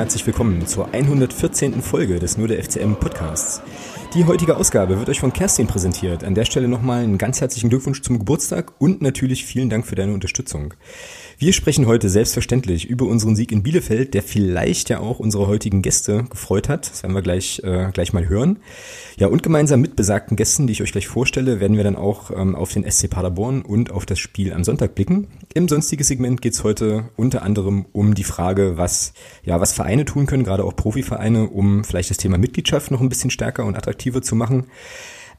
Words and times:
Herzlich 0.00 0.26
willkommen 0.26 0.66
zur 0.66 0.94
114. 0.94 1.82
Folge 1.82 2.18
des 2.20 2.38
Nur 2.38 2.48
der 2.48 2.64
FCM 2.64 2.94
Podcasts. 2.94 3.60
Die 4.14 4.24
heutige 4.24 4.56
Ausgabe 4.56 4.98
wird 4.98 5.08
euch 5.08 5.20
von 5.20 5.32
Kerstin 5.32 5.68
präsentiert. 5.68 6.24
An 6.24 6.34
der 6.34 6.44
Stelle 6.44 6.66
nochmal 6.66 7.04
einen 7.04 7.16
ganz 7.16 7.40
herzlichen 7.40 7.70
Glückwunsch 7.70 8.02
zum 8.02 8.18
Geburtstag 8.18 8.72
und 8.80 9.02
natürlich 9.02 9.44
vielen 9.44 9.70
Dank 9.70 9.86
für 9.86 9.94
deine 9.94 10.12
Unterstützung. 10.12 10.74
Wir 11.38 11.52
sprechen 11.52 11.86
heute 11.86 12.08
selbstverständlich 12.08 12.86
über 12.86 13.06
unseren 13.06 13.36
Sieg 13.36 13.52
in 13.52 13.62
Bielefeld, 13.62 14.12
der 14.12 14.24
vielleicht 14.24 14.90
ja 14.90 14.98
auch 14.98 15.20
unsere 15.20 15.46
heutigen 15.46 15.80
Gäste 15.80 16.24
gefreut 16.28 16.68
hat. 16.68 16.90
Das 16.90 17.04
werden 17.04 17.14
wir 17.14 17.22
gleich, 17.22 17.62
äh, 17.62 17.90
gleich 17.92 18.12
mal 18.12 18.28
hören. 18.28 18.58
Ja, 19.16 19.28
und 19.28 19.44
gemeinsam 19.44 19.80
mit 19.80 19.94
besagten 19.94 20.36
Gästen, 20.36 20.66
die 20.66 20.72
ich 20.72 20.82
euch 20.82 20.90
gleich 20.90 21.06
vorstelle, 21.06 21.60
werden 21.60 21.76
wir 21.76 21.84
dann 21.84 21.96
auch 21.96 22.32
ähm, 22.32 22.56
auf 22.56 22.72
den 22.72 22.90
SC 22.90 23.08
Paderborn 23.08 23.62
und 23.62 23.92
auf 23.92 24.06
das 24.06 24.18
Spiel 24.18 24.52
am 24.52 24.64
Sonntag 24.64 24.96
blicken. 24.96 25.28
Im 25.54 25.68
sonstigen 25.68 26.02
Segment 26.02 26.42
geht's 26.42 26.64
heute 26.64 27.10
unter 27.16 27.42
anderem 27.42 27.86
um 27.92 28.14
die 28.14 28.24
Frage, 28.24 28.76
was, 28.76 29.12
ja, 29.44 29.60
was 29.60 29.72
Vereine 29.72 30.04
tun 30.04 30.26
können, 30.26 30.44
gerade 30.44 30.64
auch 30.64 30.74
Profivereine, 30.74 31.48
um 31.48 31.84
vielleicht 31.84 32.10
das 32.10 32.18
Thema 32.18 32.38
Mitgliedschaft 32.38 32.90
noch 32.90 33.00
ein 33.00 33.08
bisschen 33.08 33.30
stärker 33.30 33.64
und 33.64 33.76
attraktiver 33.76 33.99
zu 34.02 34.34
machen. 34.34 34.66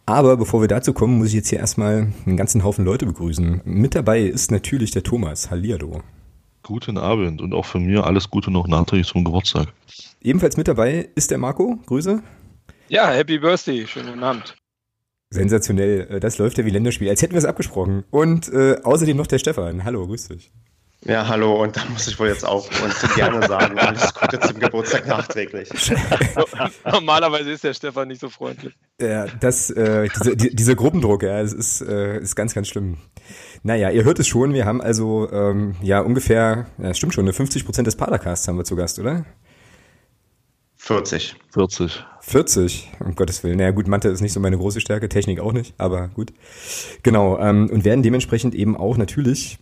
Aber 0.06 0.38
bevor 0.38 0.62
wir 0.62 0.68
dazu 0.68 0.94
kommen, 0.94 1.18
muss 1.18 1.30
ich 1.30 1.34
jetzt 1.36 1.50
hier 1.50 1.60
erstmal 1.60 2.12
einen 2.26 2.38
ganzen 2.38 2.64
Haufen 2.64 2.86
Leute 2.86 3.06
begrüßen. 3.06 3.62
Mit 3.66 3.96
dabei 3.96 4.22
ist 4.22 4.52
natürlich 4.52 4.92
der 4.92 5.04
Thomas. 5.04 5.52
Hallihallo. 5.52 6.02
Guten 6.64 6.98
Abend 6.98 7.42
und 7.42 7.54
auch 7.54 7.66
von 7.66 7.84
mir 7.84 8.06
alles 8.06 8.30
Gute 8.30 8.52
noch 8.52 8.68
nachträglich 8.68 9.08
zum 9.08 9.24
Geburtstag. 9.24 9.68
Ebenfalls 10.22 10.58
mit 10.58 10.68
dabei 10.68 11.10
ist 11.16 11.32
der 11.32 11.38
Marco. 11.38 11.80
Grüße. 11.86 12.22
Ja, 12.88 13.10
Happy 13.10 13.40
Birthday. 13.40 13.88
Schönen 13.88 14.08
guten 14.08 14.24
Abend. 14.24 14.56
Sensationell. 15.30 16.08
Äh, 16.10 16.20
das 16.20 16.38
läuft 16.38 16.58
ja 16.58 16.66
wie 16.66 16.70
Länderspiel. 16.70 17.10
Als 17.10 17.22
hätten 17.22 17.34
wir 17.34 17.40
es 17.40 17.46
abgesprochen. 17.46 18.04
Und 18.12 18.52
äh, 18.52 18.78
außerdem 18.84 19.18
noch 19.18 19.28
der 19.28 19.40
Stefan. 19.40 19.84
Hallo, 19.84 20.06
grüß 20.06 20.28
dich. 20.28 20.52
Ja, 21.04 21.28
hallo, 21.28 21.64
und 21.64 21.76
da 21.76 21.82
muss 21.92 22.08
ich 22.08 22.20
wohl 22.20 22.28
jetzt 22.28 22.46
auch 22.46 22.68
und 22.84 23.16
gerne 23.16 23.48
sagen, 23.48 23.80
alles 23.80 24.14
Gute 24.14 24.40
zum 24.40 24.60
Geburtstag 24.60 25.08
nachträglich. 25.08 25.68
Normalerweise 26.86 27.52
ist 27.52 27.64
der 27.64 27.74
Stefan 27.74 28.08
nicht 28.08 28.22
so 28.22 28.30
freundlich. 28.30 28.76
Ja, 29.00 29.26
das, 29.40 29.72
äh, 29.72 30.08
diese, 30.16 30.38
die, 30.38 30.56
dieser 30.56 30.76
Gruppendruck, 30.76 31.24
ja, 31.24 31.42
das 31.42 31.54
ist, 31.54 31.82
äh, 31.82 32.20
ist 32.20 32.36
ganz, 32.36 32.54
ganz 32.54 32.68
schlimm. 32.68 32.98
Naja, 33.64 33.90
ihr 33.90 34.04
hört 34.04 34.20
es 34.20 34.28
schon, 34.28 34.54
wir 34.54 34.66
haben 34.66 34.80
also 34.80 35.28
ja 35.82 36.02
ungefähr, 36.02 36.68
ja, 36.78 36.94
stimmt 36.94 37.16
schon, 37.16 37.32
50 37.32 37.66
Prozent 37.66 37.88
des 37.88 37.96
Padercasts 37.96 38.48
haben 38.48 38.58
wir 38.58 38.66
zu 38.66 38.76
Gast, 38.76 39.00
oder? 39.00 39.26
40. 40.78 41.36
40. 41.52 42.06
40, 42.22 42.92
um 43.00 43.16
Gottes 43.16 43.44
Willen. 43.44 43.58
Naja 43.58 43.72
gut, 43.72 43.88
Mathe 43.88 44.10
ist 44.10 44.22
nicht 44.22 44.34
so 44.34 44.40
meine 44.40 44.58
große 44.58 44.82
Stärke, 44.82 45.10
Technik 45.10 45.40
auch 45.40 45.54
nicht, 45.54 45.74
aber 45.80 46.10
gut. 46.10 46.32
Genau, 47.02 47.40
ähm, 47.40 47.70
und 47.72 47.86
werden 47.86 48.04
dementsprechend 48.04 48.54
eben 48.54 48.76
auch 48.78 48.98
natürlich 48.98 49.60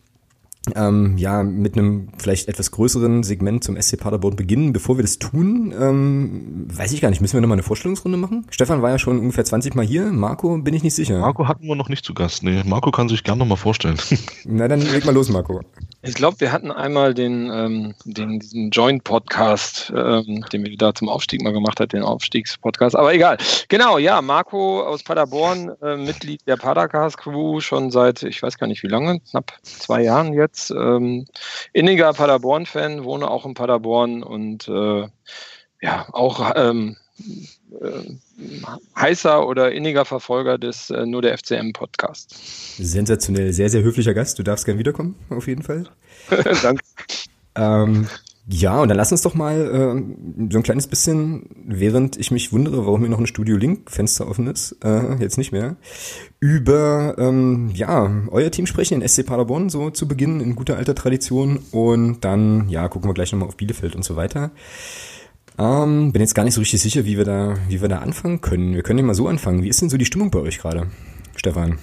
ähm, 0.76 1.18
ja, 1.18 1.44
mit 1.44 1.78
einem 1.78 2.10
vielleicht 2.18 2.48
etwas 2.48 2.72
größeren 2.72 3.24
Segment 3.24 3.64
zum 3.64 3.80
SC 3.82 3.98
Paderborn 3.98 4.36
beginnen. 4.36 4.74
Bevor 4.74 4.98
wir 4.98 5.04
das 5.04 5.18
tun, 5.18 5.74
ähm, 5.80 6.68
weiß 6.72 6.92
ich 6.92 7.02
gar 7.02 7.10
nicht, 7.10 7.22
müssen 7.22 7.36
wir 7.36 7.42
nochmal 7.42 7.56
eine 7.56 7.64
Vorstellungsrunde 7.64 8.18
machen? 8.18 8.46
Stefan 8.50 8.82
war 8.82 8.90
ja 8.90 9.00
schon 9.00 9.20
ungefähr 9.20 9.46
20 9.46 9.76
Mal 9.76 9.86
hier, 9.86 10.06
Marco 10.06 10.58
bin 10.58 10.74
ich 10.74 10.84
nicht 10.84 10.96
sicher. 10.96 11.20
Marco 11.20 11.48
hatten 11.48 11.66
wir 11.66 11.76
noch 11.76 11.90
nicht 11.90 12.06
zu 12.06 12.14
Gast, 12.14 12.44
nee. 12.44 12.62
Marco 12.66 12.92
kann 12.92 13.10
sich 13.10 13.24
gerne 13.24 13.39
nochmal 13.39 13.58
vorstellen. 13.58 13.98
Na, 14.45 14.67
dann 14.67 14.82
leg 14.82 15.06
mal 15.06 15.14
los, 15.14 15.30
Marco. 15.30 15.61
Ich 16.02 16.14
glaube, 16.14 16.39
wir 16.39 16.52
hatten 16.52 16.72
einmal 16.72 17.14
den, 17.14 17.50
ähm, 17.52 17.95
den 18.06 18.39
diesen 18.39 18.70
Joint-Podcast, 18.70 19.92
ähm, 19.95 20.45
den 20.52 20.66
wir 20.66 20.78
da 20.78 20.94
zum 20.94 21.10
Aufstieg 21.10 21.42
mal 21.42 21.52
gemacht 21.52 21.80
hat, 21.80 21.94
den 21.94 22.04
Aufstiegspodcast. 22.04 22.95
Aber 22.95 23.14
egal. 23.14 23.38
Genau, 23.67 23.98
ja, 23.98 24.22
Marco 24.22 24.82
aus 24.82 25.04
Paderborn, 25.04 25.72
äh, 25.82 25.98
Mitglied 25.98 26.42
der 26.48 26.56
Padercast-Crew 26.56 27.60
schon 27.60 27.92
seit, 27.92 28.23
ich 28.23 28.42
weiß 28.42 28.58
gar 28.58 28.67
nicht 28.67 28.83
wie 28.83 28.88
lange, 28.88 29.20
knapp 29.20 29.58
zwei 29.64 30.04
Jahren 30.04 30.33
jetzt. 30.33 30.48
Ähm, 30.71 31.26
inniger 31.73 32.14
Paderborn-Fan, 32.14 33.04
wohne 33.04 33.30
auch 33.30 33.45
in 33.45 33.54
Paderborn 33.54 34.23
und 34.23 34.67
äh, 34.67 35.08
ja, 35.82 36.08
auch 36.11 36.52
ähm, 36.55 36.98
äh, 37.82 38.17
heißer 38.99 39.48
oder 39.48 39.71
inniger 39.71 40.05
Verfolger 40.05 40.58
des 40.58 40.89
äh, 40.89 41.05
Nur 41.05 41.21
der 41.21 41.38
FCM 41.38 41.73
Podcast. 41.73 42.36
Sensationell, 42.77 43.54
sehr, 43.54 43.70
sehr 43.70 43.83
höflicher 43.83 44.14
Gast. 44.14 44.39
Du 44.39 44.43
darfst 44.43 44.65
gern 44.65 44.77
wiederkommen, 44.77 45.15
auf 45.30 45.48
jeden 45.48 45.64
Fall. 45.64 45.86
Danke. 46.61 46.83
Ähm, 47.55 48.08
ja, 48.52 48.82
und 48.82 48.87
dann 48.87 48.98
lass 48.98 49.11
uns 49.11 49.21
doch 49.21 49.36
mal 49.36 49.60
äh, 49.61 50.52
so 50.52 50.58
ein 50.58 50.64
kleines 50.64 50.87
bisschen, 50.87 51.43
während 51.67 52.17
ich 52.17 52.32
mich 52.32 52.52
wundere, 52.52 52.83
warum 52.83 53.02
hier 53.02 53.10
noch 53.10 53.20
ein 53.20 53.27
Studio 53.27 53.55
Link 53.58 53.92
Fenster 53.92 54.27
offen 54.27 54.48
ist, 54.48 54.76
äh, 54.83 55.17
jetzt 55.20 55.37
nicht 55.37 55.52
mehr, 55.52 55.76
über 56.39 57.15
ähm, 57.20 57.70
ja 57.76 58.11
euer 58.32 58.49
Team 58.49 58.65
sprechen 58.65 58.99
in 58.99 59.08
SC 59.08 59.23
Paderborn 59.23 59.70
so 59.70 59.92
zu 59.92 60.08
Beginn 60.08 60.39
in 60.39 60.55
guter 60.55 60.77
alter 60.77 60.95
Tradition 60.95 61.59
und 61.71 62.26
dann 62.26 62.67
ja 62.70 62.88
gucken 62.88 63.08
wir 63.08 63.14
gleich 63.14 63.32
nochmal 63.32 63.49
auf 63.49 63.58
Bielefeld 63.58 63.95
und 63.95 64.04
so 64.04 64.15
weiter. 64.15 64.49
Ähm, 65.59 66.11
bin 66.11 66.21
jetzt 66.21 66.33
gar 66.33 66.43
nicht 66.43 66.55
so 66.55 66.61
richtig 66.61 66.82
sicher, 66.82 67.05
wie 67.05 67.17
wir 67.17 67.26
da, 67.26 67.55
wie 67.67 67.82
wir 67.82 67.89
da 67.89 67.99
anfangen 67.99 68.42
können. 68.42 68.73
Wir 68.73 68.82
können 68.82 68.98
ja 68.98 69.05
mal 69.05 69.14
so 69.14 69.27
anfangen. 69.27 69.61
Wie 69.61 69.70
ist 69.70 69.80
denn 69.82 69.92
so 69.92 69.98
die 69.98 70.05
Stimmung 70.05 70.32
bei 70.32 70.39
euch 70.39 70.58
gerade, 70.58 70.88
Stefan? 71.36 71.77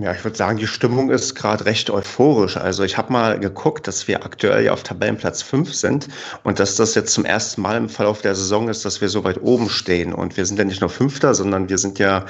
Ja, 0.00 0.12
ich 0.12 0.24
würde 0.24 0.36
sagen, 0.36 0.58
die 0.58 0.66
Stimmung 0.66 1.10
ist 1.10 1.34
gerade 1.34 1.64
recht 1.64 1.88
euphorisch. 1.90 2.56
Also 2.56 2.82
ich 2.82 2.98
habe 2.98 3.12
mal 3.12 3.38
geguckt, 3.38 3.86
dass 3.86 4.06
wir 4.08 4.24
aktuell 4.24 4.64
ja 4.64 4.72
auf 4.72 4.82
Tabellenplatz 4.82 5.42
5 5.42 5.72
sind 5.72 6.08
und 6.42 6.58
dass 6.58 6.76
das 6.76 6.94
jetzt 6.94 7.14
zum 7.14 7.24
ersten 7.24 7.62
Mal 7.62 7.76
im 7.76 7.88
Verlauf 7.88 8.20
der 8.20 8.34
Saison 8.34 8.68
ist, 8.68 8.84
dass 8.84 9.00
wir 9.00 9.08
so 9.08 9.24
weit 9.24 9.40
oben 9.40 9.70
stehen. 9.70 10.12
Und 10.12 10.36
wir 10.36 10.44
sind 10.44 10.58
ja 10.58 10.64
nicht 10.64 10.82
nur 10.82 10.90
Fünfter, 10.90 11.34
sondern 11.34 11.70
wir 11.70 11.78
sind 11.78 11.98
ja 11.98 12.26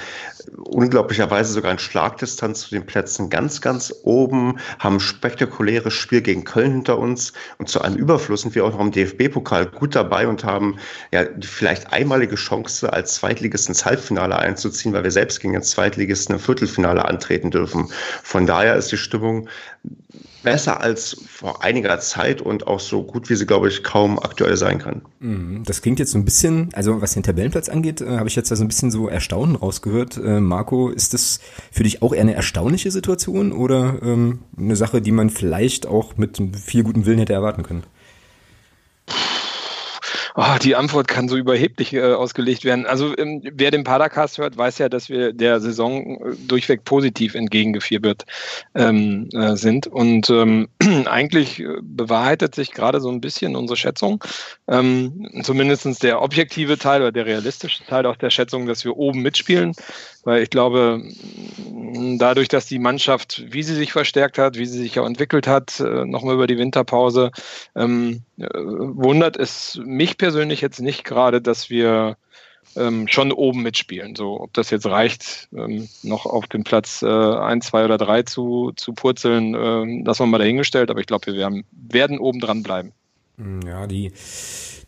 unglaublicherweise 0.65 1.53
sogar 1.53 1.73
in 1.73 1.79
Schlagdistanz 1.79 2.61
zu 2.61 2.71
den 2.71 2.87
Plätzen 2.87 3.31
ganz, 3.31 3.61
ganz 3.61 3.93
oben, 4.05 4.59
haben 4.79 4.97
ein 4.97 5.01
spektakuläres 5.01 5.95
Spiel 5.95 6.21
gegen 6.21 6.45
Köln 6.45 6.73
hinter 6.73 6.99
uns 6.99 7.33
und 7.59 7.69
zu 7.69 7.81
einem 7.81 7.97
Überfluss 7.97 8.43
sind 8.43 8.55
wir 8.55 8.65
auch 8.65 8.73
noch 8.73 8.81
im 8.81 8.93
DFB-Pokal 8.93 9.67
gut 9.67 9.97
dabei 9.97 10.29
und 10.29 10.45
haben 10.45 10.77
ja 11.11 11.25
die 11.25 11.47
vielleicht 11.47 11.93
einmalige 11.93 12.37
Chance, 12.37 12.93
als 12.93 13.17
Zweitligist 13.17 13.69
ins 13.69 13.85
Halbfinale 13.85 14.39
einzuziehen, 14.39 14.93
weil 14.93 15.03
wir 15.03 15.11
selbst 15.11 15.41
gegen 15.41 15.55
den 15.55 15.63
Zweitligisten 15.63 16.37
im 16.37 16.41
Viertelfinale 16.41 17.05
antreten 17.05 17.51
dürfen. 17.51 17.56
Von 18.23 18.47
daher 18.47 18.77
ist 18.77 18.93
die 18.93 18.97
Stimmung 18.97 19.49
besser 20.43 20.81
als 20.81 21.17
vor 21.29 21.65
einiger 21.65 21.99
Zeit 21.99 22.41
und 22.41 22.69
auch 22.69 22.79
so 22.79 23.03
gut, 23.03 23.29
wie 23.29 23.35
sie, 23.35 23.47
glaube 23.47 23.69
ich, 23.69 23.83
kaum 23.83 24.17
aktuell 24.19 24.57
sein 24.57 24.79
kann. 24.79 25.03
Mhm. 25.19 25.65
Das 25.65 25.83
klingt 25.83 25.99
jetzt 25.99 26.13
so 26.13 26.19
ein 26.19 26.25
bisschen, 26.25 26.71
also 26.73 27.03
was 27.03 27.15
den 27.15 27.25
Tabellenplatz 27.25 27.69
angeht, 27.69 28.01
äh, 28.01 28.19
habe 28.19 28.29
ich 28.29 28.37
jetzt 28.37 28.51
da 28.53 28.57
so 28.57 28.63
ein 28.63 28.69
bisschen 28.69 28.93
so 28.93 29.09
Erstaunen 29.09 29.57
rausgehört. 29.57 30.19
Äh, 30.19 30.41
Marco, 30.41 30.91
ist 30.91 31.15
das 31.15 31.41
für 31.73 31.83
dich 31.83 32.01
auch 32.01 32.15
eher 32.15 32.21
eine 32.21 32.35
erstaunliche 32.35 32.93
Situation 32.93 33.51
oder 33.51 33.99
ähm, 34.03 34.39
eine 34.57 34.77
Sache, 34.77 35.03
die 35.03 35.11
man 35.11 35.31
vielleicht 35.31 35.87
auch 35.87 36.17
mit 36.17 36.41
viel 36.65 36.85
gutem 36.85 37.07
Willen 37.07 37.19
hätte 37.19 37.33
erwarten 37.33 37.65
können? 37.65 37.83
Oh, 40.39 40.59
die 40.63 40.77
Antwort 40.77 41.09
kann 41.09 41.31
so 41.31 41.37
überheblich 41.39 41.95
äh, 41.95 42.13
ausgelegt 42.13 42.67
werden. 42.67 42.85
Also 42.85 43.17
ähm, 43.17 43.41
wer 43.43 43.71
den 43.71 43.85
Padercast 43.85 44.37
hört, 44.37 44.59
weiß 44.59 44.77
ja, 44.77 44.91
dass 44.91 45.09
wir 45.09 45.33
der 45.33 45.61
Saison 45.61 46.21
äh, 46.21 46.37
durchweg 46.47 46.85
positiv 46.85 47.35
entgegengefiebert 47.35 48.27
ähm, 48.75 49.31
äh, 49.33 49.57
sind. 49.57 49.87
Und 49.87 50.29
ähm, 50.29 50.69
eigentlich 51.07 51.61
äh, 51.61 51.79
bewahrheitet 51.81 52.55
sich 52.55 52.73
gerade 52.73 53.01
so 53.01 53.09
ein 53.09 53.23
bisschen 53.23 53.57
unsere 53.57 53.79
Schätzung. 53.79 54.23
Ähm, 54.69 55.27
Zumindest 55.43 56.03
der 56.03 56.21
objektive 56.21 56.77
Teil 56.77 57.01
oder 57.01 57.13
der 57.13 57.25
realistische 57.25 57.87
Teil 57.87 58.05
auch 58.05 58.17
der 58.17 58.29
Schätzung, 58.29 58.67
dass 58.67 58.85
wir 58.85 58.95
oben 58.99 59.23
mitspielen. 59.23 59.73
Weil 60.25 60.43
ich 60.43 60.51
glaube, 60.51 61.03
dadurch, 62.19 62.49
dass 62.49 62.67
die 62.67 62.81
Mannschaft, 62.81 63.45
wie 63.49 63.63
sie 63.63 63.75
sich 63.75 63.93
verstärkt 63.93 64.37
hat, 64.39 64.59
wie 64.59 64.67
sie 64.67 64.79
sich 64.81 64.99
auch 64.99 65.07
entwickelt 65.07 65.47
hat, 65.47 65.81
äh, 65.81 66.05
nochmal 66.05 66.35
über 66.35 66.47
die 66.47 66.59
Winterpause, 66.59 67.31
ähm, 67.75 68.23
äh, 68.25 68.26
wundert 68.37 69.37
es 69.37 69.81
mich 69.85 70.19
persönlich 70.19 70.61
jetzt 70.61 70.81
nicht 70.81 71.05
gerade, 71.05 71.41
dass 71.41 71.71
wir 71.71 72.17
ähm, 72.77 73.09
schon 73.09 73.33
oben 73.33 73.63
mitspielen. 73.63 74.17
So, 74.17 74.41
ob 74.41 74.53
das 74.53 74.71
jetzt 74.71 74.87
reicht, 74.87 75.49
ähm, 75.57 75.89
noch 76.03 76.27
auf 76.27 76.47
den 76.47 76.65
Platz 76.65 77.03
äh, 77.03 77.07
1, 77.07 77.67
2 77.67 77.85
oder 77.85 77.99
3 77.99 78.23
zu, 78.25 78.73
zu 78.77 78.93
purzeln, 78.93 79.55
äh, 79.55 80.05
das 80.05 80.21
haben 80.21 80.29
wir 80.29 80.33
mal 80.33 80.39
dahingestellt, 80.39 80.91
aber 80.91 81.01
ich 81.01 81.07
glaube, 81.07 81.27
wir 81.27 81.35
werden, 81.35 81.65
werden 81.71 82.19
oben 82.19 82.41
dran 82.41 82.63
bleiben. 82.63 82.93
Ja, 83.65 83.87
die 83.87 84.13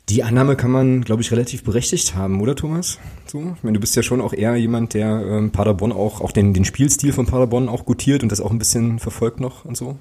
die 0.09 0.23
Annahme 0.23 0.57
kann 0.57 0.71
man, 0.71 1.03
glaube 1.03 1.21
ich, 1.21 1.31
relativ 1.31 1.65
berechtigt 1.65 2.15
haben, 2.15 2.41
oder 2.41 2.57
Thomas? 2.57 2.99
So, 3.27 3.55
ich 3.57 3.63
meine, 3.63 3.75
du 3.75 3.81
bist 3.81 3.95
ja 3.95 4.03
schon 4.03 4.23
auch 4.23 4.33
eher 4.33 4.57
jemand, 4.57 4.95
der 4.95 5.07
ähm, 5.07 5.51
Paderborn 5.51 5.93
auch, 5.93 6.23
auch 6.23 6.33
den, 6.33 6.55
den 6.55 6.65
Spielstil 6.65 7.13
von 7.13 7.27
Paderborn 7.27 7.69
auch 7.69 7.85
gutiert 7.85 8.23
und 8.23 8.33
das 8.33 8.41
auch 8.41 8.51
ein 8.51 8.59
bisschen 8.59 8.99
verfolgt 8.99 9.39
noch 9.41 9.67
und 9.67 9.77
so. 9.77 9.99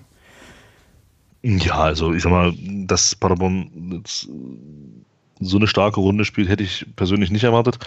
Ja, 1.43 1.75
also 1.75 2.13
ich 2.13 2.23
sag 2.23 2.31
mal, 2.31 2.53
dass 2.85 3.15
Paderborn 3.15 3.69
jetzt 3.93 4.27
so 5.39 5.57
eine 5.57 5.67
starke 5.67 5.99
Runde 5.99 6.25
spielt, 6.25 6.49
hätte 6.49 6.63
ich 6.63 6.85
persönlich 6.95 7.29
nicht 7.29 7.43
erwartet. 7.43 7.77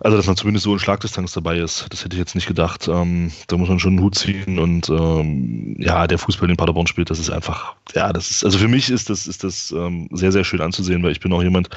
Also, 0.00 0.16
dass 0.16 0.26
man 0.26 0.36
zumindest 0.36 0.64
so 0.64 0.72
in 0.72 0.80
Schlagdistanz 0.80 1.32
dabei 1.32 1.58
ist, 1.58 1.86
das 1.90 2.04
hätte 2.04 2.16
ich 2.16 2.18
jetzt 2.18 2.34
nicht 2.34 2.48
gedacht. 2.48 2.88
Ähm, 2.88 3.30
da 3.46 3.56
muss 3.56 3.68
man 3.68 3.78
schon 3.78 3.92
einen 3.92 4.02
Hut 4.02 4.16
ziehen 4.16 4.58
und 4.58 4.88
ähm, 4.90 5.76
ja, 5.78 6.08
der 6.08 6.18
Fußball, 6.18 6.48
den 6.48 6.56
Paderborn 6.56 6.88
spielt, 6.88 7.08
das 7.08 7.20
ist 7.20 7.30
einfach, 7.30 7.76
ja, 7.94 8.12
das 8.12 8.30
ist, 8.30 8.44
also 8.44 8.58
für 8.58 8.66
mich 8.66 8.90
ist 8.90 9.10
das, 9.10 9.28
ist 9.28 9.44
das 9.44 9.70
ähm, 9.70 10.08
sehr, 10.10 10.32
sehr 10.32 10.42
schön 10.42 10.60
anzusehen, 10.60 11.04
weil 11.04 11.12
ich 11.12 11.20
bin 11.20 11.32
auch 11.32 11.42
jemand, 11.42 11.70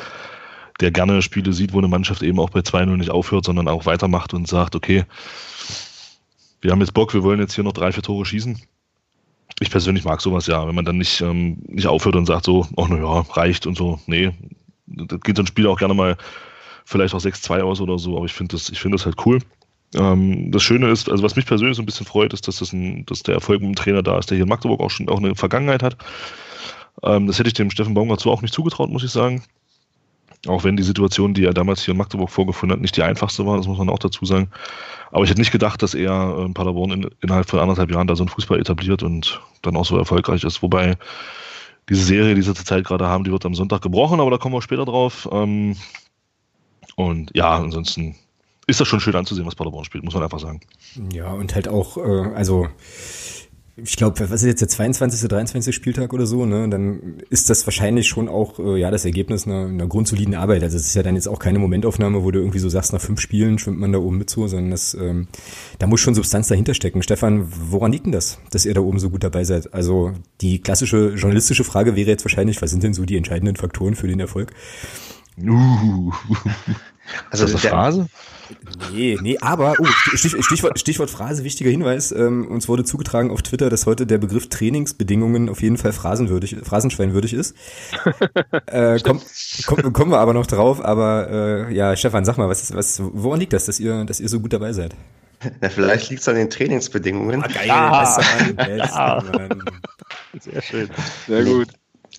der 0.80 0.90
gerne 0.90 1.22
Spiele 1.22 1.54
sieht, 1.54 1.72
wo 1.72 1.78
eine 1.78 1.88
Mannschaft 1.88 2.24
eben 2.24 2.40
auch 2.40 2.50
bei 2.50 2.62
2-0 2.62 2.98
nicht 2.98 3.12
aufhört, 3.12 3.46
sondern 3.46 3.68
auch 3.68 3.86
weitermacht 3.86 4.34
und 4.34 4.48
sagt, 4.48 4.76
okay, 4.76 5.06
wir 6.62 6.72
haben 6.72 6.82
jetzt 6.82 6.96
Bock, 6.96 7.14
wir 7.14 7.22
wollen 7.22 7.40
jetzt 7.40 7.54
hier 7.54 7.64
noch 7.64 7.74
drei, 7.74 7.92
vier 7.92 8.02
Tore 8.02 8.26
schießen. 8.26 8.60
Ich 9.60 9.72
persönlich 9.72 10.04
mag 10.04 10.22
sowas 10.22 10.48
ja, 10.48 10.68
wenn 10.68 10.76
man 10.76 10.86
dann 10.86 10.98
nicht, 10.98 11.22
ähm, 11.22 11.58
nicht 11.68 11.88
aufhört 11.88 12.16
und 12.16 12.26
sagt 12.26 12.46
so, 12.46 12.68
ach 12.78 12.88
naja, 12.88 13.26
reicht 13.32 13.66
und 13.68 13.78
so. 13.78 14.00
Nee, 14.06 14.32
das 14.88 15.20
geht 15.22 15.38
so 15.38 15.44
ein 15.44 15.48
Spiel 15.48 15.68
auch 15.68 15.80
gerne 15.80 15.94
mal 15.94 16.18
vielleicht 16.86 17.14
auch 17.14 17.20
6-2 17.20 17.62
aus 17.62 17.82
oder 17.82 17.98
so, 17.98 18.18
aber 18.18 18.26
ich 18.26 18.34
finde 18.34 18.56
das, 18.56 18.70
ich 18.70 18.80
finde 18.80 18.98
das 18.98 19.06
halt 19.06 19.26
cool. 19.26 19.40
Ähm, 19.96 20.52
das 20.52 20.64
Schöne 20.64 20.90
ist, 20.90 21.10
also 21.10 21.24
was 21.24 21.36
mich 21.36 21.46
persönlich 21.46 21.78
so 21.78 21.82
ein 21.82 21.86
bisschen 21.86 22.06
freut, 22.06 22.34
ist, 22.34 22.48
dass, 22.48 22.58
das 22.58 22.74
ein, 22.74 23.06
dass 23.06 23.24
der 23.24 23.36
Erfolg 23.36 23.62
mit 23.62 23.70
dem 23.70 23.76
Trainer 23.76 24.04
da 24.04 24.18
ist, 24.18 24.30
der 24.30 24.36
hier 24.36 24.44
in 24.44 24.50
Magdeburg 24.50 24.82
auch 24.82 24.92
schon 24.92 25.10
auch 25.10 25.20
eine 25.20 25.36
Vergangenheit 25.36 25.84
hat. 25.84 25.98
Ähm, 27.04 27.28
das 27.28 27.40
hätte 27.40 27.48
ich 27.48 27.54
dem 27.54 27.72
Steffen 27.72 27.94
Baumgart 27.94 28.20
so 28.20 28.32
auch 28.32 28.42
nicht 28.42 28.54
zugetraut, 28.54 28.90
muss 28.90 29.04
ich 29.04 29.12
sagen. 29.12 29.44
Auch 30.48 30.64
wenn 30.64 30.78
die 30.78 30.84
Situation, 30.84 31.34
die 31.34 31.46
er 31.46 31.54
damals 31.54 31.84
hier 31.84 31.94
in 31.94 31.98
Magdeburg 31.98 32.30
vorgefunden 32.30 32.76
hat, 32.76 32.82
nicht 32.82 32.98
die 32.98 33.04
einfachste 33.04 33.46
war, 33.46 33.58
das 33.58 33.68
muss 33.68 33.78
man 33.78 33.90
auch 33.90 34.00
dazu 34.00 34.26
sagen. 34.26 34.50
Aber 35.12 35.24
ich 35.24 35.30
hätte 35.30 35.42
nicht 35.42 35.52
gedacht, 35.52 35.82
dass 35.82 35.94
er 35.94 36.44
in 36.46 36.54
Paderborn 36.54 36.92
in, 36.92 37.10
innerhalb 37.22 37.50
von 37.50 37.60
anderthalb 37.60 37.92
Jahren 37.92 38.08
da 38.08 38.16
so 38.16 38.24
einen 38.24 38.30
Fußball 38.30 38.60
etabliert 38.60 39.04
und 39.04 39.42
dann 39.62 39.76
auch 39.76 39.86
so 39.86 39.98
erfolgreich 39.98 40.44
ist. 40.44 40.62
Wobei 40.62 40.98
diese 41.90 42.04
Serie, 42.04 42.36
die 42.36 42.42
sie 42.42 42.54
zurzeit 42.54 42.86
gerade 42.86 43.08
haben, 43.08 43.24
die 43.24 43.32
wird 43.32 43.46
am 43.46 43.56
Sonntag 43.56 43.82
gebrochen, 43.82 44.20
aber 44.20 44.32
da 44.32 44.38
kommen 44.38 44.56
wir 44.56 44.62
später 44.62 44.86
drauf. 44.86 45.28
Ähm, 45.32 45.76
und 46.96 47.32
ja, 47.36 47.56
ansonsten 47.56 48.16
ist 48.68 48.80
das 48.80 48.88
schon 48.88 49.00
schön 49.00 49.16
anzusehen, 49.16 49.46
was 49.46 49.56
Paderborn 49.56 49.86
spielt, 49.86 50.04
muss 50.04 50.14
man 50.14 50.24
einfach 50.24 50.40
sagen. 50.40 50.62
Ja, 51.14 51.32
und 51.32 51.54
halt 51.54 51.68
auch, 51.68 51.98
äh, 51.98 52.34
also 52.36 52.68
ich 53.78 53.98
glaube, 53.98 54.18
was 54.30 54.42
ist 54.42 54.48
jetzt 54.48 54.62
der 54.62 54.70
22., 54.70 55.28
23. 55.28 55.76
Spieltag 55.76 56.14
oder 56.14 56.26
so, 56.26 56.46
ne? 56.46 56.70
Dann 56.70 57.18
ist 57.30 57.50
das 57.50 57.68
wahrscheinlich 57.68 58.08
schon 58.08 58.30
auch 58.30 58.58
äh, 58.58 58.80
ja 58.80 58.90
das 58.90 59.04
Ergebnis 59.04 59.46
einer, 59.46 59.66
einer 59.66 59.88
grundsoliden 59.88 60.34
Arbeit. 60.34 60.64
Also 60.64 60.78
es 60.78 60.86
ist 60.86 60.96
ja 60.96 61.04
dann 61.04 61.16
jetzt 61.16 61.28
auch 61.28 61.40
keine 61.40 61.60
Momentaufnahme, 61.60 62.24
wo 62.24 62.32
du 62.32 62.40
irgendwie 62.40 62.60
so 62.60 62.70
sagst, 62.70 62.94
nach 62.94 63.02
fünf 63.02 63.20
Spielen 63.20 63.60
schwimmt 63.60 63.80
man 63.80 63.92
da 63.92 64.00
oben 64.00 64.18
mit 64.18 64.30
so, 64.30 64.48
sondern 64.48 64.72
das, 64.72 64.94
ähm, 64.94 65.28
da 65.78 65.88
muss 65.88 66.00
schon 66.00 66.16
Substanz 66.16 66.48
dahinter 66.48 66.74
stecken. 66.74 67.04
Stefan, 67.04 67.48
woran 67.70 67.92
liegt 67.92 68.06
denn 68.06 68.14
das, 68.14 68.40
dass 68.50 68.66
ihr 68.66 68.74
da 68.74 68.80
oben 68.80 69.00
so 69.00 69.10
gut 69.10 69.26
dabei 69.26 69.44
seid? 69.44 69.74
Also 69.74 70.14
die 70.40 70.62
klassische 70.62 71.14
journalistische 71.16 71.66
Frage 71.66 71.98
wäre 71.98 72.10
jetzt 72.10 72.24
wahrscheinlich, 72.24 72.62
was 72.62 72.72
sind 72.72 72.82
denn 72.82 72.94
so 72.94 73.04
die 73.04 73.18
entscheidenden 73.18 73.58
Faktoren 73.58 73.96
für 73.96 74.08
den 74.08 74.22
Erfolg? 74.22 74.52
Uh. 75.42 76.14
Also 77.30 77.46
das 77.46 77.54
ist 77.54 77.66
eine 77.66 77.70
Phrase? 77.70 78.08
Nee, 78.92 79.18
nee, 79.22 79.38
aber, 79.40 79.76
oh, 79.80 79.86
Stichwort, 79.86 80.80
Stichwort 80.80 81.10
Phrase, 81.10 81.44
wichtiger 81.44 81.70
Hinweis. 81.70 82.12
Ähm, 82.12 82.48
uns 82.48 82.68
wurde 82.68 82.84
zugetragen 82.84 83.32
auf 83.32 83.42
Twitter, 83.42 83.70
dass 83.70 83.86
heute 83.86 84.06
der 84.06 84.18
Begriff 84.18 84.50
Trainingsbedingungen 84.50 85.50
auf 85.50 85.62
jeden 85.62 85.78
Fall 85.78 85.94
phrasenwürdig, 85.94 86.58
phrasenschweinwürdig 86.64 87.34
ist. 87.34 87.56
äh, 88.68 89.00
komm, 89.04 89.22
komm, 89.66 89.94
kommen 89.94 90.12
wir 90.12 90.20
aber 90.20 90.34
noch 90.34 90.48
drauf, 90.48 90.84
aber 90.84 91.68
äh, 91.70 91.74
ja, 91.74 91.96
Stefan, 91.96 92.26
sag 92.26 92.38
mal, 92.38 92.50
was, 92.50 92.74
was, 92.74 93.02
woran 93.02 93.40
liegt 93.40 93.54
das, 93.54 93.66
dass 93.66 93.80
ihr, 93.80 94.06
dass 94.06 94.20
ihr 94.20 94.30
so 94.30 94.40
gut 94.40 94.54
dabei 94.54 94.74
seid? 94.74 94.96
Na, 95.62 95.70
vielleicht 95.70 96.10
liegt 96.10 96.22
es 96.22 96.28
an 96.28 96.36
den 96.36 96.50
Trainingsbedingungen. 96.50 97.44
Ah, 97.44 97.48
geil, 97.48 97.70
ah, 97.70 98.18
ah. 98.92 99.24
Sehr 100.40 100.62
schön. 100.62 100.90
Sehr 101.28 101.44
gut. 101.44 101.68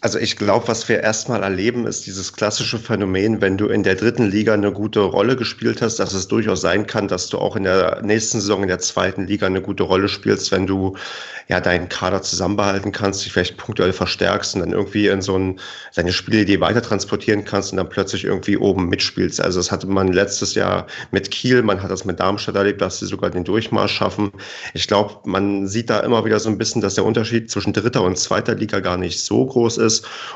Also 0.02 0.18
ich 0.18 0.36
glaube, 0.36 0.68
was 0.68 0.90
wir 0.90 1.00
erstmal 1.00 1.42
erleben, 1.42 1.86
ist 1.86 2.06
dieses 2.06 2.34
klassische 2.34 2.78
Phänomen, 2.78 3.40
wenn 3.40 3.56
du 3.56 3.68
in 3.68 3.82
der 3.82 3.94
dritten 3.94 4.30
Liga 4.30 4.52
eine 4.52 4.70
gute 4.70 5.00
Rolle 5.00 5.36
gespielt 5.36 5.80
hast, 5.80 5.96
dass 5.98 6.12
es 6.12 6.28
durchaus 6.28 6.60
sein 6.60 6.86
kann, 6.86 7.08
dass 7.08 7.30
du 7.30 7.38
auch 7.38 7.56
in 7.56 7.64
der 7.64 8.02
nächsten 8.02 8.40
Saison 8.40 8.62
in 8.62 8.68
der 8.68 8.78
zweiten 8.78 9.26
Liga 9.26 9.46
eine 9.46 9.62
gute 9.62 9.84
Rolle 9.84 10.08
spielst, 10.08 10.52
wenn 10.52 10.66
du 10.66 10.96
ja 11.48 11.60
deinen 11.60 11.88
Kader 11.88 12.20
zusammenbehalten 12.20 12.92
kannst, 12.92 13.24
dich 13.24 13.32
vielleicht 13.32 13.56
punktuell 13.56 13.92
verstärkst 13.92 14.54
und 14.54 14.60
dann 14.60 14.72
irgendwie 14.72 15.06
in 15.06 15.22
so 15.22 15.38
ein, 15.38 15.60
deine 15.94 16.12
Spielidee 16.12 16.60
weiter 16.60 16.82
transportieren 16.82 17.44
kannst 17.44 17.72
und 17.72 17.78
dann 17.78 17.88
plötzlich 17.88 18.24
irgendwie 18.24 18.58
oben 18.58 18.88
mitspielst. 18.88 19.40
Also 19.40 19.60
das 19.60 19.72
hatte 19.72 19.86
man 19.86 20.12
letztes 20.12 20.54
Jahr 20.54 20.88
mit 21.10 21.30
Kiel, 21.30 21.62
man 21.62 21.82
hat 21.82 21.90
das 21.90 22.04
mit 22.04 22.20
Darmstadt 22.20 22.56
erlebt, 22.56 22.82
dass 22.82 22.98
sie 22.98 23.06
sogar 23.06 23.30
den 23.30 23.44
Durchmarsch 23.44 23.94
schaffen. 23.94 24.32
Ich 24.74 24.88
glaube, 24.88 25.20
man 25.24 25.68
sieht 25.68 25.88
da 25.88 26.00
immer 26.00 26.24
wieder 26.24 26.38
so 26.38 26.50
ein 26.50 26.58
bisschen, 26.58 26.82
dass 26.82 26.96
der 26.96 27.04
Unterschied 27.04 27.50
zwischen 27.50 27.72
dritter 27.72 28.02
und 28.02 28.18
zweiter 28.18 28.54
Liga 28.56 28.80
gar 28.80 28.98
nicht 28.98 29.20
so 29.20 29.46
groß 29.46 29.78
ist 29.78 29.85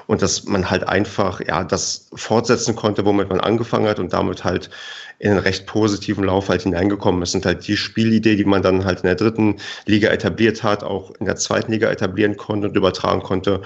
und 0.06 0.22
dass 0.22 0.44
man 0.44 0.70
halt 0.70 0.88
einfach 0.88 1.40
ja 1.40 1.64
das 1.64 2.08
fortsetzen 2.14 2.76
konnte, 2.76 3.04
womit 3.04 3.28
man 3.28 3.40
angefangen 3.40 3.88
hat 3.88 3.98
und 3.98 4.12
damit 4.12 4.44
halt 4.44 4.70
in 5.20 5.32
einen 5.32 5.40
recht 5.40 5.66
positiven 5.66 6.24
Lauf 6.24 6.48
halt 6.48 6.62
hineingekommen 6.62 7.20
ist. 7.22 7.34
Und 7.34 7.44
halt 7.44 7.68
die 7.68 7.76
Spielidee, 7.76 8.36
die 8.36 8.44
man 8.46 8.62
dann 8.62 8.86
halt 8.86 9.00
in 9.00 9.06
der 9.06 9.16
dritten 9.16 9.56
Liga 9.84 10.08
etabliert 10.08 10.62
hat, 10.62 10.82
auch 10.82 11.12
in 11.20 11.26
der 11.26 11.36
zweiten 11.36 11.70
Liga 11.72 11.90
etablieren 11.90 12.38
konnte 12.38 12.68
und 12.68 12.76
übertragen 12.76 13.22
konnte 13.22 13.60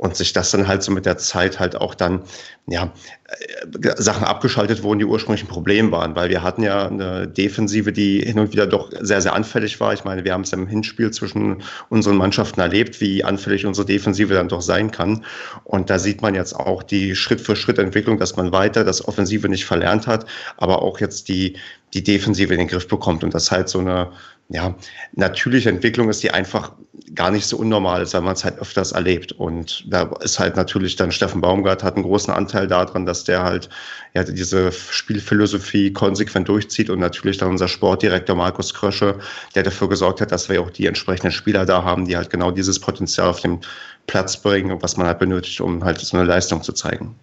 und 0.00 0.16
sich 0.16 0.32
das 0.32 0.52
dann 0.52 0.68
halt 0.68 0.82
so 0.82 0.92
mit 0.92 1.04
der 1.04 1.18
Zeit 1.18 1.58
halt 1.58 1.78
auch 1.78 1.94
dann, 1.94 2.22
ja, 2.66 2.92
äh, 3.26 3.94
Sachen 3.96 4.24
abgeschaltet 4.24 4.82
wurden, 4.82 5.00
die 5.00 5.04
ursprünglich 5.04 5.44
ein 5.44 5.48
Problem 5.48 5.92
waren, 5.92 6.14
weil 6.14 6.30
wir 6.30 6.42
hatten 6.42 6.62
ja 6.62 6.86
eine 6.86 7.28
Defensive, 7.28 7.92
die 7.92 8.20
hin 8.20 8.38
und 8.38 8.52
wieder 8.52 8.66
doch 8.66 8.90
sehr, 9.00 9.20
sehr 9.20 9.34
anfällig 9.34 9.78
war. 9.80 9.92
Ich 9.92 10.04
meine, 10.04 10.24
wir 10.24 10.32
haben 10.32 10.42
es 10.42 10.52
im 10.52 10.66
Hinspiel 10.66 11.10
zwischen 11.10 11.62
unseren 11.90 12.16
Mannschaften 12.16 12.60
erlebt, 12.60 13.00
wie 13.00 13.24
anfällig 13.24 13.66
unsere 13.66 13.86
Defensive 13.86 14.32
dann 14.32 14.48
doch 14.48 14.62
sein 14.62 14.90
kann. 14.90 15.24
Und 15.64 15.90
da 15.90 15.98
sieht 15.98 16.22
man 16.22 16.34
jetzt 16.34 16.54
auch 16.54 16.82
die 16.82 17.14
Schritt 17.14 17.40
für 17.40 17.56
Schritt 17.56 17.78
Entwicklung, 17.78 18.18
dass 18.18 18.36
man 18.36 18.52
weiter 18.52 18.84
das 18.84 19.06
Offensive 19.06 19.48
nicht 19.48 19.66
verlernt 19.66 20.06
hat, 20.06 20.24
aber 20.56 20.80
auch 20.80 20.99
jetzt 21.00 21.28
die, 21.28 21.56
die 21.94 22.04
Defensive 22.04 22.52
in 22.52 22.58
den 22.58 22.68
Griff 22.68 22.88
bekommt 22.88 23.24
und 23.24 23.34
das 23.34 23.50
halt 23.50 23.68
so 23.68 23.78
eine 23.80 24.12
ja, 24.52 24.74
natürliche 25.12 25.68
Entwicklung 25.68 26.08
ist, 26.08 26.24
die 26.24 26.32
einfach 26.32 26.72
gar 27.14 27.30
nicht 27.30 27.46
so 27.46 27.56
unnormal 27.56 28.02
ist, 28.02 28.14
weil 28.14 28.20
man 28.22 28.32
es 28.34 28.44
halt 28.44 28.58
öfters 28.58 28.90
erlebt. 28.90 29.30
Und 29.30 29.84
da 29.88 30.10
ist 30.22 30.40
halt 30.40 30.56
natürlich 30.56 30.96
dann 30.96 31.12
Steffen 31.12 31.40
Baumgart 31.40 31.84
hat 31.84 31.94
einen 31.94 32.02
großen 32.02 32.34
Anteil 32.34 32.66
daran, 32.66 33.06
dass 33.06 33.22
der 33.22 33.44
halt 33.44 33.68
ja, 34.12 34.24
diese 34.24 34.72
Spielphilosophie 34.72 35.92
konsequent 35.92 36.48
durchzieht 36.48 36.90
und 36.90 36.98
natürlich 36.98 37.38
dann 37.38 37.50
unser 37.50 37.68
Sportdirektor 37.68 38.34
Markus 38.34 38.74
Krösche, 38.74 39.20
der 39.54 39.62
dafür 39.62 39.88
gesorgt 39.88 40.20
hat, 40.20 40.32
dass 40.32 40.48
wir 40.48 40.60
auch 40.60 40.70
die 40.70 40.86
entsprechenden 40.86 41.30
Spieler 41.30 41.64
da 41.64 41.84
haben, 41.84 42.06
die 42.06 42.16
halt 42.16 42.30
genau 42.30 42.50
dieses 42.50 42.80
Potenzial 42.80 43.28
auf 43.28 43.40
den 43.40 43.60
Platz 44.08 44.36
bringen, 44.36 44.82
was 44.82 44.96
man 44.96 45.06
halt 45.06 45.20
benötigt, 45.20 45.60
um 45.60 45.84
halt 45.84 46.00
so 46.00 46.16
eine 46.16 46.26
Leistung 46.26 46.64
zu 46.64 46.72
zeigen. 46.72 47.14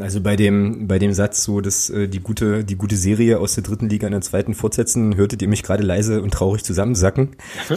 Also 0.00 0.20
bei 0.20 0.36
dem, 0.36 0.86
bei 0.86 0.98
dem 0.98 1.12
Satz 1.12 1.44
so, 1.44 1.60
dass 1.60 1.90
äh, 1.90 2.08
die 2.08 2.20
gute, 2.20 2.64
die 2.64 2.76
gute 2.76 2.96
Serie 2.96 3.38
aus 3.38 3.54
der 3.54 3.64
dritten 3.64 3.88
Liga 3.88 4.06
in 4.06 4.12
der 4.12 4.20
zweiten 4.20 4.54
fortsetzen, 4.54 5.16
hörtet 5.16 5.42
ihr 5.42 5.48
mich 5.48 5.62
gerade 5.62 5.82
leise 5.82 6.22
und 6.22 6.32
traurig 6.32 6.64
zusammensacken. 6.64 7.36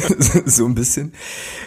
so 0.46 0.66
ein 0.66 0.74
bisschen. 0.74 1.12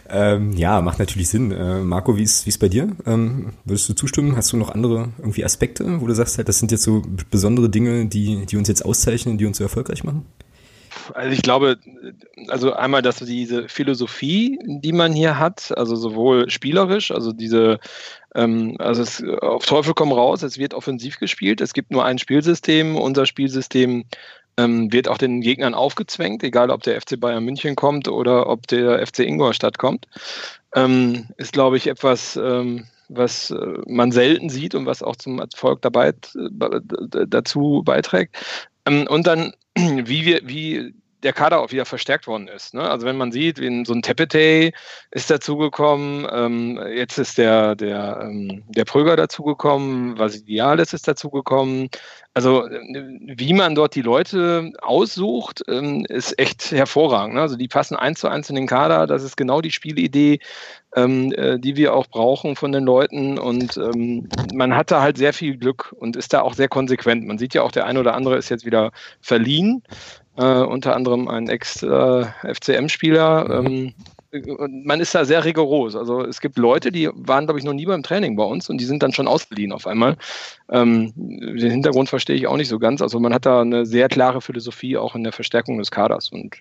Ähm, 0.10 0.54
ja, 0.54 0.82
macht 0.82 1.00
natürlich 1.00 1.30
Sinn. 1.30 1.52
Äh, 1.52 1.82
Marco, 1.82 2.18
wie 2.18 2.24
ist, 2.24 2.46
wie 2.46 2.50
ist 2.50 2.60
bei 2.60 2.70
dir? 2.70 2.90
Ähm, 3.06 3.54
würdest 3.66 3.88
du 3.90 3.94
zustimmen? 3.94 4.36
Hast 4.36 4.52
du 4.52 4.58
noch 4.58 4.70
andere 4.70 5.10
irgendwie 5.20 5.46
Aspekte, 5.46 6.02
wo 6.02 6.08
du 6.08 6.16
sagst 6.16 6.38
halt, 6.38 6.48
das 6.50 6.60
sind 6.60 6.72
jetzt 6.72 6.84
so 6.84 7.04
besondere 7.30 7.70
Dinge, 7.70 8.06
die, 8.06 8.46
die 8.46 8.58
uns 8.58 8.68
jetzt 8.68 8.84
auszeichnen, 8.86 9.38
die 9.38 9.46
uns 9.46 9.58
so 9.58 9.64
erfolgreich 9.64 10.04
machen? 10.04 10.26
Also 11.14 11.32
ich 11.32 11.42
glaube, 11.42 11.78
also 12.48 12.74
einmal, 12.74 13.02
dass 13.02 13.18
diese 13.18 13.68
Philosophie, 13.68 14.60
die 14.66 14.94
man 14.94 15.14
hier 15.14 15.40
hat, 15.40 15.76
also 15.78 15.96
sowohl 15.96 16.50
spielerisch, 16.50 17.12
also 17.12 17.32
diese 17.32 17.80
ähm, 18.34 18.76
also 18.80 19.02
es, 19.02 19.24
auf 19.42 19.66
Teufel 19.66 19.94
komm 19.94 20.12
raus, 20.12 20.44
es 20.44 20.58
wird 20.58 20.74
offensiv 20.74 21.20
gespielt, 21.20 21.62
es 21.62 21.74
gibt 21.74 21.92
nur 21.92 22.06
ein 22.06 22.18
Spielsystem, 22.18 22.96
unser 22.96 23.26
Spielsystem 23.26 24.06
ähm, 24.58 24.92
wird 24.92 25.08
auch 25.08 25.18
den 25.18 25.42
Gegnern 25.42 25.74
aufgezwängt, 25.74 26.44
egal 26.44 26.70
ob 26.70 26.84
der 26.84 27.00
FC 27.02 27.20
Bayern 27.20 27.44
München 27.44 27.76
kommt 27.76 28.08
oder 28.08 28.48
ob 28.48 28.68
der 28.68 29.06
FC 29.06 29.20
Ingolstadt 29.20 29.78
kommt. 29.78 30.08
Ähm, 30.76 31.28
ist, 31.38 31.54
glaube 31.54 31.78
ich, 31.78 31.88
etwas, 31.88 32.38
ähm, 32.38 32.86
was 33.10 33.52
äh, 33.52 33.78
man 33.88 34.12
selten 34.12 34.50
sieht 34.50 34.76
und 34.76 34.86
was 34.86 35.04
auch 35.04 35.16
zum 35.16 35.40
Erfolg 35.40 35.82
dabei, 35.82 36.10
äh, 36.10 37.26
dazu 37.28 37.82
beiträgt. 37.86 38.36
Ähm, 38.86 39.08
und 39.08 39.28
dann, 39.28 39.54
wie 40.06 40.26
wir, 40.26 40.42
wie 40.44 40.94
der 41.26 41.34
Kader 41.34 41.60
auch 41.60 41.72
wieder 41.72 41.86
verstärkt 41.86 42.28
worden 42.28 42.48
ist. 42.48 42.76
Ne? 42.76 42.88
Also 42.88 43.08
wenn 43.08 43.18
man 43.18 43.32
sieht, 43.32 43.58
so 43.58 43.94
ein 43.94 44.02
Tepete 44.04 44.72
ist 45.10 45.30
dazugekommen, 45.32 46.28
ähm, 46.32 46.80
jetzt 46.94 47.18
ist 47.18 47.40
der, 47.40 47.76
der, 47.76 48.20
ähm, 48.22 48.64
der 48.68 48.86
Pröger 48.86 49.16
dazugekommen, 49.16 50.20
Vasiliales 50.20 50.94
ist 50.94 51.08
dazugekommen. 51.08 51.90
Also 52.36 52.68
wie 52.70 53.54
man 53.54 53.74
dort 53.74 53.96
die 53.96 54.04
Leute 54.04 54.72
aussucht, 54.82 55.64
ähm, 55.68 56.06
ist 56.10 56.38
echt 56.38 56.72
hervorragend. 56.72 57.36
Ne? 57.36 57.42
Also 57.42 57.56
die 57.56 57.70
passen 57.70 57.96
eins 57.96 58.20
zu 58.20 58.28
eins 58.28 58.50
in 58.50 58.56
den 58.56 58.68
Kader. 58.68 59.08
Das 59.08 59.24
ist 59.24 59.36
genau 59.36 59.62
die 59.62 59.72
Spielidee, 59.72 60.40
ähm, 60.96 61.32
äh, 61.34 61.60
die 61.60 61.76
wir 61.76 61.94
auch 61.94 62.08
brauchen 62.08 62.56
von 62.56 62.72
den 62.72 62.84
Leuten. 62.84 63.38
Und 63.38 63.78
ähm, 63.78 64.30
man 64.54 64.76
hatte 64.76 65.02
halt 65.02 65.18
sehr 65.18 65.34
viel 65.34 65.58
Glück 65.58 65.94
und 66.00 66.16
ist 66.16 66.34
da 66.34 66.42
auch 66.42 66.54
sehr 66.54 66.70
konsequent. 66.70 67.26
Man 67.26 67.38
sieht 67.38 67.54
ja 67.54 67.64
auch, 67.64 67.72
der 67.72 67.86
eine 67.86 68.00
oder 68.00 68.16
andere 68.16 68.38
ist 68.38 68.50
jetzt 68.50 68.66
wieder 68.66 68.92
verliehen 69.22 69.84
äh, 70.38 70.62
unter 70.62 70.96
anderem 70.96 71.28
ein 71.28 71.48
Ex-FCM-Spieler. 71.48 73.50
Äh, 73.50 73.58
ähm, 73.58 73.94
man 74.70 75.00
ist 75.00 75.16
da 75.16 75.26
sehr 75.26 75.44
rigoros. 75.46 75.96
Also 75.96 76.22
es 76.22 76.42
gibt 76.42 76.58
Leute, 76.58 76.92
die 76.92 77.10
waren, 77.14 77.46
glaube 77.46 77.60
ich, 77.60 77.66
noch 77.66 77.74
nie 77.74 77.86
beim 77.86 78.04
Training 78.04 78.36
bei 78.36 78.44
uns 78.44 78.70
und 78.70 78.80
die 78.80 78.86
sind 78.86 79.04
dann 79.04 79.14
schon 79.14 79.28
ausgeliehen 79.28 79.72
auf 79.72 79.88
einmal. 79.88 80.18
Ähm, 80.70 81.14
den 81.16 81.72
Hintergrund 81.72 82.10
verstehe 82.10 82.36
ich 82.36 82.48
auch 82.48 82.58
nicht 82.58 82.70
so 82.70 82.80
ganz. 82.80 83.02
Also 83.02 83.20
man 83.20 83.34
hat 83.34 83.46
da 83.46 83.62
eine 83.62 83.86
sehr 83.86 84.08
klare 84.10 84.42
Philosophie 84.42 84.98
auch 84.98 85.16
in 85.16 85.24
der 85.24 85.34
Verstärkung 85.34 85.78
des 85.78 85.92
Kaders. 85.92 86.30
Und 86.30 86.56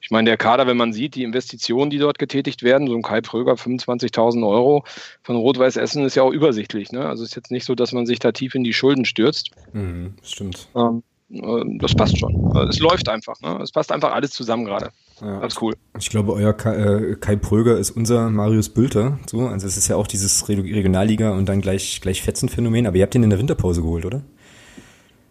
ich 0.00 0.10
meine, 0.10 0.30
der 0.30 0.36
Kader, 0.36 0.66
wenn 0.66 0.76
man 0.76 0.92
sieht, 0.92 1.14
die 1.14 1.22
Investitionen, 1.22 1.90
die 1.90 1.98
dort 1.98 2.18
getätigt 2.18 2.62
werden, 2.62 2.88
so 2.88 2.94
ein 2.94 3.02
Kai 3.02 3.20
Pröger, 3.20 3.54
25.000 3.54 4.46
Euro 4.46 4.84
von 5.22 5.36
Rot-Weiß 5.36 5.76
Essen 5.76 6.04
ist 6.04 6.14
ja 6.14 6.22
auch 6.22 6.32
übersichtlich. 6.32 6.92
Ne? 6.92 7.06
Also 7.06 7.22
es 7.22 7.30
ist 7.30 7.36
jetzt 7.36 7.50
nicht 7.50 7.64
so, 7.64 7.74
dass 7.74 7.92
man 7.92 8.06
sich 8.06 8.18
da 8.18 8.32
tief 8.32 8.54
in 8.54 8.64
die 8.64 8.72
Schulden 8.72 9.04
stürzt. 9.04 9.50
Mhm, 9.72 10.14
stimmt. 10.22 10.68
Ähm, 10.76 11.02
äh, 11.30 11.78
das 11.78 11.94
passt 11.94 12.18
schon. 12.18 12.52
Äh, 12.54 12.68
es 12.68 12.78
läuft 12.78 13.08
einfach. 13.08 13.40
Ne? 13.40 13.60
Es 13.62 13.72
passt 13.72 13.92
einfach 13.92 14.12
alles 14.12 14.30
zusammen 14.30 14.64
gerade. 14.64 14.90
Ja. 15.20 15.44
Ist 15.44 15.60
cool. 15.60 15.74
Ich 15.98 16.10
glaube, 16.10 16.32
euer 16.32 16.52
Kai, 16.52 16.76
äh, 16.76 17.16
Kai 17.16 17.36
Pröger 17.36 17.76
ist 17.76 17.90
unser 17.90 18.30
Marius 18.30 18.68
Bülter. 18.68 19.18
So, 19.28 19.46
also 19.46 19.66
es 19.66 19.76
ist 19.76 19.88
ja 19.88 19.96
auch 19.96 20.06
dieses 20.06 20.48
Regionalliga 20.48 21.30
und 21.30 21.48
dann 21.48 21.60
gleich, 21.60 22.00
gleich 22.00 22.22
Fetzenphänomen, 22.22 22.86
aber 22.86 22.96
ihr 22.96 23.02
habt 23.02 23.14
ihn 23.14 23.22
in 23.22 23.30
der 23.30 23.38
Winterpause 23.38 23.82
geholt, 23.82 24.04
oder? 24.04 24.22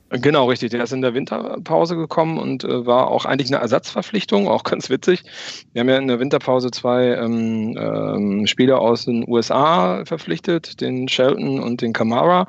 Genau, 0.09 0.47
richtig. 0.47 0.71
Der 0.71 0.83
ist 0.83 0.93
in 0.93 1.01
der 1.01 1.13
Winterpause 1.13 1.97
gekommen 1.97 2.37
und 2.37 2.63
äh, 2.63 2.85
war 2.85 3.09
auch 3.09 3.25
eigentlich 3.25 3.51
eine 3.51 3.61
Ersatzverpflichtung, 3.61 4.47
auch 4.47 4.63
ganz 4.63 4.89
witzig. 4.89 5.23
Wir 5.73 5.81
haben 5.81 5.89
ja 5.89 5.97
in 5.97 6.07
der 6.07 6.19
Winterpause 6.19 6.71
zwei 6.71 7.07
ähm, 7.15 7.77
ähm, 7.77 8.47
Spieler 8.47 8.79
aus 8.79 9.03
den 9.03 9.27
USA 9.27 10.05
verpflichtet, 10.05 10.79
den 10.79 11.09
Shelton 11.09 11.59
und 11.59 11.81
den 11.81 11.91
Kamara. 11.91 12.47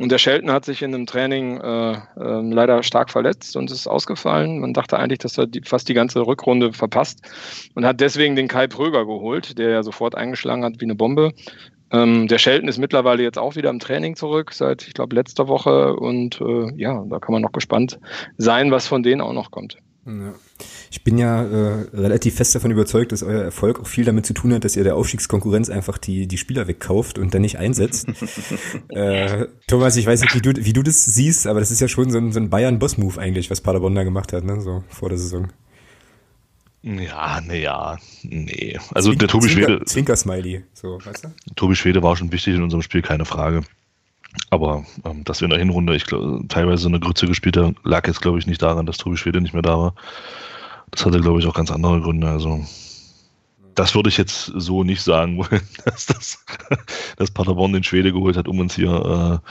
Und 0.00 0.12
der 0.12 0.18
Shelton 0.18 0.52
hat 0.52 0.64
sich 0.64 0.82
in 0.82 0.94
einem 0.94 1.06
Training 1.06 1.60
äh, 1.60 1.92
äh, 1.92 1.98
leider 2.16 2.84
stark 2.84 3.10
verletzt 3.10 3.56
und 3.56 3.72
ist 3.72 3.88
ausgefallen. 3.88 4.60
Man 4.60 4.72
dachte 4.72 4.96
eigentlich, 4.96 5.18
dass 5.18 5.36
er 5.38 5.48
die, 5.48 5.62
fast 5.62 5.88
die 5.88 5.94
ganze 5.94 6.24
Rückrunde 6.24 6.72
verpasst 6.72 7.20
und 7.74 7.84
hat 7.84 8.00
deswegen 8.00 8.36
den 8.36 8.46
Kai 8.46 8.68
Pröger 8.68 9.06
geholt, 9.06 9.58
der 9.58 9.70
ja 9.70 9.82
sofort 9.82 10.14
eingeschlagen 10.14 10.64
hat 10.64 10.74
wie 10.78 10.84
eine 10.84 10.94
Bombe. 10.94 11.32
Ähm, 11.92 12.26
der 12.26 12.38
Shelton 12.38 12.68
ist 12.68 12.78
mittlerweile 12.78 13.22
jetzt 13.22 13.38
auch 13.38 13.54
wieder 13.56 13.70
im 13.70 13.78
Training 13.78 14.16
zurück, 14.16 14.52
seit, 14.52 14.86
ich 14.86 14.94
glaube, 14.94 15.14
letzter 15.14 15.46
Woche. 15.48 15.94
Und 15.94 16.40
äh, 16.40 16.72
ja, 16.76 17.04
da 17.08 17.18
kann 17.18 17.32
man 17.32 17.42
noch 17.42 17.52
gespannt 17.52 17.98
sein, 18.38 18.70
was 18.70 18.86
von 18.86 19.02
denen 19.02 19.20
auch 19.20 19.34
noch 19.34 19.50
kommt. 19.50 19.76
Ja. 20.04 20.34
Ich 20.90 21.04
bin 21.04 21.16
ja 21.16 21.42
äh, 21.44 21.86
relativ 21.94 22.34
fest 22.34 22.54
davon 22.54 22.70
überzeugt, 22.70 23.12
dass 23.12 23.22
euer 23.22 23.42
Erfolg 23.42 23.80
auch 23.80 23.86
viel 23.86 24.04
damit 24.04 24.26
zu 24.26 24.34
tun 24.34 24.52
hat, 24.52 24.64
dass 24.64 24.76
ihr 24.76 24.84
der 24.84 24.96
Aufstiegskonkurrenz 24.96 25.70
einfach 25.70 25.96
die, 25.96 26.26
die 26.26 26.38
Spieler 26.38 26.66
wegkauft 26.66 27.18
und 27.18 27.32
dann 27.34 27.42
nicht 27.42 27.58
einsetzt. 27.58 28.08
äh, 28.88 29.46
Thomas, 29.68 29.96
ich 29.96 30.06
weiß 30.06 30.22
nicht, 30.22 30.34
wie 30.34 30.40
du, 30.40 30.52
wie 30.64 30.72
du 30.72 30.82
das 30.82 31.04
siehst, 31.04 31.46
aber 31.46 31.60
das 31.60 31.70
ist 31.70 31.80
ja 31.80 31.88
schon 31.88 32.10
so 32.10 32.18
ein, 32.18 32.32
so 32.32 32.40
ein 32.40 32.50
Bayern-Boss-Move 32.50 33.20
eigentlich, 33.20 33.50
was 33.50 33.60
Paderborn 33.60 33.94
da 33.94 34.02
gemacht 34.02 34.32
hat, 34.32 34.44
ne? 34.44 34.60
so 34.60 34.82
vor 34.88 35.08
der 35.08 35.18
Saison. 35.18 35.48
Ja, 36.82 37.40
nee, 37.40 37.62
ja, 37.62 37.98
nee. 38.22 38.78
Also 38.92 39.10
Zwink, 39.10 39.20
der 39.20 39.28
Tobi 39.28 39.48
Schwede. 39.48 39.84
Zwinker-Smiley, 39.84 40.64
so, 40.72 40.98
weißt 41.04 41.24
du? 41.24 41.28
Tobi 41.54 41.76
Schwede 41.76 42.02
war 42.02 42.16
schon 42.16 42.32
wichtig 42.32 42.54
in 42.54 42.62
unserem 42.62 42.82
Spiel, 42.82 43.02
keine 43.02 43.24
Frage. 43.24 43.62
Aber 44.50 44.84
ähm, 45.04 45.24
dass 45.24 45.40
wir 45.40 45.46
in 45.46 45.50
der 45.50 45.58
Hinrunde, 45.58 45.94
ich 45.94 46.06
glaube, 46.06 46.44
teilweise 46.48 46.88
eine 46.88 46.98
Grütze 46.98 47.26
gespielt 47.26 47.56
haben, 47.56 47.76
lag 47.84 48.06
jetzt, 48.06 48.20
glaube 48.20 48.38
ich, 48.38 48.46
nicht 48.46 48.62
daran, 48.62 48.86
dass 48.86 48.96
Tobi 48.96 49.16
Schwede 49.16 49.40
nicht 49.40 49.52
mehr 49.52 49.62
da 49.62 49.78
war. 49.78 49.94
Das 50.90 51.06
hatte, 51.06 51.20
glaube 51.20 51.38
ich, 51.38 51.46
auch 51.46 51.54
ganz 51.54 51.70
andere 51.70 52.00
Gründe. 52.00 52.28
Also, 52.28 52.64
das 53.74 53.94
würde 53.94 54.08
ich 54.08 54.16
jetzt 54.16 54.46
so 54.46 54.82
nicht 54.82 55.02
sagen 55.02 55.36
wollen, 55.38 55.60
dass, 55.84 56.06
das, 56.06 56.44
dass 57.16 57.30
Paderborn 57.30 57.72
den 57.72 57.84
Schwede 57.84 58.12
geholt 58.12 58.36
hat, 58.36 58.48
um 58.48 58.58
uns 58.58 58.74
hier 58.74 59.40
äh, 59.42 59.48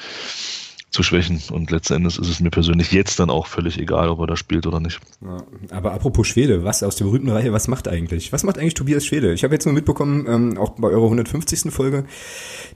zu 0.91 1.03
schwächen. 1.03 1.41
Und 1.51 1.71
letzten 1.71 1.93
Endes 1.93 2.17
ist 2.17 2.27
es 2.27 2.39
mir 2.41 2.50
persönlich 2.50 2.91
jetzt 2.91 3.19
dann 3.19 3.29
auch 3.29 3.48
völlig 3.48 3.79
egal, 3.79 4.10
ob 4.10 4.19
er 4.19 4.27
da 4.27 4.36
spielt 4.36 4.67
oder 4.67 4.79
nicht. 4.79 5.00
Ja, 5.21 5.38
aber 5.71 5.93
apropos 5.93 6.27
Schwede, 6.27 6.63
was 6.63 6.83
aus 6.83 6.98
der 6.98 7.05
berühmten 7.05 7.29
Reihe, 7.29 7.53
was 7.53 7.67
macht 7.67 7.88
eigentlich? 7.88 8.33
Was 8.33 8.43
macht 8.43 8.60
eigentlich 8.60 8.74
Tobias 8.74 9.05
Schwede? 9.05 9.33
Ich 9.33 9.43
habe 9.43 9.53
jetzt 9.53 9.65
nur 9.65 9.74
mitbekommen, 9.74 10.25
ähm, 10.27 10.57
auch 10.57 10.71
bei 10.71 10.89
eurer 10.89 11.05
150. 11.05 11.71
Folge, 11.71 12.05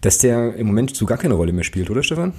dass 0.01 0.17
der 0.19 0.55
im 0.55 0.67
Moment 0.67 0.95
so 0.95 1.05
gar 1.05 1.17
keine 1.17 1.33
Rolle 1.33 1.51
mehr 1.51 1.63
spielt, 1.63 1.89
oder 1.89 2.03
Stefan? 2.03 2.33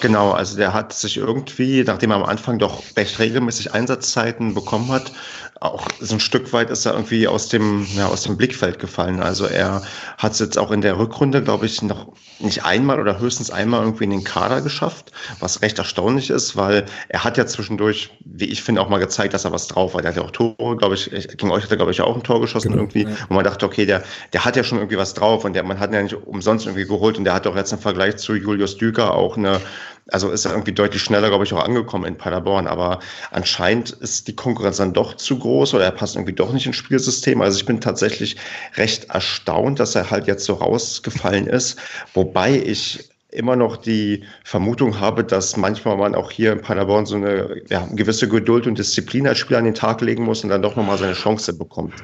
Genau, 0.00 0.30
also 0.32 0.56
der 0.56 0.72
hat 0.72 0.92
sich 0.94 1.18
irgendwie, 1.18 1.84
nachdem 1.84 2.10
er 2.10 2.16
am 2.16 2.24
Anfang 2.24 2.58
doch 2.58 2.82
recht 2.96 3.18
regelmäßig 3.18 3.74
Einsatzzeiten 3.74 4.54
bekommen 4.54 4.90
hat, 4.90 5.12
auch 5.60 5.86
so 6.00 6.14
ein 6.14 6.20
Stück 6.20 6.54
weit 6.54 6.70
ist 6.70 6.86
er 6.86 6.94
irgendwie 6.94 7.28
aus 7.28 7.48
dem, 7.48 7.86
ja, 7.94 8.08
aus 8.08 8.22
dem 8.22 8.38
Blickfeld 8.38 8.78
gefallen. 8.78 9.20
Also 9.20 9.44
er 9.44 9.82
hat 10.16 10.32
es 10.32 10.38
jetzt 10.38 10.58
auch 10.58 10.70
in 10.70 10.80
der 10.80 10.98
Rückrunde, 10.98 11.42
glaube 11.42 11.66
ich, 11.66 11.82
noch 11.82 12.12
nicht 12.38 12.64
einmal 12.64 12.98
oder 12.98 13.18
höchstens 13.18 13.50
einmal 13.50 13.82
irgendwie 13.82 14.04
in 14.04 14.10
den 14.10 14.24
Kader 14.24 14.62
geschafft, 14.62 15.12
was 15.38 15.60
recht 15.60 15.78
erstaunlich 15.78 16.30
ist, 16.30 16.56
weil 16.56 16.86
er 17.08 17.24
hat 17.24 17.36
ja 17.36 17.46
zwischendurch, 17.46 18.10
wie 18.24 18.46
ich 18.46 18.62
finde, 18.62 18.80
auch 18.80 18.88
mal 18.88 18.98
gezeigt, 18.98 19.34
dass 19.34 19.44
er 19.44 19.52
was 19.52 19.66
drauf 19.66 19.92
hat. 19.92 20.04
Er 20.04 20.08
hat 20.08 20.16
ja 20.16 20.22
auch 20.22 20.30
Tore, 20.30 20.76
glaube 20.78 20.94
ich, 20.94 21.10
gegen 21.10 21.50
euch 21.50 21.64
hat 21.64 21.70
er, 21.70 21.76
glaube 21.76 21.92
ich, 21.92 22.00
auch 22.00 22.16
ein 22.16 22.22
Tor 22.22 22.40
geschossen 22.40 22.70
genau, 22.70 22.84
irgendwie. 22.84 23.02
Ja. 23.02 23.10
Und 23.28 23.36
man 23.36 23.44
dachte, 23.44 23.66
okay, 23.66 23.84
der, 23.84 24.02
der 24.32 24.46
hat 24.46 24.56
ja 24.56 24.64
schon 24.64 24.78
irgendwie 24.78 24.96
was 24.96 25.12
drauf 25.12 25.44
und 25.44 25.52
der, 25.52 25.62
man 25.62 25.78
hat 25.78 25.90
ihn 25.90 25.94
ja 25.94 26.02
nicht 26.02 26.14
umsonst 26.14 26.64
irgendwie 26.64 26.86
geholt 26.86 27.18
und 27.18 27.24
der 27.24 27.34
hat 27.34 27.46
auch 27.46 27.56
jetzt 27.56 27.72
im 27.72 27.78
Vergleich 27.78 28.16
zu 28.16 28.34
Julius 28.34 28.78
Düker 28.78 29.12
auch 29.12 29.36
eine, 29.36 29.60
also 30.08 30.30
ist 30.30 30.44
er 30.44 30.52
irgendwie 30.52 30.72
deutlich 30.72 31.02
schneller, 31.02 31.28
glaube 31.28 31.44
ich, 31.44 31.52
auch 31.52 31.64
angekommen 31.64 32.04
in 32.04 32.16
Paderborn. 32.16 32.66
Aber 32.66 33.00
anscheinend 33.30 33.90
ist 33.90 34.28
die 34.28 34.34
Konkurrenz 34.36 34.78
dann 34.78 34.92
doch 34.92 35.14
zu 35.14 35.38
groß 35.38 35.74
oder 35.74 35.84
er 35.84 35.90
passt 35.90 36.16
irgendwie 36.16 36.32
doch 36.32 36.52
nicht 36.52 36.66
ins 36.66 36.76
Spielsystem. 36.76 37.40
Also 37.40 37.58
ich 37.58 37.66
bin 37.66 37.80
tatsächlich 37.80 38.36
recht 38.76 39.10
erstaunt, 39.10 39.80
dass 39.80 39.94
er 39.94 40.10
halt 40.10 40.26
jetzt 40.26 40.44
so 40.44 40.54
rausgefallen 40.54 41.46
ist. 41.46 41.78
Wobei 42.14 42.56
ich 42.56 43.09
immer 43.32 43.56
noch 43.56 43.76
die 43.76 44.24
Vermutung 44.44 44.98
habe, 44.98 45.22
dass 45.22 45.56
manchmal 45.56 45.96
man 45.96 46.14
auch 46.14 46.30
hier 46.30 46.52
in 46.52 46.60
Paderborn 46.60 47.06
so 47.06 47.16
eine 47.16 47.62
ja, 47.68 47.86
gewisse 47.92 48.28
Geduld 48.28 48.66
und 48.66 48.78
Disziplin 48.78 49.26
als 49.26 49.38
Spieler 49.38 49.58
an 49.58 49.64
den 49.64 49.74
Tag 49.74 50.00
legen 50.00 50.24
muss 50.24 50.42
und 50.42 50.50
dann 50.50 50.62
doch 50.62 50.76
nochmal 50.76 50.98
seine 50.98 51.12
Chance 51.12 51.52
bekommt. 51.52 51.94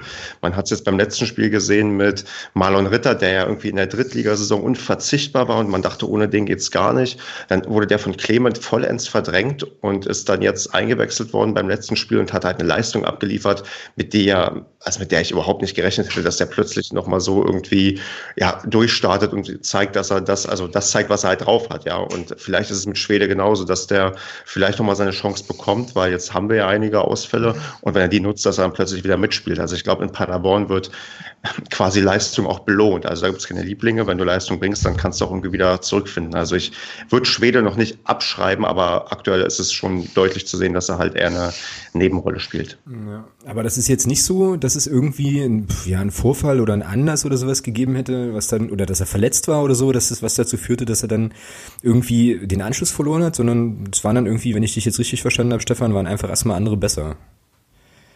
Man 0.40 0.54
hat 0.54 0.66
es 0.66 0.70
jetzt 0.70 0.84
beim 0.84 0.98
letzten 0.98 1.26
Spiel 1.26 1.50
gesehen 1.50 1.96
mit 1.96 2.24
Marlon 2.54 2.86
Ritter, 2.86 3.14
der 3.14 3.30
ja 3.30 3.46
irgendwie 3.46 3.68
in 3.68 3.76
der 3.76 3.86
Drittligasaison 3.86 4.62
unverzichtbar 4.62 5.48
war 5.48 5.58
und 5.58 5.68
man 5.68 5.82
dachte, 5.82 6.08
ohne 6.08 6.28
den 6.28 6.46
geht's 6.46 6.70
gar 6.70 6.92
nicht. 6.92 7.18
Dann 7.48 7.66
wurde 7.66 7.86
der 7.86 7.98
von 7.98 8.16
Clement 8.16 8.58
vollends 8.58 9.08
verdrängt 9.08 9.64
und 9.82 10.06
ist 10.06 10.28
dann 10.28 10.42
jetzt 10.42 10.74
eingewechselt 10.74 11.32
worden 11.32 11.54
beim 11.54 11.68
letzten 11.68 11.96
Spiel 11.96 12.18
und 12.18 12.32
hat 12.32 12.44
halt 12.44 12.60
eine 12.60 12.68
Leistung 12.68 13.04
abgeliefert, 13.04 13.64
mit 13.96 14.14
der, 14.14 14.64
also 14.80 15.00
mit 15.00 15.10
der 15.10 15.20
ich 15.20 15.32
überhaupt 15.32 15.62
nicht 15.62 15.74
gerechnet 15.74 16.08
hätte, 16.08 16.22
dass 16.22 16.36
der 16.36 16.46
plötzlich 16.46 16.92
nochmal 16.92 17.20
so 17.20 17.44
irgendwie 17.44 18.00
ja, 18.36 18.62
durchstartet 18.66 19.32
und 19.32 19.64
zeigt, 19.64 19.96
dass 19.96 20.10
er 20.10 20.20
das, 20.20 20.46
also 20.46 20.68
das 20.68 20.90
zeigt, 20.90 21.10
was 21.10 21.15
was 21.16 21.24
er 21.24 21.30
halt 21.30 21.46
drauf 21.46 21.70
hat, 21.70 21.86
ja. 21.86 21.96
Und 21.96 22.34
vielleicht 22.36 22.70
ist 22.70 22.76
es 22.76 22.86
mit 22.86 22.98
Schwede 22.98 23.26
genauso, 23.26 23.64
dass 23.64 23.86
der 23.86 24.12
vielleicht 24.44 24.78
nochmal 24.78 24.96
seine 24.96 25.12
Chance 25.12 25.44
bekommt, 25.44 25.94
weil 25.94 26.12
jetzt 26.12 26.34
haben 26.34 26.50
wir 26.50 26.56
ja 26.56 26.68
einige 26.68 27.00
Ausfälle 27.00 27.54
und 27.80 27.94
wenn 27.94 28.02
er 28.02 28.08
die 28.08 28.20
nutzt, 28.20 28.44
dass 28.44 28.58
er 28.58 28.64
dann 28.64 28.74
plötzlich 28.74 29.02
wieder 29.02 29.16
mitspielt. 29.16 29.58
Also 29.58 29.74
ich 29.76 29.82
glaube, 29.82 30.04
in 30.04 30.12
Paderborn 30.12 30.68
wird 30.68 30.90
quasi 31.70 32.00
Leistung 32.00 32.46
auch 32.46 32.60
belohnt. 32.60 33.06
Also 33.06 33.22
da 33.22 33.28
gibt 33.28 33.40
es 33.40 33.48
keine 33.48 33.62
Lieblinge. 33.62 34.06
Wenn 34.06 34.18
du 34.18 34.24
Leistung 34.24 34.58
bringst, 34.58 34.84
dann 34.84 34.98
kannst 34.98 35.20
du 35.20 35.24
auch 35.24 35.30
irgendwie 35.30 35.52
wieder 35.52 35.80
zurückfinden. 35.80 36.34
Also 36.34 36.54
ich 36.54 36.72
würde 37.08 37.24
Schwede 37.24 37.62
noch 37.62 37.76
nicht 37.76 37.98
abschreiben, 38.04 38.66
aber 38.66 39.10
aktuell 39.10 39.40
ist 39.40 39.58
es 39.58 39.72
schon 39.72 40.12
deutlich 40.12 40.46
zu 40.46 40.58
sehen, 40.58 40.74
dass 40.74 40.90
er 40.90 40.98
halt 40.98 41.14
eher 41.14 41.28
eine 41.28 41.54
Nebenrolle 41.94 42.40
spielt. 42.40 42.76
Ja, 42.86 43.24
aber 43.46 43.62
das 43.62 43.78
ist 43.78 43.86
jetzt 43.86 44.06
nicht 44.06 44.24
so, 44.24 44.56
dass 44.56 44.74
es 44.74 44.88
irgendwie 44.88 45.40
ein, 45.40 45.68
ja, 45.84 46.00
ein 46.00 46.10
Vorfall 46.10 46.60
oder 46.60 46.74
ein 46.74 46.82
Anlass 46.82 47.24
oder 47.24 47.36
sowas 47.36 47.62
gegeben 47.62 47.94
hätte, 47.94 48.34
was 48.34 48.48
dann, 48.48 48.70
oder 48.70 48.86
dass 48.86 48.98
er 48.98 49.06
verletzt 49.06 49.46
war 49.46 49.62
oder 49.62 49.76
so, 49.76 49.92
dass 49.92 50.10
es 50.10 50.20
was 50.20 50.34
dazu 50.34 50.56
führte, 50.56 50.84
dass 50.84 51.02
er 51.02 51.08
dann 51.08 51.32
irgendwie 51.80 52.44
den 52.44 52.60
Anschluss 52.60 52.90
verloren 52.90 53.22
hat, 53.22 53.36
sondern 53.36 53.88
es 53.92 54.02
waren 54.02 54.16
dann 54.16 54.26
irgendwie, 54.26 54.54
wenn 54.54 54.64
ich 54.64 54.74
dich 54.74 54.84
jetzt 54.84 54.98
richtig 54.98 55.22
verstanden 55.22 55.52
habe, 55.52 55.62
Stefan, 55.62 55.94
waren 55.94 56.08
einfach 56.08 56.28
erstmal 56.28 56.56
andere 56.56 56.76
besser. 56.76 57.16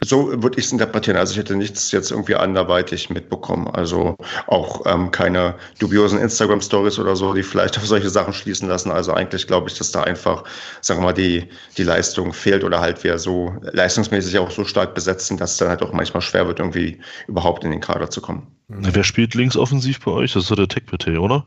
So 0.03 0.43
würde 0.43 0.59
ich 0.59 0.67
es 0.67 0.73
interpretieren. 0.73 1.19
Also 1.19 1.33
ich 1.33 1.39
hätte 1.39 1.57
nichts 1.57 1.93
jetzt 1.93 2.11
irgendwie 2.11 2.35
anderweitig 2.35 3.11
mitbekommen. 3.11 3.69
Also 3.69 4.17
auch 4.47 4.87
ähm, 4.87 5.11
keine 5.11 5.55
dubiosen 5.79 6.19
Instagram-Stories 6.19 6.99
oder 6.99 7.17
so, 7.17 7.35
die 7.35 7.43
vielleicht 7.43 7.77
auf 7.77 7.87
solche 7.87 8.09
Sachen 8.09 8.33
schließen 8.33 8.69
lassen. 8.69 8.91
Also 8.91 9.13
eigentlich 9.13 9.47
glaube 9.47 9.69
ich, 9.69 9.77
dass 9.77 9.93
da 9.93 10.03
einfach, 10.03 10.45
sagen 10.81 11.01
wir 11.01 11.07
mal, 11.07 11.13
die, 11.13 11.49
die 11.77 11.83
Leistung 11.83 12.33
fehlt 12.33 12.65
oder 12.65 12.81
halt 12.81 13.05
wir 13.05 13.19
so 13.19 13.55
leistungsmäßig 13.61 14.39
auch 14.39 14.51
so 14.51 14.65
stark 14.65 14.95
besetzen, 14.95 15.37
dass 15.37 15.53
es 15.53 15.57
dann 15.59 15.69
halt 15.69 15.83
auch 15.83 15.93
manchmal 15.93 16.23
schwer 16.23 16.47
wird, 16.47 16.61
irgendwie 16.61 16.99
überhaupt 17.29 17.65
in 17.65 17.71
den 17.71 17.81
Kader 17.81 18.09
zu 18.09 18.23
kommen. 18.23 18.47
Wer 18.69 19.05
spielt 19.05 19.35
links 19.35 19.57
offensiv 19.57 20.01
bei 20.01 20.13
euch? 20.13 20.33
Das 20.33 20.45
ist 20.45 20.49
so 20.49 20.55
der 20.55 20.69
Tech-PT, 20.69 21.19
oder? 21.19 21.47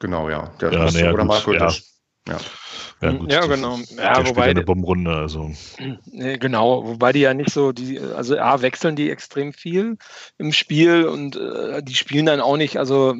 Genau, 0.00 0.28
ja. 0.28 0.50
Der 0.60 0.72
ja, 0.72 0.90
nee, 0.90 1.08
oder 1.08 1.24
Marco 1.24 1.54
ja. 1.54 1.72
ja. 2.28 2.38
Ja, 3.02 3.12
gut, 3.12 3.30
ja 3.30 3.46
genau. 3.46 3.78
Ja, 3.96 4.26
wobei 4.26 4.44
eine 4.44 4.62
Bombenrunde, 4.62 5.10
also. 5.14 5.50
Genau, 6.06 6.86
wobei 6.86 7.12
die 7.12 7.20
ja 7.20 7.34
nicht 7.34 7.50
so, 7.50 7.72
die, 7.72 8.00
also 8.00 8.38
A, 8.38 8.62
wechseln 8.62 8.96
die 8.96 9.10
extrem 9.10 9.52
viel 9.52 9.98
im 10.38 10.52
Spiel 10.52 11.04
und 11.04 11.36
äh, 11.36 11.82
die 11.82 11.94
spielen 11.94 12.24
dann 12.24 12.40
auch 12.40 12.56
nicht, 12.56 12.78
also 12.78 13.14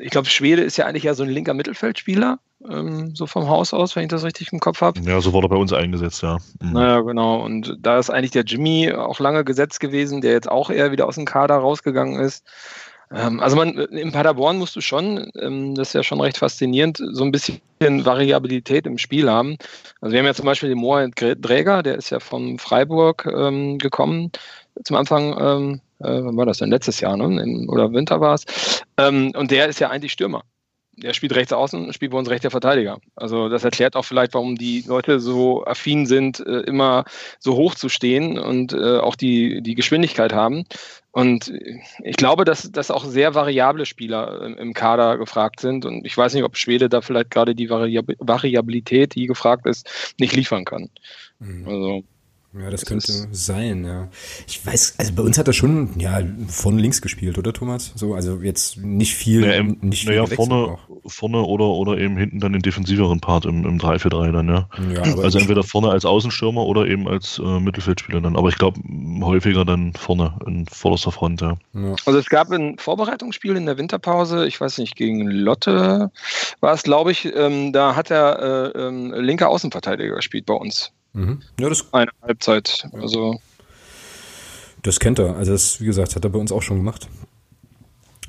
ich 0.00 0.10
glaube, 0.10 0.28
Schwede 0.28 0.62
ist 0.62 0.76
ja 0.76 0.86
eigentlich 0.86 1.04
ja 1.04 1.14
so 1.14 1.22
ein 1.22 1.30
linker 1.30 1.54
Mittelfeldspieler, 1.54 2.40
ähm, 2.68 3.14
so 3.14 3.26
vom 3.26 3.48
Haus 3.48 3.72
aus, 3.72 3.94
wenn 3.94 4.02
ich 4.02 4.08
das 4.08 4.24
richtig 4.24 4.52
im 4.52 4.58
Kopf 4.58 4.80
habe. 4.80 5.00
Ja, 5.00 5.20
so 5.20 5.32
wurde 5.32 5.46
er 5.46 5.50
bei 5.50 5.56
uns 5.56 5.72
eingesetzt, 5.72 6.22
ja. 6.22 6.38
Mhm. 6.60 6.72
Naja, 6.72 7.00
genau. 7.02 7.44
Und 7.44 7.76
da 7.80 7.98
ist 8.00 8.10
eigentlich 8.10 8.32
der 8.32 8.44
Jimmy 8.44 8.92
auch 8.92 9.20
lange 9.20 9.44
gesetzt 9.44 9.78
gewesen, 9.78 10.20
der 10.20 10.32
jetzt 10.32 10.50
auch 10.50 10.68
eher 10.68 10.90
wieder 10.90 11.06
aus 11.06 11.14
dem 11.14 11.26
Kader 11.26 11.56
rausgegangen 11.56 12.18
ist. 12.18 12.44
Ähm, 13.12 13.40
also 13.40 13.56
man, 13.56 13.74
in 13.74 14.12
Paderborn 14.12 14.58
musst 14.58 14.76
du 14.76 14.80
schon, 14.80 15.30
ähm, 15.40 15.74
das 15.74 15.88
ist 15.88 15.94
ja 15.94 16.02
schon 16.02 16.20
recht 16.20 16.38
faszinierend, 16.38 17.02
so 17.12 17.24
ein 17.24 17.32
bisschen 17.32 17.60
Variabilität 17.80 18.86
im 18.86 18.98
Spiel 18.98 19.30
haben. 19.30 19.56
Also 20.00 20.12
wir 20.12 20.20
haben 20.20 20.26
ja 20.26 20.34
zum 20.34 20.46
Beispiel 20.46 20.68
den 20.68 20.78
Mohamed 20.78 21.14
Dräger, 21.40 21.82
der 21.82 21.96
ist 21.96 22.10
ja 22.10 22.20
von 22.20 22.58
Freiburg 22.58 23.26
ähm, 23.32 23.78
gekommen 23.78 24.30
zum 24.84 24.96
Anfang, 24.96 25.32
äh, 25.32 25.78
wann 26.00 26.36
war 26.36 26.44
das 26.44 26.58
denn? 26.58 26.70
Letztes 26.70 27.00
Jahr, 27.00 27.16
ne? 27.16 27.66
Oder 27.68 27.90
Winter 27.94 28.20
war 28.20 28.34
es. 28.34 28.44
Und 28.98 29.50
der 29.50 29.68
ist 29.68 29.80
ja 29.80 29.88
eigentlich 29.88 30.12
Stürmer 30.12 30.42
der 30.96 31.12
spielt 31.12 31.34
rechts 31.34 31.52
außen, 31.52 31.92
spielt 31.92 32.12
bei 32.12 32.18
uns 32.18 32.30
rechter 32.30 32.50
Verteidiger. 32.50 32.98
Also 33.14 33.48
das 33.48 33.64
erklärt 33.64 33.96
auch 33.96 34.04
vielleicht, 34.04 34.34
warum 34.34 34.56
die 34.56 34.82
Leute 34.86 35.20
so 35.20 35.64
affin 35.64 36.06
sind, 36.06 36.40
äh, 36.40 36.60
immer 36.60 37.04
so 37.38 37.54
hoch 37.54 37.74
zu 37.74 37.88
stehen 37.88 38.38
und 38.38 38.72
äh, 38.72 38.98
auch 38.98 39.14
die, 39.14 39.62
die 39.62 39.74
Geschwindigkeit 39.74 40.32
haben. 40.32 40.64
Und 41.12 41.50
ich 42.02 42.16
glaube, 42.16 42.44
dass, 42.44 42.70
dass 42.70 42.90
auch 42.90 43.04
sehr 43.04 43.34
variable 43.34 43.86
Spieler 43.86 44.58
im 44.58 44.74
Kader 44.74 45.16
gefragt 45.16 45.60
sind. 45.60 45.86
Und 45.86 46.04
ich 46.04 46.16
weiß 46.16 46.34
nicht, 46.34 46.44
ob 46.44 46.58
Schwede 46.58 46.90
da 46.90 47.00
vielleicht 47.00 47.30
gerade 47.30 47.54
die 47.54 47.70
Variabilität, 47.70 49.14
die 49.14 49.26
gefragt 49.26 49.64
ist, 49.64 50.14
nicht 50.18 50.36
liefern 50.36 50.66
kann. 50.66 50.90
Mhm. 51.38 51.68
Also 51.68 52.04
Ja, 52.58 52.70
das, 52.70 52.80
das 52.80 52.88
könnte 52.88 53.28
sein, 53.32 53.84
ja. 53.84 54.08
Ich 54.46 54.64
weiß, 54.64 54.94
also 54.98 55.12
bei 55.14 55.22
uns 55.22 55.36
hat 55.36 55.46
er 55.46 55.52
schon, 55.52 55.90
ja, 55.98 56.20
von 56.48 56.78
links 56.78 57.02
gespielt, 57.02 57.36
oder 57.36 57.52
Thomas? 57.52 57.92
So, 57.94 58.14
also 58.14 58.40
jetzt 58.40 58.78
nicht 58.78 59.14
viel, 59.14 59.42
naja, 59.42 59.54
im, 59.56 59.78
nicht 59.82 60.04
viel 60.04 60.16
naja, 60.16 60.26
vorne, 60.26 60.78
vorne 61.06 61.42
oder, 61.42 61.66
oder 61.66 61.98
eben 61.98 62.16
hinten 62.16 62.40
dann 62.40 62.52
den 62.52 62.62
defensiveren 62.62 63.20
Part 63.20 63.44
im, 63.44 63.66
im 63.66 63.78
3-4-3 63.78 64.32
dann, 64.32 64.48
ja. 64.48 64.68
ja 64.94 65.02
also 65.18 65.38
entweder 65.38 65.62
vorne 65.62 65.90
als 65.90 66.04
Außenstürmer 66.04 66.64
oder 66.64 66.86
eben 66.86 67.06
als 67.08 67.38
äh, 67.38 67.60
Mittelfeldspieler 67.60 68.20
dann. 68.20 68.36
Aber 68.36 68.48
ich 68.48 68.56
glaube, 68.56 68.80
häufiger 69.20 69.64
dann 69.64 69.92
vorne 69.94 70.38
in 70.46 70.66
vorderster 70.66 71.12
Front, 71.12 71.42
ja. 71.42 71.56
ja. 71.74 71.94
Also 72.06 72.18
es 72.18 72.26
gab 72.26 72.50
ein 72.50 72.78
Vorbereitungsspiel 72.78 73.56
in 73.56 73.66
der 73.66 73.76
Winterpause, 73.76 74.46
ich 74.46 74.60
weiß 74.60 74.78
nicht, 74.78 74.96
gegen 74.96 75.26
Lotte 75.26 76.10
war 76.60 76.72
es, 76.72 76.82
glaube 76.82 77.12
ich, 77.12 77.26
ähm, 77.34 77.72
da 77.72 77.96
hat 77.96 78.10
er 78.10 78.72
äh, 78.74 78.78
ähm, 78.78 79.12
linker 79.14 79.50
Außenverteidiger 79.50 80.16
gespielt 80.16 80.46
bei 80.46 80.54
uns. 80.54 80.92
Mhm. 81.16 81.40
Ja, 81.58 81.68
das 81.68 81.92
eine 81.92 82.10
Halbzeit. 82.22 82.88
Also 82.92 83.40
das 84.82 85.00
kennt 85.00 85.18
er. 85.18 85.36
Also 85.36 85.52
das, 85.52 85.80
wie 85.80 85.86
gesagt, 85.86 86.14
hat 86.14 86.24
er 86.24 86.30
bei 86.30 86.38
uns 86.38 86.52
auch 86.52 86.62
schon 86.62 86.76
gemacht. 86.76 87.08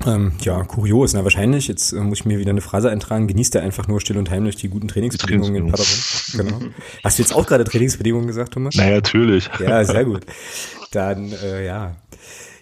Ähm, 0.06 0.32
ja, 0.40 0.62
kurios. 0.64 1.12
Na, 1.12 1.24
wahrscheinlich, 1.24 1.68
jetzt 1.68 1.92
äh, 1.92 2.00
muss 2.00 2.20
ich 2.20 2.24
mir 2.24 2.38
wieder 2.38 2.50
eine 2.50 2.60
Phrase 2.60 2.88
eintragen, 2.88 3.26
genießt 3.26 3.54
er 3.56 3.62
einfach 3.62 3.88
nur 3.88 4.00
still 4.00 4.16
und 4.16 4.30
heimlich 4.30 4.56
die 4.56 4.68
guten 4.68 4.88
Trainingsbedingungen 4.88 5.54
in 5.54 5.66
Paderborn. 5.66 5.90
Genau. 6.36 6.72
Hast 7.04 7.18
du 7.18 7.22
jetzt 7.22 7.34
auch 7.34 7.46
gerade 7.46 7.64
Trainingsbedingungen 7.64 8.26
gesagt, 8.26 8.54
Thomas? 8.54 8.74
Na, 8.76 8.88
natürlich. 8.88 9.50
Ja, 9.60 9.84
sehr 9.84 10.04
gut. 10.04 10.24
Dann, 10.92 11.32
äh, 11.32 11.66
ja. 11.66 11.96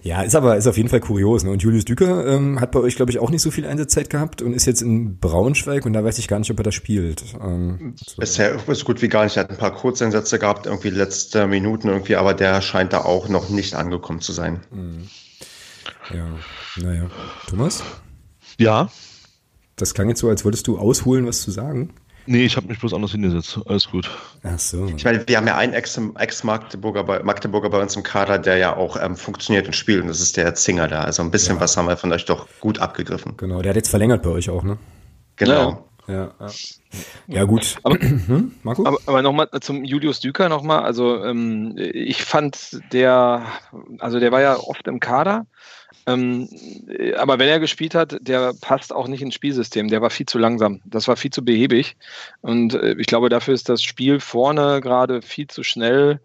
Ja, 0.06 0.22
ist 0.22 0.36
aber 0.36 0.56
ist 0.56 0.68
auf 0.68 0.76
jeden 0.76 0.88
Fall 0.88 1.00
kurios. 1.00 1.42
Ne? 1.42 1.50
Und 1.50 1.64
Julius 1.64 1.84
Düker 1.84 2.24
ähm, 2.28 2.60
hat 2.60 2.70
bei 2.70 2.78
euch, 2.78 2.94
glaube 2.94 3.10
ich, 3.10 3.18
auch 3.18 3.28
nicht 3.28 3.42
so 3.42 3.50
viel 3.50 3.66
Einsatzzeit 3.66 4.08
gehabt 4.08 4.40
und 4.40 4.52
ist 4.52 4.64
jetzt 4.64 4.80
in 4.80 5.18
Braunschweig 5.18 5.84
und 5.84 5.94
da 5.94 6.04
weiß 6.04 6.20
ich 6.20 6.28
gar 6.28 6.38
nicht, 6.38 6.48
ob 6.48 6.60
er 6.60 6.62
da 6.62 6.70
spielt. 6.70 7.24
Ähm, 7.42 7.94
so. 7.96 8.18
Bisher 8.18 8.56
ist 8.68 8.84
gut 8.84 9.02
wie 9.02 9.08
gar 9.08 9.24
nicht. 9.24 9.36
Er 9.36 9.42
hat 9.42 9.50
ein 9.50 9.56
paar 9.56 9.74
Kurzeinsätze 9.74 10.38
gehabt, 10.38 10.66
irgendwie 10.66 10.90
letzte 10.90 11.48
Minuten 11.48 11.88
irgendwie, 11.88 12.14
aber 12.14 12.34
der 12.34 12.60
scheint 12.62 12.92
da 12.92 13.00
auch 13.00 13.28
noch 13.28 13.48
nicht 13.48 13.74
angekommen 13.74 14.20
zu 14.20 14.32
sein. 14.32 14.60
Mhm. 14.70 15.08
Ja, 16.14 16.28
naja. 16.80 17.10
Thomas? 17.48 17.82
Ja. 18.58 18.88
Das 19.74 19.92
klang 19.92 20.08
jetzt 20.08 20.20
so, 20.20 20.28
als 20.28 20.44
wolltest 20.44 20.68
du 20.68 20.78
ausholen, 20.78 21.26
was 21.26 21.42
zu 21.42 21.50
sagen. 21.50 21.92
Nee, 22.26 22.44
ich 22.44 22.56
habe 22.56 22.66
mich 22.66 22.78
bloß 22.80 22.92
anders 22.92 23.12
hingesetzt. 23.12 23.60
Alles 23.66 23.88
gut. 23.90 24.10
Ach 24.42 24.58
so. 24.58 24.86
Ich 24.96 25.04
meine, 25.04 25.26
wir 25.26 25.36
haben 25.36 25.46
ja 25.46 25.56
einen 25.56 25.72
Ex-Magdeburger 25.72 27.04
bei, 27.04 27.22
Magdeburger 27.22 27.70
bei 27.70 27.80
uns 27.80 27.94
im 27.96 28.02
Kader, 28.02 28.38
der 28.38 28.56
ja 28.56 28.76
auch 28.76 29.00
ähm, 29.00 29.16
funktioniert 29.16 29.66
und 29.66 29.74
spielt. 29.74 30.02
Und 30.02 30.08
das 30.08 30.20
ist 30.20 30.36
der 30.36 30.54
Zinger 30.54 30.88
da. 30.88 31.02
Also 31.02 31.22
ein 31.22 31.30
bisschen 31.30 31.56
ja. 31.56 31.60
was 31.60 31.76
haben 31.76 31.86
wir 31.86 31.96
von 31.96 32.12
euch 32.12 32.24
doch 32.24 32.48
gut 32.60 32.80
abgegriffen. 32.80 33.36
Genau, 33.36 33.62
der 33.62 33.70
hat 33.70 33.76
jetzt 33.76 33.90
verlängert 33.90 34.22
bei 34.22 34.30
euch 34.30 34.50
auch, 34.50 34.64
ne? 34.64 34.76
Genau. 35.36 35.86
Ja, 36.08 36.32
ja. 36.38 36.48
ja 37.26 37.44
gut. 37.44 37.76
Aber, 37.82 37.96
hm, 38.00 38.52
Marco? 38.62 38.86
aber, 38.86 38.98
aber 39.06 39.22
nochmal 39.22 39.48
zum 39.60 39.84
Julius 39.84 40.20
Düker 40.20 40.48
nochmal. 40.48 40.82
Also 40.82 41.24
ähm, 41.24 41.74
ich 41.76 42.22
fand 42.22 42.80
der, 42.92 43.46
also 43.98 44.20
der 44.20 44.32
war 44.32 44.40
ja 44.40 44.56
oft 44.56 44.86
im 44.86 45.00
Kader 45.00 45.46
ähm, 46.06 46.48
aber 47.16 47.38
wenn 47.38 47.48
er 47.48 47.58
gespielt 47.58 47.94
hat, 47.94 48.16
der 48.20 48.54
passt 48.60 48.92
auch 48.92 49.08
nicht 49.08 49.22
ins 49.22 49.34
Spielsystem. 49.34 49.88
Der 49.88 50.02
war 50.02 50.10
viel 50.10 50.26
zu 50.26 50.38
langsam. 50.38 50.80
Das 50.84 51.08
war 51.08 51.16
viel 51.16 51.32
zu 51.32 51.44
behäbig. 51.44 51.96
Und 52.42 52.74
äh, 52.74 52.94
ich 52.98 53.06
glaube, 53.08 53.28
dafür 53.28 53.54
ist 53.54 53.68
das 53.68 53.82
Spiel 53.82 54.20
vorne 54.20 54.80
gerade 54.80 55.20
viel 55.22 55.48
zu 55.48 55.64
schnell. 55.64 56.20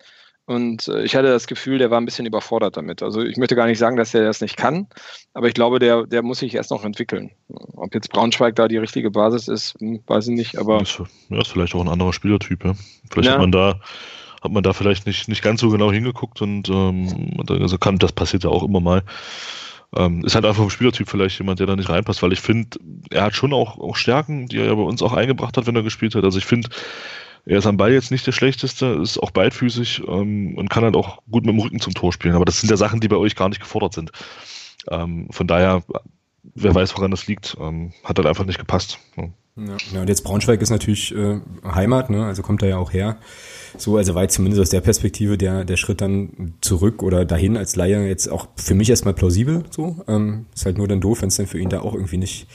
Und 0.45 0.87
äh, 0.87 1.03
ich 1.03 1.15
hatte 1.15 1.29
das 1.29 1.47
Gefühl, 1.47 1.79
der 1.79 1.89
war 1.89 1.99
ein 1.99 2.05
bisschen 2.05 2.25
überfordert 2.25 2.77
damit. 2.77 3.01
Also 3.01 3.23
ich 3.23 3.37
möchte 3.37 3.55
gar 3.55 3.65
nicht 3.65 3.79
sagen, 3.79 3.97
dass 3.97 4.13
er 4.13 4.23
das 4.23 4.41
nicht 4.41 4.57
kann, 4.57 4.87
aber 5.33 5.47
ich 5.47 5.53
glaube, 5.53 5.79
der, 5.79 6.05
der 6.05 6.23
muss 6.23 6.39
sich 6.39 6.53
erst 6.55 6.71
noch 6.71 6.83
entwickeln. 6.83 7.31
Ob 7.47 7.93
jetzt 7.95 8.11
Braunschweig 8.11 8.55
da 8.55 8.67
die 8.67 8.77
richtige 8.77 9.11
Basis 9.11 9.47
ist, 9.47 9.75
hm, 9.79 10.01
weiß 10.05 10.27
ich 10.27 10.35
nicht. 10.35 10.57
Aber 10.57 10.81
ist, 10.81 10.99
ja, 11.29 11.39
ist 11.39 11.47
vielleicht 11.47 11.73
auch 11.73 11.81
ein 11.81 11.87
anderer 11.87 12.13
Spielertyp. 12.13 12.65
Ja? 12.65 12.73
Vielleicht 13.09 13.27
ja. 13.27 13.33
hat 13.33 13.41
man 13.41 13.51
da 13.51 13.79
hat 14.41 14.51
man 14.51 14.63
da 14.63 14.73
vielleicht 14.73 15.05
nicht, 15.05 15.27
nicht 15.27 15.43
ganz 15.43 15.61
so 15.61 15.69
genau 15.69 15.91
hingeguckt 15.91 16.41
und 16.41 16.67
ähm, 16.67 17.37
also 17.47 17.77
kann, 17.77 17.99
das 17.99 18.11
passiert 18.11 18.43
ja 18.43 18.49
auch 18.49 18.63
immer 18.63 18.79
mal. 18.79 19.03
Ähm, 19.95 20.23
ist 20.23 20.35
halt 20.35 20.45
einfach 20.45 20.61
vom 20.61 20.69
Spielertyp 20.69 21.09
vielleicht 21.09 21.37
jemand, 21.39 21.59
der 21.59 21.67
da 21.67 21.75
nicht 21.75 21.89
reinpasst, 21.89 22.23
weil 22.23 22.31
ich 22.31 22.39
finde, 22.39 22.79
er 23.09 23.23
hat 23.23 23.35
schon 23.35 23.51
auch, 23.53 23.77
auch 23.77 23.95
Stärken, 23.95 24.47
die 24.47 24.57
er 24.57 24.67
ja 24.67 24.75
bei 24.75 24.83
uns 24.83 25.01
auch 25.01 25.13
eingebracht 25.13 25.57
hat, 25.57 25.67
wenn 25.67 25.75
er 25.75 25.83
gespielt 25.83 26.15
hat. 26.15 26.23
Also 26.23 26.37
ich 26.37 26.45
finde, 26.45 26.69
er 27.45 27.57
ist 27.57 27.65
am 27.65 27.77
Ball 27.77 27.91
jetzt 27.91 28.11
nicht 28.11 28.25
der 28.25 28.31
schlechteste, 28.31 28.85
ist 29.01 29.17
auch 29.17 29.31
beidfüßig 29.31 30.03
ähm, 30.07 30.55
und 30.57 30.69
kann 30.69 30.83
halt 30.83 30.95
auch 30.95 31.21
gut 31.29 31.45
mit 31.45 31.53
dem 31.53 31.59
Rücken 31.59 31.81
zum 31.81 31.93
Tor 31.93 32.13
spielen. 32.13 32.35
Aber 32.35 32.45
das 32.45 32.61
sind 32.61 32.69
ja 32.69 32.77
Sachen, 32.77 32.99
die 33.01 33.07
bei 33.07 33.17
euch 33.17 33.35
gar 33.35 33.49
nicht 33.49 33.59
gefordert 33.59 33.93
sind. 33.93 34.11
Ähm, 34.89 35.27
von 35.31 35.47
daher, 35.47 35.83
wer 36.55 36.75
weiß, 36.75 36.95
woran 36.95 37.11
das 37.11 37.27
liegt, 37.27 37.57
ähm, 37.59 37.93
hat 38.03 38.17
halt 38.17 38.27
einfach 38.27 38.45
nicht 38.45 38.59
gepasst. 38.59 38.99
Ja. 39.17 39.29
Ja, 39.55 40.01
und 40.01 40.07
jetzt 40.07 40.23
Braunschweig 40.23 40.61
ist 40.61 40.69
natürlich 40.69 41.13
äh, 41.13 41.39
Heimat, 41.63 42.09
ne? 42.09 42.25
also 42.25 42.41
kommt 42.41 42.63
er 42.63 42.69
ja 42.69 42.77
auch 42.77 42.93
her. 42.93 43.17
So, 43.77 43.97
also 43.97 44.15
war 44.15 44.27
zumindest 44.27 44.61
aus 44.61 44.69
der 44.69 44.81
Perspektive 44.81 45.37
der, 45.37 45.65
der 45.65 45.77
Schritt 45.77 46.01
dann 46.01 46.55
zurück 46.61 47.03
oder 47.03 47.25
dahin 47.25 47.57
als 47.57 47.75
Laie 47.75 48.07
jetzt 48.07 48.27
auch 48.27 48.47
für 48.55 48.75
mich 48.75 48.89
erstmal 48.89 49.13
plausibel. 49.13 49.63
So, 49.69 50.03
ähm, 50.07 50.45
ist 50.55 50.65
halt 50.65 50.77
nur 50.77 50.87
dann 50.87 51.01
doof, 51.01 51.21
wenn 51.21 51.27
es 51.27 51.35
dann 51.35 51.47
für 51.47 51.59
ihn 51.59 51.69
da 51.69 51.81
auch 51.81 51.93
irgendwie 51.93 52.17
nicht, 52.17 52.47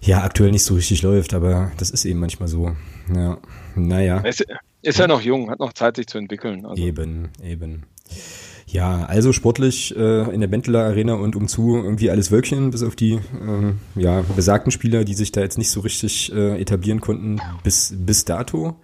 ja, 0.00 0.22
aktuell 0.22 0.52
nicht 0.52 0.64
so 0.64 0.74
richtig 0.74 1.02
läuft, 1.02 1.34
aber 1.34 1.72
das 1.76 1.90
ist 1.90 2.04
eben 2.04 2.20
manchmal 2.20 2.48
so. 2.48 2.76
Ja, 3.14 3.38
naja. 3.74 4.18
Ist, 4.20 4.44
ist 4.82 4.98
ja 4.98 5.08
noch 5.08 5.20
jung, 5.20 5.50
hat 5.50 5.58
noch 5.58 5.72
Zeit, 5.72 5.96
sich 5.96 6.06
zu 6.06 6.18
entwickeln. 6.18 6.64
Also. 6.64 6.80
Eben, 6.80 7.30
eben. 7.42 7.84
Ja, 8.68 9.04
also 9.04 9.32
sportlich 9.32 9.96
äh, 9.96 10.34
in 10.34 10.40
der 10.40 10.48
Benteler 10.48 10.84
Arena 10.84 11.14
und 11.14 11.36
umzu 11.36 11.76
irgendwie 11.76 12.10
alles 12.10 12.32
Wölkchen, 12.32 12.70
bis 12.70 12.82
auf 12.82 12.96
die 12.96 13.12
äh, 13.12 13.20
ja, 13.94 14.24
besagten 14.34 14.72
Spieler, 14.72 15.04
die 15.04 15.14
sich 15.14 15.30
da 15.30 15.40
jetzt 15.40 15.56
nicht 15.56 15.70
so 15.70 15.80
richtig 15.80 16.32
äh, 16.34 16.60
etablieren 16.60 17.00
konnten 17.00 17.40
bis, 17.62 17.94
bis 17.96 18.24
dato. 18.24 18.76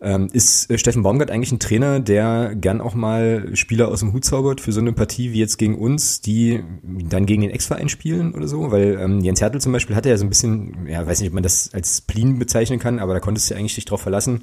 Ähm, 0.00 0.28
ist 0.32 0.70
äh, 0.70 0.78
Steffen 0.78 1.02
Baumgart 1.02 1.30
eigentlich 1.30 1.52
ein 1.52 1.60
Trainer, 1.60 2.00
der 2.00 2.54
gern 2.54 2.80
auch 2.80 2.94
mal 2.94 3.50
Spieler 3.54 3.88
aus 3.88 4.00
dem 4.00 4.12
Hut 4.12 4.24
zaubert 4.24 4.60
für 4.60 4.72
so 4.72 4.80
eine 4.80 4.92
Partie 4.92 5.32
wie 5.32 5.38
jetzt 5.38 5.58
gegen 5.58 5.78
uns, 5.78 6.20
die 6.20 6.62
dann 6.82 7.26
gegen 7.26 7.42
den 7.42 7.50
Ex-Verein 7.50 7.88
spielen 7.88 8.34
oder 8.34 8.48
so? 8.48 8.70
Weil 8.70 8.98
ähm, 9.00 9.20
Jens 9.20 9.40
Hertel 9.40 9.60
zum 9.60 9.72
Beispiel 9.72 9.94
hatte 9.94 10.08
ja 10.08 10.16
so 10.16 10.24
ein 10.24 10.28
bisschen, 10.28 10.86
ja, 10.88 11.06
weiß 11.06 11.20
nicht, 11.20 11.28
ob 11.28 11.34
man 11.34 11.44
das 11.44 11.70
als 11.72 11.98
Spleen 11.98 12.38
bezeichnen 12.38 12.78
kann, 12.78 12.98
aber 12.98 13.14
da 13.14 13.20
konntest 13.20 13.48
du 13.48 13.54
ja 13.54 13.60
eigentlich 13.60 13.76
dich 13.76 13.84
drauf 13.84 14.00
verlassen, 14.00 14.42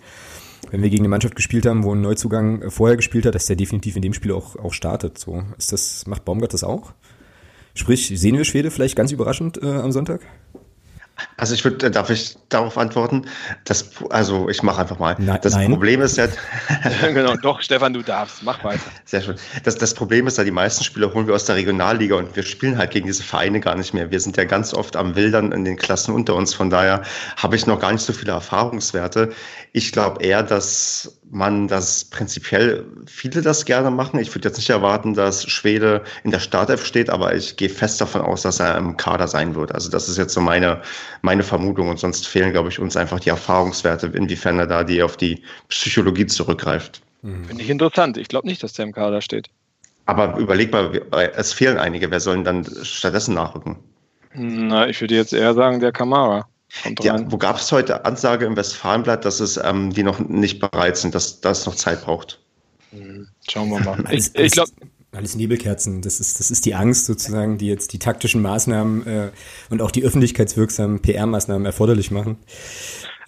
wenn 0.71 0.81
wir 0.81 0.89
gegen 0.89 1.01
eine 1.01 1.09
Mannschaft 1.09 1.35
gespielt 1.35 1.65
haben, 1.65 1.83
wo 1.83 1.93
ein 1.93 2.01
Neuzugang 2.01 2.69
vorher 2.69 2.97
gespielt 2.97 3.25
hat, 3.25 3.35
dass 3.35 3.45
der 3.45 3.55
definitiv 3.55 3.95
in 3.95 4.01
dem 4.01 4.13
Spiel 4.13 4.31
auch, 4.31 4.55
auch 4.55 4.73
startet. 4.73 5.17
So, 5.17 5.43
ist 5.57 5.71
das, 5.71 6.05
macht 6.07 6.25
Baumgart 6.25 6.53
das 6.53 6.63
auch? 6.63 6.93
Sprich, 7.73 8.11
sehen 8.13 8.37
wir 8.37 8.45
Schwede 8.45 8.71
vielleicht 8.71 8.95
ganz 8.95 9.11
überraschend 9.11 9.61
äh, 9.61 9.67
am 9.67 9.91
Sonntag? 9.91 10.21
Also 11.37 11.53
ich 11.53 11.63
würde, 11.63 11.91
darf 11.91 12.09
ich 12.09 12.37
darauf 12.49 12.77
antworten? 12.77 13.25
Das, 13.65 13.91
also 14.09 14.49
ich 14.49 14.63
mache 14.63 14.81
einfach 14.81 14.99
mal. 14.99 15.15
Na, 15.19 15.37
das 15.37 15.53
nein. 15.53 15.71
Problem 15.71 16.01
ist 16.01 16.17
ja. 16.17 16.27
genau, 17.13 17.35
doch, 17.35 17.61
Stefan, 17.61 17.93
du 17.93 18.01
darfst, 18.01 18.43
mach 18.43 18.63
weiter. 18.63 18.81
Sehr 19.05 19.21
schön. 19.21 19.35
Das, 19.63 19.75
das 19.75 19.93
Problem 19.93 20.27
ist 20.27 20.37
ja, 20.37 20.43
die 20.43 20.51
meisten 20.51 20.83
Spieler 20.83 21.13
holen 21.13 21.27
wir 21.27 21.35
aus 21.35 21.45
der 21.45 21.55
Regionalliga 21.55 22.15
und 22.15 22.35
wir 22.35 22.43
spielen 22.43 22.77
halt 22.77 22.91
gegen 22.91 23.07
diese 23.07 23.23
Vereine 23.23 23.59
gar 23.59 23.75
nicht 23.75 23.93
mehr. 23.93 24.11
Wir 24.11 24.19
sind 24.19 24.37
ja 24.37 24.45
ganz 24.45 24.73
oft 24.73 24.95
am 24.95 25.15
Wildern 25.15 25.51
in 25.51 25.65
den 25.65 25.77
Klassen 25.77 26.13
unter 26.13 26.35
uns. 26.35 26.53
Von 26.53 26.69
daher 26.69 27.03
habe 27.37 27.55
ich 27.55 27.65
noch 27.67 27.79
gar 27.79 27.91
nicht 27.91 28.03
so 28.03 28.13
viele 28.13 28.31
Erfahrungswerte. 28.31 29.31
Ich 29.71 29.91
glaube 29.91 30.23
eher, 30.23 30.43
dass 30.43 31.18
man 31.31 31.67
das 31.67 32.05
prinzipiell 32.05 32.85
viele 33.05 33.41
das 33.41 33.65
gerne 33.65 33.91
machen. 33.91 34.19
Ich 34.19 34.33
würde 34.33 34.47
jetzt 34.47 34.57
nicht 34.57 34.69
erwarten, 34.69 35.13
dass 35.13 35.49
Schwede 35.49 36.03
in 36.23 36.31
der 36.31 36.39
Startelf 36.39 36.85
steht, 36.85 37.09
aber 37.09 37.35
ich 37.35 37.55
gehe 37.55 37.69
fest 37.69 38.01
davon 38.01 38.21
aus, 38.21 38.41
dass 38.41 38.59
er 38.59 38.77
im 38.77 38.97
Kader 38.97 39.27
sein 39.27 39.55
wird. 39.55 39.73
Also 39.73 39.89
das 39.89 40.09
ist 40.09 40.17
jetzt 40.17 40.33
so 40.33 40.41
meine, 40.41 40.81
meine 41.21 41.43
Vermutung 41.43 41.89
und 41.89 41.99
sonst 41.99 42.27
fehlen, 42.27 42.51
glaube 42.51 42.69
ich, 42.69 42.79
uns 42.79 42.97
einfach 42.97 43.19
die 43.19 43.29
Erfahrungswerte, 43.29 44.07
inwiefern 44.07 44.59
er 44.59 44.67
da 44.67 44.83
die 44.83 45.03
auf 45.03 45.17
die 45.17 45.43
Psychologie 45.69 46.25
zurückgreift. 46.25 47.01
Mhm. 47.21 47.45
Finde 47.45 47.63
ich 47.63 47.69
interessant. 47.69 48.17
Ich 48.17 48.27
glaube 48.27 48.47
nicht, 48.47 48.63
dass 48.63 48.73
der 48.73 48.85
im 48.85 48.93
Kader 48.93 49.21
steht. 49.21 49.49
Aber 50.05 50.37
überleg 50.37 50.71
mal, 50.71 51.01
es 51.35 51.53
fehlen 51.53 51.77
einige. 51.77 52.09
Wer 52.09 52.19
sollen 52.19 52.43
dann 52.43 52.65
stattdessen 52.81 53.35
nachrücken? 53.35 53.77
Na, 54.33 54.87
ich 54.87 54.99
würde 55.01 55.15
jetzt 55.15 55.33
eher 55.33 55.53
sagen, 55.53 55.79
der 55.79 55.91
Kamara. 55.91 56.47
Ja, 57.01 57.19
wo 57.31 57.37
gab 57.37 57.57
es 57.57 57.71
heute 57.71 58.05
Ansage 58.05 58.45
im 58.45 58.55
Westfalenblatt, 58.55 59.25
dass 59.25 59.39
es 59.39 59.57
ähm, 59.57 59.91
die 59.91 60.03
noch 60.03 60.19
nicht 60.19 60.59
bereit 60.59 60.97
sind, 60.97 61.15
dass 61.15 61.41
das 61.41 61.65
noch 61.65 61.75
Zeit 61.75 62.03
braucht? 62.03 62.39
Hm, 62.91 63.27
schauen 63.49 63.69
wir 63.69 63.79
mal. 63.79 64.03
ich, 64.11 64.33
ich 64.35 64.51
glaube 64.51 64.71
alles 65.11 65.35
Nebelkerzen. 65.35 66.01
Das 66.01 66.19
ist, 66.19 66.39
das 66.39 66.51
ist 66.51 66.65
die 66.65 66.75
Angst 66.75 67.05
sozusagen, 67.05 67.57
die 67.57 67.67
jetzt 67.67 67.93
die 67.93 67.99
taktischen 67.99 68.41
Maßnahmen 68.41 69.07
äh, 69.07 69.31
und 69.69 69.81
auch 69.81 69.91
die 69.91 70.03
öffentlichkeitswirksamen 70.03 71.01
PR-Maßnahmen 71.01 71.65
erforderlich 71.65 72.11
machen. 72.11 72.37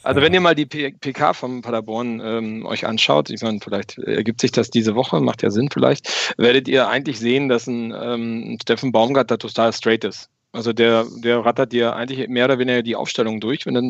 Also 0.04 0.22
wenn 0.22 0.34
ihr 0.34 0.42
mal 0.42 0.56
die 0.56 0.66
PK 0.66 1.34
vom 1.34 1.62
Paderborn 1.62 2.22
ähm, 2.24 2.66
euch 2.66 2.88
anschaut, 2.88 3.30
ich 3.30 3.42
meine, 3.42 3.60
vielleicht 3.62 4.00
ergibt 4.00 4.42
sich 4.42 4.52
das 4.52 4.72
diese 4.72 4.96
Woche, 4.96 5.22
macht 5.22 5.44
ja 5.44 5.52
Sinn 5.52 5.70
vielleicht, 5.72 6.34
werdet 6.38 6.68
ihr 6.68 6.88
eigentlich 6.88 7.20
sehen, 7.20 7.50
dass 7.50 7.68
ein 7.68 7.94
ähm, 7.96 8.58
Steffen 8.62 8.92
Baumgart 8.92 9.30
da 9.30 9.38
total 9.38 9.72
straight 9.74 10.04
ist. 10.04 10.30
Also 10.54 10.74
der, 10.74 11.06
der 11.24 11.46
rattert 11.46 11.72
dir 11.72 11.96
eigentlich 11.96 12.28
mehr 12.28 12.46
oder 12.46 12.60
weniger 12.60 12.84
die 12.84 12.98
Aufstellung 12.98 13.40
durch, 13.40 13.66
wenn 13.66 13.74
du, 13.74 13.82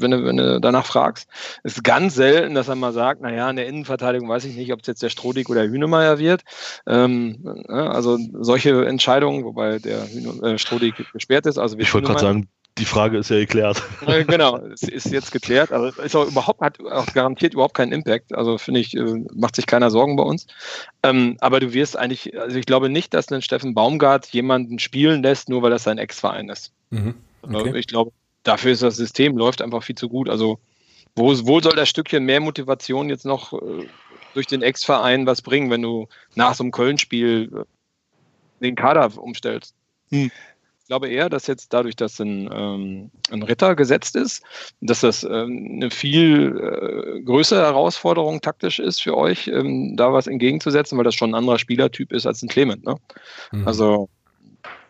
wenn 0.00 0.10
du, 0.10 0.24
wenn 0.24 0.36
du 0.36 0.60
danach 0.60 0.84
fragst. 0.84 1.28
Es 1.62 1.76
ist 1.76 1.84
ganz 1.84 2.14
selten, 2.14 2.54
dass 2.54 2.68
er 2.68 2.74
mal 2.74 2.92
sagt, 2.92 3.22
naja, 3.22 3.48
in 3.48 3.56
der 3.56 3.66
Innenverteidigung 3.66 4.28
weiß 4.28 4.44
ich 4.44 4.54
nicht, 4.54 4.72
ob 4.72 4.80
es 4.80 4.86
jetzt 4.86 5.02
der 5.02 5.08
Strodig 5.08 5.48
oder 5.48 5.62
Hünemeyer 5.62 6.18
wird. 6.18 6.42
Ähm, 6.86 7.38
ne, 7.42 7.90
also 7.90 8.18
solche 8.34 8.84
Entscheidungen, 8.84 9.44
wobei 9.44 9.78
der 9.78 10.06
Hüne, 10.08 10.42
äh, 10.42 10.58
Strodig 10.58 10.94
gesperrt 11.12 11.46
ist. 11.46 11.56
Also 11.56 11.78
ich 11.78 11.92
wollte 11.94 12.08
gerade 12.08 12.20
sagen, 12.20 12.48
die 12.78 12.84
Frage 12.84 13.18
ist 13.18 13.30
ja 13.30 13.38
geklärt. 13.38 13.82
genau, 14.26 14.58
es 14.72 14.82
ist 14.82 15.06
jetzt 15.06 15.32
geklärt, 15.32 15.72
aber 15.72 15.96
ist 15.98 16.16
auch 16.16 16.26
überhaupt, 16.26 16.60
hat 16.60 16.80
auch 16.80 17.06
garantiert 17.12 17.54
überhaupt 17.54 17.74
keinen 17.74 17.92
Impact. 17.92 18.34
Also 18.34 18.58
finde 18.58 18.80
ich, 18.80 18.96
äh, 18.96 19.24
macht 19.34 19.56
sich 19.56 19.66
keiner 19.66 19.90
Sorgen 19.90 20.16
bei 20.16 20.22
uns. 20.22 20.46
Ähm, 21.02 21.36
aber 21.40 21.60
du 21.60 21.72
wirst 21.72 21.96
eigentlich, 21.96 22.38
also 22.38 22.56
ich 22.56 22.66
glaube 22.66 22.88
nicht, 22.88 23.12
dass 23.12 23.30
ein 23.30 23.42
Steffen 23.42 23.74
Baumgart 23.74 24.26
jemanden 24.28 24.78
spielen 24.78 25.22
lässt, 25.22 25.48
nur 25.48 25.62
weil 25.62 25.70
das 25.70 25.84
sein 25.84 25.98
Ex-Verein 25.98 26.48
ist. 26.48 26.72
Mhm. 26.90 27.14
Also 27.42 27.58
okay. 27.58 27.78
Ich 27.78 27.86
glaube, 27.86 28.12
dafür 28.42 28.72
ist 28.72 28.82
das 28.82 28.96
System, 28.96 29.36
läuft 29.36 29.62
einfach 29.62 29.82
viel 29.82 29.96
zu 29.96 30.08
gut. 30.08 30.28
Also 30.28 30.58
wo, 31.16 31.34
wo 31.46 31.60
soll 31.60 31.74
das 31.74 31.88
Stückchen 31.88 32.24
mehr 32.24 32.40
Motivation 32.40 33.08
jetzt 33.08 33.26
noch 33.26 33.52
äh, 33.52 33.86
durch 34.34 34.46
den 34.46 34.62
Ex-Verein 34.62 35.26
was 35.26 35.42
bringen, 35.42 35.70
wenn 35.70 35.82
du 35.82 36.08
nach 36.34 36.54
so 36.54 36.62
einem 36.62 36.70
Köln-Spiel 36.70 37.50
äh, 37.52 37.64
den 38.62 38.76
Kader 38.76 39.10
umstellst? 39.18 39.74
Hm 40.10 40.30
glaube 40.90 41.08
eher, 41.08 41.28
dass 41.28 41.46
jetzt 41.46 41.72
dadurch, 41.72 41.94
dass 41.94 42.18
ein, 42.18 42.50
ähm, 42.52 43.12
ein 43.30 43.44
Ritter 43.44 43.76
gesetzt 43.76 44.16
ist, 44.16 44.42
dass 44.80 45.02
das 45.02 45.22
ähm, 45.22 45.74
eine 45.76 45.88
viel 45.88 46.58
äh, 46.58 47.20
größere 47.22 47.60
Herausforderung 47.60 48.40
taktisch 48.40 48.80
ist 48.80 49.00
für 49.00 49.16
euch, 49.16 49.46
ähm, 49.46 49.96
da 49.96 50.12
was 50.12 50.26
entgegenzusetzen, 50.26 50.98
weil 50.98 51.04
das 51.04 51.14
schon 51.14 51.30
ein 51.30 51.36
anderer 51.36 51.60
Spielertyp 51.60 52.12
ist 52.12 52.26
als 52.26 52.42
ein 52.42 52.48
Clement. 52.48 52.84
Ne? 52.84 52.96
Mhm. 53.52 53.68
Also 53.68 54.08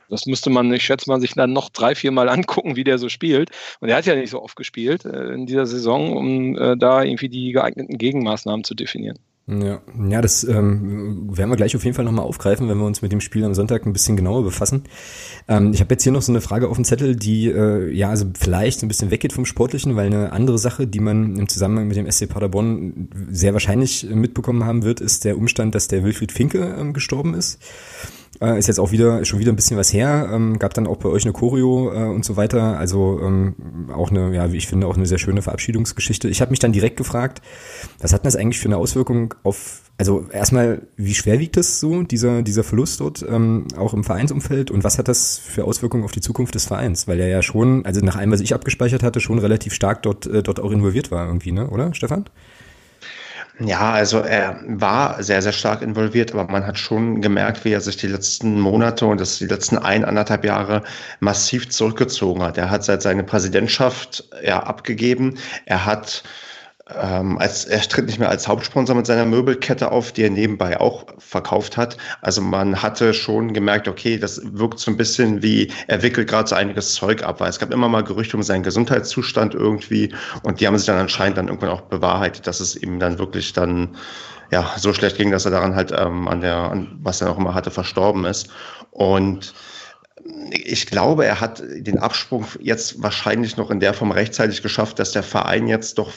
das 0.09 0.25
müsste 0.25 0.49
man, 0.49 0.73
ich 0.73 0.85
schätze 0.85 1.11
mal, 1.11 1.21
sich 1.21 1.35
dann 1.35 1.53
noch 1.53 1.69
drei, 1.69 1.95
vier 1.95 2.13
Mal 2.13 2.29
angucken, 2.31 2.77
wie 2.77 2.85
der 2.85 2.97
so 2.97 3.11
spielt. 3.11 3.51
Und 3.81 3.91
er 3.91 3.97
hat 3.97 4.07
ja 4.07 4.15
nicht 4.15 4.31
so 4.31 4.43
oft 4.43 4.57
gespielt 4.57 5.05
äh, 5.05 5.35
in 5.35 5.45
dieser 5.45 5.67
Saison, 5.67 6.17
um 6.17 6.57
äh, 6.57 6.79
da 6.79 7.03
irgendwie 7.03 7.29
die 7.29 7.53
geeigneten 7.53 7.99
Gegenmaßnahmen 7.99 8.65
zu 8.65 8.75
definieren. 8.75 9.19
Ja, 9.51 9.81
ja 10.09 10.21
das 10.21 10.45
ähm, 10.45 11.37
werden 11.37 11.51
wir 11.51 11.57
gleich 11.57 11.75
auf 11.75 11.85
jeden 11.85 11.95
Fall 11.95 12.05
nochmal 12.05 12.25
aufgreifen, 12.25 12.69
wenn 12.69 12.79
wir 12.79 12.87
uns 12.87 13.03
mit 13.03 13.11
dem 13.11 13.21
Spiel 13.21 13.45
am 13.45 13.55
Sonntag 13.55 13.85
ein 13.85 13.93
bisschen 13.93 14.17
genauer 14.17 14.45
befassen. 14.45 14.85
Ähm, 15.49 15.73
ich 15.73 15.81
habe 15.81 15.93
jetzt 15.95 16.05
hier 16.05 16.13
noch 16.13 16.23
so 16.23 16.31
eine 16.31 16.41
Frage 16.41 16.69
auf 16.69 16.77
dem 16.77 16.85
Zettel, 16.85 17.17
die 17.17 17.49
äh, 17.49 17.91
ja 17.93 18.11
also 18.11 18.27
vielleicht 18.39 18.83
ein 18.83 18.89
bisschen 18.89 19.11
weggeht 19.11 19.33
vom 19.33 19.45
Sportlichen, 19.45 19.97
weil 19.97 20.07
eine 20.07 20.33
andere 20.33 20.59
Sache, 20.59 20.87
die 20.87 21.01
man 21.01 21.37
im 21.37 21.49
Zusammenhang 21.49 21.89
mit 21.89 21.97
dem 21.97 22.11
SC 22.11 22.29
Paderborn 22.29 23.09
sehr 23.31 23.53
wahrscheinlich 23.53 24.07
mitbekommen 24.09 24.65
haben 24.65 24.85
wird, 24.85 25.01
ist 25.01 25.25
der 25.25 25.37
Umstand, 25.37 25.75
dass 25.75 25.89
der 25.89 26.05
Wilfried 26.05 26.31
Finke 26.31 26.77
ähm, 26.79 26.93
gestorben 26.93 27.35
ist. 27.35 27.59
Äh, 28.41 28.59
ist 28.59 28.69
jetzt 28.69 28.81
auch 28.81 28.91
wieder 28.91 29.25
schon 29.25 29.39
wieder 29.39 29.53
ein 29.53 29.57
bisschen 29.57 29.77
was 29.77 29.93
her. 29.93 30.31
Ähm, 30.33 30.59
gab 30.59 30.73
dann 30.73 30.87
auch 30.87 30.97
bei 30.97 31.11
euch 31.11 31.25
eine 31.25 31.33
Choreo 31.33 31.93
äh, 31.93 32.05
und 32.05 32.25
so 32.25 32.37
weiter. 32.37 32.79
Also 32.79 33.21
ähm, 33.23 33.55
auch 33.95 34.11
eine, 34.11 34.35
ja, 34.35 34.51
wie 34.53 34.57
ich 34.57 34.67
finde, 34.67 34.87
auch 34.87 34.97
eine 34.97 35.05
sehr 35.05 35.19
schöne 35.19 35.43
Verabschiedungsgeschichte. 35.43 36.29
Ich 36.29 36.41
habe 36.41 36.51
mich 36.51 36.59
dann 36.59 36.73
direkt 36.73 36.97
gefragt, 36.97 37.43
was 38.01 38.15
hat 38.15 38.25
das 38.25 38.37
eigentlich 38.37 38.59
für 38.59 38.69
eine 38.69 38.79
Auswirkung 38.79 39.35
auf, 39.43 39.83
also 39.99 40.27
erstmal, 40.33 40.83
wie 40.97 41.15
schwer 41.15 41.39
wiegt 41.39 41.59
es 41.59 41.81
so, 41.81 42.03
dieser, 42.03 42.43
dieser 42.43 42.65
Verlust 42.65 43.01
dort, 43.01 43.25
ähm, 43.29 43.67
auch 43.77 43.93
im 43.93 44.05
Vereinsumfeld 44.05 44.71
und 44.71 44.85
was 44.85 44.97
hat 44.97 45.09
das 45.09 45.37
für 45.37 45.65
Auswirkungen 45.65 46.05
auf 46.05 46.13
die 46.13 46.23
Zukunft 46.23 46.55
des 46.55 46.65
Vereins? 46.65 47.07
Weil 47.07 47.21
er 47.21 47.29
ja 47.29 47.43
schon, 47.43 47.85
also 47.85 48.01
nach 48.01 48.17
allem, 48.17 48.31
was 48.31 48.41
ich 48.41 48.55
abgespeichert 48.55 49.03
hatte, 49.03 49.21
schon 49.21 49.39
relativ 49.39 49.75
stark 49.75 50.03
dort, 50.03 50.27
äh, 50.27 50.43
dort 50.43 50.61
auch 50.61 50.71
involviert 50.71 51.11
war 51.11 51.27
irgendwie, 51.27 51.53
ne? 51.53 51.69
Oder, 51.69 51.93
Stefan? 51.93 52.25
Ja, 53.59 53.93
also 53.93 54.21
er 54.21 54.61
war 54.67 55.23
sehr, 55.23 55.43
sehr 55.43 55.53
stark 55.53 55.83
involviert, 55.83 56.33
aber 56.33 56.51
man 56.51 56.67
hat 56.67 56.79
schon 56.79 57.21
gemerkt, 57.21 57.65
wie 57.65 57.73
er 57.73 57.81
sich 57.81 57.97
die 57.97 58.07
letzten 58.07 58.59
Monate 58.59 59.07
und 59.07 59.21
das 59.21 59.39
die 59.39 59.47
letzten 59.47 59.77
ein, 59.77 60.05
anderthalb 60.05 60.45
Jahre 60.45 60.83
massiv 61.21 61.69
zurückgezogen 61.69 62.43
hat. 62.43 62.57
Er 62.57 62.71
hat 62.71 62.85
seit 62.85 63.03
seiner 63.03 63.23
Präsidentschaft 63.23 64.25
ja 64.43 64.63
abgegeben. 64.63 65.39
Er 65.67 65.85
hat 65.85 66.23
ähm, 66.99 67.39
als, 67.39 67.65
er 67.65 67.81
tritt 67.81 68.07
nicht 68.07 68.19
mehr 68.19 68.29
als 68.29 68.49
Hauptsponsor 68.49 68.97
mit 68.97 69.07
seiner 69.07 69.27
Möbelkette 69.27 69.91
auf, 69.91 70.13
die 70.13 70.23
er 70.23 70.31
nebenbei 70.31 70.81
auch 70.81 71.07
verkauft 71.19 71.77
hat. 71.77 71.97
Also 72.21 72.41
man 72.41 72.83
hatte 72.83 73.15
schon 73.15 73.53
gemerkt, 73.53 73.89
okay, 73.89 74.19
das 74.19 74.41
wirkt 74.45 74.79
so 74.79 74.91
ein 74.91 74.97
bisschen 74.97 75.43
wie, 75.43 75.73
er 75.87 76.03
wickelt 76.03 76.29
gerade 76.29 76.49
so 76.49 76.55
einiges 76.55 76.95
Zeug 76.95 77.23
ab, 77.23 77.41
weil 77.41 77.51
es 77.51 77.59
gab 77.59 77.73
immer 77.73 77.89
mal 77.89 78.03
Gerüchte 78.03 78.37
um 78.37 78.43
seinen 78.43 78.63
Gesundheitszustand 78.63 79.55
irgendwie 79.55 80.13
und 80.43 80.61
die 80.61 80.67
haben 80.67 80.77
sich 80.77 80.87
dann 80.87 80.99
anscheinend 80.99 81.39
dann 81.39 81.49
irgendwann 81.49 81.71
auch 81.71 81.83
bewahrheitet, 81.83 82.47
dass 82.47 82.61
es 82.61 82.77
ihm 82.77 82.99
dann 82.99 83.19
wirklich 83.19 83.53
dann 83.53 83.97
ja 84.51 84.75
so 84.77 84.93
schlecht 84.93 85.17
ging, 85.17 85.31
dass 85.31 85.45
er 85.45 85.53
daran 85.53 85.75
halt 85.75 85.93
ähm, 85.97 86.29
an 86.29 86.41
der, 86.41 86.57
an, 86.57 86.99
was 87.03 87.21
er 87.21 87.31
auch 87.31 87.39
immer 87.39 87.55
hatte, 87.55 87.71
verstorben 87.71 88.25
ist. 88.25 88.49
Und 88.91 89.55
ich 90.51 90.87
glaube, 90.87 91.25
er 91.25 91.41
hat 91.41 91.63
den 91.63 91.99
Absprung 91.99 92.45
jetzt 92.61 93.03
wahrscheinlich 93.03 93.57
noch 93.57 93.71
in 93.71 93.81
der 93.81 93.95
Form 93.95 94.11
rechtzeitig 94.11 94.63
geschafft, 94.63 94.99
dass 94.99 95.13
der 95.13 95.23
Verein 95.23 95.67
jetzt 95.67 95.99
doch 95.99 96.13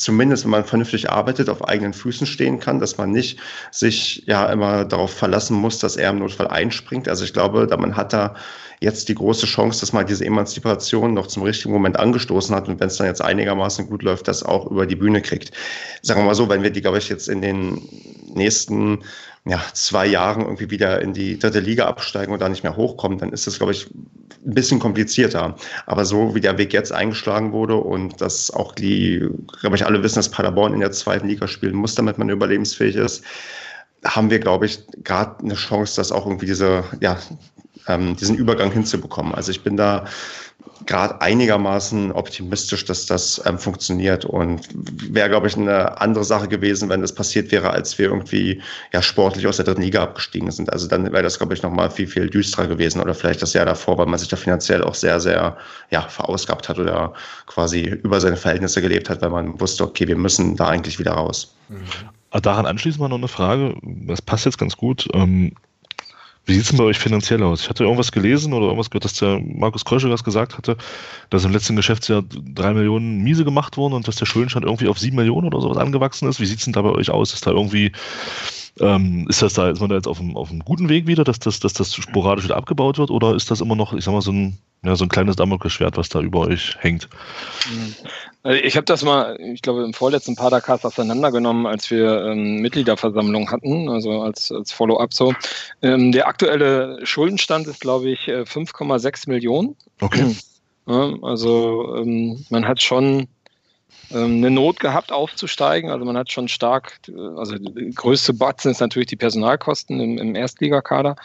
zumindest, 0.00 0.44
wenn 0.44 0.50
man 0.50 0.64
vernünftig 0.64 1.10
arbeitet, 1.10 1.48
auf 1.48 1.66
eigenen 1.68 1.92
Füßen 1.92 2.26
stehen 2.26 2.58
kann, 2.60 2.80
dass 2.80 2.98
man 2.98 3.10
nicht 3.10 3.38
sich 3.70 4.24
ja 4.26 4.50
immer 4.50 4.84
darauf 4.84 5.12
verlassen 5.12 5.56
muss, 5.56 5.78
dass 5.78 5.96
er 5.96 6.10
im 6.10 6.18
Notfall 6.18 6.48
einspringt. 6.48 7.08
Also 7.08 7.24
ich 7.24 7.32
glaube, 7.32 7.66
da 7.66 7.76
man 7.76 7.96
hat 7.96 8.12
da 8.12 8.34
jetzt 8.80 9.08
die 9.10 9.14
große 9.14 9.46
Chance, 9.46 9.80
dass 9.80 9.92
man 9.92 10.06
diese 10.06 10.24
Emanzipation 10.24 11.12
noch 11.12 11.26
zum 11.26 11.42
richtigen 11.42 11.72
Moment 11.72 11.98
angestoßen 11.98 12.54
hat 12.54 12.68
und 12.68 12.80
wenn 12.80 12.86
es 12.86 12.96
dann 12.96 13.06
jetzt 13.06 13.20
einigermaßen 13.20 13.86
gut 13.86 14.02
läuft, 14.02 14.26
das 14.26 14.42
auch 14.42 14.70
über 14.70 14.86
die 14.86 14.96
Bühne 14.96 15.20
kriegt. 15.20 15.52
Sagen 16.00 16.20
wir 16.20 16.24
mal 16.24 16.34
so, 16.34 16.48
wenn 16.48 16.62
wir 16.62 16.70
die, 16.70 16.80
glaube 16.80 16.98
ich, 16.98 17.10
jetzt 17.10 17.28
in 17.28 17.42
den 17.42 17.82
nächsten 18.34 19.00
ja, 19.46 19.62
zwei 19.72 20.06
Jahren 20.06 20.42
irgendwie 20.42 20.70
wieder 20.70 21.00
in 21.00 21.14
die 21.14 21.38
dritte 21.38 21.60
Liga 21.60 21.86
absteigen 21.86 22.32
und 22.32 22.40
da 22.40 22.48
nicht 22.48 22.62
mehr 22.62 22.76
hochkommen, 22.76 23.18
dann 23.18 23.32
ist 23.32 23.46
das, 23.46 23.56
glaube 23.56 23.72
ich, 23.72 23.88
ein 23.90 24.54
bisschen 24.54 24.80
komplizierter. 24.80 25.56
Aber 25.86 26.04
so 26.04 26.34
wie 26.34 26.40
der 26.40 26.58
Weg 26.58 26.72
jetzt 26.72 26.92
eingeschlagen 26.92 27.52
wurde 27.52 27.76
und 27.76 28.20
dass 28.20 28.50
auch 28.50 28.74
die, 28.74 29.26
glaube 29.60 29.76
ich, 29.76 29.86
alle 29.86 30.02
wissen, 30.02 30.16
dass 30.16 30.30
Paderborn 30.30 30.74
in 30.74 30.80
der 30.80 30.92
zweiten 30.92 31.28
Liga 31.28 31.48
spielen 31.48 31.74
muss, 31.74 31.94
damit 31.94 32.18
man 32.18 32.28
überlebensfähig 32.28 32.96
ist, 32.96 33.24
haben 34.04 34.30
wir, 34.30 34.38
glaube 34.38 34.66
ich, 34.66 34.80
gerade 35.04 35.42
eine 35.42 35.54
Chance, 35.54 35.96
dass 35.96 36.12
auch 36.12 36.26
irgendwie 36.26 36.46
diese, 36.46 36.84
ja, 37.00 37.18
ähm, 37.88 38.16
diesen 38.16 38.36
Übergang 38.36 38.70
hinzubekommen. 38.72 39.34
Also 39.34 39.50
ich 39.50 39.62
bin 39.62 39.76
da 39.76 40.04
gerade 40.86 41.20
einigermaßen 41.20 42.12
optimistisch, 42.12 42.84
dass 42.84 43.06
das 43.06 43.40
ähm, 43.46 43.58
funktioniert 43.58 44.24
und 44.24 44.68
wäre, 44.74 45.28
glaube 45.28 45.46
ich, 45.46 45.56
eine 45.56 46.00
andere 46.00 46.24
Sache 46.24 46.48
gewesen, 46.48 46.88
wenn 46.88 47.00
das 47.00 47.14
passiert 47.14 47.52
wäre, 47.52 47.70
als 47.70 47.98
wir 47.98 48.06
irgendwie 48.06 48.62
ja 48.92 49.02
sportlich 49.02 49.46
aus 49.46 49.56
der 49.56 49.66
dritten 49.66 49.82
Liga 49.82 50.02
abgestiegen 50.02 50.50
sind. 50.50 50.72
Also 50.72 50.88
dann 50.88 51.04
wäre 51.12 51.22
das, 51.22 51.38
glaube 51.38 51.54
ich, 51.54 51.62
nochmal 51.62 51.90
viel, 51.90 52.06
viel 52.06 52.28
düsterer 52.28 52.66
gewesen 52.66 53.00
oder 53.00 53.14
vielleicht 53.14 53.42
das 53.42 53.52
Jahr 53.52 53.66
davor, 53.66 53.98
weil 53.98 54.06
man 54.06 54.18
sich 54.18 54.28
da 54.28 54.36
finanziell 54.36 54.82
auch 54.82 54.94
sehr, 54.94 55.20
sehr 55.20 55.56
ja, 55.90 56.02
verausgabt 56.02 56.68
hat 56.68 56.78
oder 56.78 57.12
quasi 57.46 57.82
über 57.82 58.20
seine 58.20 58.36
Verhältnisse 58.36 58.80
gelebt 58.80 59.10
hat, 59.10 59.20
weil 59.22 59.30
man 59.30 59.60
wusste, 59.60 59.84
okay, 59.84 60.08
wir 60.08 60.16
müssen 60.16 60.56
da 60.56 60.68
eigentlich 60.68 60.98
wieder 60.98 61.12
raus. 61.12 61.54
Mhm. 61.68 62.40
Daran 62.42 62.64
anschließend 62.64 63.00
mal 63.00 63.08
noch 63.08 63.18
eine 63.18 63.28
Frage, 63.28 63.74
das 63.82 64.22
passt 64.22 64.44
jetzt 64.46 64.58
ganz 64.58 64.76
gut. 64.76 65.08
Ähm 65.12 65.52
wie 66.46 66.54
sieht 66.54 66.62
es 66.62 66.68
denn 66.68 66.78
bei 66.78 66.84
euch 66.84 66.98
finanziell 66.98 67.42
aus? 67.42 67.62
Ich 67.62 67.68
hatte 67.68 67.84
irgendwas 67.84 68.12
gelesen 68.12 68.52
oder 68.52 68.66
irgendwas 68.66 68.90
gehört, 68.90 69.04
dass 69.04 69.14
der 69.14 69.40
Markus 69.40 69.84
Krösche 69.84 70.10
was 70.10 70.24
gesagt 70.24 70.56
hatte, 70.56 70.76
dass 71.28 71.44
im 71.44 71.52
letzten 71.52 71.76
Geschäftsjahr 71.76 72.22
drei 72.22 72.72
Millionen 72.74 73.22
Miese 73.22 73.44
gemacht 73.44 73.76
wurden 73.76 73.94
und 73.94 74.08
dass 74.08 74.16
der 74.16 74.26
Schuldenstand 74.26 74.64
irgendwie 74.64 74.88
auf 74.88 74.98
sieben 74.98 75.16
Millionen 75.16 75.46
oder 75.46 75.60
sowas 75.60 75.76
angewachsen 75.76 76.28
ist. 76.28 76.40
Wie 76.40 76.46
sieht 76.46 76.58
es 76.58 76.64
denn 76.64 76.72
da 76.72 76.82
bei 76.82 76.90
euch 76.90 77.10
aus? 77.10 77.34
Ist 77.34 77.46
da 77.46 77.50
irgendwie, 77.50 77.92
ähm, 78.78 79.26
ist 79.28 79.42
das 79.42 79.54
da, 79.54 79.70
ist 79.70 79.80
man 79.80 79.90
da 79.90 79.96
jetzt 79.96 80.06
auf 80.06 80.20
einem, 80.20 80.36
auf 80.36 80.50
einem 80.50 80.60
guten 80.60 80.88
Weg 80.88 81.06
wieder, 81.06 81.24
dass 81.24 81.38
das, 81.38 81.60
dass 81.60 81.72
das 81.72 81.94
sporadisch 81.94 82.44
wieder 82.44 82.56
abgebaut 82.56 82.98
wird 82.98 83.10
oder 83.10 83.34
ist 83.34 83.50
das 83.50 83.60
immer 83.60 83.76
noch, 83.76 83.92
ich 83.92 84.04
sag 84.04 84.12
mal, 84.12 84.22
so 84.22 84.32
ein, 84.32 84.58
ja, 84.82 84.96
so 84.96 85.04
ein 85.04 85.08
kleines 85.08 85.36
Damoklesschwert, 85.36 85.96
was 85.96 86.08
da 86.08 86.20
über 86.20 86.40
euch 86.40 86.76
hängt? 86.78 87.08
Mhm. 87.68 87.94
Also 88.42 88.62
ich 88.62 88.76
habe 88.76 88.86
das 88.86 89.04
mal, 89.04 89.38
ich 89.38 89.60
glaube, 89.60 89.84
im 89.84 89.92
vorletzten 89.92 90.34
Padercast 90.34 90.86
auseinandergenommen, 90.86 91.66
als 91.66 91.90
wir 91.90 92.24
ähm, 92.24 92.60
Mitgliederversammlung 92.62 93.50
hatten, 93.50 93.90
also 93.90 94.22
als, 94.22 94.50
als 94.50 94.72
Follow-up 94.72 95.12
so. 95.12 95.34
Ähm, 95.82 96.10
der 96.12 96.26
aktuelle 96.26 97.04
Schuldenstand 97.04 97.66
ist, 97.66 97.80
glaube 97.80 98.08
ich, 98.08 98.20
5,6 98.20 99.26
äh, 99.26 99.30
Millionen. 99.30 99.76
Okay. 100.00 100.34
Ja, 100.86 101.12
also 101.20 101.96
ähm, 101.96 102.46
man 102.48 102.66
hat 102.66 102.80
schon 102.80 103.28
eine 104.12 104.50
Not 104.50 104.80
gehabt, 104.80 105.12
aufzusteigen. 105.12 105.90
Also 105.90 106.04
man 106.04 106.16
hat 106.16 106.30
schon 106.30 106.48
stark, 106.48 106.98
also 107.36 107.56
die 107.56 107.90
größte 107.94 108.34
Batzen 108.34 108.70
ist 108.70 108.80
natürlich 108.80 109.08
die 109.08 109.16
Personalkosten 109.16 110.00
im, 110.00 110.18
im 110.18 110.34
Erstligakader. 110.34 111.16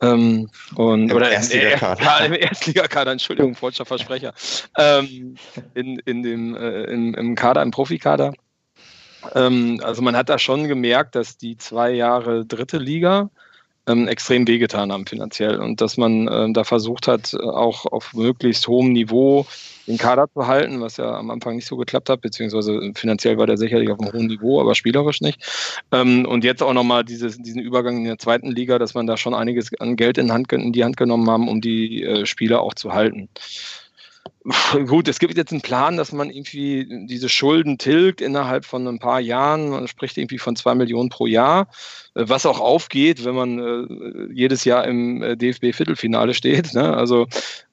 Ähm, 0.00 0.48
und, 0.76 1.10
Im 1.10 1.16
oder 1.16 1.30
Erstligakader. 1.30 2.02
Ja, 2.02 2.18
im 2.24 2.34
Erstligakader, 2.34 3.12
Entschuldigung, 3.12 3.54
falscher 3.54 3.84
Versprecher. 3.84 4.32
Ähm, 4.76 5.36
in, 5.74 5.98
in 6.04 6.22
dem, 6.22 6.54
äh, 6.54 6.84
im, 6.84 7.14
im 7.14 7.34
Kader, 7.34 7.62
im 7.62 7.70
Profikader. 7.70 8.32
Ähm, 9.34 9.80
also 9.82 10.02
man 10.02 10.16
hat 10.16 10.28
da 10.28 10.38
schon 10.38 10.68
gemerkt, 10.68 11.14
dass 11.14 11.36
die 11.36 11.56
zwei 11.56 11.90
Jahre 11.90 12.46
dritte 12.46 12.78
Liga 12.78 13.30
ähm, 13.88 14.06
extrem 14.06 14.46
wehgetan 14.46 14.92
haben 14.92 15.06
finanziell 15.06 15.58
und 15.60 15.80
dass 15.80 15.96
man 15.96 16.28
äh, 16.28 16.52
da 16.52 16.64
versucht 16.64 17.08
hat, 17.08 17.34
auch 17.34 17.86
auf 17.86 18.14
möglichst 18.14 18.68
hohem 18.68 18.92
Niveau 18.92 19.46
den 19.88 19.98
Kader 19.98 20.28
zu 20.32 20.46
halten, 20.46 20.80
was 20.80 20.98
ja 20.98 21.16
am 21.16 21.30
Anfang 21.30 21.56
nicht 21.56 21.66
so 21.66 21.76
geklappt 21.76 22.10
hat, 22.10 22.20
beziehungsweise 22.20 22.92
finanziell 22.94 23.38
war 23.38 23.46
der 23.46 23.56
sicherlich 23.56 23.90
auf 23.90 23.98
einem 23.98 24.12
hohen 24.12 24.26
Niveau, 24.26 24.60
aber 24.60 24.74
spielerisch 24.74 25.20
nicht. 25.20 25.40
Ähm, 25.92 26.26
und 26.26 26.44
jetzt 26.44 26.62
auch 26.62 26.74
nochmal 26.74 27.04
diesen 27.04 27.58
Übergang 27.58 27.96
in 27.96 28.04
der 28.04 28.18
zweiten 28.18 28.50
Liga, 28.50 28.78
dass 28.78 28.94
man 28.94 29.06
da 29.06 29.16
schon 29.16 29.34
einiges 29.34 29.70
an 29.80 29.96
Geld 29.96 30.18
in, 30.18 30.30
Hand, 30.30 30.52
in 30.52 30.72
die 30.72 30.84
Hand 30.84 30.96
genommen 30.96 31.28
haben, 31.30 31.48
um 31.48 31.60
die 31.60 32.04
äh, 32.04 32.26
Spieler 32.26 32.60
auch 32.60 32.74
zu 32.74 32.92
halten. 32.92 33.28
Gut, 34.86 35.08
es 35.08 35.18
gibt 35.18 35.36
jetzt 35.36 35.52
einen 35.52 35.60
Plan, 35.60 35.96
dass 35.96 36.12
man 36.12 36.30
irgendwie 36.30 37.06
diese 37.06 37.28
Schulden 37.28 37.78
tilgt 37.78 38.20
innerhalb 38.20 38.64
von 38.64 38.86
ein 38.86 38.98
paar 38.98 39.20
Jahren. 39.20 39.70
Man 39.70 39.88
spricht 39.88 40.16
irgendwie 40.16 40.38
von 40.38 40.56
zwei 40.56 40.74
Millionen 40.74 41.08
pro 41.08 41.26
Jahr, 41.26 41.68
äh, 42.14 42.24
was 42.26 42.46
auch 42.46 42.60
aufgeht, 42.60 43.24
wenn 43.24 43.34
man 43.34 43.58
äh, 43.58 44.32
jedes 44.32 44.64
Jahr 44.64 44.86
im 44.86 45.22
äh, 45.22 45.36
DFB-Viertelfinale 45.36 46.34
steht. 46.34 46.74
Ne? 46.74 46.96
Also 46.96 47.26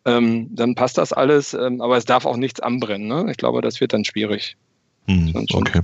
ähm, 0.05 0.49
dann 0.51 0.75
passt 0.75 0.97
das 0.97 1.13
alles, 1.13 1.53
ähm, 1.53 1.81
aber 1.81 1.97
es 1.97 2.05
darf 2.05 2.25
auch 2.25 2.37
nichts 2.37 2.59
anbrennen. 2.59 3.07
Ne? 3.07 3.27
Ich 3.31 3.37
glaube, 3.37 3.61
das 3.61 3.79
wird 3.81 3.93
dann 3.93 4.05
schwierig. 4.05 4.57
Hm, 5.07 5.45
okay. 5.53 5.81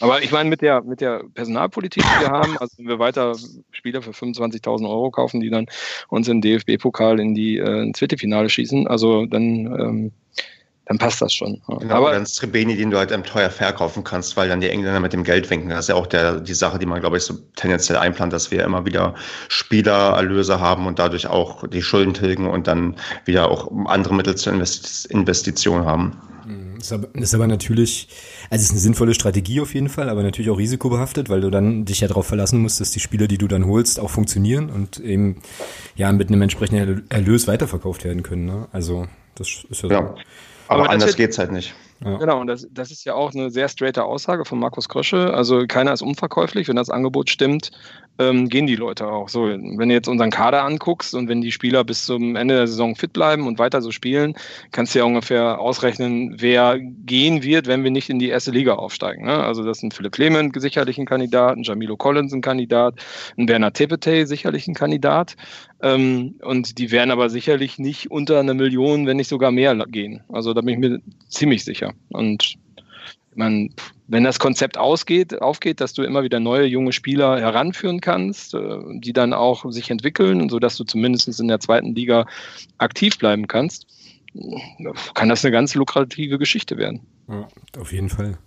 Aber 0.00 0.22
ich 0.22 0.30
meine, 0.30 0.48
mit 0.48 0.62
der, 0.62 0.82
mit 0.82 1.00
der 1.00 1.24
Personalpolitik, 1.34 2.02
die 2.02 2.22
wir 2.22 2.30
haben, 2.30 2.56
also 2.58 2.78
wenn 2.78 2.88
wir 2.88 2.98
weiter 2.98 3.34
Spieler 3.72 4.02
für 4.02 4.10
25.000 4.10 4.88
Euro 4.88 5.10
kaufen, 5.10 5.40
die 5.40 5.50
dann 5.50 5.66
uns 6.08 6.28
im 6.28 6.40
DFB-Pokal 6.40 7.20
in 7.20 7.34
die 7.34 7.58
äh, 7.58 7.82
ins 7.82 7.98
Viertelfinale 7.98 8.48
schießen, 8.48 8.86
also 8.86 9.26
dann, 9.26 9.66
ähm, 9.66 10.12
dann 10.86 10.98
passt 10.98 11.22
das 11.22 11.32
schon. 11.32 11.60
Genau, 11.66 11.94
aber 11.94 12.12
dann 12.12 12.26
Strebeni, 12.26 12.76
den 12.76 12.90
du 12.90 12.98
halt 12.98 13.12
ähm, 13.12 13.24
teuer 13.24 13.50
verkaufen 13.50 14.02
kannst, 14.04 14.36
weil 14.36 14.48
dann 14.48 14.60
die 14.60 14.68
Engländer 14.68 15.00
mit 15.00 15.12
dem 15.12 15.24
Geld 15.24 15.48
winken. 15.50 15.70
Das 15.70 15.80
ist 15.80 15.88
ja 15.88 15.94
auch 15.94 16.06
der, 16.06 16.40
die 16.40 16.54
Sache, 16.54 16.78
die 16.78 16.86
man, 16.86 17.00
glaube 17.00 17.16
ich, 17.16 17.22
so 17.22 17.34
tendenziell 17.56 17.98
einplant, 17.98 18.32
dass 18.32 18.50
wir 18.50 18.64
immer 18.64 18.84
wieder 18.84 19.14
Spielererlöse 19.48 20.60
haben 20.60 20.86
und 20.86 20.98
dadurch 20.98 21.26
auch 21.26 21.66
die 21.68 21.82
Schulden 21.82 22.14
tilgen 22.14 22.48
und 22.48 22.66
dann 22.66 22.96
wieder 23.24 23.50
auch 23.50 23.70
andere 23.86 24.14
Mittel 24.14 24.34
zur 24.34 24.52
Investition 24.52 25.84
haben. 25.84 26.16
Das 26.46 26.69
ist 26.80 27.34
aber 27.34 27.46
natürlich, 27.46 28.08
also 28.50 28.60
es 28.60 28.66
ist 28.66 28.70
eine 28.70 28.80
sinnvolle 28.80 29.14
Strategie 29.14 29.60
auf 29.60 29.74
jeden 29.74 29.88
Fall, 29.88 30.08
aber 30.08 30.22
natürlich 30.22 30.50
auch 30.50 30.58
risikobehaftet, 30.58 31.28
weil 31.28 31.40
du 31.40 31.50
dann 31.50 31.84
dich 31.84 32.00
ja 32.00 32.08
darauf 32.08 32.26
verlassen 32.26 32.60
musst, 32.60 32.80
dass 32.80 32.90
die 32.90 33.00
Spieler, 33.00 33.26
die 33.26 33.38
du 33.38 33.48
dann 33.48 33.66
holst, 33.66 34.00
auch 34.00 34.10
funktionieren 34.10 34.70
und 34.70 34.98
eben 34.98 35.42
ja 35.96 36.10
mit 36.12 36.28
einem 36.28 36.42
entsprechenden 36.42 37.08
Erlös 37.10 37.46
weiterverkauft 37.46 38.04
werden 38.04 38.22
können. 38.22 38.46
Ne? 38.46 38.68
Also 38.72 39.06
das 39.34 39.64
ist 39.68 39.82
ja, 39.82 39.88
ja. 39.90 39.98
so. 39.98 40.14
Aber, 40.68 40.82
aber 40.82 40.90
anders 40.90 41.16
geht's 41.16 41.38
halt 41.38 41.52
nicht. 41.52 41.74
Ja. 42.04 42.16
Genau, 42.16 42.40
und 42.40 42.46
das, 42.46 42.66
das 42.70 42.90
ist 42.90 43.04
ja 43.04 43.14
auch 43.14 43.34
eine 43.34 43.50
sehr 43.50 43.68
straighte 43.68 44.04
Aussage 44.04 44.46
von 44.46 44.58
Markus 44.58 44.88
Krösche. 44.88 45.34
Also 45.34 45.66
keiner 45.66 45.92
ist 45.92 46.00
unverkäuflich. 46.00 46.66
Wenn 46.68 46.76
das 46.76 46.88
Angebot 46.88 47.28
stimmt, 47.28 47.72
ähm, 48.20 48.48
gehen 48.48 48.66
die 48.66 48.76
Leute 48.76 49.08
auch. 49.08 49.28
So, 49.28 49.46
wenn 49.46 49.88
du 49.88 49.94
jetzt 49.94 50.08
unseren 50.08 50.30
Kader 50.30 50.62
anguckst 50.64 51.14
und 51.14 51.28
wenn 51.28 51.40
die 51.40 51.52
Spieler 51.52 51.84
bis 51.84 52.04
zum 52.04 52.36
Ende 52.36 52.54
der 52.54 52.66
Saison 52.66 52.94
fit 52.94 53.14
bleiben 53.14 53.46
und 53.46 53.58
weiter 53.58 53.80
so 53.80 53.90
spielen, 53.90 54.34
kannst 54.72 54.94
du 54.94 54.98
ja 54.98 55.06
ungefähr 55.06 55.58
ausrechnen, 55.58 56.34
wer 56.38 56.78
gehen 56.78 57.42
wird, 57.42 57.66
wenn 57.66 57.82
wir 57.82 57.90
nicht 57.90 58.10
in 58.10 58.18
die 58.18 58.28
erste 58.28 58.50
Liga 58.50 58.74
aufsteigen. 58.74 59.24
Ne? 59.24 59.42
Also 59.42 59.64
das 59.64 59.78
sind 59.78 59.94
Philipp 59.94 60.12
Clement 60.12 60.60
sicherlich 60.60 60.98
ein 60.98 61.06
Kandidat, 61.06 61.56
ein 61.56 61.62
Jamilo 61.62 61.96
Collins 61.96 62.34
ein 62.34 62.42
Kandidat, 62.42 62.94
ein 63.38 63.48
Werner 63.48 63.72
Tepete 63.72 64.26
sicherlich 64.26 64.68
ein 64.68 64.74
Kandidat. 64.74 65.36
Ähm, 65.82 66.34
und 66.42 66.78
die 66.78 66.90
werden 66.90 67.10
aber 67.10 67.30
sicherlich 67.30 67.78
nicht 67.78 68.10
unter 68.10 68.38
einer 68.38 68.54
Million, 68.54 69.06
wenn 69.06 69.16
nicht 69.16 69.28
sogar 69.28 69.50
mehr 69.50 69.74
gehen. 69.86 70.22
Also 70.28 70.52
da 70.52 70.60
bin 70.60 70.74
ich 70.74 70.90
mir 70.90 71.00
ziemlich 71.28 71.64
sicher. 71.64 71.94
Und 72.10 72.58
man, 73.34 73.70
wenn 74.08 74.24
das 74.24 74.38
Konzept 74.38 74.78
ausgeht, 74.78 75.40
aufgeht, 75.40 75.80
dass 75.80 75.92
du 75.92 76.02
immer 76.02 76.22
wieder 76.22 76.40
neue 76.40 76.66
junge 76.66 76.92
Spieler 76.92 77.38
heranführen 77.38 78.00
kannst, 78.00 78.54
äh, 78.54 78.78
die 78.94 79.12
dann 79.12 79.32
auch 79.32 79.70
sich 79.70 79.90
entwickeln, 79.90 80.48
sodass 80.48 80.76
du 80.76 80.84
zumindest 80.84 81.40
in 81.40 81.48
der 81.48 81.60
zweiten 81.60 81.94
Liga 81.94 82.26
aktiv 82.78 83.18
bleiben 83.18 83.46
kannst, 83.46 83.86
kann 85.14 85.28
das 85.28 85.44
eine 85.44 85.52
ganz 85.52 85.74
lukrative 85.74 86.38
Geschichte 86.38 86.76
werden. 86.76 87.00
Ja, 87.28 87.48
auf 87.78 87.92
jeden 87.92 88.08
Fall. 88.08 88.38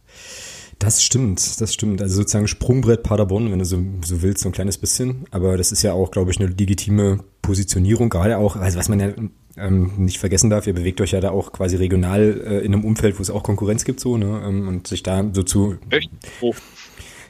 Das 0.79 1.03
stimmt, 1.03 1.61
das 1.61 1.73
stimmt. 1.73 2.01
Also 2.01 2.15
sozusagen 2.15 2.47
Sprungbrett 2.47 3.03
Paderborn, 3.03 3.51
wenn 3.51 3.59
du 3.59 3.65
so, 3.65 3.81
so 4.03 4.21
willst, 4.21 4.43
so 4.43 4.49
ein 4.49 4.53
kleines 4.53 4.77
bisschen. 4.77 5.25
Aber 5.31 5.55
das 5.55 5.71
ist 5.71 5.81
ja 5.81 5.93
auch, 5.93 6.11
glaube 6.11 6.31
ich, 6.31 6.39
eine 6.39 6.49
legitime 6.49 7.19
Positionierung, 7.41 8.09
gerade 8.09 8.37
auch, 8.37 8.55
also 8.55 8.77
was 8.77 8.89
man 8.89 8.99
ja 8.99 9.13
ähm, 9.57 9.91
nicht 9.97 10.19
vergessen 10.19 10.49
darf, 10.49 10.67
ihr 10.67 10.73
bewegt 10.73 11.01
euch 11.01 11.11
ja 11.11 11.21
da 11.21 11.31
auch 11.31 11.51
quasi 11.51 11.75
regional 11.75 12.41
äh, 12.45 12.59
in 12.59 12.73
einem 12.73 12.85
Umfeld, 12.85 13.17
wo 13.19 13.21
es 13.21 13.29
auch 13.29 13.43
Konkurrenz 13.43 13.85
gibt, 13.85 13.99
so, 13.99 14.17
ne? 14.17 14.41
Ähm, 14.45 14.67
und 14.67 14.87
sich 14.87 15.03
da 15.03 15.23
so 15.31 15.43
zu. 15.43 15.77
Echt? 15.89 16.09
Wo? 16.39 16.53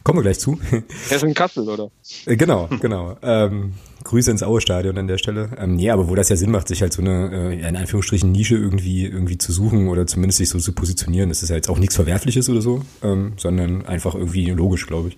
Kommen 0.03 0.19
wir 0.19 0.23
gleich 0.23 0.39
zu. 0.39 0.59
Er 1.09 1.15
ist 1.15 1.23
in 1.23 1.33
Kassel, 1.33 1.67
oder? 1.67 1.89
Äh, 2.25 2.35
genau, 2.35 2.67
genau. 2.81 3.15
Ähm, 3.21 3.73
Grüße 4.03 4.31
ins 4.31 4.43
Aue-Stadion 4.43 4.97
an 4.97 5.07
der 5.07 5.17
Stelle. 5.17 5.51
Ähm, 5.57 5.75
nee, 5.75 5.89
aber 5.89 6.09
wo 6.09 6.15
das 6.15 6.27
ja 6.27 6.35
Sinn 6.35 6.51
macht, 6.51 6.67
sich 6.67 6.81
halt 6.81 6.91
so 6.91 7.01
eine, 7.01 7.53
äh, 7.53 7.67
in 7.67 7.75
Anführungsstrichen, 7.77 8.31
Nische 8.31 8.55
irgendwie, 8.55 9.05
irgendwie 9.05 9.37
zu 9.37 9.53
suchen 9.53 9.87
oder 9.87 10.05
zumindest 10.05 10.39
sich 10.39 10.49
so 10.49 10.59
zu 10.59 10.73
positionieren, 10.73 11.29
das 11.29 11.41
ist 11.41 11.49
ja 11.49 11.55
jetzt 11.55 11.69
auch 11.69 11.79
nichts 11.79 11.95
Verwerfliches 11.95 12.49
oder 12.49 12.61
so, 12.61 12.81
ähm, 13.01 13.33
sondern 13.37 13.85
einfach 13.85 14.15
irgendwie 14.15 14.45
logisch, 14.51 14.87
glaube 14.87 15.09
ich. 15.09 15.17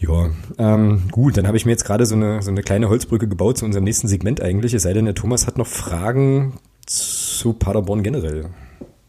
Ja, 0.00 0.30
ähm, 0.58 1.08
gut, 1.10 1.36
dann 1.36 1.48
habe 1.48 1.56
ich 1.56 1.64
mir 1.64 1.72
jetzt 1.72 1.84
gerade 1.84 2.06
so 2.06 2.14
eine, 2.14 2.40
so 2.40 2.50
eine 2.50 2.62
kleine 2.62 2.88
Holzbrücke 2.88 3.26
gebaut 3.26 3.58
zu 3.58 3.64
unserem 3.64 3.84
nächsten 3.84 4.06
Segment 4.06 4.40
eigentlich. 4.40 4.72
Es 4.72 4.84
sei 4.84 4.92
denn, 4.92 5.06
der 5.06 5.14
Thomas 5.14 5.46
hat 5.46 5.58
noch 5.58 5.66
Fragen 5.66 6.54
zu 6.86 7.52
Paderborn 7.52 8.04
generell. 8.04 8.50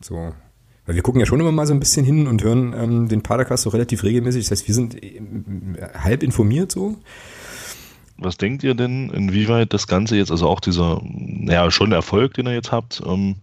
So. 0.01 0.33
Weil 0.85 0.95
wir 0.95 1.03
gucken 1.03 1.19
ja 1.19 1.27
schon 1.27 1.39
immer 1.39 1.51
mal 1.51 1.67
so 1.67 1.73
ein 1.75 1.79
bisschen 1.79 2.03
hin 2.03 2.25
und 2.25 2.43
hören 2.43 2.73
ähm, 2.75 3.07
den 3.07 3.21
Padercast 3.21 3.63
so 3.63 3.69
relativ 3.69 4.03
regelmäßig. 4.03 4.45
Das 4.45 4.51
heißt, 4.51 4.67
wir 4.67 4.73
sind 4.73 5.03
äh, 5.03 5.21
halb 5.93 6.23
informiert 6.23 6.71
so. 6.71 6.97
Was 8.17 8.37
denkt 8.37 8.63
ihr 8.63 8.73
denn, 8.73 9.11
inwieweit 9.11 9.71
das 9.73 9.85
Ganze 9.85 10.17
jetzt, 10.17 10.31
also 10.31 10.47
auch 10.47 10.59
dieser, 10.59 11.01
naja, 11.03 11.69
schon 11.69 11.91
Erfolg, 11.91 12.33
den 12.33 12.47
ihr 12.47 12.53
jetzt 12.53 12.71
habt, 12.71 13.01
ähm, 13.05 13.35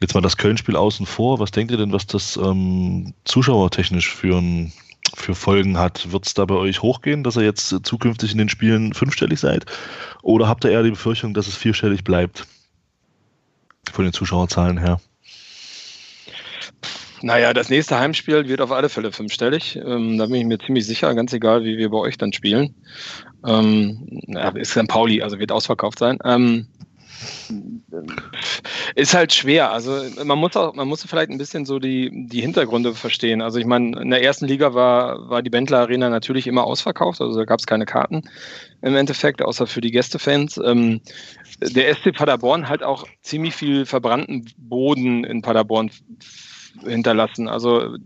jetzt 0.00 0.14
mal 0.14 0.20
das 0.20 0.36
Köln-Spiel 0.36 0.76
außen 0.76 1.04
vor, 1.04 1.40
was 1.40 1.50
denkt 1.50 1.72
ihr 1.72 1.78
denn, 1.78 1.92
was 1.92 2.06
das 2.06 2.36
ähm, 2.36 3.12
zuschauertechnisch 3.24 4.14
für 4.14 4.38
ein 4.38 4.72
für 5.14 5.34
Folgen 5.34 5.78
hat. 5.78 6.12
Wird 6.12 6.26
es 6.26 6.34
da 6.34 6.44
bei 6.44 6.54
euch 6.54 6.82
hochgehen, 6.82 7.22
dass 7.24 7.36
ihr 7.36 7.44
jetzt 7.44 7.74
zukünftig 7.82 8.32
in 8.32 8.38
den 8.38 8.48
Spielen 8.48 8.92
fünfstellig 8.94 9.40
seid? 9.40 9.66
Oder 10.22 10.48
habt 10.48 10.64
ihr 10.64 10.70
eher 10.70 10.82
die 10.82 10.90
Befürchtung, 10.90 11.34
dass 11.34 11.46
es 11.46 11.56
vierstellig 11.56 12.04
bleibt? 12.04 12.46
Von 13.92 14.04
den 14.04 14.12
Zuschauerzahlen 14.12 14.78
her. 14.78 15.00
Naja, 17.22 17.52
das 17.52 17.68
nächste 17.68 17.98
Heimspiel 17.98 18.46
wird 18.48 18.60
auf 18.60 18.70
alle 18.70 18.88
Fälle 18.88 19.10
fünfstellig. 19.10 19.76
Ähm, 19.76 20.18
da 20.18 20.26
bin 20.26 20.36
ich 20.36 20.44
mir 20.44 20.58
ziemlich 20.58 20.86
sicher, 20.86 21.14
ganz 21.14 21.32
egal, 21.32 21.64
wie 21.64 21.76
wir 21.76 21.90
bei 21.90 21.98
euch 21.98 22.16
dann 22.16 22.32
spielen. 22.32 22.74
Ähm, 23.44 24.06
ja, 24.28 24.50
ist 24.50 24.76
dann 24.76 24.86
Pauli, 24.86 25.22
also 25.22 25.38
wird 25.38 25.50
ausverkauft 25.50 25.98
sein. 25.98 26.18
Ähm, 26.24 26.68
ist 28.94 29.14
halt 29.14 29.32
schwer. 29.32 29.72
Also 29.72 30.02
man 30.24 30.38
muss 30.38 30.56
auch, 30.56 30.74
man 30.74 30.88
muss 30.88 31.04
vielleicht 31.04 31.30
ein 31.30 31.38
bisschen 31.38 31.64
so 31.66 31.78
die, 31.78 32.10
die 32.28 32.40
Hintergründe 32.40 32.94
verstehen. 32.94 33.42
Also 33.42 33.58
ich 33.58 33.66
meine, 33.66 34.00
in 34.00 34.10
der 34.10 34.22
ersten 34.22 34.46
Liga 34.46 34.74
war, 34.74 35.28
war 35.28 35.42
die 35.42 35.50
Bentler 35.50 35.80
Arena 35.80 36.08
natürlich 36.10 36.46
immer 36.46 36.64
ausverkauft, 36.64 37.20
also 37.20 37.38
da 37.38 37.44
gab 37.44 37.60
es 37.60 37.66
keine 37.66 37.86
Karten 37.86 38.22
im 38.82 38.96
Endeffekt, 38.96 39.42
außer 39.42 39.66
für 39.66 39.80
die 39.80 39.90
Gästefans. 39.90 40.60
Ähm, 40.64 41.00
der 41.60 41.94
SC 41.94 42.12
Paderborn 42.12 42.68
hat 42.68 42.82
auch 42.82 43.06
ziemlich 43.22 43.54
viel 43.54 43.86
verbrannten 43.86 44.50
Boden 44.56 45.24
in 45.24 45.42
Paderborn 45.42 45.90
hinterlassen. 46.84 47.48
Also 47.48 47.96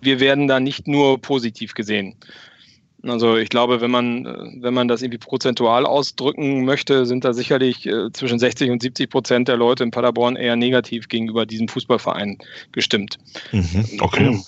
wir 0.00 0.20
werden 0.20 0.48
da 0.48 0.60
nicht 0.60 0.88
nur 0.88 1.20
positiv 1.20 1.74
gesehen. 1.74 2.16
Also 3.04 3.36
ich 3.36 3.48
glaube, 3.48 3.80
wenn 3.80 3.90
man, 3.90 4.60
wenn 4.60 4.74
man 4.74 4.86
das 4.86 5.02
irgendwie 5.02 5.18
prozentual 5.18 5.86
ausdrücken 5.86 6.64
möchte, 6.64 7.04
sind 7.04 7.24
da 7.24 7.32
sicherlich 7.32 7.86
äh, 7.86 8.12
zwischen 8.12 8.38
60 8.38 8.70
und 8.70 8.80
70 8.80 9.10
Prozent 9.10 9.48
der 9.48 9.56
Leute 9.56 9.82
in 9.82 9.90
Paderborn 9.90 10.36
eher 10.36 10.56
negativ 10.56 11.08
gegenüber 11.08 11.44
diesem 11.44 11.68
Fußballverein 11.68 12.38
gestimmt. 12.70 13.18
Mhm, 13.50 13.86
okay. 14.00 14.40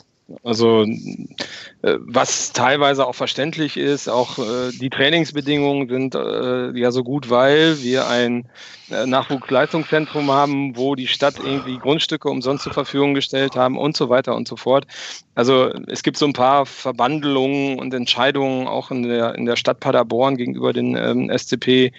Also 0.43 0.85
äh, 0.85 1.99
was 2.01 2.53
teilweise 2.53 3.07
auch 3.07 3.15
verständlich 3.15 3.77
ist, 3.77 4.09
auch 4.09 4.39
äh, 4.39 4.71
die 4.73 4.89
Trainingsbedingungen 4.89 5.89
sind 5.89 6.15
äh, 6.15 6.71
ja 6.79 6.91
so 6.91 7.05
gut, 7.05 7.29
weil 7.29 7.83
wir 7.83 8.09
ein 8.09 8.49
Nachwuchsleistungszentrum 8.89 10.31
haben, 10.31 10.77
wo 10.77 10.95
die 10.95 11.07
Stadt 11.07 11.37
irgendwie 11.39 11.79
Grundstücke 11.79 12.29
umsonst 12.29 12.65
zur 12.65 12.73
Verfügung 12.75 13.15
gestellt 13.15 13.57
haben 13.57 13.79
und 13.79 13.97
so 13.97 14.11
weiter 14.11 14.35
und 14.35 14.47
so 14.47 14.57
fort. 14.57 14.87
Also 15.35 15.73
es 15.89 16.03
gibt 16.03 16.19
so 16.19 16.27
ein 16.27 16.35
paar 16.35 16.67
Verbandelungen 16.67 17.79
und 17.79 17.95
Entscheidungen 17.95 18.67
auch 18.67 18.91
in 18.91 19.03
der, 19.03 19.35
in 19.37 19.47
der 19.47 19.57
Stadt 19.57 19.81
Paderborn 19.81 20.37
gegenüber 20.37 20.73
den 20.73 20.97
ähm, 20.97 21.31
SCP, 21.35 21.93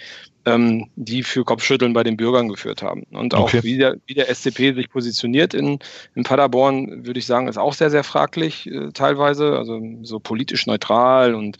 ähm, 0.45 0.89
die 0.95 1.23
für 1.23 1.43
Kopfschütteln 1.43 1.93
bei 1.93 2.03
den 2.03 2.17
Bürgern 2.17 2.47
geführt 2.47 2.81
haben. 2.81 3.03
Und 3.11 3.33
auch 3.33 3.45
okay. 3.45 3.63
wie, 3.63 3.77
der, 3.77 3.97
wie 4.05 4.13
der 4.13 4.33
SCP 4.33 4.73
sich 4.73 4.89
positioniert 4.89 5.53
in, 5.53 5.79
in 6.13 6.23
Paderborn, 6.23 7.05
würde 7.05 7.19
ich 7.19 7.25
sagen, 7.25 7.47
ist 7.47 7.57
auch 7.57 7.73
sehr, 7.73 7.89
sehr 7.89 8.03
fraglich 8.03 8.67
äh, 8.67 8.91
teilweise. 8.93 9.57
Also 9.57 9.81
so 10.03 10.19
politisch 10.19 10.67
neutral 10.67 11.33
und 11.35 11.57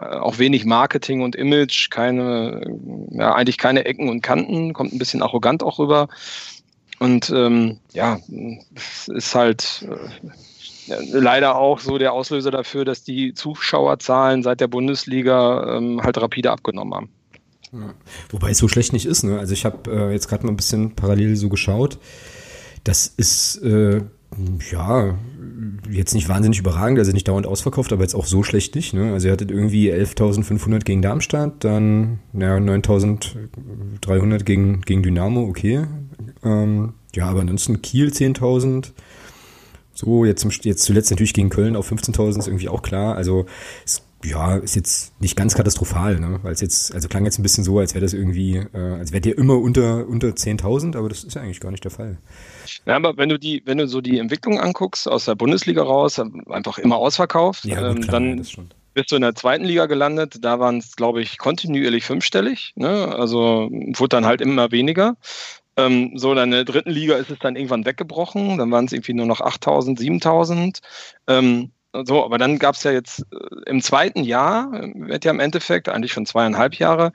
äh, 0.00 0.04
auch 0.04 0.38
wenig 0.38 0.64
Marketing 0.64 1.22
und 1.22 1.36
Image, 1.36 1.90
keine, 1.90 2.62
ja, 3.10 3.34
eigentlich 3.34 3.58
keine 3.58 3.84
Ecken 3.84 4.08
und 4.08 4.22
Kanten, 4.22 4.72
kommt 4.72 4.92
ein 4.92 4.98
bisschen 4.98 5.22
arrogant 5.22 5.62
auch 5.62 5.78
rüber. 5.78 6.08
Und 6.98 7.30
ähm, 7.30 7.80
ja, 7.92 8.18
es 8.74 9.08
ist 9.08 9.34
halt 9.34 9.86
äh, 10.88 10.94
leider 11.12 11.56
auch 11.56 11.80
so 11.80 11.98
der 11.98 12.12
Auslöser 12.12 12.50
dafür, 12.50 12.84
dass 12.84 13.02
die 13.02 13.34
Zuschauerzahlen 13.34 14.42
seit 14.42 14.60
der 14.60 14.68
Bundesliga 14.68 15.76
ähm, 15.76 16.00
halt 16.02 16.18
rapide 16.18 16.50
abgenommen 16.50 16.94
haben. 16.94 17.10
Ja. 17.72 17.94
Wobei 18.30 18.50
es 18.50 18.58
so 18.58 18.68
schlecht 18.68 18.92
nicht 18.92 19.06
ist. 19.06 19.22
Ne? 19.22 19.38
Also 19.38 19.54
ich 19.54 19.64
habe 19.64 19.90
äh, 19.90 20.12
jetzt 20.12 20.28
gerade 20.28 20.44
mal 20.44 20.52
ein 20.52 20.56
bisschen 20.56 20.94
parallel 20.94 21.36
so 21.36 21.48
geschaut. 21.48 21.98
Das 22.84 23.06
ist 23.06 23.62
äh, 23.62 24.02
ja 24.70 25.18
jetzt 25.90 26.14
nicht 26.14 26.28
wahnsinnig 26.28 26.58
überragend, 26.58 26.98
also 26.98 27.12
nicht 27.12 27.28
dauernd 27.28 27.46
ausverkauft, 27.46 27.92
aber 27.92 28.02
jetzt 28.02 28.14
auch 28.14 28.26
so 28.26 28.42
schlecht 28.42 28.74
nicht. 28.74 28.94
Ne? 28.94 29.12
Also 29.12 29.28
ihr 29.28 29.32
hattet 29.32 29.50
irgendwie 29.50 29.92
11.500 29.92 30.80
gegen 30.80 31.02
Darmstadt, 31.02 31.64
dann 31.64 32.18
ja, 32.32 32.56
9.300 32.56 34.44
gegen, 34.44 34.80
gegen 34.82 35.02
Dynamo, 35.02 35.42
okay. 35.42 35.86
Ähm, 36.44 36.94
ja, 37.14 37.26
aber 37.28 37.40
ansonsten 37.40 37.82
Kiel 37.82 38.08
10.000. 38.08 38.92
So, 39.94 40.24
jetzt, 40.24 40.46
jetzt 40.64 40.84
zuletzt 40.84 41.10
natürlich 41.10 41.34
gegen 41.34 41.50
Köln 41.50 41.76
auf 41.76 41.92
15.000 41.92 42.38
ist 42.38 42.46
irgendwie 42.46 42.70
auch 42.70 42.82
klar. 42.82 43.14
Also, 43.14 43.44
es, 43.84 44.02
ja, 44.24 44.56
ist 44.56 44.76
jetzt 44.76 45.20
nicht 45.20 45.36
ganz 45.36 45.54
katastrophal, 45.54 46.18
ne? 46.20 46.40
Weil 46.42 46.52
es 46.52 46.60
jetzt, 46.60 46.94
also 46.94 47.08
klang 47.08 47.24
jetzt 47.24 47.38
ein 47.38 47.42
bisschen 47.42 47.64
so, 47.64 47.78
als 47.78 47.94
wäre 47.94 48.04
das 48.04 48.12
irgendwie, 48.12 48.56
äh, 48.56 48.78
als 48.98 49.12
wäre 49.12 49.20
der 49.20 49.36
immer 49.36 49.58
unter, 49.58 50.06
unter 50.06 50.28
10.000, 50.28 50.96
aber 50.96 51.08
das 51.08 51.24
ist 51.24 51.34
ja 51.34 51.42
eigentlich 51.42 51.60
gar 51.60 51.70
nicht 51.70 51.84
der 51.84 51.90
Fall. 51.90 52.18
Ja, 52.86 52.96
aber 52.96 53.16
wenn 53.16 53.28
du 53.28 53.38
die, 53.38 53.62
wenn 53.64 53.78
du 53.78 53.88
so 53.88 54.00
die 54.00 54.18
Entwicklung 54.18 54.60
anguckst 54.60 55.08
aus 55.08 55.24
der 55.24 55.34
Bundesliga 55.34 55.82
raus, 55.82 56.20
einfach 56.48 56.78
immer 56.78 56.96
ausverkauft, 56.96 57.64
ja, 57.64 57.80
gut, 57.88 57.96
ähm, 57.96 58.02
klar, 58.02 58.20
dann 58.20 58.44
bist 58.94 59.10
du 59.10 59.16
in 59.16 59.22
der 59.22 59.34
zweiten 59.34 59.64
Liga 59.64 59.86
gelandet. 59.86 60.36
Da 60.42 60.60
waren 60.60 60.78
es, 60.78 60.96
glaube 60.96 61.22
ich, 61.22 61.38
kontinuierlich 61.38 62.04
fünfstellig. 62.04 62.72
Ne? 62.76 63.14
Also 63.14 63.68
wurde 63.70 64.08
dann 64.08 64.26
halt 64.26 64.40
immer 64.40 64.70
weniger. 64.70 65.16
Ähm, 65.76 66.12
so, 66.16 66.34
dann 66.34 66.50
in 66.50 66.50
der 66.52 66.64
dritten 66.64 66.90
Liga 66.90 67.16
ist 67.16 67.30
es 67.30 67.38
dann 67.38 67.56
irgendwann 67.56 67.86
weggebrochen. 67.86 68.58
Dann 68.58 68.70
waren 68.70 68.84
es 68.84 68.92
irgendwie 68.92 69.14
nur 69.14 69.26
noch 69.26 69.40
8000, 69.40 69.98
7000. 69.98 70.80
Ähm, 71.26 71.70
so, 71.92 72.24
aber 72.24 72.38
dann 72.38 72.58
gab 72.58 72.74
es 72.74 72.82
ja 72.84 72.92
jetzt 72.92 73.26
äh, 73.32 73.70
im 73.70 73.82
zweiten 73.82 74.24
Jahr, 74.24 74.72
äh, 74.72 74.92
wird 74.94 75.24
ja 75.24 75.30
im 75.30 75.40
Endeffekt, 75.40 75.88
eigentlich 75.88 76.12
schon 76.12 76.26
zweieinhalb 76.26 76.74
Jahre, 76.74 77.12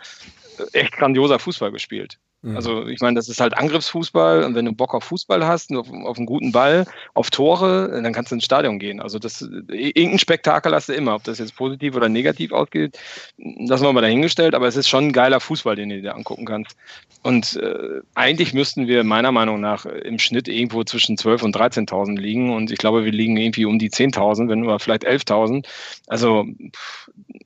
äh, 0.58 0.80
echt 0.80 0.94
grandioser 0.94 1.40
Fußball 1.40 1.72
gespielt. 1.72 2.20
Mhm. 2.42 2.56
Also 2.56 2.86
ich 2.88 3.00
meine, 3.02 3.16
das 3.16 3.30
ist 3.30 3.42
halt 3.42 3.58
Angriffsfußball 3.58 4.44
und 4.44 4.54
wenn 4.54 4.66
du 4.66 4.72
Bock 4.72 4.94
auf 4.94 5.06
Fußball 5.06 5.46
hast, 5.46 5.72
auf, 5.76 5.92
auf 5.92 6.18
einen 6.18 6.26
guten 6.26 6.52
Ball, 6.52 6.86
auf 7.14 7.32
Tore, 7.32 7.90
dann 8.02 8.14
kannst 8.14 8.32
du 8.32 8.36
ins 8.36 8.46
Stadion 8.46 8.78
gehen. 8.78 9.02
Also 9.02 9.18
das 9.18 9.42
irgendein 9.42 10.20
Spektakel 10.20 10.74
hast 10.74 10.90
du 10.90 10.94
immer, 10.94 11.16
ob 11.16 11.24
das 11.24 11.40
jetzt 11.40 11.56
positiv 11.56 11.96
oder 11.96 12.10
negativ 12.10 12.52
ausgeht, 12.52 13.00
das 13.38 13.80
haben 13.80 13.88
wir 13.88 13.94
mal 13.94 14.02
dahingestellt, 14.02 14.54
aber 14.54 14.68
es 14.68 14.76
ist 14.76 14.88
schon 14.88 15.08
ein 15.08 15.14
geiler 15.14 15.40
Fußball, 15.40 15.76
den 15.76 15.90
du 15.90 16.02
dir 16.02 16.16
angucken 16.16 16.46
kannst. 16.46 16.78
Und 17.24 17.56
äh, 17.56 18.02
eigentlich 18.14 18.54
müssten 18.54 18.88
wir 18.88 19.04
meiner 19.04 19.32
Meinung 19.32 19.60
nach 19.60 19.86
im 19.86 20.20
Schnitt 20.20 20.48
irgendwo 20.48 20.84
zwischen 20.84 21.18
12.000 21.18 21.44
und 21.44 21.58
13.000 21.58 22.20
liegen 22.20 22.54
und 22.56 22.72
ich 22.72 22.78
glaube, 22.78 23.04
wir 23.04 23.12
liegen 23.12 23.36
irgendwie 23.36 23.66
um 23.66 23.80
die 23.80 23.90
10.000, 23.90 24.48
wenn 24.48 24.60
nur 24.60 24.80
vielleicht 24.80 25.08
11.000. 25.08 25.66
Also 26.06 26.46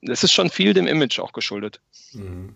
es 0.02 0.24
ist 0.24 0.34
schon 0.34 0.50
viel 0.50 0.74
dem 0.74 0.88
Image 0.88 1.20
auch 1.20 1.32
geschuldet. 1.32 1.80
Mhm. 2.14 2.56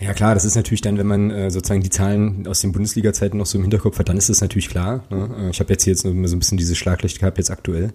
Ja 0.00 0.12
klar, 0.12 0.34
das 0.34 0.44
ist 0.44 0.54
natürlich 0.54 0.80
dann, 0.80 0.98
wenn 0.98 1.06
man 1.06 1.30
äh, 1.30 1.50
sozusagen 1.50 1.82
die 1.82 1.90
Zahlen 1.90 2.46
aus 2.46 2.60
den 2.60 2.72
Bundesliga-Zeiten 2.72 3.38
noch 3.38 3.46
so 3.46 3.58
im 3.58 3.64
Hinterkopf 3.64 3.98
hat, 3.98 4.08
dann 4.08 4.16
ist 4.16 4.28
das 4.28 4.40
natürlich 4.40 4.68
klar. 4.68 5.04
Ne? 5.10 5.30
Äh, 5.38 5.50
ich 5.50 5.60
habe 5.60 5.72
jetzt 5.72 5.84
hier 5.84 5.92
jetzt 5.92 6.04
nur 6.04 6.28
so 6.28 6.36
ein 6.36 6.38
bisschen 6.38 6.58
dieses 6.58 6.76
Schlaglicht 6.76 7.20
gehabt, 7.20 7.38
jetzt 7.38 7.50
aktuell. 7.50 7.92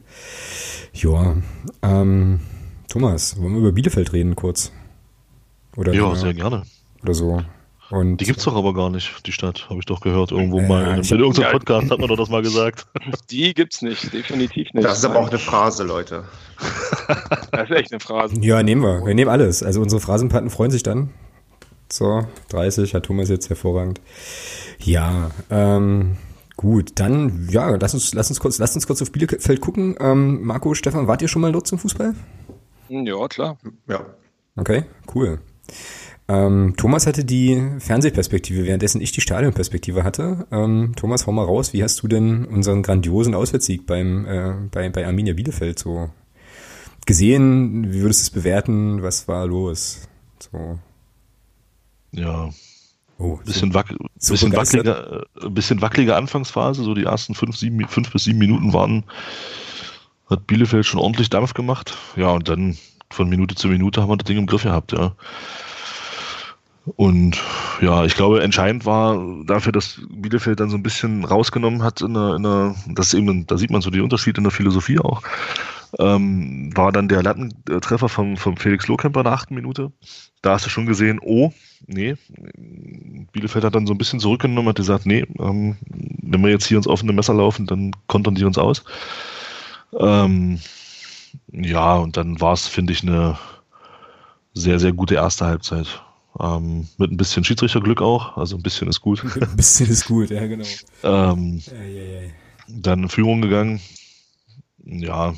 Ja, 0.94 1.36
ähm, 1.82 2.40
Thomas, 2.88 3.40
wollen 3.40 3.54
wir 3.54 3.60
über 3.60 3.72
Bielefeld 3.72 4.14
reden 4.14 4.36
kurz? 4.36 4.72
Oder 5.76 5.94
ja, 5.94 6.16
sehr 6.16 6.34
gerne. 6.34 6.64
Oder 7.04 7.14
so. 7.14 7.44
Und 7.92 8.18
die 8.18 8.26
gibt's 8.26 8.44
doch 8.44 8.56
aber 8.56 8.74
gar 8.76 8.92
nicht, 8.92 9.26
die 9.26 9.32
Stadt, 9.32 9.68
habe 9.70 9.80
ich 9.80 9.86
doch 9.86 10.00
gehört 10.00 10.32
irgendwo 10.32 10.60
äh, 10.60 10.68
mal. 10.68 10.98
In, 10.98 11.04
in 11.04 11.20
irgendeinem 11.20 11.42
ja, 11.44 11.52
Podcast 11.52 11.90
hat 11.90 12.00
man 12.00 12.08
doch 12.08 12.18
das 12.18 12.30
mal 12.30 12.44
gesagt. 12.44 12.86
Die 13.32 13.54
gibt's 13.56 13.82
nicht, 13.82 14.14
definitiv 14.14 14.72
nicht. 14.74 14.86
Das 14.86 15.00
ist 15.00 15.06
aber 15.06 15.18
auch 15.18 15.30
eine 15.30 15.40
Phrase, 15.40 15.84
Leute. 15.84 16.24
Das 17.52 17.70
ist 17.70 17.76
echt 17.76 17.92
eine 17.92 18.00
Phrase. 18.00 18.36
Ja, 18.42 18.62
nehmen 18.62 18.84
wir. 18.84 19.04
Wir 19.04 19.16
nehmen 19.16 19.32
alles. 19.32 19.64
Also 19.64 19.82
unsere 19.82 20.00
Phrasenpaten 20.00 20.52
freuen 20.52 20.70
sich 20.70 20.84
dann. 20.84 21.10
So, 21.92 22.26
30 22.50 22.94
hat 22.94 23.04
Thomas 23.04 23.30
jetzt 23.30 23.50
hervorragend. 23.50 24.00
Ja, 24.80 25.32
ähm, 25.50 26.18
gut, 26.56 26.92
dann, 26.96 27.48
ja, 27.50 27.70
lass 27.76 27.94
uns, 27.94 28.14
lass 28.14 28.30
uns 28.30 28.40
kurz, 28.40 28.60
lass 28.60 28.76
uns 28.76 28.86
kurz 28.86 29.02
auf 29.02 29.12
Bielefeld 29.12 29.60
gucken. 29.60 29.96
Ähm, 30.00 30.44
Marco, 30.44 30.74
Stefan, 30.76 31.08
wart 31.08 31.22
ihr 31.22 31.28
schon 31.28 31.42
mal 31.42 31.52
dort 31.52 31.68
zum 31.68 31.80
Fußball? 31.80 32.14
Ja, 32.90 33.28
klar. 33.28 33.58
Ja. 33.88 34.06
Okay, 34.56 34.84
cool. 35.16 35.40
Ähm, 36.28 36.76
Thomas 36.78 37.08
hatte 37.08 37.26
die 37.26 37.60
Fernsehperspektive, 37.80 38.66
währenddessen 38.66 39.02
ich 39.02 39.12
die 39.12 39.22
Stadionperspektive 39.22 40.04
hatte. 40.04 40.46
Ähm, 40.52 40.94
Thomas, 40.96 41.26
hau 41.26 41.32
mal 41.32 41.46
raus, 41.46 41.74
wie 41.74 41.84
hast 41.84 42.04
du 42.04 42.08
denn 42.08 42.46
unseren 42.46 42.84
grandiosen 42.84 43.34
Auswärtssieg 43.34 43.88
beim, 43.88 44.26
äh, 44.28 44.54
bei, 44.70 44.90
bei 44.90 45.08
Arminia 45.08 45.34
Bielefeld 45.34 45.80
so 45.80 46.12
gesehen? 47.08 47.92
Wie 47.92 48.02
würdest 48.02 48.22
du 48.22 48.24
es 48.26 48.30
bewerten? 48.30 49.02
Was 49.02 49.28
war 49.28 49.48
los? 49.48 50.08
So. 50.40 50.78
Ja. 52.12 52.50
Oh, 53.18 53.38
bisschen, 53.44 53.72
so, 53.72 53.78
wack, 53.78 53.94
so 54.18 54.34
bisschen, 54.34 54.56
wackeliger, 54.56 55.24
äh, 55.42 55.50
bisschen 55.50 55.82
wackelige 55.82 56.16
Anfangsphase, 56.16 56.84
so 56.84 56.94
die 56.94 57.04
ersten 57.04 57.36
fünf, 57.36 57.58
sieben, 57.58 57.86
fünf 57.88 58.12
bis 58.12 58.24
sieben 58.24 58.40
Minuten 58.40 58.72
waren, 58.72 59.04
hat 60.30 60.48
Bielefeld 60.48 60.86
schon 60.86 61.02
ordentlich 61.02 61.30
Dampf 61.30 61.54
gemacht. 61.54 61.98
Ja, 62.16 62.30
und 62.30 62.48
dann 62.48 62.78
von 63.10 63.28
Minute 63.28 63.56
zu 63.56 63.68
Minute 63.68 64.02
haben 64.02 64.10
wir 64.10 64.16
das 64.16 64.26
Ding 64.26 64.38
im 64.38 64.46
Griff 64.46 64.64
gehabt, 64.64 64.94
ja. 64.94 65.16
Und 66.96 67.38
ja, 67.82 68.06
ich 68.06 68.16
glaube, 68.16 68.42
entscheidend 68.42 68.86
war 68.86 69.22
dafür, 69.46 69.74
dass 69.74 70.00
Bielefeld 70.10 70.62
dann 70.62 70.70
so 70.70 70.78
ein 70.78 70.84
bisschen 70.84 71.26
rausgenommen 71.26 71.84
hat 71.84 72.02
in 72.02 72.14
der, 72.14 72.36
in 72.36 72.44
der 72.44 72.76
das 72.88 73.14
eben, 73.14 73.46
da 73.48 73.58
sieht 73.58 73.70
man 73.70 73.82
so 73.82 73.90
die 73.90 74.00
Unterschiede 74.00 74.38
in 74.38 74.46
der 74.46 74.52
Philosophie 74.52 75.00
auch 75.00 75.22
ähm, 75.98 76.76
war 76.76 76.92
dann 76.92 77.08
der 77.08 77.24
Lattentreffer 77.24 78.10
vom, 78.10 78.38
vom 78.38 78.58
Felix 78.58 78.88
Lohkemper 78.88 79.22
in 79.22 79.24
der 79.26 79.34
achten 79.34 79.56
Minute. 79.56 79.92
Da 80.42 80.52
hast 80.52 80.66
du 80.66 80.70
schon 80.70 80.86
gesehen, 80.86 81.20
oh, 81.22 81.52
nee, 81.88 82.16
Bielefeld 83.32 83.64
hat 83.64 83.76
dann 83.76 83.88
so 83.88 83.94
ein 83.94 83.98
bisschen 83.98 84.20
zurückgenommen, 84.20 84.70
hat 84.70 84.76
gesagt, 84.76 85.06
nee, 85.06 85.26
ähm, 85.40 85.78
wenn 85.88 86.42
wir 86.42 86.50
jetzt 86.50 86.68
hier 86.68 86.78
ins 86.78 86.88
offene 86.88 87.14
Messer 87.14 87.34
laufen, 87.34 87.66
dann 87.66 87.92
kontern 88.08 88.36
die 88.36 88.46
uns 88.46 88.58
aus. 88.58 88.84
Ähm, 89.98 90.60
ja, 91.52 91.96
und 91.96 92.18
dann 92.18 92.40
war 92.42 92.54
es, 92.54 92.68
finde 92.68 92.94
ich, 92.94 93.04
eine 93.04 93.38
sehr, 94.54 94.80
sehr 94.80 94.94
gute 94.94 95.16
erste 95.16 95.46
Halbzeit. 95.46 96.02
Ähm, 96.40 96.88
mit 96.98 97.12
ein 97.12 97.18
bisschen 97.18 97.44
Schiedsrichterglück 97.44 98.02
auch, 98.02 98.38
also 98.38 98.56
ein 98.56 98.62
bisschen 98.62 98.88
ist 98.88 99.02
gut. 99.02 99.24
ein 99.42 99.56
bisschen 99.56 99.90
ist 99.90 100.06
gut, 100.08 100.30
ja, 100.30 100.46
genau. 100.46 100.66
ähm. 101.04 101.62
Dann 102.72 103.04
in 103.04 103.10
Führung 103.10 103.42
gegangen. 103.42 103.82
Ja, 104.86 105.34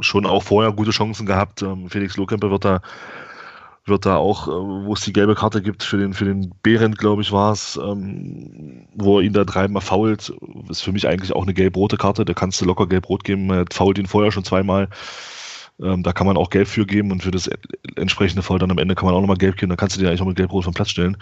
schon 0.00 0.26
auch 0.26 0.42
vorher 0.42 0.72
gute 0.72 0.90
Chancen 0.90 1.26
gehabt. 1.26 1.62
Ähm, 1.62 1.88
Felix 1.90 2.16
Lohkemper 2.16 2.50
wird 2.50 2.64
da 2.64 2.80
wird 3.88 4.06
da 4.06 4.16
auch, 4.16 4.48
äh, 4.48 4.50
wo 4.50 4.92
es 4.92 5.00
die 5.00 5.12
gelbe 5.12 5.34
Karte 5.34 5.62
gibt 5.62 5.82
für 5.82 5.98
den, 5.98 6.14
für 6.14 6.24
den 6.24 6.52
Behrendt, 6.62 6.98
glaube 6.98 7.22
ich, 7.22 7.32
war 7.32 7.52
es, 7.52 7.78
ähm, 7.82 8.86
wo 8.94 9.18
er 9.18 9.24
ihn 9.24 9.32
da 9.32 9.44
dreimal 9.44 9.82
fault, 9.82 10.32
ist 10.68 10.82
für 10.82 10.92
mich 10.92 11.06
eigentlich 11.08 11.32
auch 11.32 11.42
eine 11.42 11.54
gelb-rote 11.54 11.96
Karte. 11.96 12.24
Da 12.24 12.34
kannst 12.34 12.60
du 12.60 12.64
locker 12.64 12.86
gelb-rot 12.86 13.24
geben. 13.24 13.50
Er 13.50 13.64
fault 13.72 13.98
ihn 13.98 14.06
vorher 14.06 14.32
schon 14.32 14.44
zweimal. 14.44 14.88
Ähm, 15.80 16.02
da 16.02 16.12
kann 16.12 16.26
man 16.26 16.36
auch 16.36 16.50
gelb 16.50 16.68
für 16.68 16.86
geben 16.86 17.12
und 17.12 17.22
für 17.22 17.30
das 17.30 17.48
entsprechende 17.96 18.42
Foul 18.42 18.58
dann 18.58 18.70
am 18.70 18.78
Ende 18.78 18.94
kann 18.94 19.06
man 19.06 19.14
auch 19.14 19.20
nochmal 19.20 19.36
gelb 19.36 19.56
geben. 19.56 19.70
Da 19.70 19.76
kannst 19.76 19.96
du 19.96 20.00
dir 20.00 20.08
eigentlich 20.08 20.22
auch 20.22 20.26
mit 20.26 20.36
gelb-rot 20.36 20.64
vom 20.64 20.74
Platz 20.74 20.90
stellen. 20.90 21.16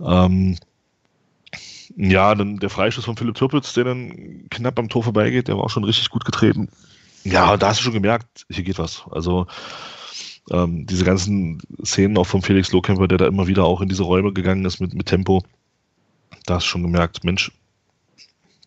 Ähm, 0.00 0.56
ja, 1.96 2.34
dann 2.34 2.56
der 2.56 2.70
Freischuss 2.70 3.04
von 3.04 3.16
Philipp 3.16 3.34
Türpitz, 3.34 3.74
der 3.74 3.84
dann 3.84 4.46
knapp 4.50 4.78
am 4.78 4.88
Tor 4.88 5.02
vorbeigeht, 5.02 5.48
der 5.48 5.56
war 5.56 5.64
auch 5.64 5.70
schon 5.70 5.84
richtig 5.84 6.08
gut 6.08 6.24
getreten. 6.24 6.68
Ja, 7.24 7.56
da 7.56 7.68
hast 7.68 7.80
du 7.80 7.84
schon 7.84 7.92
gemerkt, 7.92 8.46
hier 8.50 8.64
geht 8.64 8.78
was. 8.78 9.04
Also 9.10 9.46
ähm, 10.52 10.86
diese 10.86 11.04
ganzen 11.04 11.60
Szenen 11.84 12.16
auch 12.18 12.26
von 12.26 12.42
Felix 12.42 12.70
Lohkämper, 12.72 13.08
der 13.08 13.18
da 13.18 13.26
immer 13.26 13.46
wieder 13.46 13.64
auch 13.64 13.80
in 13.80 13.88
diese 13.88 14.04
Räume 14.04 14.32
gegangen 14.32 14.64
ist 14.64 14.80
mit, 14.80 14.94
mit 14.94 15.06
Tempo, 15.06 15.42
da 16.46 16.54
hast 16.54 16.64
du 16.64 16.68
schon 16.70 16.82
gemerkt, 16.82 17.24
Mensch, 17.24 17.50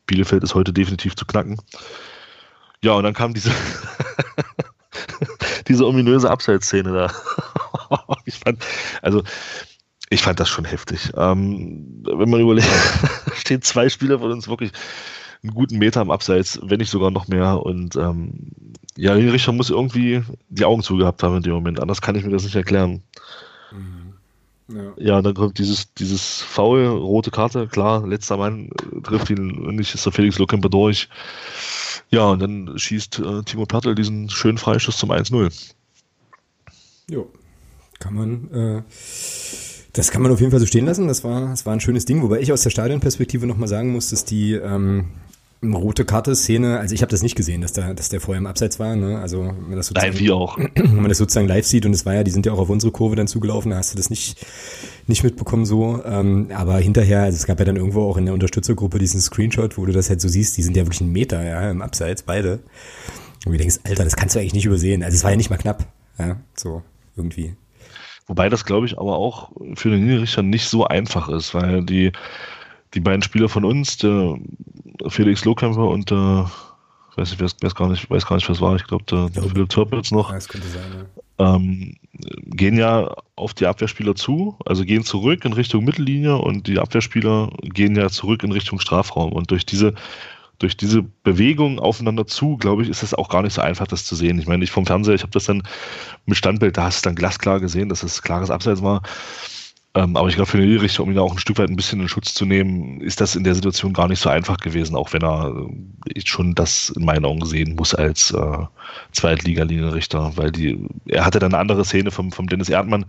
Bielefeld 0.07 0.43
ist 0.43 0.55
heute 0.55 0.73
definitiv 0.73 1.15
zu 1.15 1.25
knacken. 1.25 1.57
Ja, 2.83 2.93
und 2.93 3.03
dann 3.03 3.13
kam 3.13 3.33
diese, 3.33 3.51
diese 5.67 5.85
ominöse 5.87 6.29
Abseitsszene 6.29 6.91
da. 6.91 8.07
ich 8.25 8.35
fand, 8.35 8.63
also, 9.01 9.23
ich 10.09 10.21
fand 10.21 10.39
das 10.39 10.49
schon 10.49 10.65
heftig. 10.65 11.11
Ähm, 11.15 12.03
wenn 12.05 12.29
man 12.29 12.41
überlegt, 12.41 12.67
stehen 13.35 13.61
zwei 13.61 13.89
Spieler 13.89 14.19
von 14.19 14.31
uns 14.31 14.47
wirklich 14.47 14.71
einen 15.45 15.55
guten 15.55 15.77
Meter 15.77 16.01
am 16.01 16.11
Abseits, 16.11 16.59
wenn 16.63 16.79
nicht 16.79 16.89
sogar 16.89 17.11
noch 17.11 17.27
mehr. 17.27 17.61
Und 17.61 17.95
ähm, 17.95 18.51
ja, 18.97 19.15
die 19.15 19.29
Richter 19.29 19.51
muss 19.51 19.69
irgendwie 19.69 20.23
die 20.49 20.65
Augen 20.65 20.83
zugehabt 20.83 21.23
haben 21.23 21.37
in 21.37 21.43
dem 21.43 21.53
Moment. 21.53 21.79
Anders 21.79 22.01
kann 22.01 22.15
ich 22.15 22.23
mir 22.23 22.31
das 22.31 22.43
nicht 22.43 22.55
erklären. 22.55 23.01
Mhm. 23.71 24.05
Ja. 24.67 24.93
ja, 24.97 25.21
dann 25.21 25.35
kommt 25.35 25.59
dieses, 25.59 25.93
dieses 25.93 26.41
Foul, 26.41 26.87
rote 26.87 27.29
Karte, 27.29 27.67
klar, 27.67 28.07
letzter 28.07 28.37
Mann 28.37 28.69
äh, 28.69 29.01
trifft 29.01 29.29
ihn, 29.29 29.75
nicht 29.75 29.93
ist 29.93 30.07
der 30.07 30.11
Felix 30.11 30.39
Lokemper 30.39 30.69
durch. 30.69 31.07
Ja, 32.09 32.29
und 32.29 32.41
dann 32.41 32.73
schießt 32.75 33.19
äh, 33.19 33.43
Timo 33.43 33.67
Pertl 33.67 33.93
diesen 33.93 34.27
schönen 34.27 34.57
Freischuss 34.57 34.97
zum 34.97 35.11
1-0. 35.11 35.53
Jo, 37.11 37.29
kann 37.99 38.15
man, 38.15 38.51
äh, 38.51 38.81
das 39.93 40.09
kann 40.09 40.23
man 40.23 40.31
auf 40.31 40.39
jeden 40.39 40.49
Fall 40.49 40.59
so 40.59 40.65
stehen 40.65 40.87
lassen. 40.87 41.07
Das 41.07 41.23
war, 41.23 41.41
das 41.49 41.67
war 41.67 41.73
ein 41.73 41.79
schönes 41.79 42.05
Ding, 42.05 42.23
wobei 42.23 42.39
ich 42.39 42.51
aus 42.51 42.63
der 42.63 42.71
Stadionperspektive 42.71 43.45
nochmal 43.45 43.67
sagen 43.67 43.91
muss, 43.91 44.09
dass 44.09 44.25
die, 44.25 44.53
ähm, 44.53 45.11
rote 45.63 46.05
Karte-Szene, 46.05 46.79
also 46.79 46.93
ich 46.93 47.01
habe 47.01 47.09
das 47.09 47.23
nicht 47.23 47.35
gesehen, 47.35 47.61
dass, 47.61 47.73
da, 47.73 47.93
dass 47.93 48.09
der 48.09 48.21
vorher 48.21 48.39
im 48.39 48.45
Abseits 48.45 48.79
war. 48.79 48.95
Ne? 48.95 49.19
Also 49.19 49.39
wenn 49.39 49.69
man 49.69 49.75
das 49.75 49.87
sozusagen, 49.87 50.13
Nein, 50.13 50.19
wie 50.19 50.31
auch. 50.31 50.57
Wenn 50.75 50.95
man 50.95 51.09
das 51.09 51.17
sozusagen 51.17 51.47
live 51.47 51.65
sieht 51.65 51.85
und 51.85 51.93
es 51.93 52.05
war 52.05 52.13
ja, 52.13 52.23
die 52.23 52.31
sind 52.31 52.45
ja 52.45 52.53
auch 52.53 52.59
auf 52.59 52.69
unsere 52.69 52.91
Kurve 52.91 53.15
dann 53.15 53.27
zugelaufen, 53.27 53.71
da 53.71 53.77
hast 53.77 53.93
du 53.93 53.97
das 53.97 54.09
nicht, 54.09 54.45
nicht 55.07 55.23
mitbekommen 55.23 55.65
so. 55.65 56.03
Ähm, 56.05 56.49
aber 56.53 56.77
hinterher, 56.77 57.23
also 57.23 57.35
es 57.35 57.45
gab 57.45 57.59
ja 57.59 57.65
dann 57.65 57.77
irgendwo 57.77 58.03
auch 58.07 58.17
in 58.17 58.25
der 58.25 58.33
Unterstützergruppe 58.33 58.99
diesen 58.99 59.21
Screenshot, 59.21 59.77
wo 59.77 59.85
du 59.85 59.91
das 59.91 60.09
halt 60.09 60.21
so 60.21 60.27
siehst, 60.27 60.57
die 60.57 60.63
sind 60.63 60.77
ja 60.77 60.83
wirklich 60.83 61.01
einen 61.01 61.11
Meter 61.11 61.43
ja, 61.43 61.69
im 61.71 61.81
Abseits, 61.81 62.23
beide. 62.23 62.59
Und 63.45 63.51
du 63.51 63.57
denkst, 63.57 63.79
Alter, 63.83 64.03
das 64.03 64.15
kannst 64.15 64.35
du 64.35 64.39
eigentlich 64.39 64.53
nicht 64.53 64.65
übersehen. 64.65 65.03
Also 65.03 65.15
es 65.15 65.23
war 65.23 65.31
ja 65.31 65.37
nicht 65.37 65.49
mal 65.49 65.57
knapp. 65.57 65.85
Ja, 66.19 66.37
so 66.55 66.81
irgendwie. 67.15 67.55
Wobei 68.27 68.49
das, 68.49 68.65
glaube 68.65 68.87
ich, 68.87 68.97
aber 68.97 69.17
auch 69.17 69.51
für 69.75 69.89
den 69.91 70.05
Niederrichter 70.05 70.41
nicht 70.41 70.67
so 70.67 70.85
einfach 70.85 71.29
ist, 71.29 71.53
weil 71.53 71.83
die 71.83 72.11
die 72.95 73.01
beiden 73.01 73.21
Spieler 73.21 73.49
von 73.49 73.65
uns, 73.65 73.97
der 73.97 74.37
Felix 75.07 75.45
Lohkämper 75.45 75.87
und 75.87 76.09
der, 76.09 76.49
ich 77.11 77.17
weiß, 77.17 77.31
nicht, 77.31 77.41
weiß, 77.41 77.55
weiß 77.61 77.75
gar 77.75 77.89
nicht, 77.89 78.09
weiß 78.09 78.25
gar 78.25 78.37
nicht, 78.37 78.49
was 78.49 78.61
war, 78.61 78.75
ich 78.75 78.85
glaube, 78.85 79.03
der, 79.05 79.29
der 79.29 79.43
Philipp 79.43 79.69
Törpitz 79.69 80.11
noch, 80.11 80.31
ja, 80.31 80.39
sein, 80.39 81.07
ja. 81.39 81.55
ähm, 81.55 81.95
gehen 82.45 82.77
ja 82.77 83.13
auf 83.35 83.53
die 83.53 83.67
Abwehrspieler 83.67 84.15
zu, 84.15 84.57
also 84.65 84.85
gehen 84.85 85.03
zurück 85.03 85.43
in 85.43 85.53
Richtung 85.53 85.83
Mittellinie 85.83 86.37
und 86.37 86.67
die 86.67 86.79
Abwehrspieler 86.79 87.51
gehen 87.61 87.95
ja 87.95 88.09
zurück 88.09 88.43
in 88.43 88.53
Richtung 88.53 88.79
Strafraum. 88.79 89.33
Und 89.33 89.51
durch 89.51 89.65
diese 89.65 89.93
durch 90.59 90.77
diese 90.77 91.03
Bewegung 91.03 91.79
aufeinander 91.79 92.27
zu, 92.27 92.55
glaube 92.55 92.83
ich, 92.83 92.89
ist 92.89 93.03
es 93.03 93.13
auch 93.13 93.27
gar 93.27 93.41
nicht 93.41 93.53
so 93.53 93.61
einfach, 93.61 93.87
das 93.87 94.05
zu 94.05 94.15
sehen. 94.15 94.39
Ich 94.39 94.47
meine, 94.47 94.63
ich 94.63 94.71
vom 94.71 94.85
Fernseher, 94.85 95.15
ich 95.15 95.23
habe 95.23 95.33
das 95.33 95.45
dann 95.45 95.63
mit 96.25 96.37
Standbild, 96.37 96.77
da 96.77 96.83
hast 96.83 97.05
du 97.05 97.09
dann 97.09 97.15
glasklar 97.15 97.59
gesehen, 97.59 97.89
dass 97.89 98.03
es 98.03 98.21
klares 98.21 98.49
Abseits 98.49 98.81
war. 98.81 99.01
Ähm, 99.95 100.17
aber 100.17 100.27
ich 100.27 100.35
glaube, 100.35 100.51
für 100.51 100.57
den 100.57 100.77
Richter, 100.77 101.03
um 101.03 101.11
ihn 101.11 101.17
auch 101.17 101.31
ein 101.31 101.39
Stück 101.39 101.57
weit 101.57 101.69
ein 101.69 101.77
bisschen 101.77 102.01
in 102.01 102.09
Schutz 102.09 102.33
zu 102.33 102.45
nehmen, 102.45 102.99
ist 102.99 103.21
das 103.21 103.35
in 103.35 103.45
der 103.45 103.55
Situation 103.55 103.93
gar 103.93 104.09
nicht 104.09 104.19
so 104.19 104.29
einfach 104.29 104.57
gewesen, 104.57 104.95
auch 104.95 105.13
wenn 105.13 105.23
er 105.23 105.55
äh, 106.13 106.21
schon 106.25 106.53
das 106.53 106.89
in 106.89 107.05
meinen 107.05 107.23
Augen 107.23 107.45
sehen 107.45 107.75
muss 107.75 107.95
als 107.95 108.31
äh, 108.31 108.57
Zweitliga-Linienrichter, 109.13 110.33
weil 110.35 110.51
die, 110.51 110.85
er 111.07 111.25
hatte 111.25 111.39
dann 111.39 111.53
eine 111.53 111.61
andere 111.61 111.85
Szene 111.85 112.11
vom, 112.11 112.33
vom 112.33 112.47
Dennis 112.47 112.67
Erdmann, 112.67 113.05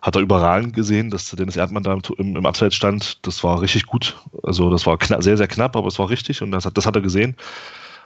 hat 0.00 0.16
er 0.16 0.22
überragend 0.22 0.74
gesehen, 0.74 1.10
dass 1.10 1.30
Dennis 1.30 1.56
Erdmann 1.56 1.82
da 1.82 1.98
im, 2.16 2.36
im 2.36 2.46
Abseits 2.46 2.74
stand. 2.74 3.24
Das 3.26 3.44
war 3.44 3.60
richtig 3.60 3.86
gut. 3.86 4.16
Also 4.42 4.70
das 4.70 4.86
war 4.86 4.98
sehr, 5.20 5.36
sehr 5.36 5.48
knapp, 5.48 5.76
aber 5.76 5.86
es 5.86 5.98
war 5.98 6.08
richtig 6.08 6.42
und 6.42 6.50
das 6.50 6.64
hat, 6.64 6.76
das 6.76 6.86
hat 6.86 6.96
er 6.96 7.02
gesehen. 7.02 7.36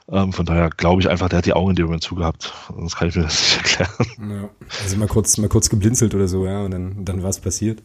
Ähm, 0.09 0.33
von 0.33 0.47
daher 0.47 0.71
glaube 0.71 1.01
ich 1.03 1.09
einfach, 1.09 1.29
der 1.29 1.39
hat 1.39 1.47
die 1.47 1.53
Augen 1.53 1.71
in 1.71 1.77
dem 1.77 1.87
Moment 1.87 2.03
zugehabt. 2.03 2.53
Sonst 2.69 2.97
kann 2.97 3.09
ich 3.09 3.17
mir 3.17 3.23
das 3.23 3.41
nicht 3.41 3.57
erklären. 3.57 4.31
Ja, 4.31 4.49
also 4.83 4.97
mal 4.97 5.09
kurz, 5.09 5.37
mal 5.39 5.49
kurz 5.49 5.69
geblinzelt 5.69 6.15
oder 6.15 6.29
so, 6.29 6.47
ja, 6.47 6.63
und 6.63 6.71
dann, 6.71 7.05
dann 7.05 7.23
war 7.25 7.31
es 7.31 7.41
passiert. 7.41 7.83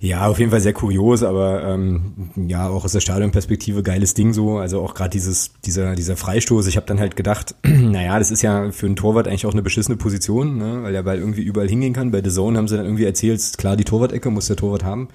Ja, 0.00 0.26
auf 0.26 0.38
jeden 0.40 0.50
Fall 0.50 0.60
sehr 0.60 0.72
kurios, 0.72 1.22
aber 1.22 1.62
ähm, 1.62 2.30
ja, 2.34 2.68
auch 2.68 2.84
aus 2.84 2.92
der 2.92 3.00
Stadionperspektive 3.00 3.82
geiles 3.82 4.14
Ding 4.14 4.32
so. 4.32 4.58
Also 4.58 4.82
auch 4.82 4.94
gerade 4.94 5.10
dieses, 5.10 5.52
dieser, 5.64 5.94
dieser 5.94 6.16
Freistoß. 6.16 6.66
Ich 6.66 6.76
habe 6.76 6.86
dann 6.86 6.98
halt 6.98 7.14
gedacht, 7.14 7.54
naja, 7.64 8.18
das 8.18 8.30
ist 8.30 8.42
ja 8.42 8.72
für 8.72 8.86
einen 8.86 8.96
Torwart 8.96 9.28
eigentlich 9.28 9.46
auch 9.46 9.52
eine 9.52 9.62
beschissene 9.62 9.96
Position, 9.96 10.58
ne? 10.58 10.82
weil 10.82 10.92
der 10.92 11.04
Ball 11.04 11.18
irgendwie 11.18 11.42
überall 11.42 11.68
hingehen 11.68 11.92
kann. 11.92 12.10
Bei 12.10 12.22
The 12.22 12.30
Zone 12.30 12.58
haben 12.58 12.68
sie 12.68 12.76
dann 12.76 12.86
irgendwie 12.86 13.04
erzählt, 13.04 13.40
klar, 13.56 13.76
die 13.76 13.84
Torwart-Ecke 13.84 14.30
muss 14.30 14.48
der 14.48 14.56
Torwart 14.56 14.84
haben. 14.84 15.08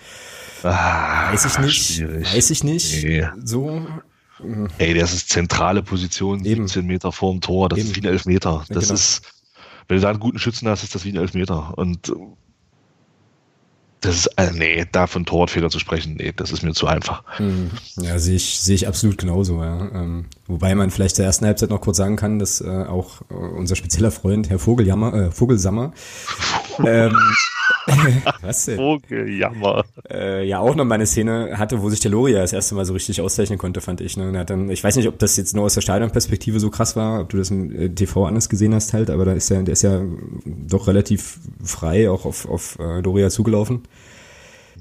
Ah, 0.64 1.32
weiß 1.32 1.46
ich 1.46 1.60
nicht. 1.60 1.96
Schwierig. 1.96 2.34
Weiß 2.34 2.50
ich 2.52 2.64
nicht. 2.64 3.04
Nee. 3.04 3.28
So. 3.44 3.82
Ey, 4.78 4.94
das 4.94 5.14
ist 5.14 5.30
zentrale 5.30 5.84
Position, 5.84 6.44
Eben. 6.46 6.68
17 6.68 6.86
Meter 6.86 7.12
vorm 7.12 7.42
Tor, 7.42 7.70
das 7.70 7.80
Eben. 7.80 7.88
ist 7.90 7.96
wie 7.96 8.02
ein 8.02 8.12
Elfmeter. 8.12 8.66
Das 8.70 8.70
ja, 8.70 8.82
genau. 8.82 8.94
ist, 8.94 9.22
wenn 9.88 9.98
du 9.98 10.02
da 10.02 10.10
einen 10.10 10.20
guten 10.20 10.40
Schützen 10.40 10.68
hast, 10.68 10.84
ist 10.84 10.96
das 10.96 11.06
wie 11.06 11.12
ein 11.12 11.18
Elfmeter. 11.18 11.78
Und 11.78 12.12
das 14.02 14.16
ist, 14.16 14.40
also 14.40 14.58
nee, 14.58 14.84
da 14.92 15.06
von 15.06 15.26
Torwartfehler 15.26 15.70
zu 15.70 15.78
sprechen, 15.78 16.16
nee, 16.18 16.34
das 16.36 16.52
ist 16.52 16.64
mir 16.64 16.74
zu 16.74 16.88
einfach. 16.88 17.24
Hm. 17.38 17.70
Ja, 17.98 18.18
sehe 18.18 18.36
ich, 18.36 18.60
sehe 18.60 18.74
ich 18.74 18.88
absolut 18.88 19.20
genauso, 19.20 19.62
ja. 19.62 19.92
Ähm, 19.94 20.26
wobei 20.48 20.74
man 20.74 20.90
vielleicht 20.90 21.16
zur 21.16 21.26
ersten 21.26 21.46
Halbzeit 21.46 21.70
noch 21.70 21.82
kurz 21.82 21.98
sagen 21.98 22.16
kann, 22.16 22.40
dass 22.40 22.62
äh, 22.62 22.68
auch 22.68 23.22
äh, 23.30 23.36
unser 23.36 23.76
spezieller 23.76 24.10
Freund, 24.10 24.50
Herr 24.50 24.58
Vogeljammer, 24.58 25.14
äh, 25.14 25.32
Vogelsammer, 25.32 25.94
ähm, 26.84 27.16
Was 28.42 28.66
denn? 28.66 28.78
Vogeljammer. 28.78 29.86
Äh, 30.10 30.48
ja, 30.48 30.60
auch 30.60 30.76
noch 30.76 30.86
mal 30.86 30.96
eine 30.96 31.06
Szene 31.06 31.58
hatte, 31.58 31.82
wo 31.82 31.90
sich 31.90 32.00
der 32.00 32.12
Loria 32.12 32.42
das 32.42 32.54
erste 32.54 32.76
Mal 32.76 32.86
so 32.86 32.94
richtig 32.94 33.22
auszeichnen 33.22 33.58
konnte, 33.58 33.82
fand 33.82 34.02
ich. 34.02 34.18
Ne? 34.18 34.38
hat 34.38 34.50
dann, 34.50 34.70
ich 34.70 34.84
weiß 34.84 34.96
nicht, 34.96 35.08
ob 35.08 35.20
das 35.20 35.38
jetzt 35.38 35.56
nur 35.56 35.66
aus 35.66 35.74
der 35.74 35.82
Stadionperspektive 35.82 36.60
so 36.60 36.70
krass 36.70 36.96
war, 36.96 37.22
ob 37.22 37.30
du 37.30 37.38
das 37.38 37.52
im 37.52 37.72
äh, 37.72 37.90
TV 37.90 38.26
anders 38.26 38.50
gesehen 38.50 38.74
hast 38.74 38.94
halt, 38.94 39.10
aber 39.10 39.26
da 39.26 39.34
ist 39.34 39.50
ja, 39.50 39.62
der 39.62 39.74
ist 39.74 39.82
ja 39.82 40.02
doch 40.46 40.88
relativ 40.88 41.40
frei 41.64 42.10
auch 42.10 42.26
auf, 42.26 42.48
auf 42.48 42.78
äh, 42.80 43.02
Loria 43.02 43.30
zugelaufen. 43.30 43.84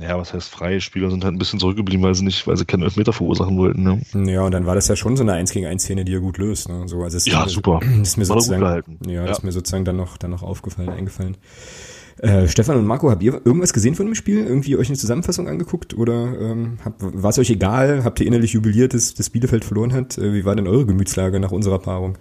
Ja, 0.01 0.18
was 0.18 0.32
heißt 0.32 0.49
freie 0.49 0.80
Spieler 0.80 1.11
sind 1.11 1.24
halt 1.24 1.34
ein 1.34 1.38
bisschen 1.38 1.61
zurückgeblieben, 1.61 2.03
weil 2.03 2.14
sie 2.14 2.24
nicht, 2.24 2.47
weil 2.47 2.57
sie 2.57 2.64
keinen 2.64 2.82
Elfmeter 2.82 3.12
verursachen 3.12 3.59
wollten. 3.59 3.82
Ne? 3.82 4.01
Ja, 4.32 4.43
und 4.43 4.53
dann 4.53 4.64
war 4.64 4.74
das 4.74 4.88
ja 4.88 4.97
schon 4.97 5.16
so 5.16 5.22
eine 5.22 5.34
1 5.34 5.53
gegen 5.53 5.66
1 5.66 5.82
Szene, 5.82 6.07
die 6.07 6.14
er 6.14 6.20
gut 6.20 6.38
löst. 6.38 6.70
Ne? 6.70 6.88
So, 6.88 7.03
also 7.03 7.18
ja, 7.30 7.47
super. 7.49 7.80
Das 8.01 8.11
ist 8.11 8.16
mir 8.16 8.24
sozusagen, 8.24 8.99
ja, 9.05 9.12
ja, 9.12 9.26
das 9.26 9.38
ist 9.38 9.45
mir 9.45 9.53
sozusagen 9.53 9.84
dann 9.84 9.97
noch, 9.97 10.16
dann 10.16 10.30
noch 10.30 10.43
aufgefallen, 10.43 10.88
eingefallen. 10.88 11.36
Äh, 12.22 12.48
Stefan 12.48 12.76
und 12.76 12.86
Marco, 12.86 13.10
habt 13.10 13.22
ihr 13.22 13.40
irgendwas 13.44 13.72
gesehen 13.72 13.94
von 13.94 14.04
dem 14.04 14.14
Spiel? 14.14 14.44
Irgendwie 14.44 14.76
euch 14.76 14.88
eine 14.88 14.98
Zusammenfassung 14.98 15.48
angeguckt? 15.48 15.96
Oder 15.96 16.38
ähm, 16.38 16.78
war 16.98 17.30
es 17.30 17.38
euch 17.38 17.48
egal? 17.48 18.04
Habt 18.04 18.20
ihr 18.20 18.26
innerlich 18.26 18.52
jubiliert, 18.52 18.92
dass, 18.92 19.14
dass 19.14 19.30
Bielefeld 19.30 19.64
verloren 19.64 19.94
hat? 19.94 20.18
Äh, 20.18 20.34
wie 20.34 20.44
war 20.44 20.54
denn 20.54 20.68
eure 20.68 20.84
Gemütslage 20.84 21.40
nach 21.40 21.50
unserer 21.50 21.78
Paarung? 21.78 22.18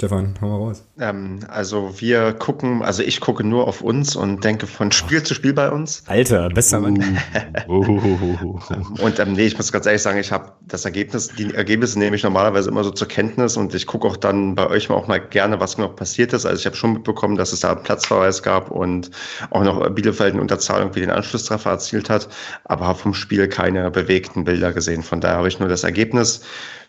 Stefan, 0.00 0.32
hau 0.40 0.48
mal 0.48 0.56
raus. 0.56 0.82
Ähm, 0.98 1.40
also 1.48 2.00
wir 2.00 2.32
gucken, 2.32 2.82
also 2.82 3.02
ich 3.02 3.20
gucke 3.20 3.44
nur 3.44 3.68
auf 3.68 3.82
uns 3.82 4.16
und 4.16 4.42
denke 4.42 4.66
von 4.66 4.92
Spiel 4.92 5.22
zu 5.22 5.34
Spiel 5.34 5.52
bei 5.52 5.70
uns. 5.70 6.04
Alter, 6.06 6.48
besser 6.48 6.80
Mann. 6.80 6.94
und 7.66 9.18
ähm, 9.18 9.32
nee, 9.34 9.44
ich 9.44 9.58
muss 9.58 9.70
ganz 9.70 9.84
ehrlich 9.84 10.00
sagen, 10.00 10.18
ich 10.18 10.32
habe 10.32 10.52
das 10.66 10.86
Ergebnis, 10.86 11.28
die 11.28 11.54
Ergebnisse 11.54 11.98
nehme 11.98 12.16
ich 12.16 12.22
normalerweise 12.22 12.70
immer 12.70 12.82
so 12.82 12.90
zur 12.92 13.08
Kenntnis 13.08 13.58
und 13.58 13.74
ich 13.74 13.86
gucke 13.86 14.08
auch 14.08 14.16
dann 14.16 14.54
bei 14.54 14.66
euch 14.68 14.88
auch 14.88 15.06
mal 15.06 15.20
gerne, 15.20 15.60
was 15.60 15.76
noch 15.76 15.94
passiert 15.94 16.32
ist. 16.32 16.46
Also 16.46 16.58
ich 16.58 16.64
habe 16.64 16.76
schon 16.76 16.94
mitbekommen, 16.94 17.36
dass 17.36 17.52
es 17.52 17.60
da 17.60 17.72
einen 17.72 17.82
Platzverweis 17.82 18.42
gab 18.42 18.70
und 18.70 19.10
auch 19.50 19.62
noch 19.62 19.86
Bielefeld 19.90 20.32
in 20.32 20.40
Unterzahlung 20.40 20.94
wie 20.94 21.00
den 21.00 21.10
Anschlusstreffer 21.10 21.72
erzielt 21.72 22.08
hat, 22.08 22.26
aber 22.64 22.86
habe 22.86 22.98
vom 22.98 23.12
Spiel 23.12 23.48
keine 23.48 23.90
bewegten 23.90 24.44
Bilder 24.44 24.72
gesehen. 24.72 25.02
Von 25.02 25.20
daher 25.20 25.36
habe 25.36 25.48
ich 25.48 25.58
nur 25.58 25.68
das 25.68 25.84
Ergebnis 25.84 26.40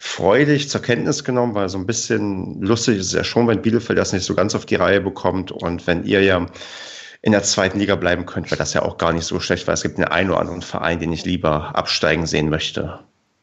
freudig 0.03 0.67
zur 0.67 0.81
Kenntnis 0.81 1.23
genommen, 1.23 1.53
weil 1.53 1.69
so 1.69 1.77
ein 1.77 1.85
bisschen 1.85 2.59
lustig 2.59 2.97
ist 2.97 3.07
es 3.07 3.13
ja 3.13 3.23
schon, 3.23 3.47
wenn 3.47 3.61
Bielefeld 3.61 3.99
das 3.99 4.11
nicht 4.11 4.25
so 4.25 4.33
ganz 4.33 4.55
auf 4.55 4.65
die 4.65 4.73
Reihe 4.73 4.99
bekommt 4.99 5.51
und 5.51 5.85
wenn 5.85 6.03
ihr 6.05 6.23
ja 6.23 6.47
in 7.21 7.33
der 7.33 7.43
zweiten 7.43 7.77
Liga 7.77 7.95
bleiben 7.95 8.25
könnt, 8.25 8.49
wäre 8.49 8.57
das 8.57 8.73
ja 8.73 8.81
auch 8.81 8.97
gar 8.97 9.13
nicht 9.13 9.25
so 9.25 9.39
schlecht, 9.39 9.67
weil 9.67 9.75
es 9.75 9.83
gibt 9.83 9.97
einen 9.97 10.07
einen 10.07 10.31
oder 10.31 10.39
anderen 10.39 10.63
Verein, 10.63 10.99
den 10.99 11.13
ich 11.13 11.23
lieber 11.23 11.75
absteigen 11.75 12.25
sehen 12.25 12.49
möchte. 12.49 12.99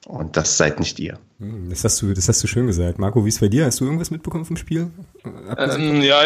Und 0.08 0.36
das 0.36 0.56
seid 0.56 0.80
nicht 0.80 0.98
ihr. 0.98 1.20
Hm, 1.38 1.70
das 1.70 1.84
hast 1.84 2.02
du, 2.02 2.12
das 2.12 2.28
hast 2.28 2.42
du 2.42 2.48
schön 2.48 2.66
gesagt. 2.66 2.98
Marco, 2.98 3.24
wie 3.24 3.28
ist 3.28 3.40
bei 3.40 3.48
dir? 3.48 3.64
Hast 3.64 3.78
du 3.78 3.84
irgendwas 3.84 4.10
mitbekommen 4.10 4.44
vom 4.44 4.56
Spiel? 4.56 4.90
Ähm, 5.56 6.02
ja, 6.02 6.22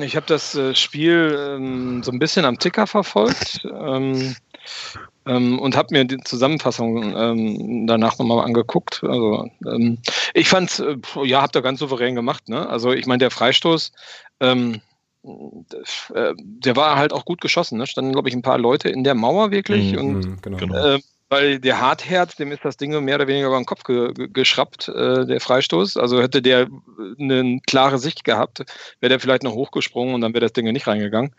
ich 0.00 0.14
habe 0.14 0.26
das 0.26 0.54
äh, 0.54 0.76
Spiel 0.76 1.36
ähm, 1.36 2.04
so 2.04 2.12
ein 2.12 2.20
bisschen 2.20 2.44
am 2.44 2.56
Ticker 2.56 2.86
verfolgt. 2.86 3.62
Ähm, 3.64 4.36
ähm, 5.30 5.60
und 5.60 5.76
habe 5.76 5.88
mir 5.92 6.04
die 6.04 6.18
Zusammenfassung 6.18 7.14
ähm, 7.16 7.86
danach 7.86 8.18
nochmal 8.18 8.44
angeguckt. 8.44 9.02
Also 9.04 9.48
ähm, 9.64 9.98
ich 10.34 10.48
fand, 10.48 10.80
äh, 10.80 10.96
ja, 11.24 11.40
habt 11.40 11.54
ihr 11.54 11.62
ganz 11.62 11.78
souverän 11.78 12.16
gemacht. 12.16 12.48
Ne? 12.48 12.68
Also 12.68 12.92
ich 12.92 13.06
meine, 13.06 13.18
der 13.18 13.30
Freistoß, 13.30 13.92
ähm, 14.40 14.80
äh, 15.22 16.34
der 16.36 16.76
war 16.76 16.96
halt 16.96 17.12
auch 17.12 17.24
gut 17.24 17.40
geschossen. 17.40 17.78
Ne? 17.78 17.86
Standen, 17.86 18.12
glaube 18.12 18.28
ich, 18.28 18.34
ein 18.34 18.42
paar 18.42 18.58
Leute 18.58 18.88
in 18.88 19.04
der 19.04 19.14
Mauer 19.14 19.52
wirklich. 19.52 19.92
Mhm, 19.92 19.98
und 19.98 20.42
genau. 20.42 20.74
äh, 20.74 21.00
weil 21.30 21.60
der 21.60 21.80
Hartherz, 21.80 22.34
dem 22.34 22.50
ist 22.50 22.64
das 22.64 22.76
Ding 22.76 22.90
mehr 23.04 23.14
oder 23.14 23.28
weniger 23.28 23.46
über 23.46 23.56
den 23.56 23.64
Kopf 23.64 23.84
ge 23.84 24.12
geschraubt, 24.32 24.88
äh, 24.88 25.24
der 25.24 25.40
Freistoß. 25.40 25.96
Also 25.96 26.20
hätte 26.20 26.42
der 26.42 26.68
eine 27.18 27.60
klare 27.66 27.98
Sicht 27.98 28.24
gehabt, 28.24 28.64
wäre 29.00 29.10
der 29.10 29.20
vielleicht 29.20 29.44
noch 29.44 29.54
hochgesprungen 29.54 30.14
und 30.14 30.20
dann 30.22 30.34
wäre 30.34 30.40
das 30.40 30.52
Ding 30.52 30.70
nicht 30.72 30.88
reingegangen. 30.88 31.34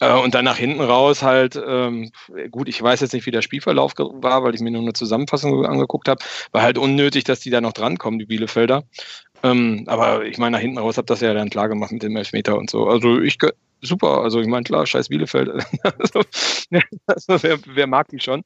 Äh, 0.00 0.14
und 0.14 0.34
dann 0.34 0.46
nach 0.46 0.56
hinten 0.56 0.80
raus 0.80 1.22
halt, 1.22 1.56
ähm, 1.56 2.10
gut, 2.50 2.68
ich 2.68 2.82
weiß 2.82 3.00
jetzt 3.00 3.12
nicht, 3.12 3.26
wie 3.26 3.30
der 3.30 3.42
Spielverlauf 3.42 3.92
war, 3.98 4.42
weil 4.42 4.54
ich 4.54 4.60
mir 4.62 4.70
nur 4.70 4.82
eine 4.82 4.94
Zusammenfassung 4.94 5.66
angeguckt 5.66 6.08
habe. 6.08 6.24
War 6.52 6.62
halt 6.62 6.78
unnötig, 6.78 7.24
dass 7.24 7.40
die 7.40 7.50
da 7.50 7.60
noch 7.60 7.74
drankommen, 7.74 8.18
die 8.18 8.26
Bielefelder. 8.26 8.84
Ähm, 9.44 9.84
aber 9.86 10.24
ich 10.24 10.38
meine, 10.38 10.56
nach 10.56 10.60
hinten 10.60 10.78
raus 10.78 10.96
habt 10.96 11.10
das 11.10 11.20
ja 11.20 11.34
dann 11.34 11.50
klar 11.50 11.68
gemacht 11.68 11.92
mit 11.92 12.02
dem 12.02 12.16
Elfmeter 12.16 12.56
und 12.56 12.70
so. 12.70 12.86
Also 12.86 13.20
ich 13.20 13.36
super. 13.82 14.22
Also 14.22 14.40
ich 14.40 14.46
meine, 14.46 14.64
klar, 14.64 14.86
scheiß 14.86 15.10
Bielefeld. 15.10 15.50
also, 15.82 16.22
also 17.06 17.42
wer, 17.42 17.58
wer, 17.66 17.86
mag 17.86 18.08
die 18.08 18.20
schon? 18.20 18.42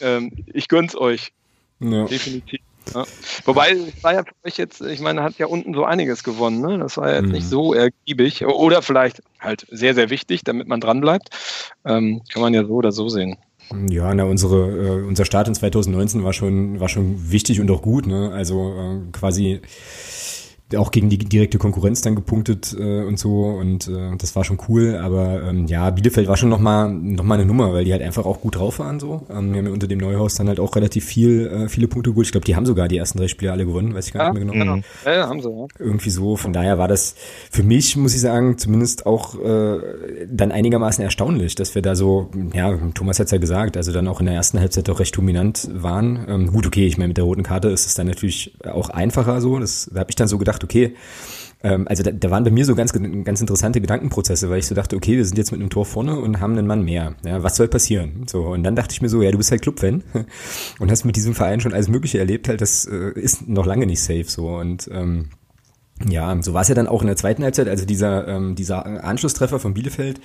Ähm, 0.00 0.32
ich 0.52 0.68
gönn's 0.68 0.94
euch. 0.94 1.32
Ja. 1.80 2.04
Definitiv. 2.04 2.60
Ja. 2.94 3.04
Wobei, 3.46 3.70
es 3.70 4.04
war 4.04 4.12
ja 4.12 4.22
für 4.22 4.34
euch 4.46 4.58
jetzt, 4.58 4.82
ich 4.82 5.00
meine, 5.00 5.22
hat 5.22 5.38
ja 5.38 5.46
unten 5.46 5.72
so 5.72 5.84
einiges 5.84 6.22
gewonnen. 6.22 6.60
Ne? 6.60 6.78
Das 6.78 6.98
war 6.98 7.08
ja 7.08 7.16
jetzt 7.16 7.26
mhm. 7.26 7.32
nicht 7.32 7.48
so 7.48 7.72
ergiebig. 7.72 8.44
Oder 8.44 8.82
vielleicht 8.82 9.22
halt 9.40 9.66
sehr, 9.70 9.94
sehr 9.94 10.10
wichtig, 10.10 10.42
damit 10.44 10.68
man 10.68 10.80
dranbleibt. 10.80 11.30
Ähm, 11.86 12.20
kann 12.30 12.42
man 12.42 12.52
ja 12.52 12.64
so 12.66 12.74
oder 12.74 12.92
so 12.92 13.08
sehen. 13.08 13.38
Ja, 13.88 14.14
na, 14.14 14.24
unsere, 14.24 15.00
äh, 15.00 15.06
unser 15.06 15.24
Start 15.24 15.48
in 15.48 15.54
2019 15.54 16.22
war 16.22 16.34
schon, 16.34 16.80
war 16.80 16.90
schon 16.90 17.30
wichtig 17.32 17.60
und 17.60 17.70
auch 17.70 17.80
gut. 17.80 18.06
Ne? 18.06 18.30
Also 18.30 18.74
äh, 18.78 19.10
quasi 19.12 19.62
auch 20.76 20.90
gegen 20.90 21.08
die 21.08 21.18
direkte 21.18 21.58
Konkurrenz 21.58 22.00
dann 22.00 22.14
gepunktet 22.14 22.76
äh, 22.78 23.02
und 23.02 23.18
so 23.18 23.44
und 23.44 23.88
äh, 23.88 24.16
das 24.18 24.36
war 24.36 24.44
schon 24.44 24.58
cool, 24.68 24.96
aber 24.96 25.42
ähm, 25.42 25.66
ja, 25.66 25.90
Bielefeld 25.90 26.28
war 26.28 26.36
schon 26.36 26.48
nochmal 26.48 26.90
noch 26.90 27.24
mal 27.24 27.36
eine 27.36 27.46
Nummer, 27.46 27.72
weil 27.72 27.84
die 27.84 27.92
halt 27.92 28.02
einfach 28.02 28.24
auch 28.24 28.40
gut 28.40 28.56
drauf 28.56 28.78
waren 28.78 29.00
so. 29.00 29.26
Ähm, 29.30 29.52
wir 29.52 29.58
haben 29.58 29.66
ja 29.66 29.72
unter 29.72 29.86
dem 29.86 29.98
Neuhaus 29.98 30.34
dann 30.34 30.48
halt 30.48 30.60
auch 30.60 30.74
relativ 30.76 31.04
viel, 31.04 31.46
äh, 31.46 31.68
viele 31.68 31.88
Punkte 31.88 32.10
geholt. 32.10 32.26
Ich 32.26 32.32
glaube, 32.32 32.44
die 32.44 32.56
haben 32.56 32.66
sogar 32.66 32.88
die 32.88 32.96
ersten 32.96 33.18
drei 33.18 33.28
Spiele 33.28 33.52
alle 33.52 33.66
gewonnen, 33.66 33.94
weiß 33.94 34.06
ich 34.06 34.12
gar 34.12 34.26
ja, 34.26 34.32
nicht 34.32 34.44
mehr 34.44 34.54
genau. 34.54 34.74
genau. 34.74 34.86
Ja, 35.04 35.14
ja, 35.14 35.28
haben 35.28 35.40
sie, 35.40 35.50
ja. 35.50 35.66
Irgendwie 35.78 36.10
so, 36.10 36.36
von 36.36 36.52
daher 36.52 36.78
war 36.78 36.88
das 36.88 37.14
für 37.50 37.62
mich, 37.62 37.96
muss 37.96 38.14
ich 38.14 38.20
sagen, 38.20 38.58
zumindest 38.58 39.06
auch 39.06 39.38
äh, 39.40 39.78
dann 40.28 40.52
einigermaßen 40.52 41.02
erstaunlich, 41.02 41.54
dass 41.54 41.74
wir 41.74 41.82
da 41.82 41.94
so, 41.94 42.30
ja, 42.52 42.76
Thomas 42.94 43.18
hat's 43.18 43.30
ja 43.30 43.38
gesagt, 43.38 43.76
also 43.76 43.92
dann 43.92 44.08
auch 44.08 44.20
in 44.20 44.26
der 44.26 44.34
ersten 44.34 44.58
Halbzeit 44.58 44.88
doch 44.88 45.00
recht 45.00 45.16
dominant 45.16 45.68
waren. 45.72 46.24
Ähm, 46.28 46.52
gut, 46.52 46.66
okay, 46.66 46.86
ich 46.86 46.98
meine, 46.98 47.08
mit 47.08 47.16
der 47.16 47.24
roten 47.24 47.42
Karte 47.42 47.68
ist 47.68 47.86
es 47.86 47.94
dann 47.94 48.06
natürlich 48.06 48.54
auch 48.64 48.90
einfacher 48.90 49.40
so, 49.40 49.58
das 49.58 49.90
da 49.92 50.00
habe 50.00 50.10
ich 50.10 50.16
dann 50.16 50.28
so 50.28 50.38
gedacht, 50.38 50.63
okay, 50.64 50.94
Ähm, 51.64 51.88
also 51.88 52.02
da, 52.02 52.12
da 52.12 52.30
waren 52.30 52.44
bei 52.44 52.50
mir 52.50 52.64
so 52.66 52.74
ganz, 52.74 52.92
ganz 52.92 53.40
interessante 53.40 53.80
Gedankenprozesse, 53.80 54.50
weil 54.50 54.58
ich 54.58 54.66
so 54.66 54.74
dachte, 54.74 54.96
okay, 54.96 55.16
wir 55.16 55.24
sind 55.24 55.38
jetzt 55.38 55.50
mit 55.50 55.60
einem 55.60 55.70
Tor 55.70 55.86
vorne 55.86 56.20
und 56.20 56.38
haben 56.38 56.52
einen 56.52 56.66
Mann 56.66 56.84
mehr. 56.84 57.14
Ja, 57.24 57.42
was 57.42 57.56
soll 57.56 57.68
passieren? 57.68 58.26
So, 58.28 58.42
und 58.42 58.62
dann 58.62 58.76
dachte 58.76 58.92
ich 58.92 59.00
mir 59.00 59.08
so, 59.08 59.22
ja, 59.22 59.30
du 59.30 59.38
bist 59.38 59.50
halt 59.50 59.62
Clubfan 59.62 60.04
und 60.78 60.90
hast 60.90 61.04
mit 61.04 61.16
diesem 61.16 61.34
Verein 61.34 61.60
schon 61.60 61.72
alles 61.72 61.88
Mögliche 61.88 62.18
erlebt, 62.18 62.48
halt, 62.48 62.60
das 62.60 62.84
äh, 62.84 63.18
ist 63.18 63.48
noch 63.48 63.64
lange 63.64 63.86
nicht 63.86 64.02
safe 64.02 64.26
so. 64.26 64.48
Und 64.48 64.90
ähm, 64.92 65.30
ja, 66.06 66.36
so 66.42 66.52
war 66.52 66.62
es 66.62 66.68
ja 66.68 66.74
dann 66.74 66.86
auch 66.86 67.00
in 67.00 67.06
der 67.06 67.16
zweiten 67.16 67.42
Halbzeit, 67.42 67.68
also 67.68 67.86
dieser, 67.86 68.28
ähm, 68.28 68.54
dieser 68.56 68.84
Anschlusstreffer 69.02 69.58
von 69.58 69.72
Bielefeld 69.72 70.20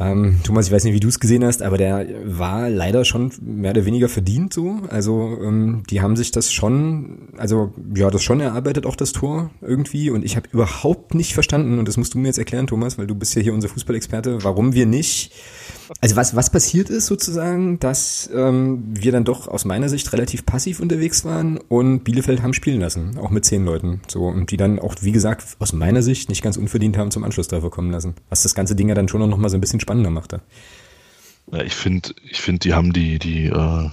ähm, 0.00 0.36
Thomas, 0.44 0.66
ich 0.66 0.72
weiß 0.72 0.84
nicht, 0.84 0.94
wie 0.94 1.00
du 1.00 1.08
es 1.08 1.18
gesehen 1.18 1.44
hast, 1.44 1.60
aber 1.60 1.76
der 1.76 2.06
war 2.24 2.70
leider 2.70 3.04
schon 3.04 3.32
mehr 3.40 3.72
oder 3.72 3.84
weniger 3.84 4.08
verdient 4.08 4.52
so. 4.52 4.76
Also 4.88 5.36
ähm, 5.42 5.82
die 5.90 6.00
haben 6.00 6.14
sich 6.14 6.30
das 6.30 6.52
schon, 6.52 7.30
also 7.36 7.72
ja, 7.94 8.08
das 8.10 8.22
schon 8.22 8.40
erarbeitet, 8.40 8.86
auch 8.86 8.94
das 8.94 9.12
Tor 9.12 9.50
irgendwie. 9.60 10.10
Und 10.10 10.24
ich 10.24 10.36
habe 10.36 10.48
überhaupt 10.52 11.14
nicht 11.14 11.34
verstanden, 11.34 11.78
und 11.78 11.88
das 11.88 11.96
musst 11.96 12.14
du 12.14 12.18
mir 12.18 12.28
jetzt 12.28 12.38
erklären, 12.38 12.68
Thomas, 12.68 12.96
weil 12.96 13.08
du 13.08 13.16
bist 13.16 13.34
ja 13.34 13.42
hier 13.42 13.54
unser 13.54 13.68
Fußballexperte, 13.68 14.44
warum 14.44 14.72
wir 14.72 14.86
nicht 14.86 15.32
also 16.00 16.16
was, 16.16 16.36
was 16.36 16.50
passiert 16.50 16.90
ist 16.90 17.06
sozusagen, 17.06 17.78
dass 17.80 18.28
ähm, 18.34 18.82
wir 18.88 19.12
dann 19.12 19.24
doch 19.24 19.48
aus 19.48 19.64
meiner 19.64 19.88
Sicht 19.88 20.12
relativ 20.12 20.44
passiv 20.46 20.80
unterwegs 20.80 21.24
waren 21.24 21.58
und 21.58 22.04
Bielefeld 22.04 22.42
haben 22.42 22.54
spielen 22.54 22.80
lassen, 22.80 23.18
auch 23.18 23.30
mit 23.30 23.44
zehn 23.44 23.64
Leuten. 23.64 24.00
So, 24.08 24.26
und 24.26 24.50
die 24.50 24.56
dann 24.56 24.78
auch, 24.78 24.96
wie 25.00 25.12
gesagt, 25.12 25.56
aus 25.58 25.72
meiner 25.72 26.02
Sicht 26.02 26.28
nicht 26.28 26.42
ganz 26.42 26.56
unverdient 26.56 26.96
haben 26.96 27.10
zum 27.10 27.24
Anschlusstreffer 27.24 27.70
kommen 27.70 27.90
lassen. 27.90 28.14
Was 28.28 28.42
das 28.42 28.54
ganze 28.54 28.76
Ding 28.76 28.88
ja 28.88 28.94
dann 28.94 29.08
schon 29.08 29.28
noch 29.28 29.38
mal 29.38 29.48
so 29.48 29.56
ein 29.56 29.60
bisschen 29.60 29.80
spannender 29.80 30.10
machte. 30.10 30.40
Ja, 31.50 31.62
ich 31.62 31.74
finde, 31.74 32.10
ich 32.30 32.40
finde, 32.40 32.60
die 32.60 32.74
haben 32.74 32.92
die, 32.92 33.18
die, 33.18 33.46
äh, 33.46 33.90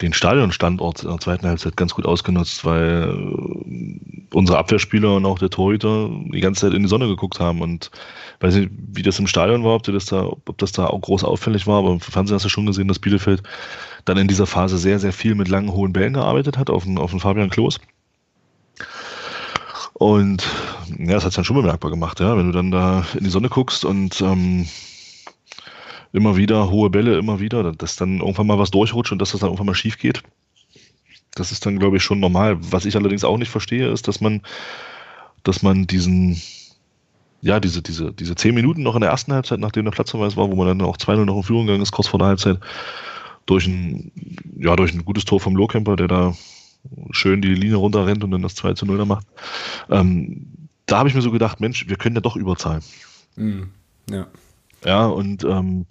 den 0.00 0.12
Stadionstandort 0.12 1.02
in 1.02 1.10
der 1.10 1.18
zweiten 1.18 1.46
Halbzeit 1.46 1.76
ganz 1.76 1.94
gut 1.94 2.06
ausgenutzt, 2.06 2.64
weil 2.64 3.10
äh, 3.10 4.26
unsere 4.32 4.58
Abwehrspieler 4.58 5.16
und 5.16 5.26
auch 5.26 5.38
der 5.38 5.50
Torhüter 5.50 6.10
die 6.32 6.40
ganze 6.40 6.62
Zeit 6.62 6.74
in 6.74 6.82
die 6.82 6.88
Sonne 6.88 7.08
geguckt 7.08 7.40
haben 7.40 7.60
und 7.60 7.90
weiß 8.40 8.54
nicht, 8.54 8.70
wie 8.92 9.02
das 9.02 9.18
im 9.18 9.26
Stadion 9.26 9.64
war, 9.64 9.74
ob 9.74 9.82
das 9.82 10.06
da, 10.06 10.24
ob 10.24 10.58
das 10.58 10.72
da 10.72 10.86
auch 10.86 11.00
groß 11.00 11.24
auffällig 11.24 11.66
war, 11.66 11.78
aber 11.78 11.90
im 11.90 12.00
Fernsehen 12.00 12.36
hast 12.36 12.44
du 12.44 12.48
schon 12.48 12.66
gesehen, 12.66 12.86
dass 12.86 13.00
Bielefeld 13.00 13.42
dann 14.04 14.18
in 14.18 14.28
dieser 14.28 14.46
Phase 14.46 14.78
sehr, 14.78 15.00
sehr 15.00 15.12
viel 15.12 15.34
mit 15.34 15.48
langen, 15.48 15.72
hohen 15.72 15.92
Bällen 15.92 16.14
gearbeitet 16.14 16.58
hat 16.58 16.70
auf 16.70 16.84
den, 16.84 16.98
auf 16.98 17.10
den 17.10 17.20
Fabian 17.20 17.50
Klos. 17.50 17.80
Und 19.94 20.44
ja, 20.96 21.14
das 21.14 21.24
hat 21.24 21.30
es 21.30 21.34
dann 21.34 21.44
schon 21.44 21.56
bemerkbar 21.56 21.90
gemacht, 21.90 22.20
ja, 22.20 22.36
wenn 22.36 22.46
du 22.46 22.52
dann 22.52 22.70
da 22.70 23.04
in 23.14 23.24
die 23.24 23.30
Sonne 23.30 23.48
guckst 23.48 23.84
und 23.84 24.20
ähm, 24.20 24.68
immer 26.12 26.36
wieder 26.36 26.70
hohe 26.70 26.90
Bälle, 26.90 27.18
immer 27.18 27.40
wieder, 27.40 27.72
dass 27.72 27.96
dann 27.96 28.20
irgendwann 28.20 28.46
mal 28.46 28.58
was 28.58 28.70
durchrutscht 28.70 29.12
und 29.12 29.20
dass 29.20 29.32
das 29.32 29.40
dann 29.40 29.48
irgendwann 29.48 29.66
mal 29.66 29.74
schief 29.74 29.98
geht. 29.98 30.22
Das 31.34 31.52
ist 31.52 31.66
dann, 31.66 31.78
glaube 31.78 31.98
ich, 31.98 32.02
schon 32.02 32.20
normal. 32.20 32.58
Was 32.60 32.84
ich 32.84 32.96
allerdings 32.96 33.24
auch 33.24 33.38
nicht 33.38 33.50
verstehe, 33.50 33.90
ist, 33.90 34.08
dass 34.08 34.20
man, 34.20 34.42
dass 35.44 35.62
man 35.62 35.86
diesen, 35.86 36.40
ja, 37.42 37.60
diese, 37.60 37.82
diese, 37.82 38.12
diese 38.12 38.34
zehn 38.34 38.54
Minuten 38.54 38.82
noch 38.82 38.94
in 38.94 39.02
der 39.02 39.10
ersten 39.10 39.32
Halbzeit, 39.32 39.60
nachdem 39.60 39.84
der 39.84 39.92
Platzverweis 39.92 40.36
war, 40.36 40.50
wo 40.50 40.56
man 40.56 40.66
dann 40.66 40.80
auch 40.82 40.96
2-0 40.96 41.24
noch 41.24 41.36
in 41.36 41.42
Führung 41.42 41.66
gegangen 41.66 41.82
ist, 41.82 41.92
kurz 41.92 42.08
vor 42.08 42.18
der 42.18 42.28
Halbzeit, 42.28 42.58
durch 43.46 43.66
ein, 43.66 44.10
ja, 44.58 44.74
durch 44.76 44.92
ein 44.92 45.04
gutes 45.04 45.24
Tor 45.24 45.40
vom 45.40 45.56
Lohkemper, 45.56 45.96
der 45.96 46.08
da 46.08 46.34
schön 47.10 47.42
die 47.42 47.54
Linie 47.54 47.76
runterrennt 47.76 48.24
und 48.24 48.30
dann 48.30 48.42
das 48.42 48.54
2 48.56 48.74
0 48.84 48.98
da 48.98 49.04
macht. 49.04 49.26
Ähm, 49.90 50.46
da 50.86 50.98
habe 50.98 51.08
ich 51.08 51.14
mir 51.14 51.22
so 51.22 51.30
gedacht, 51.30 51.60
Mensch, 51.60 51.88
wir 51.88 51.96
können 51.96 52.16
ja 52.16 52.20
doch 52.20 52.36
überzahlen. 52.36 52.82
Mhm. 53.36 53.70
Ja. 54.10 54.26
Ja, 54.84 55.06
und, 55.06 55.44
ähm, 55.44 55.86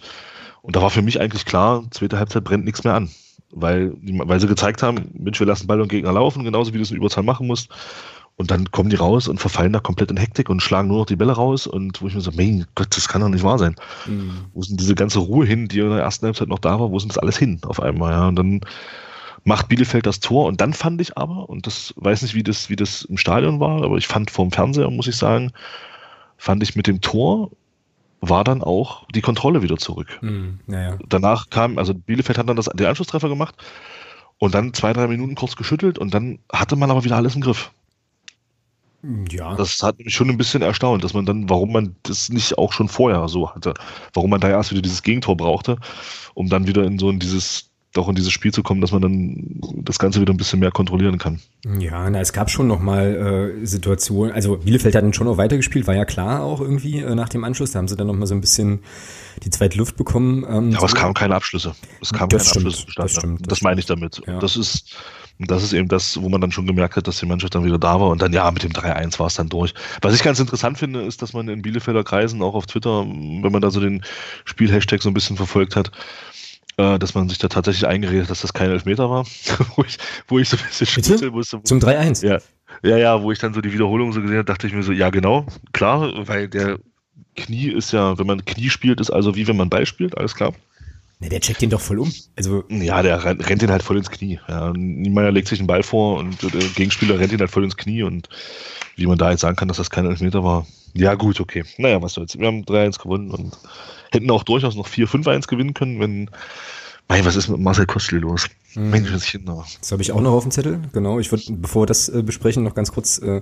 und 0.61 0.75
da 0.75 0.81
war 0.81 0.89
für 0.89 1.01
mich 1.01 1.19
eigentlich 1.19 1.45
klar, 1.45 1.83
zweite 1.91 2.19
Halbzeit 2.19 2.43
brennt 2.43 2.65
nichts 2.65 2.83
mehr 2.83 2.93
an. 2.93 3.09
Weil, 3.51 3.93
weil 4.01 4.39
sie 4.41 4.47
gezeigt 4.47 4.83
haben, 4.83 5.09
Mensch, 5.13 5.39
wir 5.39 5.47
lassen 5.47 5.67
Ball 5.67 5.79
und 5.79 5.87
Gegner 5.87 6.11
laufen, 6.11 6.43
genauso 6.43 6.73
wie 6.73 6.77
du 6.77 6.83
es 6.83 6.91
in 6.91 6.97
Überzahl 6.97 7.23
machen 7.23 7.47
musst. 7.47 7.69
Und 8.35 8.51
dann 8.51 8.69
kommen 8.69 8.89
die 8.91 8.97
raus 8.97 9.27
und 9.27 9.39
verfallen 9.39 9.73
da 9.73 9.79
komplett 9.79 10.11
in 10.11 10.17
Hektik 10.17 10.49
und 10.49 10.61
schlagen 10.61 10.89
nur 10.89 10.99
noch 10.99 11.05
die 11.07 11.15
Bälle 11.15 11.31
raus. 11.31 11.65
Und 11.65 12.01
wo 12.01 12.07
ich 12.07 12.13
mir 12.13 12.21
so, 12.21 12.31
mein 12.35 12.67
Gott, 12.75 12.95
das 12.95 13.07
kann 13.07 13.21
doch 13.21 13.29
nicht 13.29 13.43
wahr 13.43 13.57
sein. 13.57 13.75
Mhm. 14.05 14.45
Wo 14.53 14.59
ist 14.59 14.69
denn 14.69 14.77
diese 14.77 14.93
ganze 14.93 15.19
Ruhe 15.19 15.45
hin, 15.45 15.67
die 15.67 15.79
in 15.79 15.89
der 15.89 15.99
ersten 15.99 16.27
Halbzeit 16.27 16.47
noch 16.47 16.59
da 16.59 16.79
war? 16.79 16.91
Wo 16.91 16.97
ist 16.97 17.03
denn 17.03 17.09
das 17.09 17.17
alles 17.17 17.37
hin 17.37 17.59
auf 17.63 17.81
einmal? 17.81 18.11
Ja, 18.11 18.27
und 18.27 18.35
dann 18.35 18.61
macht 19.43 19.69
Bielefeld 19.69 20.05
das 20.05 20.19
Tor. 20.19 20.45
Und 20.45 20.61
dann 20.61 20.73
fand 20.73 21.01
ich 21.01 21.17
aber, 21.17 21.49
und 21.49 21.65
das 21.65 21.95
weiß 21.97 22.21
nicht, 22.21 22.35
wie 22.35 22.43
das, 22.43 22.69
wie 22.69 22.75
das 22.75 23.03
im 23.03 23.17
Stadion 23.17 23.59
war, 23.59 23.81
aber 23.81 23.97
ich 23.97 24.07
fand 24.07 24.29
vom 24.29 24.51
Fernseher, 24.51 24.91
muss 24.91 25.07
ich 25.07 25.15
sagen, 25.15 25.51
fand 26.37 26.61
ich 26.61 26.75
mit 26.75 26.85
dem 26.85 27.01
Tor 27.01 27.49
war 28.21 28.43
dann 28.43 28.63
auch 28.63 29.05
die 29.13 29.21
Kontrolle 29.21 29.61
wieder 29.61 29.77
zurück. 29.77 30.19
Mhm, 30.21 30.59
ja. 30.67 30.97
Danach 31.07 31.49
kam, 31.49 31.77
also 31.77 31.93
Bielefeld 31.93 32.37
hat 32.37 32.49
dann 32.49 32.55
das, 32.55 32.65
den 32.65 32.87
Anschlusstreffer 32.87 33.29
gemacht 33.29 33.55
und 34.39 34.55
dann 34.55 34.73
zwei, 34.73 34.93
drei 34.93 35.07
Minuten 35.07 35.35
kurz 35.35 35.55
geschüttelt 35.55 35.97
und 35.97 36.13
dann 36.13 36.39
hatte 36.51 36.75
man 36.75 36.91
aber 36.91 37.03
wieder 37.03 37.15
alles 37.15 37.35
im 37.35 37.41
Griff. 37.41 37.71
Ja. 39.29 39.55
Das 39.55 39.81
hat 39.83 39.99
mich 39.99 40.13
schon 40.13 40.29
ein 40.29 40.37
bisschen 40.37 40.61
erstaunt, 40.61 41.03
dass 41.03 41.13
man 41.13 41.25
dann, 41.25 41.49
warum 41.49 41.71
man 41.71 41.95
das 42.03 42.29
nicht 42.29 42.57
auch 42.57 42.73
schon 42.73 42.89
vorher 42.89 43.27
so 43.27 43.53
hatte, 43.53 43.73
warum 44.13 44.31
man 44.31 44.41
da 44.41 44.49
erst 44.49 44.71
wieder 44.71 44.81
dieses 44.81 45.03
Gegentor 45.03 45.37
brauchte, 45.37 45.77
um 46.33 46.49
dann 46.49 46.67
wieder 46.67 46.83
in 46.83 46.97
so 46.97 47.09
in 47.09 47.19
dieses 47.19 47.69
auch 47.97 48.09
in 48.09 48.15
dieses 48.15 48.31
Spiel 48.31 48.53
zu 48.53 48.63
kommen, 48.63 48.81
dass 48.81 48.91
man 48.91 49.01
dann 49.01 49.59
das 49.83 49.99
Ganze 49.99 50.21
wieder 50.21 50.33
ein 50.33 50.37
bisschen 50.37 50.59
mehr 50.59 50.71
kontrollieren 50.71 51.17
kann. 51.17 51.39
Ja, 51.79 52.09
na, 52.09 52.19
es 52.19 52.33
gab 52.33 52.49
schon 52.49 52.67
nochmal 52.67 53.53
äh, 53.61 53.65
Situationen, 53.65 54.33
also 54.33 54.57
Bielefeld 54.57 54.95
hat 54.95 55.03
dann 55.03 55.13
schon 55.13 55.27
noch 55.27 55.37
weitergespielt, 55.37 55.87
war 55.87 55.95
ja 55.95 56.05
klar 56.05 56.43
auch 56.43 56.61
irgendwie 56.61 56.99
äh, 56.99 57.15
nach 57.15 57.29
dem 57.29 57.43
Anschluss, 57.43 57.71
da 57.71 57.79
haben 57.79 57.87
sie 57.87 57.95
dann 57.95 58.07
nochmal 58.07 58.27
so 58.27 58.35
ein 58.35 58.41
bisschen 58.41 58.79
die 59.43 59.49
zweite 59.49 59.77
Luft 59.77 59.97
bekommen. 59.97 60.45
Ähm, 60.49 60.71
ja, 60.71 60.77
aber 60.77 60.87
so. 60.87 60.95
es 60.95 60.95
kamen 60.95 61.13
keine 61.13 61.35
Abschlüsse. 61.35 61.75
Es 62.01 62.11
kamen 62.11 62.29
keine 62.29 62.43
stimmt, 62.43 62.65
Abschlüsse 62.67 62.85
zustande. 62.85 63.03
Das, 63.03 63.11
stimmt, 63.11 63.41
das, 63.41 63.47
das 63.47 63.61
meine 63.61 63.79
ich 63.79 63.85
damit. 63.85 64.21
Ja. 64.25 64.39
Das 64.39 64.55
ist 64.55 64.95
das 65.39 65.63
ist 65.63 65.73
eben 65.73 65.87
das, 65.87 66.19
wo 66.19 66.29
man 66.29 66.41
dann 66.41 66.51
schon 66.51 66.65
gemerkt 66.65 66.95
hat, 66.95 67.07
dass 67.07 67.19
die 67.19 67.27
Mannschaft 67.27 67.53
dann 67.53 67.63
wieder 67.63 67.77
da 67.77 67.99
war 67.99 68.09
und 68.09 68.21
dann 68.21 68.33
ja, 68.33 68.49
mit 68.49 68.63
dem 68.63 68.71
3-1 68.71 69.19
war 69.19 69.27
es 69.27 69.35
dann 69.35 69.49
durch. 69.49 69.73
Was 70.01 70.15
ich 70.15 70.23
ganz 70.23 70.39
interessant 70.39 70.79
finde, 70.79 71.01
ist, 71.01 71.21
dass 71.21 71.33
man 71.33 71.47
in 71.47 71.61
Bielefelder 71.61 72.03
Kreisen 72.03 72.41
auch 72.41 72.55
auf 72.55 72.65
Twitter, 72.65 73.05
wenn 73.05 73.51
man 73.51 73.61
da 73.61 73.69
so 73.69 73.79
den 73.79 74.03
Spielhashtag 74.45 75.01
so 75.01 75.09
ein 75.09 75.13
bisschen 75.13 75.37
verfolgt 75.37 75.75
hat, 75.75 75.91
äh, 76.77 76.99
dass 76.99 77.13
man 77.13 77.29
sich 77.29 77.37
da 77.37 77.47
tatsächlich 77.47 77.87
eingeredet 77.87 78.23
hat, 78.23 78.31
dass 78.31 78.41
das 78.41 78.53
kein 78.53 78.69
Elfmeter 78.69 79.09
war, 79.09 79.25
wo, 79.75 79.83
ich, 79.83 79.97
wo 80.27 80.39
ich 80.39 80.49
so 80.49 80.57
ein 80.57 80.63
bisschen 80.65 80.87
schmunzeln 80.87 81.33
musste. 81.33 81.61
Zum 81.63 81.79
3-1? 81.79 82.25
Ja. 82.25 82.39
ja, 82.83 82.97
ja, 82.97 83.21
wo 83.21 83.31
ich 83.31 83.39
dann 83.39 83.53
so 83.53 83.61
die 83.61 83.73
Wiederholung 83.73 84.13
so 84.13 84.21
gesehen 84.21 84.37
habe, 84.37 84.45
dachte 84.45 84.67
ich 84.67 84.73
mir 84.73 84.83
so, 84.83 84.91
ja 84.91 85.09
genau, 85.09 85.45
klar, 85.73 86.11
weil 86.27 86.47
der 86.47 86.79
Knie 87.35 87.69
ist 87.69 87.93
ja, 87.93 88.17
wenn 88.17 88.27
man 88.27 88.45
Knie 88.45 88.69
spielt, 88.69 88.99
ist 88.99 89.09
also 89.09 89.35
wie 89.35 89.47
wenn 89.47 89.57
man 89.57 89.69
Ball 89.69 89.85
spielt, 89.85 90.17
alles 90.17 90.35
klar. 90.35 90.53
Ne, 91.19 91.29
der 91.29 91.41
checkt 91.41 91.63
den 91.63 91.71
doch 91.71 91.81
voll 91.81 91.99
um. 91.99 92.13
Also 92.35 92.63
ja, 92.69 93.01
der 93.01 93.23
rennt 93.23 93.61
den 93.61 93.71
halt 93.71 93.81
voll 93.81 93.97
ins 93.97 94.11
Knie. 94.11 94.39
Ja, 94.47 94.71
Niemeyer 94.73 95.31
legt 95.31 95.47
sich 95.47 95.59
einen 95.59 95.67
Ball 95.67 95.81
vor 95.81 96.19
und 96.19 96.41
der 96.43 96.61
Gegenspieler 96.75 97.17
rennt 97.17 97.33
ihn 97.33 97.39
halt 97.39 97.49
voll 97.49 97.63
ins 97.63 97.75
Knie 97.75 98.03
und 98.03 98.29
wie 98.97 99.07
man 99.07 99.17
da 99.17 99.31
jetzt 99.31 99.41
sagen 99.41 99.55
kann, 99.55 99.67
dass 99.67 99.77
das 99.77 99.89
kein 99.89 100.05
Elfmeter 100.05 100.43
war. 100.43 100.67
Ja, 100.93 101.15
gut, 101.15 101.39
okay. 101.39 101.63
Naja, 101.77 102.01
was 102.01 102.13
soll's. 102.13 102.37
Wir 102.37 102.47
haben 102.47 102.63
3-1 102.63 103.01
gewonnen 103.01 103.31
und 103.31 103.57
hätten 104.11 104.31
auch 104.31 104.43
durchaus 104.43 104.75
noch 104.75 104.87
4-5-1 104.87 105.47
gewinnen 105.47 105.73
können, 105.73 105.99
wenn. 105.99 106.29
Mein, 107.09 107.23
was 107.23 107.37
ist 107.37 107.47
mit 107.47 107.61
Marcel 107.61 107.85
Kostli 107.85 108.19
los? 108.19 108.49
Mhm. 108.77 108.89
Mensch, 108.91 109.11
das 109.11 109.91
habe 109.91 110.01
ich 110.01 110.11
auch 110.11 110.21
noch 110.21 110.33
auf 110.33 110.43
dem 110.43 110.51
Zettel, 110.51 110.79
genau. 110.93 111.19
Ich 111.19 111.31
würde, 111.31 111.43
bevor 111.53 111.83
wir 111.83 111.85
das 111.87 112.09
äh, 112.09 112.21
besprechen, 112.21 112.63
noch 112.63 112.75
ganz 112.75 112.91
kurz, 112.91 113.17
äh, 113.17 113.41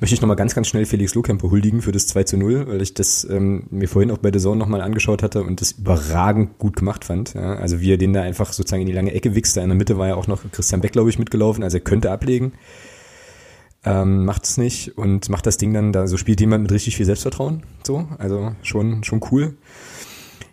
möchte 0.00 0.14
ich 0.14 0.20
noch 0.20 0.28
mal 0.28 0.34
ganz, 0.34 0.54
ganz 0.54 0.66
schnell 0.66 0.86
Felix 0.86 1.14
Lohkemper 1.14 1.50
huldigen 1.50 1.82
für 1.82 1.92
das 1.92 2.06
2 2.08 2.24
zu 2.24 2.36
0, 2.36 2.66
weil 2.68 2.82
ich 2.82 2.94
das 2.94 3.24
ähm, 3.30 3.64
mir 3.70 3.88
vorhin 3.88 4.10
auch 4.10 4.18
bei 4.18 4.30
der 4.30 4.40
Zone 4.40 4.56
nochmal 4.56 4.80
angeschaut 4.80 5.22
hatte 5.22 5.44
und 5.44 5.60
das 5.60 5.72
überragend 5.72 6.58
gut 6.58 6.74
gemacht 6.74 7.04
fand. 7.04 7.34
Ja? 7.34 7.54
Also 7.54 7.80
wie 7.80 7.92
er 7.92 7.98
den 7.98 8.12
da 8.12 8.22
einfach 8.22 8.52
sozusagen 8.52 8.82
in 8.82 8.88
die 8.88 8.94
lange 8.94 9.12
Ecke 9.12 9.34
wichst, 9.34 9.56
da 9.56 9.62
in 9.62 9.68
der 9.68 9.76
Mitte 9.78 9.98
war 9.98 10.08
ja 10.08 10.14
auch 10.16 10.26
noch 10.26 10.42
Christian 10.50 10.80
Beck, 10.80 10.92
glaube 10.92 11.10
ich, 11.10 11.18
mitgelaufen, 11.18 11.62
also 11.62 11.76
er 11.76 11.84
könnte 11.84 12.10
ablegen. 12.10 12.52
Ähm, 13.84 14.24
macht 14.24 14.44
es 14.44 14.56
nicht 14.56 14.96
und 14.96 15.28
macht 15.28 15.44
das 15.46 15.58
Ding 15.58 15.74
dann, 15.74 15.92
da 15.92 16.06
so 16.06 16.16
spielt 16.16 16.40
jemand 16.40 16.62
mit 16.62 16.72
richtig 16.72 16.96
viel 16.96 17.06
Selbstvertrauen. 17.06 17.62
So, 17.86 18.08
also 18.18 18.54
schon, 18.62 19.04
schon 19.04 19.20
cool. 19.30 19.54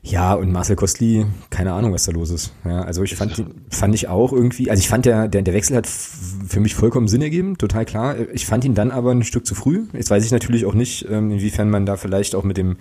Ja, 0.02 0.34
und 0.34 0.52
Marcel 0.52 0.78
Kostli, 0.78 1.26
keine 1.50 1.74
Ahnung, 1.74 1.94
was 1.94 2.06
da 2.06 2.14
los 2.14 2.30
ist. 2.30 2.54
Ja, 2.64 2.82
also 2.84 3.04
ich 3.04 3.16
fand, 3.16 3.44
fand 3.70 3.94
ich 3.94 4.08
auch 4.08 4.32
irgendwie, 4.32 4.70
also 4.70 4.80
ich 4.80 4.88
fand 4.88 5.06
der, 5.06 5.28
der, 5.28 5.42
der 5.42 5.54
Wechsel 5.54 5.76
hat 5.76 5.88
für 5.88 6.62
mich 6.62 6.74
vollkommen 6.74 7.10
Sinn 7.10 7.22
ergeben, 7.22 7.58
total 7.58 7.84
klar. 7.84 8.16
Ich 8.34 8.46
fand 8.46 8.64
ihn 8.64 8.76
dann 8.76 8.92
aber 8.92 9.12
ein 9.12 9.24
Stück 9.24 9.46
zu 9.46 9.56
früh. 9.56 9.88
Jetzt 9.92 10.10
weiß 10.10 10.24
ich 10.24 10.32
natürlich 10.32 10.66
auch 10.66 10.74
nicht, 10.74 11.06
ähm, 11.10 11.32
inwiefern 11.32 11.70
man 11.70 11.86
da 11.86 11.98
vielleicht 11.98 12.34
auch 12.34 12.44
mit 12.44 12.56
dem 12.56 12.78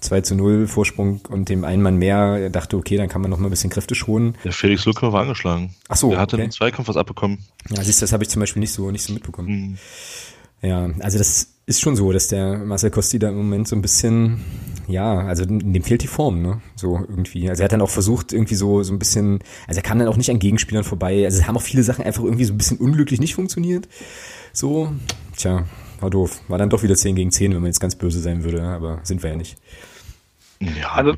2 0.00 0.22
zu 0.22 0.34
0 0.34 0.66
Vorsprung 0.66 1.20
und 1.28 1.50
dem 1.50 1.64
einen 1.64 1.82
Mann 1.82 1.96
mehr 1.96 2.48
dachte, 2.48 2.76
okay, 2.78 2.96
dann 2.96 3.08
kann 3.08 3.20
man 3.20 3.30
noch 3.30 3.38
mal 3.38 3.48
ein 3.48 3.50
bisschen 3.50 3.70
Kräfte 3.70 3.94
schonen. 3.94 4.34
Der 4.44 4.52
Felix 4.52 4.86
Lückner 4.86 5.12
war 5.12 5.22
angeschlagen. 5.22 5.74
Ach 5.88 5.96
so. 5.96 6.10
Der 6.10 6.18
hatte 6.18 6.36
okay. 6.36 6.44
einen 6.44 6.52
Zweikampf 6.52 6.88
was 6.88 6.96
abbekommen. 6.96 7.38
Ja, 7.70 7.82
siehst 7.82 8.00
du, 8.00 8.04
das 8.04 8.12
habe 8.12 8.24
ich 8.24 8.30
zum 8.30 8.40
Beispiel 8.40 8.60
nicht 8.60 8.72
so, 8.72 8.90
nicht 8.90 9.04
so 9.04 9.12
mitbekommen. 9.12 9.48
Mhm. 9.48 9.78
Ja, 10.62 10.88
also 11.00 11.18
das 11.18 11.53
ist 11.66 11.80
schon 11.80 11.96
so, 11.96 12.12
dass 12.12 12.28
der 12.28 12.58
Marcel 12.58 12.90
Costi 12.90 13.18
da 13.18 13.28
im 13.28 13.36
Moment 13.36 13.66
so 13.68 13.76
ein 13.76 13.82
bisschen, 13.82 14.44
ja, 14.86 15.20
also 15.20 15.44
dem 15.46 15.82
fehlt 15.82 16.02
die 16.02 16.08
Form, 16.08 16.42
ne? 16.42 16.60
So 16.76 16.98
irgendwie. 16.98 17.48
Also 17.48 17.62
er 17.62 17.64
hat 17.64 17.72
dann 17.72 17.80
auch 17.80 17.90
versucht, 17.90 18.32
irgendwie 18.32 18.54
so, 18.54 18.82
so 18.82 18.92
ein 18.92 18.98
bisschen, 18.98 19.40
also 19.66 19.78
er 19.78 19.82
kam 19.82 19.98
dann 19.98 20.08
auch 20.08 20.16
nicht 20.16 20.30
an 20.30 20.38
Gegenspielern 20.38 20.84
vorbei. 20.84 21.24
Also 21.24 21.38
es 21.38 21.46
haben 21.46 21.56
auch 21.56 21.62
viele 21.62 21.82
Sachen 21.82 22.04
einfach 22.04 22.22
irgendwie 22.22 22.44
so 22.44 22.52
ein 22.52 22.58
bisschen 22.58 22.78
unglücklich 22.78 23.20
nicht 23.20 23.34
funktioniert. 23.34 23.88
So, 24.52 24.92
tja, 25.36 25.64
war 26.00 26.10
doof. 26.10 26.40
War 26.48 26.58
dann 26.58 26.70
doch 26.70 26.82
wieder 26.82 26.96
10 26.96 27.16
gegen 27.16 27.30
10, 27.30 27.52
wenn 27.52 27.60
man 27.60 27.68
jetzt 27.68 27.80
ganz 27.80 27.96
böse 27.96 28.20
sein 28.20 28.44
würde, 28.44 28.62
aber 28.62 29.00
sind 29.02 29.22
wir 29.22 29.30
ja 29.30 29.36
nicht. 29.36 29.56
Ja, 30.60 30.92
also, 30.92 31.14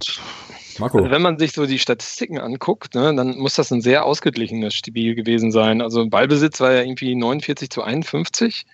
Marco. 0.79 0.99
Also 0.99 1.11
wenn 1.11 1.23
man 1.23 1.39
sich 1.39 1.53
so 1.53 1.67
die 1.67 1.79
Statistiken 1.79 2.39
anguckt, 2.39 2.95
ne, 2.95 3.15
dann 3.15 3.37
muss 3.39 3.55
das 3.55 3.73
ein 3.73 3.81
sehr 3.81 4.05
ausgeglichenes 4.05 4.75
Spiel 4.75 5.15
gewesen 5.15 5.51
sein. 5.51 5.81
Also 5.81 6.07
Ballbesitz 6.09 6.61
war 6.61 6.73
ja 6.73 6.83
irgendwie 6.83 7.15
49 7.15 7.71
zu 7.71 7.83
51. 7.83 8.67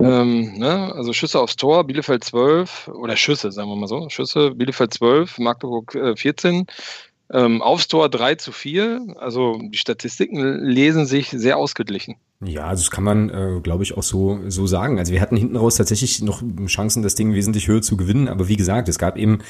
Ähm, 0.00 0.58
ne? 0.58 0.92
Also 0.94 1.12
Schüsse 1.12 1.40
aufs 1.40 1.56
Tor, 1.56 1.84
Bielefeld 1.84 2.24
12 2.24 2.88
oder 2.88 3.16
Schüsse, 3.16 3.52
sagen 3.52 3.68
wir 3.68 3.76
mal 3.76 3.86
so. 3.86 4.08
Schüsse, 4.08 4.52
Bielefeld 4.52 4.94
12, 4.94 5.38
Magdeburg 5.38 5.94
äh, 5.94 6.16
14. 6.16 6.66
Ähm, 7.32 7.62
aufs 7.62 7.86
Tor 7.86 8.08
3 8.08 8.36
zu 8.36 8.50
4. 8.52 9.16
Also 9.18 9.58
die 9.62 9.78
Statistiken 9.78 10.64
lesen 10.64 11.06
sich 11.06 11.28
sehr 11.28 11.58
ausgeglichen. 11.58 12.16
Ja, 12.42 12.64
also 12.64 12.82
das 12.82 12.90
kann 12.90 13.04
man, 13.04 13.28
äh, 13.28 13.60
glaube 13.62 13.82
ich, 13.82 13.96
auch 13.98 14.02
so, 14.02 14.40
so 14.48 14.66
sagen. 14.66 14.98
Also 14.98 15.12
wir 15.12 15.20
hatten 15.20 15.36
hinten 15.36 15.56
raus 15.56 15.76
tatsächlich 15.76 16.22
noch 16.22 16.42
Chancen, 16.66 17.02
das 17.02 17.14
Ding 17.14 17.34
wesentlich 17.34 17.68
höher 17.68 17.82
zu 17.82 17.98
gewinnen. 17.98 18.28
Aber 18.28 18.48
wie 18.48 18.56
gesagt, 18.56 18.88
es 18.88 18.98
gab 18.98 19.18
eben, 19.18 19.40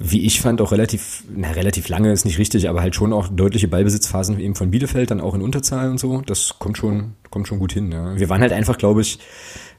wie 0.00 0.26
ich 0.26 0.40
fand, 0.40 0.60
auch 0.60 0.72
relativ, 0.72 1.22
na, 1.34 1.52
relativ 1.52 1.88
lange 1.88 2.12
ist 2.12 2.24
nicht 2.24 2.38
richtig, 2.38 2.68
aber 2.68 2.80
halt 2.80 2.96
schon 2.96 3.12
auch 3.12 3.28
deutliche 3.28 3.68
Ballbesitzphasen 3.68 4.40
eben 4.40 4.56
von 4.56 4.72
Bielefeld, 4.72 5.12
dann 5.12 5.20
auch 5.20 5.34
in 5.34 5.42
Unterzahl 5.42 5.88
und 5.88 5.98
so. 5.98 6.20
Das 6.26 6.58
kommt 6.58 6.76
schon, 6.76 7.12
kommt 7.36 7.48
schon 7.48 7.58
gut 7.58 7.74
hin. 7.74 7.92
Ja. 7.92 8.18
Wir 8.18 8.30
waren 8.30 8.40
halt 8.40 8.52
einfach, 8.52 8.78
glaube 8.78 9.02
ich, 9.02 9.18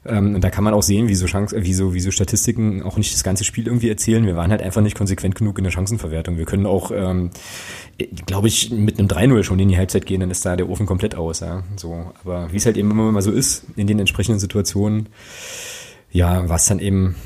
ähm, 0.06 0.36
und 0.36 0.44
da 0.44 0.50
kann 0.50 0.62
man 0.62 0.74
auch 0.74 0.82
sehen, 0.82 1.08
wie 1.08 1.16
so, 1.16 1.26
Chance, 1.26 1.56
wie, 1.60 1.74
so, 1.74 1.92
wie 1.92 1.98
so 1.98 2.12
Statistiken 2.12 2.84
auch 2.84 2.96
nicht 2.96 3.12
das 3.12 3.24
ganze 3.24 3.42
Spiel 3.42 3.66
irgendwie 3.66 3.88
erzählen. 3.88 4.24
Wir 4.24 4.36
waren 4.36 4.52
halt 4.52 4.62
einfach 4.62 4.80
nicht 4.80 4.96
konsequent 4.96 5.34
genug 5.34 5.58
in 5.58 5.64
der 5.64 5.72
Chancenverwertung. 5.72 6.38
Wir 6.38 6.44
können 6.44 6.66
auch, 6.66 6.92
ähm, 6.94 7.30
glaube 8.26 8.46
ich, 8.46 8.70
mit 8.70 9.00
einem 9.00 9.08
3-0 9.08 9.42
schon 9.42 9.58
in 9.58 9.68
die 9.68 9.76
Halbzeit 9.76 10.06
gehen, 10.06 10.20
dann 10.20 10.30
ist 10.30 10.46
da 10.46 10.54
der 10.54 10.68
Ofen 10.68 10.86
komplett 10.86 11.16
aus. 11.16 11.40
Ja. 11.40 11.64
So, 11.74 12.12
aber 12.22 12.52
wie 12.52 12.58
es 12.58 12.64
halt 12.66 12.76
eben 12.76 12.92
immer 12.92 13.10
mal 13.10 13.22
so 13.22 13.32
ist, 13.32 13.64
in 13.74 13.88
den 13.88 13.98
entsprechenden 13.98 14.38
Situationen, 14.38 15.08
ja, 16.12 16.48
war 16.48 16.56
es 16.56 16.66
dann 16.66 16.78
eben 16.78 17.16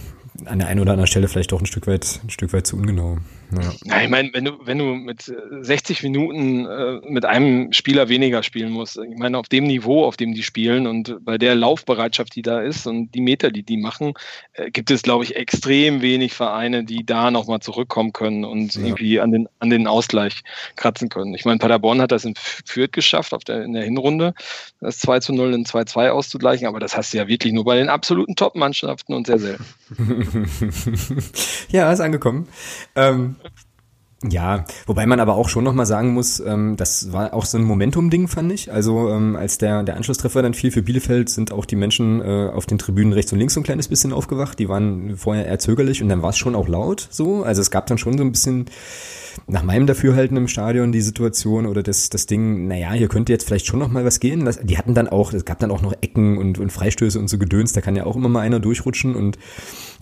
an 0.47 0.61
der 0.61 0.69
einen 0.69 0.81
oder 0.81 0.93
anderen 0.93 1.09
Stelle 1.09 1.29
vielleicht 1.29 1.53
auch 1.53 1.61
ein 1.61 1.67
Stück 1.67 1.87
weit, 1.87 2.21
ein 2.25 2.31
Stück 2.31 2.55
weit 2.55 2.67
zu 2.67 2.77
ungenau. 2.77 3.19
Ja. 3.53 3.73
ja, 3.85 4.03
ich 4.03 4.09
meine, 4.09 4.31
wenn 4.33 4.45
du, 4.45 4.53
wenn 4.65 4.79
du 4.79 4.85
mit 4.85 5.33
60 5.61 6.03
Minuten 6.03 6.65
äh, 6.67 7.01
mit 7.07 7.25
einem 7.25 7.73
Spieler 7.73 8.09
weniger 8.09 8.43
spielen 8.43 8.73
musst, 8.73 8.97
ich 8.97 9.19
meine, 9.19 9.37
auf 9.37 9.49
dem 9.49 9.65
Niveau, 9.65 10.05
auf 10.05 10.17
dem 10.17 10.35
die 10.35 10.43
spielen 10.43 10.87
und 10.87 11.19
bei 11.25 11.37
der 11.37 11.55
Laufbereitschaft, 11.55 12.35
die 12.35 12.43
da 12.43 12.61
ist 12.61 12.87
und 12.87 13.15
die 13.15 13.21
Meter, 13.21 13.51
die 13.51 13.63
die 13.63 13.77
machen, 13.77 14.15
äh, 14.55 14.71
gibt 14.71 14.91
es, 14.91 15.03
glaube 15.03 15.25
ich, 15.25 15.37
extrem 15.37 16.01
wenig 16.01 16.33
Vereine, 16.33 16.85
die 16.85 17.05
da 17.05 17.31
nochmal 17.31 17.61
zurückkommen 17.61 18.13
können 18.13 18.45
und 18.45 18.75
ja. 18.75 18.87
irgendwie 18.87 19.21
an 19.21 19.33
den, 19.33 19.49
an 19.59 19.71
den 19.71 19.87
Ausgleich 19.87 20.43
kratzen 20.77 21.09
können. 21.09 21.35
Ich 21.35 21.45
meine, 21.45 21.59
Paderborn 21.59 22.01
hat 22.01 22.13
das 22.13 22.25
in 22.25 22.35
Fürth 22.37 22.93
geschafft, 22.93 23.35
auf 23.35 23.45
der, 23.45 23.65
in 23.65 23.75
der 23.75 23.85
Hinrunde, 23.85 24.35
das 24.81 24.99
2 25.01 25.21
zu 25.21 25.35
0 25.35 25.53
in 25.53 25.65
2-2 25.67 26.09
auszugleichen, 26.09 26.67
aber 26.67 26.81
das 26.81 26.97
hast 26.97 27.13
du 27.13 27.19
ja 27.19 27.29
wirklich 27.29 27.53
nur 27.53 27.65
bei 27.65 27.77
den 27.77 27.89
absoluten 27.89 28.35
Top-Mannschaften 28.35 29.15
und 29.15 29.27
sehr 29.27 29.39
selten. 29.39 29.65
ja, 31.71 31.93
ist 31.93 32.01
angekommen. 32.01 32.49
Ähm, 32.97 33.37
ja, 34.29 34.65
wobei 34.87 35.07
man 35.07 35.19
aber 35.19 35.35
auch 35.35 35.49
schon 35.49 35.65
nochmal 35.65 35.87
sagen 35.87 36.15
muss, 36.15 36.39
ähm, 36.39 36.77
das 36.77 37.13
war 37.13 37.35
auch 37.35 37.45
so 37.45 37.59
ein 37.59 37.65
Momentum-Ding, 37.65 38.29
fand 38.29 38.53
ich. 38.53 38.73
Also 38.73 39.09
ähm, 39.11 39.35
als 39.35 39.59
der, 39.59 39.83
der 39.83 39.97
Anschlusstreffer 39.97 40.43
dann 40.43 40.55
fiel 40.55 40.71
für 40.71 40.83
Bielefeld, 40.83 41.29
sind 41.29 41.53
auch 41.53 41.65
die 41.65 41.75
Menschen 41.75 42.21
äh, 42.21 42.51
auf 42.53 42.67
den 42.67 42.79
Tribünen 42.79 43.13
rechts 43.13 43.33
und 43.33 43.41
links 43.41 43.55
so 43.55 43.61
ein 43.61 43.65
kleines 43.65 43.89
bisschen 43.89 44.13
aufgewacht. 44.13 44.59
Die 44.59 44.69
waren 44.69 45.17
vorher 45.17 45.47
eher 45.47 45.59
zögerlich 45.59 46.03
und 46.03 46.09
dann 46.09 46.23
war 46.23 46.31
es 46.31 46.39
schon 46.39 46.55
auch 46.55 46.69
laut 46.69 47.09
so. 47.11 47.43
Also 47.43 47.61
es 47.61 47.73
gab 47.73 47.87
dann 47.87 47.99
schon 47.99 48.17
so 48.17 48.23
ein 48.23 48.31
bisschen 48.31 48.67
nach 49.47 49.63
meinem 49.63 49.87
Dafürhalten 49.87 50.37
im 50.37 50.47
Stadion 50.47 50.93
die 50.93 51.01
Situation 51.01 51.67
oder 51.67 51.83
das, 51.83 52.11
das 52.11 52.27
Ding, 52.27 52.69
naja, 52.69 52.93
hier 52.93 53.09
könnte 53.09 53.33
jetzt 53.33 53.47
vielleicht 53.47 53.67
schon 53.67 53.81
noch 53.81 53.89
mal 53.89 54.05
was 54.05 54.21
gehen. 54.21 54.45
Das, 54.45 54.61
die 54.63 54.79
hatten 54.79 54.95
dann 54.95 55.09
auch, 55.09 55.33
es 55.33 55.45
gab 55.45 55.59
dann 55.59 55.71
auch 55.71 55.83
noch 55.83 55.95
Ecken 56.01 56.39
und, 56.39 56.59
und 56.59 56.71
Freistöße 56.71 57.19
und 57.19 57.29
so 57.29 57.39
Gedöns, 57.39 57.73
da 57.73 57.81
kann 57.81 57.97
ja 57.97 58.05
auch 58.05 58.15
immer 58.15 58.29
mal 58.29 58.41
einer 58.41 58.61
durchrutschen 58.61 59.17
und 59.17 59.39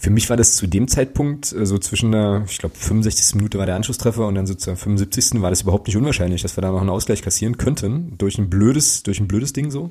für 0.01 0.09
mich 0.09 0.31
war 0.31 0.39
das 0.39 0.57
zu 0.57 0.67
dem 0.67 0.89
Zeitpunkt, 0.89 1.53
äh, 1.53 1.67
so 1.67 1.77
zwischen 1.77 2.13
der, 2.13 2.45
ich 2.49 2.57
glaube, 2.57 2.75
65. 2.75 3.37
Minute 3.37 3.59
war 3.59 3.67
der 3.67 3.77
Anschlusstreffer 3.77 4.27
und 4.27 4.35
dann 4.35 4.47
so 4.47 4.55
zur 4.55 4.75
75. 4.75 5.43
war 5.43 5.51
das 5.51 5.61
überhaupt 5.61 5.87
nicht 5.87 5.97
unwahrscheinlich, 5.97 6.41
dass 6.41 6.57
wir 6.57 6.63
da 6.63 6.73
noch 6.73 6.81
einen 6.81 6.89
Ausgleich 6.89 7.21
kassieren 7.21 7.59
könnten, 7.59 8.15
durch 8.17 8.39
ein 8.39 8.49
blödes, 8.49 9.03
durch 9.03 9.21
ein 9.21 9.29
blödes 9.29 9.53
Ding 9.53 9.71
so. 9.71 9.91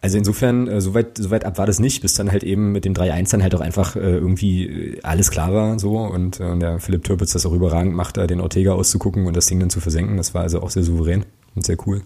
Also 0.00 0.18
insofern, 0.18 0.66
äh, 0.66 0.80
soweit, 0.80 1.18
soweit 1.18 1.44
ab 1.44 1.56
war 1.56 1.66
das 1.66 1.78
nicht, 1.78 2.02
bis 2.02 2.14
dann 2.14 2.32
halt 2.32 2.42
eben 2.42 2.72
mit 2.72 2.84
dem 2.84 2.94
3-1 2.94 3.30
dann 3.30 3.44
halt 3.44 3.54
auch 3.54 3.60
einfach 3.60 3.94
äh, 3.94 4.00
irgendwie 4.00 4.98
alles 5.04 5.30
klar 5.30 5.54
war 5.54 5.78
so 5.78 5.98
und 5.98 6.40
der 6.40 6.80
Philipp 6.80 7.04
Türpitz 7.04 7.32
das 7.32 7.46
auch 7.46 7.52
überragend 7.52 7.94
macht, 7.94 8.16
da 8.16 8.26
den 8.26 8.40
Ortega 8.40 8.72
auszugucken 8.72 9.26
und 9.26 9.36
das 9.36 9.46
Ding 9.46 9.60
dann 9.60 9.70
zu 9.70 9.78
versenken. 9.78 10.16
Das 10.16 10.34
war 10.34 10.42
also 10.42 10.60
auch 10.60 10.70
sehr 10.70 10.82
souverän 10.82 11.24
und 11.54 11.64
sehr 11.64 11.76
cool. 11.86 12.02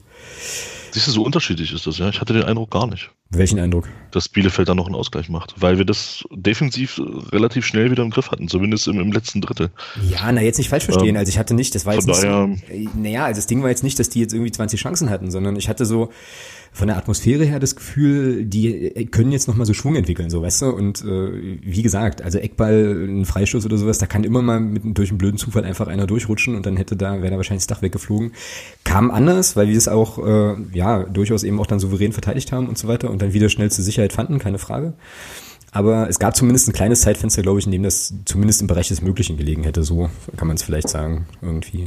Siehst 0.97 1.09
du, 1.09 1.11
so 1.11 1.23
unterschiedlich 1.25 1.75
ist 1.75 1.87
das, 1.87 1.99
ja? 1.99 2.09
Ich 2.09 2.23
hatte 2.23 2.33
den 2.33 2.45
Eindruck 2.45 2.71
gar 2.71 2.87
nicht. 2.87 3.11
Welchen 3.29 3.59
Eindruck? 3.59 3.87
Dass 4.13 4.31
Bielefeld 4.31 4.67
dann 4.71 4.79
noch 4.79 4.87
einen 4.87 4.95
Ausgleich 4.95 5.29
macht, 5.29 5.53
weil 5.61 5.77
wir 5.77 5.85
das 5.85 6.25
defensiv 6.31 6.99
relativ 7.33 7.67
schnell 7.67 7.91
wieder 7.91 8.03
im 8.03 8.09
Griff 8.09 8.31
hatten, 8.31 8.49
zumindest 8.49 8.89
im, 8.89 8.99
im 8.99 9.13
letzten 9.13 9.43
Drittel. 9.43 9.69
Ja, 10.09 10.33
na 10.33 10.41
jetzt 10.41 10.57
nicht 10.57 10.71
falsch 10.71 10.85
verstehen. 10.85 11.11
Ähm, 11.11 11.17
also 11.19 11.29
ich 11.29 11.39
hatte 11.39 11.53
nicht, 11.53 11.75
das 11.75 11.85
war 11.85 11.93
jetzt 11.93 12.07
nicht 12.07 12.19
so, 12.19 12.49
naja, 12.95 13.27
also 13.27 13.37
das 13.37 13.47
Ding 13.47 13.63
war 13.63 13.69
jetzt 13.69 13.85
nicht, 13.85 13.99
dass 13.99 14.09
die 14.09 14.21
jetzt 14.21 14.33
irgendwie 14.33 14.53
20 14.53 14.81
Chancen 14.81 15.11
hatten, 15.11 15.31
sondern 15.31 15.55
ich 15.57 15.69
hatte 15.69 15.85
so, 15.85 16.11
von 16.77 16.89
der 16.89 16.99
Atmosphäre 16.99 17.47
her 17.47 17.59
das 17.59 17.75
Gefühl, 17.75 18.45
die 18.45 18.91
können 19.11 19.33
jetzt 19.33 19.49
nochmal 19.49 19.65
so 19.65 19.73
Schwung 19.73 19.97
entwickeln, 19.97 20.29
so 20.29 20.43
weißt 20.43 20.61
du. 20.61 20.67
Und 20.67 21.03
äh, 21.03 21.59
wie 21.63 21.81
gesagt, 21.81 22.21
also 22.21 22.37
Eckball, 22.37 23.09
ein 23.09 23.25
Freistoß 23.25 23.65
oder 23.65 23.79
sowas, 23.79 23.97
da 23.97 24.05
kann 24.05 24.25
immer 24.25 24.43
mal 24.43 24.61
mit, 24.61 24.83
durch 24.99 25.09
einen 25.09 25.17
blöden 25.17 25.39
Zufall 25.39 25.65
einfach 25.65 25.87
einer 25.87 26.07
durchrutschen 26.07 26.55
und 26.55 26.67
dann 26.67 26.77
hätte 26.77 26.95
da, 26.95 27.23
wäre 27.23 27.31
da 27.31 27.37
wahrscheinlich 27.39 27.67
das 27.67 27.75
Dach 27.75 27.81
weggeflogen. 27.81 28.33
Kam 28.85 29.11
anders, 29.11 29.57
weil 29.57 29.69
wir 29.69 29.77
es 29.79 29.89
auch 29.89 30.19
äh, 30.19 30.57
ja 30.75 31.05
durchaus 31.05 31.45
eben 31.45 31.59
auch 31.61 31.67
dann 31.67 31.81
souverän 31.81 32.13
verteidigt 32.13 32.53
haben 32.53 32.69
und 32.69 32.77
so 32.77 32.89
weiter 32.89 33.11
und 33.11 33.23
dann 33.23 33.33
wieder 33.33 33.49
schnell 33.49 33.71
zur 33.71 33.83
Sicherheit 33.83 34.13
fanden, 34.13 34.39
keine 34.39 34.59
Frage. 34.59 34.93
Aber 35.73 36.11
es 36.11 36.19
gab 36.19 36.37
zumindest 36.37 36.69
ein 36.69 36.75
kleines 36.75 37.01
Zeitfenster, 37.01 37.41
glaube 37.41 37.59
ich, 37.59 37.65
in 37.65 37.73
dem 37.73 37.85
das 37.85 38.13
zumindest 38.27 38.61
im 38.61 38.67
Bereich 38.67 38.89
des 38.89 39.01
Möglichen 39.01 39.39
gelegen 39.39 39.65
hätte. 39.65 39.83
So 39.83 40.11
kann 40.37 40.47
man 40.47 40.57
es 40.57 40.63
vielleicht 40.63 40.91
sagen, 40.91 41.27
irgendwie. 41.41 41.87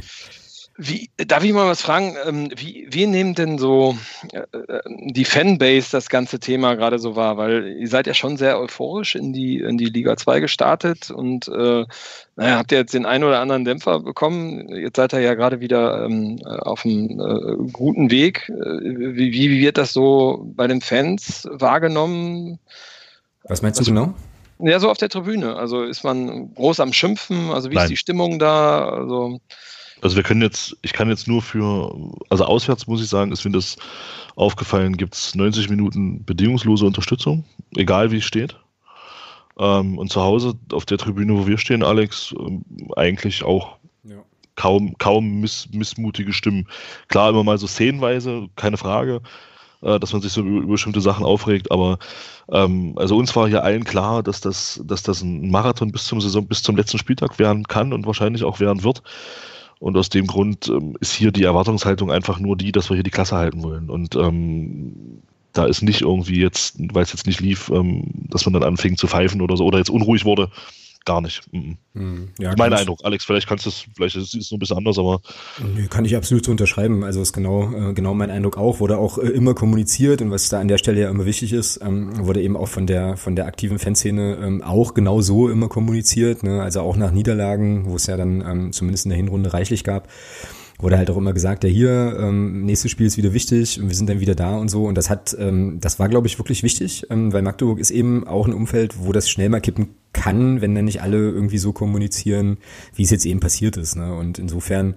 Wie, 0.82 1.10
darf 1.18 1.44
ich 1.44 1.52
mal 1.52 1.68
was 1.68 1.82
fragen? 1.82 2.16
Ähm, 2.26 2.48
wie, 2.56 2.86
wie 2.88 3.06
nehmen 3.06 3.34
denn 3.34 3.58
so 3.58 3.98
äh, 4.32 4.38
äh, 4.38 4.80
die 5.10 5.26
Fanbase 5.26 5.90
das 5.92 6.08
ganze 6.08 6.40
Thema 6.40 6.74
gerade 6.74 6.98
so 6.98 7.16
wahr? 7.16 7.36
Weil 7.36 7.76
ihr 7.78 7.88
seid 7.88 8.06
ja 8.06 8.14
schon 8.14 8.38
sehr 8.38 8.58
euphorisch 8.58 9.14
in 9.14 9.34
die, 9.34 9.58
in 9.58 9.76
die 9.76 9.90
Liga 9.90 10.16
2 10.16 10.40
gestartet 10.40 11.10
und 11.10 11.48
äh, 11.48 11.84
naja, 12.36 12.56
habt 12.56 12.72
ihr 12.72 12.78
jetzt 12.78 12.94
den 12.94 13.04
einen 13.04 13.24
oder 13.24 13.40
anderen 13.40 13.66
Dämpfer 13.66 14.00
bekommen? 14.00 14.74
Jetzt 14.74 14.96
seid 14.96 15.12
ihr 15.12 15.20
ja 15.20 15.34
gerade 15.34 15.60
wieder 15.60 16.06
ähm, 16.06 16.38
auf 16.44 16.86
einem 16.86 17.20
äh, 17.20 17.70
guten 17.70 18.10
Weg. 18.10 18.48
Äh, 18.48 18.54
wie, 18.54 19.32
wie 19.32 19.60
wird 19.60 19.76
das 19.76 19.92
so 19.92 20.50
bei 20.56 20.66
den 20.66 20.80
Fans 20.80 21.46
wahrgenommen? 21.50 22.58
Was 23.44 23.60
meinst 23.60 23.78
du 23.78 23.82
also, 23.82 23.90
genau? 23.92 24.14
Ja, 24.60 24.80
so 24.80 24.88
auf 24.88 24.96
der 24.96 25.10
Tribüne. 25.10 25.56
Also 25.56 25.82
ist 25.82 26.04
man 26.04 26.54
groß 26.54 26.80
am 26.80 26.94
Schimpfen? 26.94 27.50
Also 27.50 27.70
wie 27.70 27.74
Nein. 27.74 27.84
ist 27.84 27.90
die 27.90 27.96
Stimmung 27.98 28.38
da? 28.38 28.88
Also 28.88 29.40
also 30.02 30.16
wir 30.16 30.22
können 30.22 30.42
jetzt, 30.42 30.76
ich 30.82 30.92
kann 30.92 31.08
jetzt 31.08 31.28
nur 31.28 31.42
für, 31.42 31.94
also 32.28 32.44
auswärts 32.44 32.86
muss 32.86 33.02
ich 33.02 33.08
sagen, 33.08 33.32
ist 33.32 33.44
mir 33.44 33.50
das 33.50 33.76
aufgefallen, 34.36 34.96
gibt 34.96 35.14
es 35.14 35.34
90 35.34 35.68
Minuten 35.68 36.24
bedingungslose 36.24 36.86
Unterstützung, 36.86 37.44
egal 37.76 38.10
wie 38.10 38.18
es 38.18 38.24
steht. 38.24 38.56
Ähm, 39.58 39.98
und 39.98 40.10
zu 40.10 40.22
Hause 40.22 40.54
auf 40.72 40.86
der 40.86 40.98
Tribüne, 40.98 41.36
wo 41.36 41.46
wir 41.46 41.58
stehen, 41.58 41.82
Alex, 41.82 42.34
ähm, 42.38 42.64
eigentlich 42.96 43.44
auch 43.44 43.76
ja. 44.04 44.16
kaum, 44.54 44.96
kaum 44.96 45.40
miss, 45.40 45.68
missmutige 45.72 46.32
Stimmen. 46.32 46.66
Klar, 47.08 47.30
immer 47.30 47.44
mal 47.44 47.58
so 47.58 47.66
szenenweise, 47.66 48.48
keine 48.56 48.78
Frage, 48.78 49.20
äh, 49.82 50.00
dass 50.00 50.14
man 50.14 50.22
sich 50.22 50.32
so 50.32 50.42
über, 50.42 50.66
bestimmte 50.66 51.02
Sachen 51.02 51.26
aufregt, 51.26 51.70
aber 51.70 51.98
ähm, 52.50 52.94
also 52.96 53.18
uns 53.18 53.36
war 53.36 53.48
hier 53.48 53.62
allen 53.62 53.84
klar, 53.84 54.22
dass 54.22 54.40
das, 54.40 54.80
dass 54.84 55.02
das 55.02 55.20
ein 55.20 55.50
Marathon 55.50 55.92
bis 55.92 56.04
zum 56.04 56.22
Saison, 56.22 56.46
bis 56.46 56.62
zum 56.62 56.76
letzten 56.76 56.98
Spieltag 56.98 57.38
werden 57.38 57.64
kann 57.64 57.92
und 57.92 58.06
wahrscheinlich 58.06 58.44
auch 58.44 58.60
werden 58.60 58.82
wird. 58.82 59.02
Und 59.80 59.96
aus 59.96 60.10
dem 60.10 60.26
Grund 60.26 60.68
ähm, 60.68 60.96
ist 61.00 61.12
hier 61.14 61.32
die 61.32 61.42
Erwartungshaltung 61.42 62.12
einfach 62.12 62.38
nur 62.38 62.54
die, 62.56 62.70
dass 62.70 62.90
wir 62.90 62.96
hier 62.96 63.02
die 63.02 63.10
Klasse 63.10 63.36
halten 63.36 63.62
wollen. 63.62 63.88
Und 63.88 64.14
ähm, 64.14 65.22
da 65.54 65.64
ist 65.64 65.82
nicht 65.82 66.02
irgendwie 66.02 66.40
jetzt, 66.40 66.76
weil 66.78 67.02
es 67.02 67.12
jetzt 67.12 67.26
nicht 67.26 67.40
lief, 67.40 67.70
ähm, 67.70 68.04
dass 68.28 68.44
man 68.44 68.52
dann 68.52 68.62
anfing 68.62 68.98
zu 68.98 69.08
pfeifen 69.08 69.40
oder 69.40 69.56
so 69.56 69.64
oder 69.64 69.78
jetzt 69.78 69.90
unruhig 69.90 70.26
wurde. 70.26 70.50
Gar 71.10 71.22
nicht. 71.22 71.42
Mhm. 71.50 72.28
Ja, 72.38 72.54
mein 72.56 72.72
Eindruck. 72.72 73.00
Alex, 73.02 73.24
vielleicht 73.24 73.48
kannst 73.48 73.66
du 73.66 73.70
es, 73.70 73.84
vielleicht 73.96 74.14
ist 74.14 74.32
es 74.32 74.52
noch 74.52 74.58
ein 74.58 74.60
bisschen 74.60 74.76
anders, 74.76 74.96
aber. 74.96 75.20
Nee, 75.58 75.88
kann 75.88 76.04
ich 76.04 76.14
absolut 76.14 76.44
so 76.44 76.52
unterschreiben. 76.52 77.02
Also 77.02 77.20
ist 77.20 77.32
genau, 77.32 77.72
äh, 77.72 77.94
genau 77.94 78.14
mein 78.14 78.30
Eindruck 78.30 78.56
auch. 78.56 78.78
Wurde 78.78 78.96
auch 78.96 79.18
äh, 79.18 79.26
immer 79.26 79.54
kommuniziert 79.54 80.22
und 80.22 80.30
was 80.30 80.48
da 80.48 80.60
an 80.60 80.68
der 80.68 80.78
Stelle 80.78 81.00
ja 81.00 81.10
immer 81.10 81.26
wichtig 81.26 81.52
ist, 81.52 81.80
ähm, 81.82 82.24
wurde 82.24 82.42
eben 82.42 82.56
auch 82.56 82.68
von 82.68 82.86
der, 82.86 83.16
von 83.16 83.34
der 83.34 83.46
aktiven 83.46 83.80
Fanszene 83.80 84.38
ähm, 84.40 84.62
auch 84.62 84.94
genau 84.94 85.20
so 85.20 85.48
immer 85.48 85.68
kommuniziert. 85.68 86.44
Ne? 86.44 86.62
Also 86.62 86.82
auch 86.82 86.94
nach 86.94 87.10
Niederlagen, 87.10 87.86
wo 87.86 87.96
es 87.96 88.06
ja 88.06 88.16
dann 88.16 88.40
ähm, 88.40 88.72
zumindest 88.72 89.06
in 89.06 89.08
der 89.08 89.16
Hinrunde 89.16 89.52
reichlich 89.52 89.82
gab 89.82 90.06
wurde 90.82 90.96
halt 90.96 91.10
auch 91.10 91.16
immer 91.16 91.32
gesagt, 91.32 91.64
ja 91.64 91.70
hier, 91.70 92.16
ähm, 92.20 92.64
nächstes 92.64 92.90
Spiel 92.90 93.06
ist 93.06 93.16
wieder 93.16 93.32
wichtig 93.32 93.80
und 93.80 93.88
wir 93.88 93.94
sind 93.94 94.08
dann 94.08 94.20
wieder 94.20 94.34
da 94.34 94.56
und 94.56 94.68
so. 94.68 94.84
Und 94.84 94.96
das 94.96 95.10
hat, 95.10 95.36
ähm, 95.38 95.78
das 95.80 95.98
war, 95.98 96.08
glaube 96.08 96.26
ich, 96.26 96.38
wirklich 96.38 96.62
wichtig, 96.62 97.06
ähm, 97.10 97.32
weil 97.32 97.42
Magdeburg 97.42 97.78
ist 97.78 97.90
eben 97.90 98.26
auch 98.26 98.46
ein 98.46 98.54
Umfeld, 98.54 98.94
wo 99.04 99.12
das 99.12 99.28
schnell 99.28 99.48
mal 99.48 99.60
kippen 99.60 99.88
kann, 100.12 100.60
wenn 100.60 100.74
dann 100.74 100.84
nicht 100.84 101.02
alle 101.02 101.18
irgendwie 101.18 101.58
so 101.58 101.72
kommunizieren, 101.72 102.58
wie 102.94 103.02
es 103.02 103.10
jetzt 103.10 103.26
eben 103.26 103.40
passiert 103.40 103.76
ist. 103.76 103.96
Ne? 103.96 104.14
Und 104.14 104.38
insofern 104.38 104.94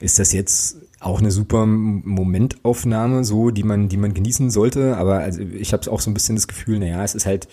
ist 0.00 0.18
das 0.18 0.32
jetzt 0.32 0.78
auch 1.00 1.20
eine 1.20 1.30
super 1.30 1.66
Momentaufnahme, 1.66 3.24
so 3.24 3.50
die 3.50 3.62
man, 3.62 3.88
die 3.88 3.96
man 3.96 4.14
genießen 4.14 4.50
sollte. 4.50 4.96
Aber 4.96 5.18
also 5.18 5.42
ich 5.42 5.72
habe 5.72 5.90
auch 5.90 6.00
so 6.00 6.10
ein 6.10 6.14
bisschen 6.14 6.36
das 6.36 6.48
Gefühl, 6.48 6.78
naja, 6.78 7.02
es 7.04 7.14
ist 7.14 7.26
halt 7.26 7.48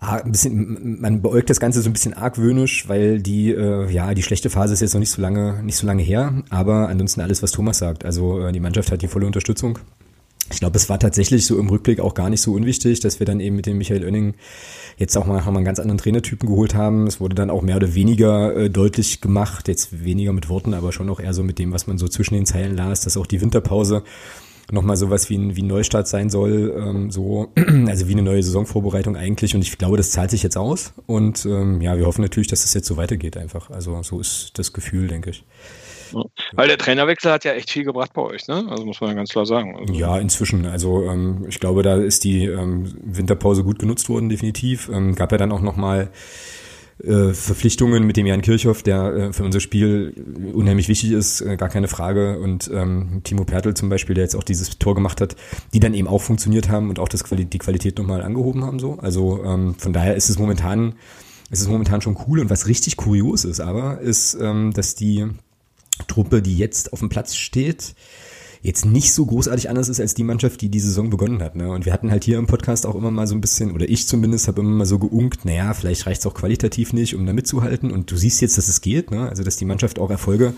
ein 0.00 0.32
bisschen, 0.32 1.00
man 1.00 1.20
beäugt 1.20 1.50
das 1.50 1.60
Ganze 1.60 1.82
so 1.82 1.90
ein 1.90 1.92
bisschen 1.92 2.14
argwöhnisch, 2.14 2.88
weil 2.88 3.20
die, 3.20 3.50
äh, 3.50 3.90
ja, 3.90 4.14
die 4.14 4.22
schlechte 4.22 4.48
Phase 4.48 4.72
ist 4.72 4.80
jetzt 4.80 4.94
noch 4.94 5.00
nicht 5.00 5.10
so 5.10 5.20
lange, 5.20 5.62
nicht 5.62 5.76
so 5.76 5.86
lange 5.86 6.02
her, 6.02 6.42
aber 6.48 6.88
ansonsten 6.88 7.20
alles, 7.20 7.42
was 7.42 7.52
Thomas 7.52 7.78
sagt. 7.78 8.04
Also 8.06 8.46
äh, 8.46 8.52
die 8.52 8.60
Mannschaft 8.60 8.90
hat 8.90 9.02
die 9.02 9.08
volle 9.08 9.26
Unterstützung. 9.26 9.78
ich 10.50 10.58
glaube, 10.58 10.78
es 10.78 10.88
war 10.88 10.98
tatsächlich 10.98 11.44
so 11.44 11.58
im 11.58 11.68
Rückblick 11.68 12.00
auch 12.00 12.14
gar 12.14 12.30
nicht 12.30 12.40
so 12.40 12.54
unwichtig, 12.54 13.00
dass 13.00 13.20
wir 13.20 13.26
dann 13.26 13.40
eben 13.40 13.56
mit 13.56 13.66
dem 13.66 13.76
Michael 13.76 14.04
Oenning 14.04 14.34
jetzt 14.96 15.16
auch 15.18 15.26
mal, 15.26 15.44
haben 15.44 15.56
einen 15.56 15.66
ganz 15.66 15.78
anderen 15.78 15.98
Trainertypen 15.98 16.48
geholt 16.48 16.74
haben. 16.74 17.06
Es 17.06 17.20
wurde 17.20 17.34
dann 17.34 17.50
auch 17.50 17.60
mehr 17.60 17.76
oder 17.76 17.94
weniger 17.94 18.56
äh, 18.56 18.70
deutlich 18.70 19.20
gemacht, 19.20 19.68
jetzt 19.68 20.02
weniger 20.02 20.32
mit 20.32 20.48
Worten, 20.48 20.72
aber 20.72 20.92
schon 20.92 21.10
auch 21.10 21.20
eher 21.20 21.34
so 21.34 21.42
mit 21.42 21.58
dem, 21.58 21.72
was 21.72 21.86
man 21.86 21.98
so 21.98 22.08
zwischen 22.08 22.34
den 22.34 22.46
Zeilen 22.46 22.74
las, 22.74 23.02
dass 23.02 23.18
auch 23.18 23.26
die 23.26 23.42
Winterpause 23.42 24.02
nochmal 24.72 24.96
sowas 24.96 25.30
wie 25.30 25.36
ein, 25.36 25.56
wie 25.56 25.62
ein 25.62 25.66
Neustart 25.66 26.08
sein 26.08 26.30
soll, 26.30 26.74
ähm, 26.76 27.10
so, 27.10 27.52
also 27.86 28.08
wie 28.08 28.12
eine 28.12 28.22
neue 28.22 28.42
Saisonvorbereitung 28.42 29.16
eigentlich. 29.16 29.54
Und 29.54 29.62
ich 29.62 29.76
glaube, 29.78 29.96
das 29.96 30.10
zahlt 30.10 30.30
sich 30.30 30.42
jetzt 30.42 30.56
aus. 30.56 30.94
Und 31.06 31.44
ähm, 31.46 31.80
ja, 31.80 31.96
wir 31.98 32.06
hoffen 32.06 32.22
natürlich, 32.22 32.48
dass 32.48 32.60
es 32.60 32.66
das 32.66 32.74
jetzt 32.74 32.86
so 32.86 32.96
weitergeht 32.96 33.36
einfach. 33.36 33.70
Also 33.70 34.02
so 34.02 34.20
ist 34.20 34.52
das 34.58 34.72
Gefühl, 34.72 35.08
denke 35.08 35.30
ich. 35.30 35.44
Weil 36.52 36.68
der 36.68 36.78
Trainerwechsel 36.78 37.30
hat 37.30 37.44
ja 37.44 37.52
echt 37.52 37.70
viel 37.70 37.84
gebracht 37.84 38.12
bei 38.14 38.22
euch, 38.22 38.48
ne? 38.48 38.66
Also 38.68 38.84
muss 38.84 39.00
man 39.00 39.10
ja 39.10 39.16
ganz 39.16 39.30
klar 39.30 39.46
sagen. 39.46 39.76
Also 39.76 39.94
ja, 39.94 40.18
inzwischen. 40.18 40.66
Also 40.66 41.04
ähm, 41.04 41.46
ich 41.48 41.60
glaube, 41.60 41.82
da 41.82 41.96
ist 41.96 42.24
die 42.24 42.46
ähm, 42.46 42.92
Winterpause 43.00 43.64
gut 43.64 43.78
genutzt 43.78 44.08
worden, 44.08 44.28
definitiv. 44.28 44.88
Ähm, 44.92 45.14
gab 45.14 45.32
ja 45.32 45.38
dann 45.38 45.52
auch 45.52 45.60
nochmal 45.60 46.10
äh, 47.02 47.32
Verpflichtungen 47.32 48.06
mit 48.06 48.16
dem 48.16 48.26
Jan 48.26 48.42
Kirchhoff, 48.42 48.82
der 48.82 49.14
äh, 49.14 49.32
für 49.32 49.44
unser 49.44 49.60
Spiel 49.60 50.12
unheimlich 50.52 50.88
wichtig 50.88 51.12
ist, 51.12 51.40
äh, 51.40 51.56
gar 51.56 51.68
keine 51.68 51.88
Frage. 51.88 52.38
Und 52.38 52.70
ähm, 52.72 53.22
Timo 53.24 53.44
Pertl 53.44 53.74
zum 53.74 53.88
Beispiel, 53.88 54.14
der 54.14 54.24
jetzt 54.24 54.36
auch 54.36 54.42
dieses 54.42 54.78
Tor 54.78 54.94
gemacht 54.94 55.20
hat, 55.20 55.36
die 55.72 55.80
dann 55.80 55.94
eben 55.94 56.08
auch 56.08 56.20
funktioniert 56.20 56.68
haben 56.68 56.88
und 56.88 56.98
auch 56.98 57.08
das 57.08 57.24
Quali 57.24 57.44
die 57.44 57.58
Qualität 57.58 57.98
nochmal 57.98 58.22
angehoben 58.22 58.64
haben. 58.64 58.78
So. 58.78 58.98
Also 58.98 59.42
ähm, 59.44 59.74
von 59.78 59.92
daher 59.92 60.14
ist 60.14 60.28
es 60.28 60.38
momentan, 60.38 60.94
ist 61.50 61.60
es 61.60 61.68
momentan 61.68 62.02
schon 62.02 62.18
cool. 62.26 62.40
Und 62.40 62.50
was 62.50 62.66
richtig 62.66 62.96
kurios 62.96 63.44
ist 63.44 63.60
aber, 63.60 64.00
ist, 64.00 64.36
ähm, 64.40 64.72
dass 64.74 64.94
die 64.94 65.26
Truppe, 66.06 66.42
die 66.42 66.56
jetzt 66.56 66.92
auf 66.92 67.00
dem 67.00 67.08
Platz 67.08 67.34
steht, 67.34 67.94
jetzt 68.62 68.84
nicht 68.84 69.12
so 69.12 69.24
großartig 69.26 69.70
anders 69.70 69.88
ist 69.88 70.00
als 70.00 70.14
die 70.14 70.24
Mannschaft, 70.24 70.60
die 70.60 70.68
die 70.68 70.80
Saison 70.80 71.10
begonnen 71.10 71.42
hat. 71.42 71.56
Ne? 71.56 71.70
Und 71.70 71.86
wir 71.86 71.92
hatten 71.92 72.10
halt 72.10 72.24
hier 72.24 72.38
im 72.38 72.46
Podcast 72.46 72.86
auch 72.86 72.94
immer 72.94 73.10
mal 73.10 73.26
so 73.26 73.34
ein 73.34 73.40
bisschen, 73.40 73.72
oder 73.72 73.88
ich 73.88 74.06
zumindest 74.06 74.48
habe 74.48 74.60
immer 74.60 74.70
mal 74.70 74.86
so 74.86 74.98
geunkt, 74.98 75.44
naja, 75.44 75.72
vielleicht 75.72 76.06
reicht 76.06 76.20
es 76.20 76.26
auch 76.26 76.34
qualitativ 76.34 76.92
nicht, 76.92 77.14
um 77.14 77.24
da 77.26 77.32
mitzuhalten. 77.32 77.90
Und 77.90 78.10
du 78.10 78.16
siehst 78.16 78.40
jetzt, 78.40 78.58
dass 78.58 78.68
es 78.68 78.80
geht, 78.80 79.10
ne? 79.10 79.28
also 79.28 79.42
dass 79.42 79.56
die 79.56 79.64
Mannschaft 79.64 79.98
auch 79.98 80.10
Erfolge 80.10 80.54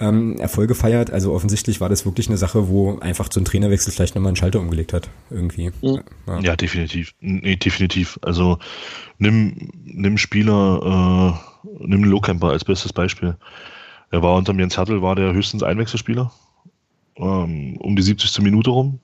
ähm, 0.00 0.36
Erfolge 0.38 0.74
feiert. 0.74 1.10
Also 1.10 1.32
offensichtlich 1.32 1.80
war 1.80 1.88
das 1.88 2.04
wirklich 2.04 2.28
eine 2.28 2.38
Sache, 2.38 2.68
wo 2.68 2.98
einfach 2.98 3.28
so 3.30 3.40
ein 3.40 3.44
Trainerwechsel 3.44 3.92
vielleicht 3.92 4.14
nochmal 4.14 4.30
einen 4.30 4.36
Schalter 4.36 4.60
umgelegt 4.60 4.92
hat, 4.92 5.10
irgendwie. 5.30 5.70
Mhm. 5.82 6.00
Ja. 6.26 6.40
ja, 6.40 6.56
definitiv. 6.56 7.14
Nee, 7.20 7.56
definitiv. 7.56 8.18
Also 8.22 8.58
nimm, 9.18 9.70
nimm 9.84 10.18
Spieler, 10.18 11.40
äh, 11.64 11.78
nimm 11.86 12.04
Lohkemper 12.04 12.48
als 12.48 12.64
bestes 12.64 12.92
Beispiel. 12.92 13.36
Er 14.10 14.22
war 14.22 14.36
unter 14.36 14.54
Jens 14.54 14.76
Hertel, 14.76 15.02
war 15.02 15.16
der 15.16 15.32
höchstens 15.32 15.62
Einwechselspieler. 15.62 16.32
Ähm, 17.18 17.76
um 17.78 17.96
die 17.96 18.02
70. 18.02 18.40
Minute 18.40 18.70
rum. 18.70 19.00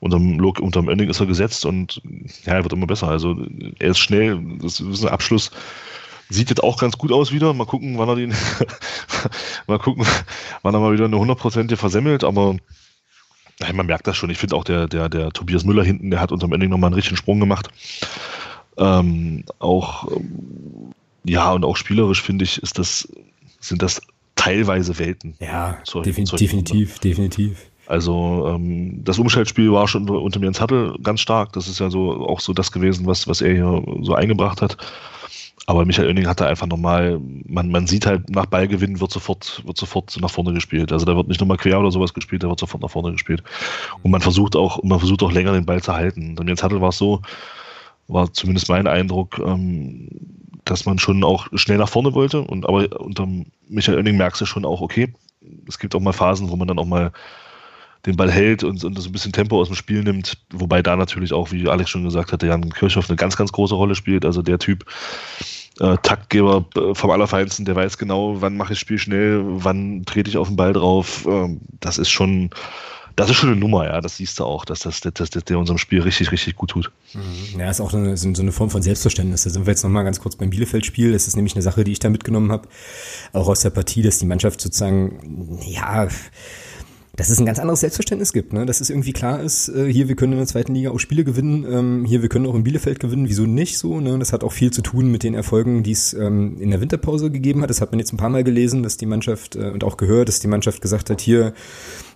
Unterm, 0.00 0.38
unterm 0.38 0.88
Ending 0.88 1.10
ist 1.10 1.18
er 1.18 1.26
gesetzt 1.26 1.66
und 1.66 2.00
ja, 2.44 2.54
er 2.54 2.62
wird 2.62 2.72
immer 2.72 2.86
besser. 2.86 3.08
Also 3.08 3.36
er 3.80 3.90
ist 3.90 3.98
schnell, 3.98 4.40
das 4.60 4.78
ist 4.78 5.02
ein 5.02 5.10
Abschluss. 5.10 5.50
Sieht 6.28 6.50
jetzt 6.50 6.62
auch 6.62 6.78
ganz 6.78 6.96
gut 6.98 7.10
aus 7.10 7.32
wieder. 7.32 7.52
Mal 7.52 7.66
gucken, 7.66 7.98
wann 7.98 8.08
er 8.08 8.14
den, 8.14 8.34
mal 9.66 9.78
gucken, 9.78 10.06
wann 10.62 10.74
er 10.74 10.80
mal 10.80 10.92
wieder 10.92 11.06
eine 11.06 11.18
hundertprozentige 11.18 11.76
versemmelt, 11.76 12.22
aber 12.22 12.56
ja, 13.60 13.72
man 13.72 13.86
merkt 13.86 14.06
das 14.06 14.16
schon. 14.16 14.30
Ich 14.30 14.38
finde 14.38 14.54
auch 14.54 14.64
der, 14.64 14.86
der, 14.86 15.08
der 15.08 15.30
Tobias 15.30 15.64
Müller 15.64 15.82
hinten, 15.82 16.10
der 16.10 16.20
hat 16.20 16.30
unterm 16.30 16.52
Ending 16.52 16.70
nochmal 16.70 16.88
einen 16.88 16.94
richtigen 16.94 17.16
Sprung 17.16 17.40
gemacht. 17.40 17.68
Ähm, 18.76 19.44
auch, 19.58 20.06
ja, 21.24 21.50
und 21.52 21.64
auch 21.64 21.76
spielerisch 21.76 22.22
finde 22.22 22.44
ich, 22.44 22.62
ist 22.62 22.78
das, 22.78 23.08
sind 23.58 23.82
das 23.82 24.00
teilweise 24.48 24.98
Welten. 24.98 25.34
Ja, 25.40 25.78
defin 26.04 26.24
definitiv, 26.24 26.98
definitiv. 26.98 27.66
Also 27.86 28.46
ähm, 28.48 29.02
das 29.02 29.18
Umschaltspiel 29.18 29.72
war 29.72 29.88
schon 29.88 30.08
unter 30.10 30.40
Jens 30.40 30.60
Hattel 30.60 30.94
ganz 31.02 31.20
stark. 31.20 31.52
Das 31.54 31.68
ist 31.68 31.80
ja 31.80 31.90
so 31.90 32.26
auch 32.26 32.40
so 32.40 32.52
das 32.52 32.70
gewesen, 32.70 33.06
was, 33.06 33.26
was 33.26 33.40
er 33.40 33.52
hier 33.52 33.82
so 34.02 34.14
eingebracht 34.14 34.60
hat. 34.60 34.76
Aber 35.66 35.84
Michael 35.84 36.08
Oenning 36.08 36.26
hatte 36.26 36.46
einfach 36.46 36.66
nochmal, 36.66 37.20
man, 37.46 37.70
man 37.70 37.86
sieht 37.86 38.06
halt, 38.06 38.30
nach 38.30 38.46
Ballgewinn 38.46 39.00
wird 39.00 39.10
sofort, 39.10 39.62
wird 39.66 39.76
sofort 39.76 40.18
nach 40.20 40.30
vorne 40.30 40.54
gespielt. 40.54 40.92
Also 40.92 41.04
da 41.04 41.14
wird 41.14 41.28
nicht 41.28 41.40
nochmal 41.40 41.58
quer 41.58 41.78
oder 41.78 41.90
sowas 41.90 42.14
gespielt, 42.14 42.42
da 42.42 42.48
wird 42.48 42.60
sofort 42.60 42.82
nach 42.82 42.90
vorne 42.90 43.12
gespielt. 43.12 43.42
Und 44.02 44.10
man 44.10 44.22
versucht 44.22 44.56
auch, 44.56 44.82
man 44.82 44.98
versucht 44.98 45.22
auch 45.22 45.32
länger 45.32 45.52
den 45.52 45.66
Ball 45.66 45.82
zu 45.82 45.92
halten. 45.94 46.36
Und 46.38 46.48
Jens 46.48 46.62
Hattel 46.62 46.80
war 46.80 46.88
es 46.88 46.98
so, 46.98 47.20
war 48.08 48.32
zumindest 48.32 48.68
mein 48.68 48.86
Eindruck, 48.86 49.38
ähm, 49.38 50.08
dass 50.64 50.84
man 50.84 50.98
schon 50.98 51.24
auch 51.24 51.46
schnell 51.54 51.78
nach 51.78 51.88
vorne 51.88 52.14
wollte. 52.14 52.40
Und 52.40 52.66
aber 52.66 53.00
unter 53.00 53.26
Michael 53.68 53.98
Oenning 53.98 54.16
merkst 54.16 54.40
du 54.40 54.46
schon 54.46 54.64
auch, 54.64 54.80
okay, 54.80 55.12
es 55.66 55.78
gibt 55.78 55.94
auch 55.94 56.00
mal 56.00 56.12
Phasen, 56.12 56.50
wo 56.50 56.56
man 56.56 56.68
dann 56.68 56.78
auch 56.78 56.86
mal 56.86 57.12
den 58.06 58.16
Ball 58.16 58.30
hält 58.30 58.64
und, 58.64 58.82
und 58.84 58.98
so 58.98 59.08
ein 59.08 59.12
bisschen 59.12 59.32
Tempo 59.32 59.60
aus 59.60 59.68
dem 59.68 59.76
Spiel 59.76 60.02
nimmt, 60.02 60.38
wobei 60.52 60.82
da 60.82 60.96
natürlich 60.96 61.32
auch, 61.32 61.50
wie 61.50 61.68
Alex 61.68 61.90
schon 61.90 62.04
gesagt 62.04 62.32
hatte, 62.32 62.46
Jan 62.46 62.70
Kirchhoff 62.70 63.08
eine 63.08 63.16
ganz, 63.16 63.36
ganz 63.36 63.50
große 63.52 63.74
Rolle 63.74 63.94
spielt. 63.94 64.24
Also 64.24 64.40
der 64.40 64.58
Typ, 64.58 64.84
äh, 65.80 65.96
Taktgeber 66.02 66.64
äh, 66.76 66.94
vom 66.94 67.10
Allerfeinsten, 67.10 67.64
der 67.64 67.76
weiß 67.76 67.98
genau, 67.98 68.40
wann 68.40 68.56
mache 68.56 68.72
ich 68.72 68.78
das 68.78 68.80
Spiel 68.80 68.98
schnell, 68.98 69.42
wann 69.44 70.04
trete 70.06 70.30
ich 70.30 70.36
auf 70.36 70.48
den 70.48 70.56
Ball 70.56 70.72
drauf. 70.72 71.26
Ähm, 71.28 71.60
das 71.80 71.98
ist 71.98 72.10
schon 72.10 72.50
das 73.18 73.30
ist 73.30 73.36
schon 73.36 73.50
eine 73.50 73.58
Nummer, 73.58 73.84
ja. 73.84 74.00
Das 74.00 74.16
siehst 74.16 74.38
du 74.38 74.44
auch, 74.44 74.64
dass 74.64 74.80
das, 74.80 75.00
dass, 75.00 75.30
dass 75.30 75.44
der 75.44 75.58
unserem 75.58 75.78
Spiel 75.78 76.00
richtig, 76.02 76.30
richtig 76.30 76.54
gut 76.54 76.70
tut. 76.70 76.92
Mhm. 77.14 77.58
Ja, 77.58 77.68
ist 77.68 77.80
auch 77.80 77.92
eine, 77.92 78.16
so 78.16 78.28
eine 78.28 78.52
Form 78.52 78.70
von 78.70 78.80
Selbstverständnis. 78.80 79.42
Da 79.42 79.50
sind 79.50 79.66
wir 79.66 79.72
jetzt 79.72 79.82
nochmal 79.82 80.04
ganz 80.04 80.20
kurz 80.20 80.36
beim 80.36 80.50
Bielefeld-Spiel. 80.50 81.12
Das 81.12 81.26
ist 81.26 81.34
nämlich 81.34 81.54
eine 81.54 81.62
Sache, 81.62 81.82
die 81.82 81.90
ich 81.90 81.98
da 81.98 82.10
mitgenommen 82.10 82.52
habe, 82.52 82.68
auch 83.32 83.48
aus 83.48 83.62
der 83.62 83.70
Partie, 83.70 84.02
dass 84.02 84.18
die 84.18 84.26
Mannschaft 84.26 84.60
sozusagen, 84.60 85.58
ja, 85.66 86.06
dass 87.18 87.30
es 87.30 87.40
ein 87.40 87.46
ganz 87.46 87.58
anderes 87.58 87.80
Selbstverständnis 87.80 88.32
gibt, 88.32 88.52
ne? 88.52 88.64
dass 88.64 88.80
es 88.80 88.90
irgendwie 88.90 89.12
klar 89.12 89.42
ist, 89.42 89.68
äh, 89.68 89.92
hier, 89.92 90.06
wir 90.06 90.14
können 90.14 90.34
in 90.34 90.38
der 90.38 90.46
zweiten 90.46 90.72
Liga 90.72 90.90
auch 90.90 91.00
Spiele 91.00 91.24
gewinnen, 91.24 91.66
ähm, 91.68 92.04
hier, 92.04 92.22
wir 92.22 92.28
können 92.28 92.46
auch 92.46 92.54
in 92.54 92.62
Bielefeld 92.62 93.00
gewinnen, 93.00 93.28
wieso 93.28 93.44
nicht 93.44 93.76
so? 93.76 94.00
Ne? 94.00 94.16
Das 94.20 94.32
hat 94.32 94.44
auch 94.44 94.52
viel 94.52 94.70
zu 94.70 94.82
tun 94.82 95.10
mit 95.10 95.24
den 95.24 95.34
Erfolgen, 95.34 95.82
die 95.82 95.90
es 95.90 96.14
ähm, 96.14 96.60
in 96.60 96.70
der 96.70 96.80
Winterpause 96.80 97.32
gegeben 97.32 97.60
hat. 97.62 97.70
Das 97.70 97.80
hat 97.80 97.90
man 97.90 97.98
jetzt 97.98 98.12
ein 98.12 98.18
paar 98.18 98.28
Mal 98.28 98.44
gelesen, 98.44 98.84
dass 98.84 98.98
die 98.98 99.06
Mannschaft 99.06 99.56
äh, 99.56 99.70
und 99.70 99.82
auch 99.82 99.96
gehört, 99.96 100.28
dass 100.28 100.38
die 100.38 100.46
Mannschaft 100.46 100.80
gesagt 100.80 101.10
hat, 101.10 101.20
hier, 101.20 101.54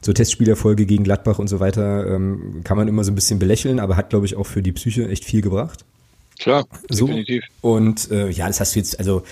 so 0.02 0.12
Testspielerfolge 0.12 0.86
gegen 0.86 1.02
Gladbach 1.02 1.40
und 1.40 1.48
so 1.48 1.58
weiter, 1.58 2.06
ähm, 2.06 2.60
kann 2.62 2.76
man 2.76 2.86
immer 2.86 3.02
so 3.02 3.10
ein 3.10 3.16
bisschen 3.16 3.40
belächeln, 3.40 3.80
aber 3.80 3.96
hat, 3.96 4.10
glaube 4.10 4.26
ich, 4.26 4.36
auch 4.36 4.46
für 4.46 4.62
die 4.62 4.72
Psyche 4.72 5.08
echt 5.08 5.24
viel 5.24 5.42
gebracht. 5.42 5.84
Klar, 6.42 6.66
so. 6.90 7.06
definitiv. 7.06 7.44
Und 7.60 8.10
äh, 8.10 8.28
ja, 8.28 8.48
das 8.48 8.58
hast 8.58 8.74
du 8.74 8.80
jetzt, 8.80 8.98
also 8.98 9.22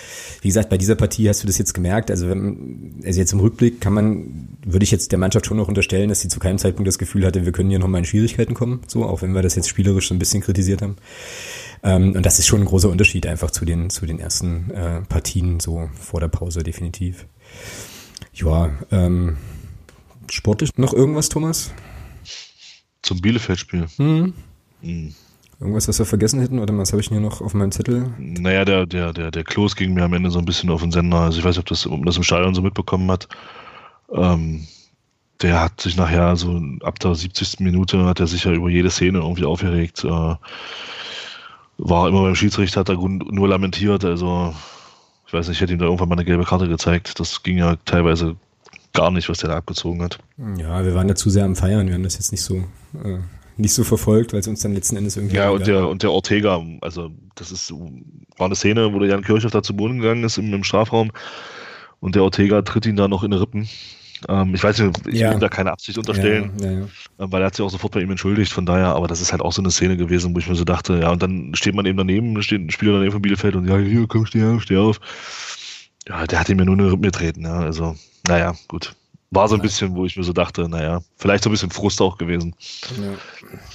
wie 0.43 0.49
gesagt, 0.49 0.69
bei 0.69 0.79
dieser 0.79 0.95
Partie 0.95 1.29
hast 1.29 1.43
du 1.43 1.49
das 1.49 1.59
jetzt 1.59 1.75
gemerkt. 1.75 2.09
Also, 2.09 2.29
wenn, 2.29 3.03
also 3.05 3.19
jetzt 3.19 3.33
im 3.33 3.41
Rückblick 3.41 3.81
kann 3.81 3.93
man, 3.93 4.49
würde 4.65 4.85
ich 4.85 4.93
jetzt 4.93 5.11
der 5.11 5.19
Mannschaft 5.19 5.47
schon 5.47 5.57
noch 5.57 5.67
unterstellen, 5.67 6.09
dass 6.09 6.21
sie 6.21 6.29
zu 6.29 6.39
keinem 6.39 6.59
Zeitpunkt 6.59 6.87
das 6.87 6.99
Gefühl 6.99 7.27
hatte, 7.27 7.45
wir 7.45 7.51
können 7.51 7.69
hier 7.69 7.81
nochmal 7.81 7.99
in 7.99 8.05
Schwierigkeiten 8.05 8.55
kommen, 8.55 8.83
so, 8.87 9.05
auch 9.05 9.23
wenn 9.23 9.33
wir 9.33 9.43
das 9.43 9.57
jetzt 9.57 9.69
spielerisch 9.69 10.07
so 10.07 10.15
ein 10.15 10.21
bisschen 10.21 10.41
kritisiert 10.41 10.83
haben. 10.83 10.97
Ähm, 11.83 12.15
und 12.15 12.25
das 12.25 12.39
ist 12.39 12.47
schon 12.47 12.61
ein 12.61 12.67
großer 12.67 12.89
Unterschied 12.89 13.27
einfach 13.27 13.51
zu 13.51 13.65
den, 13.65 13.91
zu 13.91 14.07
den 14.07 14.21
ersten 14.21 14.71
äh, 14.71 15.01
Partien, 15.01 15.59
so 15.59 15.91
vor 15.95 16.21
der 16.21 16.29
Pause, 16.29 16.63
definitiv. 16.63 17.27
Ja, 18.35 18.71
ähm, 18.93 19.37
sportlich 20.31 20.77
noch 20.77 20.95
irgendwas, 20.95 21.29
Thomas? 21.29 21.73
Zum 23.03 23.21
Bielefeld-Spiel. 23.21 23.87
Hm. 23.97 24.33
Hm. 24.83 25.15
Irgendwas, 25.61 25.89
was 25.89 25.99
wir 25.99 26.07
vergessen 26.07 26.41
hätten? 26.41 26.59
Oder 26.59 26.77
was 26.79 26.93
habe 26.93 27.03
ich 27.03 27.09
hier 27.09 27.21
noch 27.21 27.43
auf 27.43 27.53
meinem 27.53 27.71
Zettel? 27.71 28.15
Naja, 28.19 28.65
der, 28.65 28.87
der, 28.87 29.13
der, 29.13 29.31
der 29.31 29.45
Klos 29.45 29.77
ging 29.77 29.93
mir 29.93 30.05
am 30.05 30.15
Ende 30.15 30.31
so 30.31 30.39
ein 30.39 30.47
bisschen 30.47 30.71
auf 30.71 30.81
den 30.81 30.91
Sender. 30.91 31.19
Also 31.19 31.39
ich 31.39 31.45
weiß 31.45 31.57
nicht, 31.57 31.61
ob 31.61 31.67
das, 31.67 31.87
ob 31.87 31.93
man 31.93 32.05
das 32.05 32.17
im 32.17 32.23
Stadion 32.23 32.55
so 32.55 32.63
mitbekommen 32.63 33.11
hat. 33.11 33.29
Ähm, 34.11 34.67
der 35.43 35.61
hat 35.61 35.81
sich 35.81 35.97
nachher 35.97 36.35
so 36.37 36.61
ab 36.83 36.99
der 36.99 37.15
70. 37.15 37.61
Minute 37.61 38.05
hat 38.07 38.21
er 38.21 38.27
sich 38.27 38.45
ja 38.45 38.53
über 38.53 38.71
jede 38.71 38.91
Szene 38.91 39.19
irgendwie 39.19 39.45
aufgeregt. 39.45 40.03
Äh, 40.05 40.35
war 41.83 42.09
immer 42.09 42.23
beim 42.23 42.35
Schiedsrichter, 42.35 42.81
hat 42.81 42.89
er 42.89 42.97
nur 42.97 43.49
lamentiert. 43.49 44.05
Also 44.05 44.55
ich 45.27 45.33
weiß 45.35 45.49
nicht, 45.49 45.59
ich 45.59 45.61
hätte 45.61 45.75
ihm 45.75 45.79
da 45.79 45.85
irgendwann 45.85 46.09
mal 46.09 46.17
eine 46.17 46.25
gelbe 46.25 46.45
Karte 46.45 46.69
gezeigt. 46.69 47.21
Das 47.21 47.43
ging 47.43 47.59
ja 47.59 47.77
teilweise 47.85 48.37
gar 48.95 49.11
nicht, 49.11 49.29
was 49.29 49.39
der 49.39 49.51
da 49.51 49.57
abgezogen 49.57 50.03
hat. 50.03 50.19
Ja, 50.57 50.85
wir 50.85 50.95
waren 50.95 51.09
da 51.09 51.15
zu 51.15 51.29
sehr 51.29 51.45
am 51.45 51.55
Feiern. 51.57 51.87
Wir 51.87 51.95
haben 51.95 52.03
das 52.03 52.15
jetzt 52.15 52.33
nicht 52.33 52.43
so 52.43 52.65
äh, 53.05 53.19
nicht 53.61 53.75
so 53.75 53.85
verfolgt, 53.85 54.33
weil 54.33 54.41
es 54.41 54.49
uns 54.49 54.61
dann 54.61 54.75
letzten 54.75 54.97
Endes 54.97 55.17
irgendwie. 55.17 55.37
Ja, 55.37 55.51
und 55.51 55.67
der, 55.67 55.89
und 55.89 56.03
der 56.03 56.13
Ortega, 56.13 56.63
also 56.81 57.11
das 57.35 57.53
ist, 57.53 57.73
war 57.73 58.47
eine 58.47 58.57
Szene, 58.57 58.93
wo 58.93 58.99
der 58.99 59.09
Jan 59.09 59.23
Kirchhoff 59.23 59.53
da 59.53 59.63
zu 59.63 59.75
Boden 59.75 60.01
gegangen 60.01 60.25
ist 60.25 60.39
im, 60.39 60.53
im 60.53 60.65
Strafraum 60.65 61.11
und 62.01 62.15
der 62.15 62.23
Ortega 62.23 62.63
tritt 62.63 62.87
ihn 62.87 62.97
da 62.97 63.09
noch 63.09 63.23
in 63.23 63.31
die 63.31 63.39
Rippen. 63.39 63.69
Ähm, 64.29 64.55
ich 64.55 64.63
weiß 64.63 64.79
nicht, 64.79 65.07
ich 65.07 65.21
ja. 65.21 65.33
will 65.33 65.39
da 65.39 65.49
keine 65.49 65.73
Absicht 65.73 65.97
unterstellen, 65.97 66.53
ja, 66.61 66.71
ja, 66.71 66.79
ähm, 67.19 67.33
weil 67.33 67.41
er 67.41 67.47
hat 67.47 67.57
sich 67.57 67.65
auch 67.65 67.71
sofort 67.71 67.95
bei 67.95 68.01
ihm 68.01 68.11
entschuldigt, 68.11 68.53
von 68.53 68.67
daher, 68.67 68.89
aber 68.89 69.09
das 69.09 69.21
ist 69.21 69.33
halt 69.33 69.41
auch 69.41 69.53
so 69.53 69.63
eine 69.63 69.71
Szene 69.71 69.97
gewesen, 69.97 70.35
wo 70.35 70.39
ich 70.39 70.49
mir 70.49 70.57
so 70.57 70.65
dachte, 70.65 70.99
ja, 70.99 71.11
und 71.11 71.23
dann 71.23 71.55
steht 71.55 71.75
man 71.75 71.87
eben 71.87 71.97
daneben, 71.97 72.43
steht 72.43 72.61
ein 72.61 72.71
Spieler 72.71 72.93
daneben 72.93 73.13
von 73.13 73.23
Bielefeld 73.23 73.57
und 73.57 73.67
ja, 73.67 73.79
hier, 73.79 74.07
komm, 74.07 74.27
steh 74.27 74.45
auf, 74.45 74.63
steh 74.63 74.77
auf. 74.77 75.01
Ja, 76.07 76.27
der 76.27 76.41
hat 76.41 76.49
ihm 76.49 76.59
ja 76.59 76.65
nur 76.65 76.75
eine 76.75 76.93
Rippen 76.93 77.03
getreten, 77.03 77.45
ja, 77.45 77.61
also, 77.61 77.97
naja, 78.27 78.55
gut. 78.69 78.95
War 79.33 79.49
so 79.49 79.55
ein 79.55 79.63
bisschen, 79.63 79.95
wo 79.95 80.05
ich 80.05 80.17
mir 80.17 80.25
so 80.25 80.33
dachte, 80.33 80.69
naja, 80.69 81.03
vielleicht 81.17 81.45
so 81.45 81.51
ein 81.51 81.53
bisschen 81.53 81.71
Frust 81.71 82.01
auch 82.01 82.19
gewesen. 82.19 82.57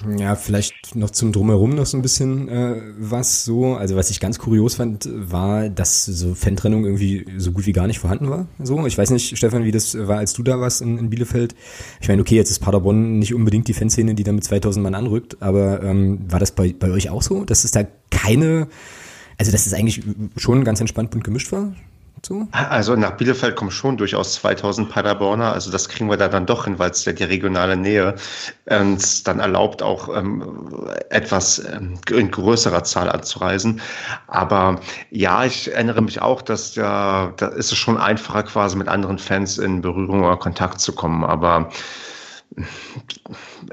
Ja, 0.05 0.17
ja 0.17 0.35
vielleicht 0.35 0.95
noch 0.95 1.11
zum 1.11 1.31
Drumherum 1.31 1.75
noch 1.75 1.85
so 1.85 1.97
ein 1.97 2.01
bisschen 2.01 2.49
äh, 2.49 2.81
was 2.99 3.45
so. 3.45 3.75
Also 3.75 3.95
was 3.95 4.09
ich 4.09 4.19
ganz 4.19 4.37
kurios 4.37 4.75
fand, 4.75 5.07
war, 5.09 5.69
dass 5.69 6.05
so 6.05 6.35
Fantrennung 6.35 6.83
irgendwie 6.83 7.25
so 7.37 7.53
gut 7.53 7.65
wie 7.65 7.71
gar 7.71 7.87
nicht 7.87 7.99
vorhanden 7.99 8.29
war. 8.29 8.47
So, 8.59 8.85
ich 8.85 8.97
weiß 8.97 9.11
nicht, 9.11 9.37
Stefan, 9.37 9.63
wie 9.63 9.71
das 9.71 9.97
war, 9.97 10.17
als 10.17 10.33
du 10.33 10.43
da 10.43 10.59
warst 10.59 10.81
in, 10.81 10.97
in 10.97 11.09
Bielefeld. 11.09 11.55
Ich 12.01 12.09
meine, 12.09 12.21
okay, 12.21 12.35
jetzt 12.35 12.51
ist 12.51 12.59
Paderborn 12.59 13.17
nicht 13.19 13.33
unbedingt 13.33 13.69
die 13.69 13.73
Fanszene, 13.73 14.13
die 14.13 14.23
da 14.23 14.33
mit 14.33 14.43
2000 14.43 14.83
Mann 14.83 14.93
anrückt, 14.93 15.41
aber 15.41 15.81
ähm, 15.83 16.19
war 16.29 16.39
das 16.39 16.51
bei, 16.51 16.75
bei 16.77 16.91
euch 16.91 17.09
auch 17.09 17.21
so, 17.21 17.45
dass 17.45 17.63
es 17.63 17.71
da 17.71 17.83
keine, 18.11 18.67
also 19.37 19.53
dass 19.53 19.65
es 19.65 19.73
eigentlich 19.73 20.03
schon 20.35 20.65
ganz 20.65 20.81
entspannt 20.81 21.15
und 21.15 21.23
gemischt 21.23 21.53
war? 21.53 21.73
So? 22.25 22.47
Also 22.51 22.95
nach 22.95 23.11
Bielefeld 23.17 23.55
kommen 23.55 23.69
schon 23.69 23.97
durchaus 23.97 24.33
2000 24.33 24.89
Paderborner. 24.89 25.53
Also 25.53 25.71
das 25.71 25.89
kriegen 25.89 26.09
wir 26.09 26.17
da 26.17 26.27
dann 26.27 26.47
doch 26.47 26.65
hin, 26.65 26.79
weil 26.79 26.89
es 26.89 27.05
ja 27.05 27.13
die 27.13 27.23
regionale 27.23 27.77
Nähe 27.77 28.15
uns 28.65 29.21
dann 29.21 29.39
erlaubt, 29.39 29.83
auch 29.83 30.09
ähm, 30.09 30.89
etwas 31.11 31.59
ähm, 31.59 31.99
in 32.09 32.31
größerer 32.31 32.83
Zahl 32.83 33.11
anzureisen. 33.11 33.79
Aber 34.25 34.79
ja, 35.11 35.45
ich 35.45 35.71
erinnere 35.71 36.01
mich 36.01 36.19
auch, 36.19 36.41
dass 36.41 36.73
ja, 36.73 37.31
da 37.37 37.47
ist 37.49 37.71
es 37.71 37.77
schon 37.77 37.97
einfacher 37.97 38.41
quasi 38.41 38.75
mit 38.75 38.87
anderen 38.87 39.19
Fans 39.19 39.59
in 39.59 39.81
Berührung 39.81 40.23
oder 40.23 40.37
Kontakt 40.37 40.81
zu 40.81 40.93
kommen. 40.93 41.23
Aber 41.23 41.69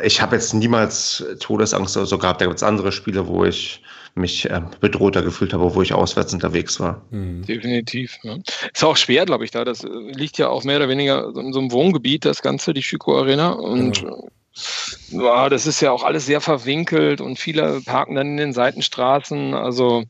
ich 0.03 0.20
habe 0.20 0.36
jetzt 0.36 0.53
niemals 0.53 1.24
Todesangst 1.40 1.96
oder 1.96 2.07
so 2.07 2.18
gehabt. 2.18 2.42
Da 2.42 2.44
gibt 2.44 2.59
es 2.59 2.62
andere 2.62 2.92
Spiele, 2.92 3.26
wo 3.26 3.46
ich 3.46 3.82
mich 4.15 4.49
äh, 4.51 4.61
bedrohter 4.81 5.23
gefühlt 5.23 5.53
habe, 5.53 5.75
wo 5.75 5.83
ich 5.83 5.95
auswärts 5.95 6.35
unterwegs 6.35 6.79
war. 6.81 7.03
Mhm. 7.11 7.45
Definitiv. 7.47 8.19
Ja. 8.23 8.37
Ist 8.73 8.85
auch 8.85 8.97
schwer, 8.97 9.25
glaube 9.25 9.45
ich, 9.45 9.51
da. 9.51 9.65
Das 9.65 9.85
äh, 9.85 9.89
liegt 9.89 10.39
ja 10.39 10.49
auch 10.49 10.65
mehr 10.65 10.77
oder 10.77 10.89
weniger 10.89 11.33
in 11.35 11.53
so 11.53 11.61
einem 11.61 11.73
Wohngebiet, 11.73 12.25
das 12.25 12.43
Ganze, 12.43 12.75
die 12.75 12.83
Schüko 12.83 13.19
Arena. 13.19 13.51
Und 13.53 14.03
mhm. 14.03 15.23
ja, 15.23 15.49
das 15.49 15.67
ist 15.67 15.81
ja 15.81 15.93
auch 15.93 16.05
alles 16.05 16.27
sehr 16.27 16.41
verwinkelt 16.41 17.21
und 17.21 17.39
viele 17.39 17.81
parken 17.81 18.17
dann 18.17 18.29
in 18.29 18.37
den 18.37 18.53
Seitenstraßen. 18.53 19.55
Also, 19.55 20.05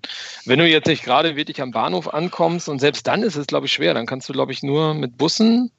wenn 0.47 0.59
du 0.59 0.67
jetzt 0.67 0.89
nicht 0.89 1.05
gerade 1.05 1.37
wirklich 1.37 1.63
am 1.63 1.71
Bahnhof 1.71 2.13
ankommst 2.13 2.69
und 2.69 2.81
selbst 2.81 3.07
dann 3.07 3.23
ist 3.23 3.37
es, 3.37 3.47
glaube 3.47 3.67
ich, 3.67 3.73
schwer. 3.73 3.95
Dann 3.95 4.07
kannst 4.07 4.29
du, 4.29 4.33
glaube 4.33 4.53
ich, 4.53 4.65
nur 4.65 4.95
mit 4.95 5.17
Bussen 5.17 5.71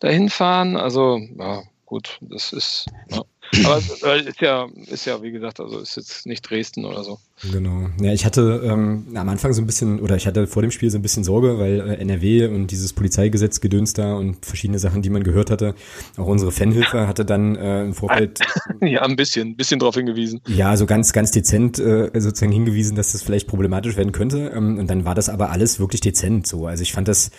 dahin 0.00 0.28
fahren. 0.28 0.76
Also, 0.76 1.18
ja, 1.38 1.62
gut, 1.86 2.18
das 2.20 2.52
ist. 2.52 2.86
Ja. 3.10 3.22
Aber 3.64 3.76
ist 4.16 4.40
ja, 4.40 4.66
ist 4.86 5.06
ja, 5.06 5.22
wie 5.22 5.30
gesagt, 5.30 5.60
also 5.60 5.78
ist 5.78 5.96
jetzt 5.96 6.26
nicht 6.26 6.48
Dresden 6.48 6.84
oder 6.84 7.04
so. 7.04 7.18
Genau. 7.52 7.88
Ja, 8.00 8.12
ich 8.12 8.24
hatte 8.24 8.62
ähm, 8.64 9.06
am 9.14 9.28
Anfang 9.28 9.52
so 9.52 9.62
ein 9.62 9.66
bisschen, 9.66 10.00
oder 10.00 10.16
ich 10.16 10.26
hatte 10.26 10.46
vor 10.46 10.62
dem 10.62 10.70
Spiel 10.70 10.90
so 10.90 10.98
ein 10.98 11.02
bisschen 11.02 11.24
Sorge, 11.24 11.58
weil 11.58 11.80
äh, 11.80 11.94
NRW 11.96 12.46
und 12.46 12.68
dieses 12.68 12.92
Polizeigesetz 12.92 13.60
gedöns 13.60 13.92
da 13.92 14.14
und 14.14 14.44
verschiedene 14.44 14.78
Sachen, 14.78 15.02
die 15.02 15.10
man 15.10 15.22
gehört 15.22 15.50
hatte. 15.50 15.74
Auch 16.16 16.26
unsere 16.26 16.52
Fanhilfe 16.52 17.06
hatte 17.06 17.24
dann 17.24 17.56
äh, 17.56 17.82
im 17.82 17.94
Vorfeld. 17.94 18.40
ja, 18.80 19.02
ein 19.02 19.16
bisschen, 19.16 19.50
ein 19.50 19.56
bisschen 19.56 19.78
drauf 19.78 19.94
hingewiesen. 19.94 20.40
Ja, 20.46 20.76
so 20.76 20.86
ganz, 20.86 21.12
ganz 21.12 21.30
dezent 21.30 21.78
äh, 21.78 22.10
sozusagen 22.14 22.52
hingewiesen, 22.52 22.96
dass 22.96 23.12
das 23.12 23.22
vielleicht 23.22 23.46
problematisch 23.46 23.96
werden 23.96 24.12
könnte. 24.12 24.52
Ähm, 24.54 24.78
und 24.78 24.88
dann 24.88 25.04
war 25.04 25.14
das 25.14 25.28
aber 25.28 25.50
alles 25.50 25.78
wirklich 25.78 26.00
dezent 26.00 26.46
so. 26.46 26.66
Also 26.66 26.82
ich 26.82 26.92
fand 26.92 27.08
das 27.08 27.30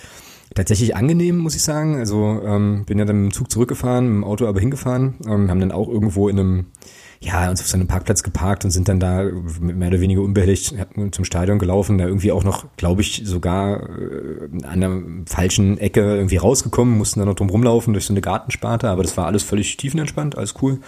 tatsächlich 0.56 0.96
angenehm, 0.96 1.38
muss 1.38 1.56
ich 1.56 1.62
sagen. 1.62 1.98
Also 1.98 2.42
ähm, 2.44 2.86
bin 2.86 2.98
ja 2.98 3.06
dann 3.06 3.18
mit 3.18 3.32
dem 3.32 3.34
Zug 3.34 3.52
zurückgefahren, 3.52 4.06
mit 4.06 4.16
dem 4.16 4.24
Auto 4.24 4.48
aber 4.48 4.60
hingefahren, 4.60 5.16
ähm, 5.28 5.50
haben 5.50 5.60
dann 5.60 5.72
auch 5.72 5.88
irgendwo 5.88 6.30
in 6.30 6.40
einem, 6.40 6.66
ja, 7.20 7.50
uns 7.50 7.62
auf 7.62 7.68
so 7.68 7.76
einem 7.78 7.88
Parkplatz 7.88 8.24
geparkt 8.24 8.66
und 8.66 8.72
sind 8.72 8.88
dann 8.88 9.00
da 9.00 9.24
mehr 9.60 9.90
oder 9.90 10.00
weniger 10.00 10.22
unbehelligt 10.22 10.76
zum 11.12 11.26
Stadion 11.26 11.60
gelaufen, 11.60 11.98
da 11.98 12.06
irgendwie 12.08 12.32
auch 12.32 12.44
noch, 12.44 12.66
glaube 12.78 13.02
ich, 13.02 13.22
sogar 13.26 13.90
äh, 13.90 14.64
an 14.64 14.82
der 14.82 15.02
falschen 15.28 15.78
Ecke 15.78 16.02
irgendwie 16.02 16.38
rausgekommen, 16.38 16.98
mussten 16.98 17.20
dann 17.20 17.30
noch 17.30 17.36
drum 17.36 17.50
rumlaufen 17.50 17.94
durch 17.94 18.06
so 18.06 18.14
eine 18.14 18.22
Gartensparte, 18.22 18.90
aber 18.90 19.04
das 19.04 19.18
war 19.18 19.28
alles 19.28 19.44
völlig 19.44 19.78
tiefenentspannt, 19.78 20.38
alles 20.38 20.56
cool. 20.62 20.80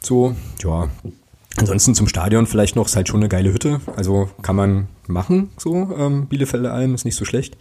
So, 0.00 0.34
ja, 0.62 0.88
Ansonsten 1.58 1.94
zum 1.94 2.08
Stadion 2.08 2.46
vielleicht 2.46 2.76
noch, 2.76 2.86
ist 2.86 2.96
halt 2.96 3.08
schon 3.08 3.20
eine 3.20 3.28
geile 3.28 3.52
Hütte. 3.52 3.82
Also 3.94 4.30
kann 4.40 4.56
man 4.56 4.88
machen, 5.06 5.50
so, 5.58 5.74
ähm, 5.96 6.26
Bielefelder 6.26 6.72
Alm, 6.72 6.94
ist 6.94 7.04
nicht 7.04 7.16
so 7.16 7.26
schlecht. 7.26 7.58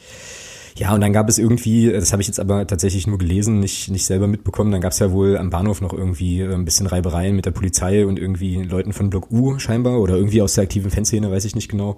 Ja, 0.76 0.94
und 0.94 1.02
dann 1.02 1.14
gab 1.14 1.28
es 1.30 1.38
irgendwie, 1.38 1.92
das 1.92 2.12
habe 2.12 2.22
ich 2.22 2.28
jetzt 2.28 2.40
aber 2.40 2.66
tatsächlich 2.66 3.08
nur 3.08 3.18
gelesen, 3.18 3.60
nicht, 3.60 3.90
nicht 3.90 4.06
selber 4.06 4.28
mitbekommen, 4.28 4.72
dann 4.72 4.82
gab 4.82 4.94
es 4.94 5.00
ja 5.00 5.12
wohl 5.12 5.38
am 5.38 5.50
Bahnhof 5.50 5.82
noch 5.82 5.94
irgendwie 5.94 6.42
äh, 6.42 6.54
ein 6.54 6.66
bisschen 6.66 6.88
Reibereien 6.88 7.36
mit 7.36 7.46
der 7.46 7.52
Polizei 7.52 8.06
und 8.06 8.20
irgendwie 8.20 8.62
Leuten 8.64 8.94
von 8.94 9.10
Block 9.10 9.32
U 9.32 9.60
scheinbar 9.60 10.00
oder 10.00 10.16
irgendwie 10.16 10.42
aus 10.42 10.54
der 10.54 10.64
aktiven 10.64 10.92
Fanszene, 10.92 11.32
weiß 11.32 11.46
ich 11.46 11.56
nicht 11.56 11.70
genau. 11.70 11.98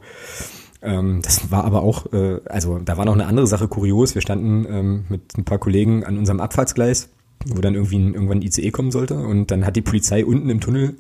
Ähm, 0.81 1.21
das 1.21 1.49
war 1.51 1.63
aber 1.63 1.83
auch, 1.83 2.11
äh, 2.13 2.39
also 2.45 2.79
da 2.79 2.97
war 2.97 3.05
noch 3.05 3.13
eine 3.13 3.25
andere 3.25 3.47
Sache 3.47 3.67
kurios. 3.67 4.15
Wir 4.15 4.21
standen 4.21 4.65
ähm, 4.69 5.05
mit 5.09 5.37
ein 5.37 5.45
paar 5.45 5.59
Kollegen 5.59 6.03
an 6.03 6.17
unserem 6.17 6.41
Abfahrtsgleis, 6.41 7.09
wo 7.45 7.61
dann 7.61 7.75
irgendwie 7.75 7.99
ein, 7.99 8.13
irgendwann 8.13 8.39
ein 8.39 8.43
ICE 8.43 8.71
kommen 8.71 8.91
sollte 8.91 9.15
und 9.15 9.51
dann 9.51 9.65
hat 9.65 9.75
die 9.75 9.81
Polizei 9.81 10.25
unten 10.25 10.49
im 10.49 10.59
Tunnel 10.59 10.95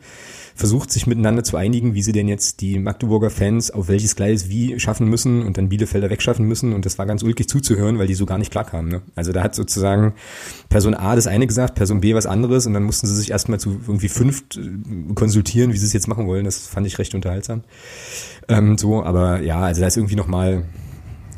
versucht 0.55 0.91
sich 0.91 1.07
miteinander 1.07 1.43
zu 1.43 1.57
einigen, 1.57 1.93
wie 1.95 2.01
sie 2.01 2.11
denn 2.11 2.27
jetzt 2.27 2.61
die 2.61 2.77
Magdeburger 2.77 3.29
Fans 3.29 3.71
auf 3.71 3.87
welches 3.87 4.15
Gleis 4.15 4.49
wie 4.49 4.79
schaffen 4.79 5.09
müssen 5.09 5.43
und 5.43 5.57
dann 5.57 5.69
Bielefelder 5.69 6.09
wegschaffen 6.09 6.47
müssen. 6.47 6.73
Und 6.73 6.85
das 6.85 6.97
war 6.97 7.05
ganz 7.05 7.23
ulkig 7.23 7.49
zuzuhören, 7.49 7.97
weil 7.97 8.07
die 8.07 8.13
so 8.13 8.25
gar 8.25 8.37
nicht 8.37 8.51
klarkamen. 8.51 8.91
Ne? 8.91 9.01
Also 9.15 9.31
da 9.31 9.43
hat 9.43 9.55
sozusagen 9.55 10.13
Person 10.69 10.93
A 10.93 11.15
das 11.15 11.27
eine 11.27 11.47
gesagt, 11.47 11.75
Person 11.75 12.01
B 12.01 12.13
was 12.13 12.25
anderes 12.25 12.67
und 12.67 12.73
dann 12.73 12.83
mussten 12.83 13.07
sie 13.07 13.15
sich 13.15 13.31
erstmal 13.31 13.59
zu 13.59 13.79
irgendwie 13.87 14.09
fünf 14.09 14.43
äh, 14.55 15.13
konsultieren, 15.13 15.73
wie 15.73 15.77
sie 15.77 15.85
es 15.85 15.93
jetzt 15.93 16.07
machen 16.07 16.27
wollen. 16.27 16.45
Das 16.45 16.67
fand 16.67 16.85
ich 16.85 16.99
recht 16.99 17.15
unterhaltsam. 17.15 17.63
Ähm, 18.47 18.77
so, 18.77 19.03
aber 19.03 19.41
ja, 19.41 19.61
also 19.61 19.81
da 19.81 19.87
ist 19.87 19.97
irgendwie 19.97 20.15
nochmal, 20.15 20.65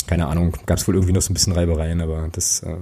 keine 0.08 0.28
Ahnung, 0.28 0.56
gab 0.66 0.78
es 0.78 0.88
wohl 0.88 0.96
irgendwie 0.96 1.14
noch 1.14 1.22
so 1.22 1.32
ein 1.32 1.36
bisschen 1.36 1.54
Reibereien, 1.54 2.02
aber 2.02 2.30
das 2.32 2.64
äh, 2.64 2.76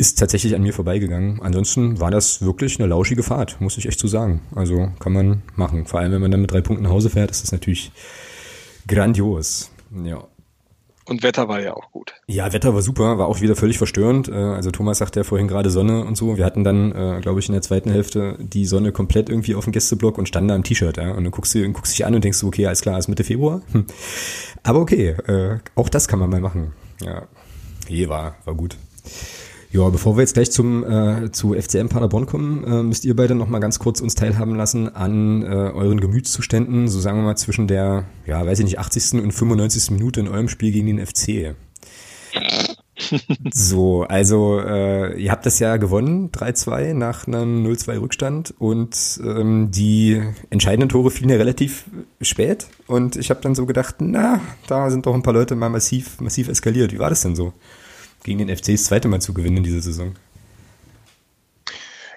ist 0.00 0.18
tatsächlich 0.18 0.54
an 0.54 0.62
mir 0.62 0.72
vorbeigegangen. 0.72 1.42
Ansonsten 1.42 2.00
war 2.00 2.10
das 2.10 2.40
wirklich 2.40 2.80
eine 2.80 2.88
lauschige 2.88 3.22
Fahrt, 3.22 3.60
muss 3.60 3.76
ich 3.76 3.86
echt 3.86 4.00
so 4.00 4.08
sagen. 4.08 4.40
Also 4.54 4.88
kann 4.98 5.12
man 5.12 5.42
machen. 5.56 5.84
Vor 5.84 6.00
allem, 6.00 6.12
wenn 6.12 6.22
man 6.22 6.30
dann 6.30 6.40
mit 6.40 6.50
drei 6.50 6.62
Punkten 6.62 6.84
nach 6.84 6.90
Hause 6.90 7.10
fährt, 7.10 7.30
ist 7.30 7.42
das 7.42 7.52
natürlich 7.52 7.92
grandios. 8.88 9.70
Ja. 10.04 10.24
Und 11.04 11.22
Wetter 11.22 11.48
war 11.48 11.60
ja 11.60 11.74
auch 11.74 11.90
gut. 11.92 12.14
Ja, 12.26 12.52
Wetter 12.52 12.72
war 12.72 12.80
super, 12.80 13.18
war 13.18 13.26
auch 13.26 13.42
wieder 13.42 13.56
völlig 13.56 13.76
verstörend. 13.76 14.28
Äh, 14.28 14.32
also 14.32 14.70
Thomas 14.70 14.98
sagte 14.98 15.20
ja 15.20 15.24
vorhin 15.24 15.48
gerade 15.48 15.68
Sonne 15.68 16.04
und 16.04 16.16
so. 16.16 16.38
Wir 16.38 16.46
hatten 16.46 16.64
dann, 16.64 16.92
äh, 16.92 17.20
glaube 17.20 17.40
ich, 17.40 17.48
in 17.48 17.52
der 17.52 17.62
zweiten 17.62 17.90
Hälfte 17.90 18.36
die 18.38 18.64
Sonne 18.64 18.92
komplett 18.92 19.28
irgendwie 19.28 19.54
auf 19.54 19.64
dem 19.64 19.72
Gästeblock 19.72 20.16
und 20.16 20.28
standen 20.28 20.48
da 20.48 20.56
im 20.56 20.62
T-Shirt. 20.62 20.96
Ja? 20.96 21.10
Und 21.10 21.24
dann 21.24 21.30
guckst 21.30 21.54
du 21.54 21.72
guckst 21.72 21.92
dich 21.92 22.06
an 22.06 22.14
und 22.14 22.24
denkst 22.24 22.40
du, 22.40 22.46
okay, 22.46 22.66
alles 22.66 22.80
klar, 22.80 22.98
ist 22.98 23.08
Mitte 23.08 23.24
Februar. 23.24 23.60
Hm. 23.72 23.84
Aber 24.62 24.80
okay, 24.80 25.08
äh, 25.26 25.58
auch 25.74 25.90
das 25.90 26.08
kann 26.08 26.20
man 26.20 26.30
mal 26.30 26.40
machen. 26.40 26.72
Ja, 27.02 27.24
je 27.86 28.08
war, 28.08 28.36
war 28.46 28.54
gut. 28.54 28.78
Ja, 29.72 29.88
bevor 29.88 30.16
wir 30.16 30.22
jetzt 30.22 30.34
gleich 30.34 30.50
zum 30.50 30.82
äh, 30.82 31.30
zu 31.30 31.54
FCM 31.54 31.88
Paderborn 31.88 32.26
kommen, 32.26 32.64
äh, 32.64 32.82
müsst 32.82 33.04
ihr 33.04 33.14
beide 33.14 33.36
noch 33.36 33.46
mal 33.46 33.60
ganz 33.60 33.78
kurz 33.78 34.00
uns 34.00 34.16
teilhaben 34.16 34.56
lassen 34.56 34.88
an 34.96 35.42
äh, 35.42 35.46
euren 35.46 36.00
Gemütszuständen, 36.00 36.88
so 36.88 36.98
sagen 36.98 37.18
wir 37.18 37.22
mal 37.22 37.36
zwischen 37.36 37.68
der, 37.68 38.04
ja, 38.26 38.44
weiß 38.44 38.58
ich 38.58 38.64
nicht, 38.64 38.80
80. 38.80 39.22
und 39.22 39.30
95. 39.30 39.92
Minute 39.92 40.18
in 40.18 40.28
eurem 40.28 40.48
Spiel 40.48 40.72
gegen 40.72 40.88
den 40.88 41.06
FC. 41.06 41.54
so, 43.54 44.02
also 44.02 44.58
äh, 44.58 45.16
ihr 45.16 45.30
habt 45.30 45.46
das 45.46 45.60
ja 45.60 45.76
gewonnen, 45.76 46.32
3-2 46.32 46.92
nach 46.92 47.28
einem 47.28 47.64
0-2 47.64 48.00
Rückstand 48.00 48.54
und 48.58 49.20
ähm, 49.24 49.70
die 49.70 50.20
entscheidenden 50.50 50.88
Tore 50.88 51.12
fielen 51.12 51.30
ja 51.30 51.36
relativ 51.36 51.84
spät 52.20 52.66
und 52.88 53.14
ich 53.14 53.30
habe 53.30 53.40
dann 53.40 53.54
so 53.54 53.66
gedacht, 53.66 53.96
na, 54.00 54.40
da 54.66 54.90
sind 54.90 55.06
doch 55.06 55.14
ein 55.14 55.22
paar 55.22 55.34
Leute 55.34 55.54
mal 55.54 55.70
massiv, 55.70 56.20
massiv 56.20 56.48
eskaliert. 56.48 56.92
Wie 56.92 56.98
war 56.98 57.10
das 57.10 57.22
denn 57.22 57.36
so? 57.36 57.52
Gegen 58.24 58.38
den 58.38 58.54
FC 58.54 58.72
das 58.72 58.84
zweite 58.84 59.08
Mal 59.08 59.20
zu 59.20 59.34
gewinnen 59.34 59.58
in 59.58 59.64
dieser 59.64 59.80
Saison? 59.80 60.14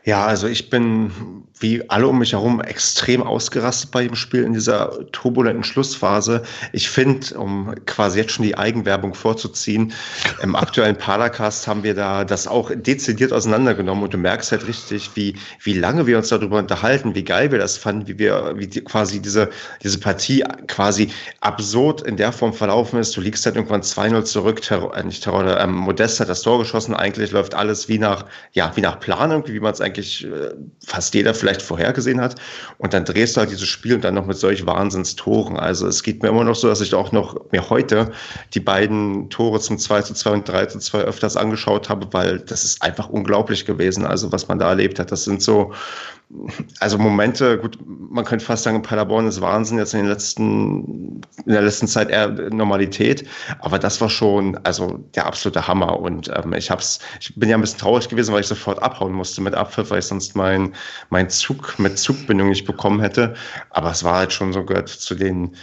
Ja, 0.05 0.25
also 0.25 0.47
ich 0.47 0.69
bin 0.69 1.43
wie 1.63 1.89
alle 1.89 2.07
um 2.07 2.19
mich 2.19 2.33
herum 2.33 2.59
extrem 2.61 3.23
ausgerastet 3.23 3.91
bei 3.91 4.05
dem 4.05 4.15
Spiel 4.15 4.43
in 4.43 4.53
dieser 4.53 5.09
turbulenten 5.13 5.63
Schlussphase. 5.63 6.43
Ich 6.73 6.89
finde, 6.89 7.37
um 7.37 7.73
quasi 7.85 8.19
jetzt 8.19 8.33
schon 8.33 8.43
die 8.43 8.57
Eigenwerbung 8.57 9.13
vorzuziehen, 9.13 9.93
im 10.41 10.55
aktuellen 10.57 10.97
Paracast 10.97 11.65
haben 11.67 11.83
wir 11.83 11.95
da 11.95 12.25
das 12.25 12.47
auch 12.47 12.69
dezidiert 12.75 13.31
auseinandergenommen 13.31 14.03
und 14.03 14.13
du 14.13 14.17
merkst 14.17 14.51
halt 14.51 14.67
richtig, 14.67 15.11
wie, 15.15 15.35
wie 15.63 15.73
lange 15.73 16.05
wir 16.05 16.17
uns 16.17 16.27
darüber 16.27 16.59
unterhalten, 16.59 17.15
wie 17.15 17.23
geil 17.23 17.51
wir 17.51 17.59
das 17.59 17.77
fanden, 17.77 18.07
wie 18.07 18.19
wir, 18.19 18.53
wie 18.57 18.67
die, 18.67 18.81
quasi 18.81 19.21
diese, 19.21 19.49
diese 19.81 19.99
Partie 19.99 20.43
quasi 20.67 21.09
absurd 21.39 22.01
in 22.01 22.17
der 22.17 22.33
Form 22.33 22.53
verlaufen 22.53 22.99
ist. 22.99 23.15
Du 23.15 23.21
liegst 23.21 23.45
halt 23.45 23.55
irgendwann 23.55 23.81
2-0 23.81 24.23
zurück, 24.23 24.61
Terror, 24.61 24.95
äh, 24.97 25.03
nicht 25.03 25.23
Terror, 25.23 25.57
ähm, 25.59 25.75
Modest 25.75 26.19
hat 26.19 26.27
das 26.27 26.41
Tor 26.41 26.59
geschossen, 26.59 26.93
eigentlich 26.93 27.31
läuft 27.31 27.53
alles 27.53 27.87
wie 27.87 27.99
nach, 27.99 28.25
ja, 28.51 28.71
wie 28.75 28.81
nach 28.81 28.99
Plan 28.99 29.31
irgendwie, 29.31 29.53
wie 29.53 29.59
man 29.61 29.71
es 29.71 29.79
eigentlich 29.79 29.92
eigentlich 29.93 30.25
äh, 30.25 30.53
fast 30.85 31.13
jeder 31.13 31.33
vielleicht 31.33 31.61
vorhergesehen 31.61 32.19
hat. 32.19 32.35
Und 32.77 32.93
dann 32.93 33.05
drehst 33.05 33.35
du 33.35 33.41
halt 33.41 33.51
dieses 33.51 33.67
Spiel 33.67 33.95
und 33.95 34.03
dann 34.03 34.15
noch 34.15 34.25
mit 34.25 34.37
solch 34.37 34.65
Wahnsinnstoren. 34.65 35.57
Also 35.57 35.87
es 35.87 36.03
geht 36.03 36.23
mir 36.23 36.29
immer 36.29 36.43
noch 36.43 36.55
so, 36.55 36.67
dass 36.67 36.81
ich 36.81 36.93
auch 36.93 37.11
noch 37.11 37.51
mir 37.51 37.69
heute 37.69 38.11
die 38.53 38.59
beiden 38.59 39.29
Tore 39.29 39.59
zum 39.59 39.77
2 39.77 40.01
zu 40.01 40.13
2 40.13 40.31
und 40.31 40.49
3 40.49 40.65
zu 40.67 40.79
2 40.79 40.99
öfters 40.99 41.37
angeschaut 41.37 41.89
habe, 41.89 42.07
weil 42.11 42.39
das 42.39 42.63
ist 42.63 42.81
einfach 42.81 43.09
unglaublich 43.09 43.65
gewesen. 43.65 44.05
Also 44.05 44.31
was 44.31 44.47
man 44.47 44.59
da 44.59 44.69
erlebt 44.69 44.99
hat, 44.99 45.11
das 45.11 45.23
sind 45.23 45.41
so, 45.41 45.73
also 46.79 46.97
Momente, 46.97 47.57
gut, 47.59 47.77
man 47.85 48.25
könnte 48.25 48.43
fast 48.43 48.63
sagen, 48.63 48.81
Paderborn 48.81 49.27
ist 49.27 49.41
Wahnsinn 49.41 49.77
jetzt 49.77 49.93
in 49.93 50.01
den 50.01 50.09
letzten, 50.09 51.21
in 51.45 51.51
der 51.51 51.61
letzten 51.61 51.87
Zeit 51.87 52.09
eher 52.09 52.29
Normalität. 52.29 53.27
Aber 53.59 53.79
das 53.79 54.01
war 54.01 54.09
schon, 54.09 54.57
also 54.63 54.97
der 55.15 55.25
absolute 55.25 55.67
Hammer. 55.67 55.99
Und 55.99 56.31
ähm, 56.35 56.53
ich 56.53 56.71
hab's, 56.71 56.99
ich 57.19 57.35
bin 57.35 57.49
ja 57.49 57.57
ein 57.57 57.61
bisschen 57.61 57.79
traurig 57.79 58.09
gewesen, 58.09 58.33
weil 58.33 58.41
ich 58.41 58.47
sofort 58.47 58.81
abhauen 58.81 59.13
musste 59.13 59.41
mit 59.41 59.53
Abpfiff, 59.53 59.91
weil 59.91 59.99
ich 59.99 60.05
sonst 60.05 60.35
mein, 60.35 60.73
mein 61.09 61.29
Zug 61.29 61.77
mit 61.77 61.97
Zugbindung 61.97 62.49
nicht 62.49 62.65
bekommen 62.65 62.99
hätte. 62.99 63.35
Aber 63.69 63.91
es 63.91 64.03
war 64.03 64.17
halt 64.17 64.33
schon 64.33 64.53
so 64.53 64.63
gehört 64.63 64.89
zu 64.89 65.15
den 65.15 65.55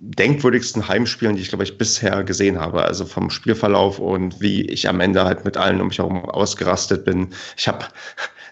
denkwürdigsten 0.00 0.86
Heimspielen, 0.86 1.36
die 1.36 1.42
ich, 1.42 1.48
glaube 1.48 1.64
ich, 1.64 1.78
bisher 1.78 2.24
gesehen 2.24 2.60
habe. 2.60 2.82
Also 2.82 3.04
vom 3.04 3.30
Spielverlauf 3.30 3.98
und 3.98 4.40
wie 4.40 4.62
ich 4.62 4.88
am 4.88 5.00
Ende 5.00 5.24
halt 5.24 5.44
mit 5.44 5.56
allen 5.56 5.80
um 5.80 5.88
mich 5.88 5.98
herum 5.98 6.24
ausgerastet 6.24 7.04
bin. 7.04 7.28
Ich 7.56 7.68
habe 7.68 7.86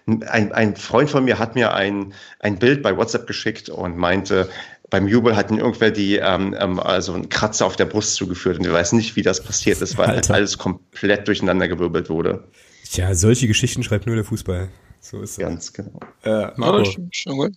ein, 0.05 0.51
ein 0.51 0.75
Freund 0.75 1.09
von 1.09 1.23
mir 1.23 1.39
hat 1.39 1.55
mir 1.55 1.73
ein, 1.73 2.13
ein 2.39 2.59
Bild 2.59 2.81
bei 2.83 2.95
WhatsApp 2.97 3.27
geschickt 3.27 3.69
und 3.69 3.97
meinte, 3.97 4.49
beim 4.89 5.07
Jubel 5.07 5.35
hatten 5.35 5.57
irgendwer 5.57 5.91
die 5.91 6.17
ähm, 6.17 6.55
ähm, 6.59 6.79
also 6.79 7.13
einen 7.13 7.29
Kratzer 7.29 7.65
auf 7.65 7.75
der 7.75 7.85
Brust 7.85 8.15
zugeführt 8.15 8.59
und 8.59 8.65
ich 8.65 8.71
weiß 8.71 8.91
nicht, 8.93 9.15
wie 9.15 9.23
das 9.23 9.43
passiert 9.43 9.81
ist, 9.81 9.97
weil 9.97 10.07
halt 10.07 10.29
alles 10.29 10.57
komplett 10.57 11.27
durcheinandergewirbelt 11.27 12.09
wurde. 12.09 12.43
Tja, 12.91 13.15
solche 13.15 13.47
Geschichten 13.47 13.81
schreibt 13.83 14.05
nur 14.05 14.15
der 14.15 14.25
Fußball. 14.25 14.69
So 14.99 15.21
ist 15.21 15.31
es. 15.31 15.37
Ganz 15.37 15.73
genau. 15.73 15.99
Äh, 16.23 16.47
Marco. 16.57 16.85
schon 17.11 17.37
gut. 17.37 17.53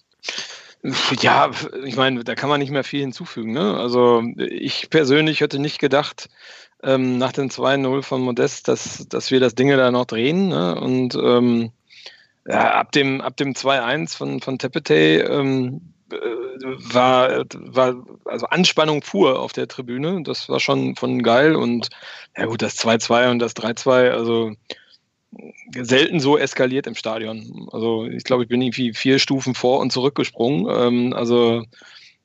Ja, 1.21 1.51
ich 1.85 1.97
meine, 1.97 2.23
da 2.23 2.35
kann 2.35 2.49
man 2.49 2.61
nicht 2.61 2.71
mehr 2.71 2.85
viel 2.85 3.01
hinzufügen. 3.01 3.53
Ne? 3.53 3.77
Also 3.77 4.23
ich 4.37 4.89
persönlich 4.89 5.41
hätte 5.41 5.59
nicht 5.59 5.79
gedacht, 5.79 6.29
ähm, 6.83 7.19
nach 7.19 7.33
dem 7.33 7.49
2-0 7.49 8.03
von 8.03 8.21
Modest, 8.21 8.69
dass, 8.69 9.07
dass 9.09 9.31
wir 9.31 9.41
das 9.41 9.55
Ding 9.55 9.69
da 9.69 9.91
noch 9.91 10.07
drehen. 10.07 10.49
Ne? 10.49 10.81
Und 10.81 11.15
ähm, 11.17 11.73
ja, 12.49 12.75
ab 12.75 12.93
dem, 12.93 13.21
ab 13.21 13.37
dem 13.37 13.53
2-1 13.53 14.17
von, 14.17 14.41
von 14.41 14.59
Tepete 14.59 14.95
ähm, 14.95 15.93
äh, 16.11 16.17
war, 16.17 17.45
war 17.55 18.05
also 18.25 18.47
Anspannung 18.47 19.01
pur 19.01 19.41
auf 19.41 19.53
der 19.53 19.69
Tribüne. 19.69 20.23
Das 20.23 20.49
war 20.49 20.61
schon 20.61 20.97
von 20.97 21.23
geil. 21.23 21.57
Und 21.57 21.89
ja 22.37 22.47
gut, 22.47 22.63
das 22.63 22.79
2-2 22.79 23.31
und 23.31 23.39
das 23.41 23.57
3-2, 23.57 24.11
also 24.11 24.53
selten 25.77 26.21
so 26.21 26.39
eskaliert 26.39 26.87
im 26.87 26.95
Stadion. 26.95 27.69
Also 27.73 28.07
ich 28.07 28.25
glaube, 28.25 28.45
ich 28.45 28.49
bin 28.49 28.63
irgendwie 28.63 28.95
vier 28.95 29.19
Stufen 29.19 29.55
vor 29.55 29.81
und 29.81 29.93
zurückgesprungen. 29.93 30.67
Ähm, 30.71 31.13
also 31.13 31.65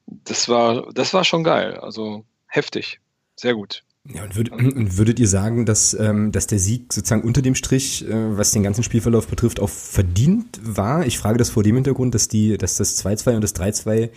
das 0.05 0.49
war, 0.49 0.91
das 0.93 1.13
war 1.13 1.24
schon 1.24 1.43
geil. 1.43 1.78
Also 1.78 2.26
heftig. 2.47 2.99
Sehr 3.36 3.55
gut. 3.55 3.84
Ja, 4.09 4.23
und, 4.23 4.35
würd, 4.35 4.51
und 4.51 4.97
würdet 4.97 5.19
ihr 5.19 5.27
sagen, 5.27 5.65
dass, 5.65 5.93
ähm, 5.93 6.31
dass 6.31 6.47
der 6.47 6.59
Sieg 6.59 6.93
sozusagen 6.93 7.23
unter 7.23 7.41
dem 7.41 7.55
Strich, 7.55 8.07
äh, 8.07 8.37
was 8.37 8.51
den 8.51 8.63
ganzen 8.63 8.83
Spielverlauf 8.83 9.27
betrifft, 9.27 9.59
auch 9.59 9.69
verdient 9.69 10.59
war? 10.63 11.05
Ich 11.05 11.17
frage 11.17 11.37
das 11.37 11.49
vor 11.49 11.63
dem 11.63 11.75
Hintergrund, 11.75 12.15
dass 12.15 12.27
die, 12.27 12.57
dass 12.57 12.75
das 12.75 13.03
2-2 13.03 13.35
und 13.35 13.41
das 13.41 13.55
3-2 13.55 14.09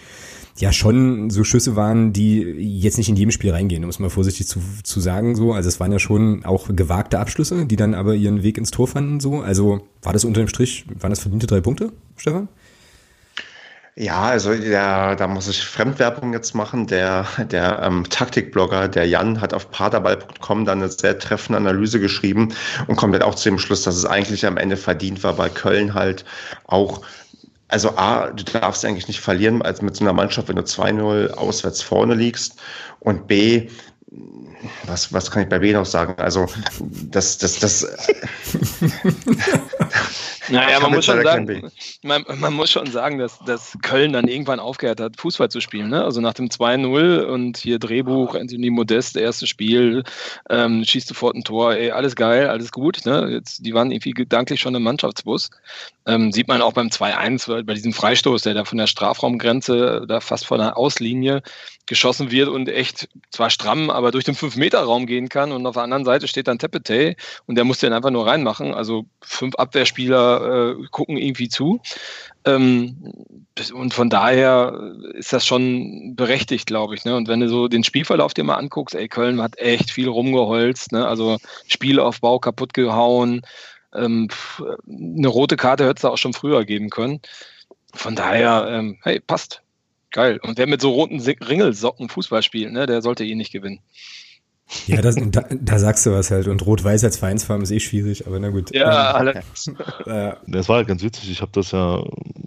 ja 0.57 0.73
schon 0.73 1.31
so 1.31 1.43
Schüsse 1.43 1.75
waren, 1.75 2.13
die 2.13 2.39
jetzt 2.41 2.97
nicht 2.97 3.09
in 3.09 3.17
jedem 3.17 3.33
Spiel 3.33 3.51
reingehen, 3.51 3.83
um 3.83 3.91
es 3.91 3.99
mal 3.99 4.09
vorsichtig 4.09 4.47
zu, 4.47 4.61
zu 4.85 5.01
sagen. 5.01 5.35
So, 5.35 5.53
also 5.53 5.69
es 5.69 5.81
waren 5.81 5.91
ja 5.91 5.99
schon 5.99 6.45
auch 6.45 6.69
gewagte 6.75 7.19
Abschlüsse, 7.19 7.67
die 7.67 7.77
dann 7.77 7.95
aber 7.95 8.15
ihren 8.15 8.43
Weg 8.45 8.57
ins 8.57 8.71
Tor 8.71 8.87
fanden. 8.87 9.19
So, 9.19 9.41
also 9.41 9.81
war 10.03 10.13
das 10.13 10.25
unter 10.25 10.41
dem 10.41 10.49
Strich, 10.49 10.87
waren 11.01 11.11
das 11.11 11.21
verdiente 11.21 11.49
drei 11.49 11.61
Punkte, 11.61 11.93
Stefan? 12.17 12.49
Ja, 13.97 14.23
also 14.23 14.53
der, 14.53 15.15
da 15.15 15.29
muss 15.29 15.47
ich 15.47 15.65
Fremdwerbung 15.65 16.33
jetzt 16.33 16.53
machen. 16.55 16.89
Der, 16.89 17.27
der 17.39 17.81
ähm, 17.81 18.05
Taktikblogger, 18.11 18.89
der 18.89 19.07
Jan, 19.07 19.41
hat 19.41 19.55
auf 19.55 19.71
paderball.com 19.71 20.65
dann 20.65 20.83
eine 20.83 20.91
sehr 20.91 21.17
treffende 21.19 21.59
Analyse 21.59 22.01
geschrieben 22.01 22.53
und 22.89 22.97
kommt 22.97 23.13
halt 23.13 23.23
auch 23.23 23.37
zu 23.37 23.49
dem 23.49 23.59
Schluss, 23.59 23.83
dass 23.83 23.95
es 23.95 24.05
eigentlich 24.05 24.47
am 24.47 24.57
Ende 24.57 24.77
verdient 24.77 25.23
war, 25.23 25.39
weil 25.39 25.51
Köln 25.51 25.95
halt 25.95 26.25
auch 26.67 27.03
also 27.69 27.97
A, 27.97 28.31
du 28.31 28.45
darfst 28.45 28.85
eigentlich 28.85 29.09
nicht 29.09 29.21
verlieren 29.21 29.63
als 29.63 29.83
mit 29.83 29.97
so 29.97 30.05
einer 30.05 30.13
Mannschaft, 30.13 30.49
wenn 30.49 30.57
du 30.57 30.63
2-0 30.63 31.31
auswärts 31.31 31.83
vorne 31.83 32.15
liegst. 32.15 32.57
Und 33.01 33.27
B, 33.27 33.69
was, 34.87 35.13
was 35.13 35.31
kann 35.31 35.43
ich 35.43 35.49
bei 35.49 35.59
B 35.59 35.73
noch 35.73 35.87
sagen? 35.87 36.15
Also, 36.19 36.47
das, 36.81 37.39
das, 37.39 37.59
das. 37.59 37.87
naja, 40.49 40.81
man 40.81 40.93
muss, 40.93 41.05
schon 41.05 41.23
sagen, 41.23 41.71
man, 42.03 42.25
man, 42.37 42.53
muss 42.53 42.71
schon 42.71 42.87
sagen, 42.87 43.19
dass, 43.19 43.39
dass 43.41 43.77
Köln 43.83 44.13
dann 44.13 44.29
irgendwann 44.29 44.61
aufgehört 44.61 45.01
hat, 45.01 45.17
Fußball 45.17 45.49
zu 45.49 45.61
spielen. 45.61 45.91
Ne? 45.91 46.05
Also 46.05 46.21
nach 46.21 46.35
dem 46.35 46.49
2-0 46.49 47.23
und 47.23 47.57
hier 47.57 47.79
Drehbuch, 47.79 48.35
Anthony 48.35 48.71
Modest, 48.71 49.17
erstes 49.17 49.49
Spiel, 49.49 50.05
ähm, 50.51 50.85
schießt 50.85 51.09
sofort 51.09 51.37
ein 51.37 51.45
Tor, 51.45 51.75
ey, 51.75 51.91
alles 51.91 52.17
geil, 52.17 52.49
alles 52.49 52.73
gut. 52.73 53.05
Ne? 53.07 53.29
Jetzt, 53.31 53.65
die 53.65 53.75
waren 53.75 53.91
irgendwie 53.91 54.13
gedanklich 54.13 54.61
schon 54.61 54.75
im 54.75 54.83
Mannschaftsbus. 54.83 55.51
Ähm, 56.07 56.33
sieht 56.33 56.49
man 56.49 56.61
auch 56.61 56.75
beim 56.75 56.89
2-1, 56.89 57.65
bei 57.65 57.75
diesem 57.75 57.93
Freistoß, 57.93 58.43
der 58.43 58.55
da 58.55 58.65
von 58.65 58.79
der 58.79 58.87
Strafraumgrenze, 58.87 60.05
da 60.07 60.21
fast 60.21 60.47
von 60.47 60.59
der 60.59 60.77
Auslinie 60.77 61.43
geschossen 61.87 62.31
wird 62.31 62.49
und 62.49 62.69
echt 62.69 63.09
zwar 63.31 63.51
stramm, 63.51 63.91
aber 63.91 64.11
durch 64.11 64.25
den 64.25 64.35
5-Meter-Raum 64.35 65.07
gehen 65.07 65.29
kann. 65.29 65.53
Und 65.53 65.67
auf 65.67 65.75
der 65.75 65.83
anderen 65.83 66.05
Seite 66.05 66.29
steht 66.29 66.49
dann 66.49 66.59
Tepete 66.59 67.17
und 67.47 67.57
der 67.57 67.65
muss 67.65 67.79
den 67.79 67.93
einfach 67.93 68.11
nur 68.11 68.27
reinmachen. 68.27 68.75
Also 68.75 69.07
fünf 69.21 69.55
Abwehrspieler 69.57 70.34
äh, 70.41 70.87
gucken 70.91 71.17
irgendwie 71.17 71.49
zu. 71.49 71.81
Ähm, 72.45 73.13
und 73.73 73.95
von 73.95 74.11
daher 74.11 74.95
ist 75.15 75.33
das 75.33 75.47
schon 75.47 76.15
berechtigt, 76.17 76.67
glaube 76.67 76.95
ich. 76.95 77.05
Ne? 77.05 77.17
Und 77.17 77.29
wenn 77.29 77.41
du 77.41 77.49
so 77.49 77.69
den 77.69 77.85
Spielverlauf 77.85 78.35
dir 78.35 78.45
mal 78.45 78.57
anguckst, 78.57 78.95
ey, 78.95 79.09
Köln 79.09 79.41
hat 79.41 79.59
echt 79.59 79.91
viel 79.91 80.09
rumgeholzt, 80.09 80.93
ne? 80.93 81.07
also 81.07 81.39
Spielaufbau 81.67 82.39
kaputt 82.39 82.75
gehauen. 82.75 83.43
Ähm, 83.95 84.29
eine 84.87 85.29
rote 85.29 85.57
Karte 85.57 85.85
hätte 85.87 85.99
es 85.99 86.05
auch 86.05 86.19
schon 86.19 86.33
früher 86.33 86.65
geben 86.65 86.91
können. 86.91 87.21
Von 87.95 88.17
daher, 88.17 88.67
ähm, 88.69 88.99
hey, 89.03 89.21
passt. 89.21 89.63
Geil. 90.11 90.39
Und 90.43 90.59
wer 90.59 90.69
mit 90.69 90.81
so 90.81 90.91
roten 90.91 91.21
Ringelsocken 91.21 92.09
Fußball 92.09 92.43
spielt, 92.43 92.73
ne, 92.73 92.87
der 92.87 93.03
sollte 93.03 93.25
eh 93.25 93.35
nicht 93.35 93.53
gewinnen. 93.53 93.81
Ja, 94.87 95.03
das, 95.03 95.17
da, 95.17 95.45
da, 95.51 95.79
sagst 95.79 96.07
du 96.07 96.13
was 96.13 96.31
halt. 96.31 96.49
Und 96.49 96.65
Rot-Weiß 96.67 97.05
als 97.05 97.19
Vereinsfarben 97.19 97.63
ist 97.63 97.71
eh 97.71 97.81
schwierig, 97.81 98.27
aber 98.27 98.41
na 98.41 98.49
gut. 98.49 98.75
Ja, 98.75 99.13
allerdings. 99.13 99.71
Ja. 100.07 100.39
Das 100.47 100.69
war 100.69 100.77
halt 100.77 100.89
ganz 100.89 101.03
witzig. 101.03 101.31
Ich 101.31 101.43
habe 101.43 101.53
das 101.55 101.71
ja 101.73 102.03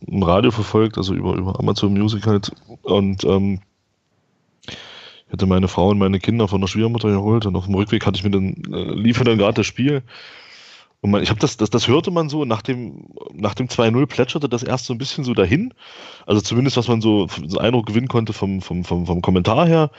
im 0.07 0.23
Radio 0.23 0.51
verfolgt, 0.51 0.97
also 0.97 1.13
über, 1.13 1.35
über 1.35 1.59
Amazon 1.59 1.93
Music 1.93 2.25
halt. 2.25 2.51
Und 2.81 3.23
ähm, 3.23 3.61
ich 4.67 5.33
hatte 5.33 5.45
meine 5.45 5.67
Frau 5.67 5.89
und 5.89 5.99
meine 5.99 6.19
Kinder 6.19 6.47
von 6.47 6.61
der 6.61 6.67
Schwiegermutter 6.67 7.09
geholt 7.09 7.45
und 7.45 7.55
auf 7.55 7.65
dem 7.65 7.75
Rückweg 7.75 8.05
hatte 8.05 8.17
ich 8.17 8.23
mir 8.23 8.31
dann, 8.31 8.55
äh, 8.71 8.93
lief 8.93 9.21
dann 9.21 9.37
gerade 9.37 9.55
das 9.55 9.65
Spiel. 9.65 10.03
Und 11.01 11.11
man, 11.11 11.21
ich 11.21 11.29
habe 11.29 11.39
das, 11.39 11.57
das, 11.57 11.69
das 11.69 11.87
hörte 11.87 12.11
man 12.11 12.29
so, 12.29 12.45
nach 12.45 12.61
dem, 12.61 13.09
nach 13.33 13.53
dem 13.53 13.67
2-0 13.67 14.05
plätscherte 14.07 14.49
das 14.49 14.63
erst 14.63 14.85
so 14.85 14.93
ein 14.93 14.97
bisschen 14.97 15.23
so 15.23 15.33
dahin. 15.33 15.73
Also 16.25 16.41
zumindest, 16.41 16.77
was 16.77 16.87
man 16.87 17.01
so, 17.01 17.27
so 17.45 17.59
Eindruck 17.59 17.85
gewinnen 17.85 18.07
konnte 18.07 18.33
vom, 18.33 18.61
vom, 18.61 18.83
vom, 18.83 19.05
vom 19.05 19.21
Kommentar 19.21 19.67
her. 19.67 19.91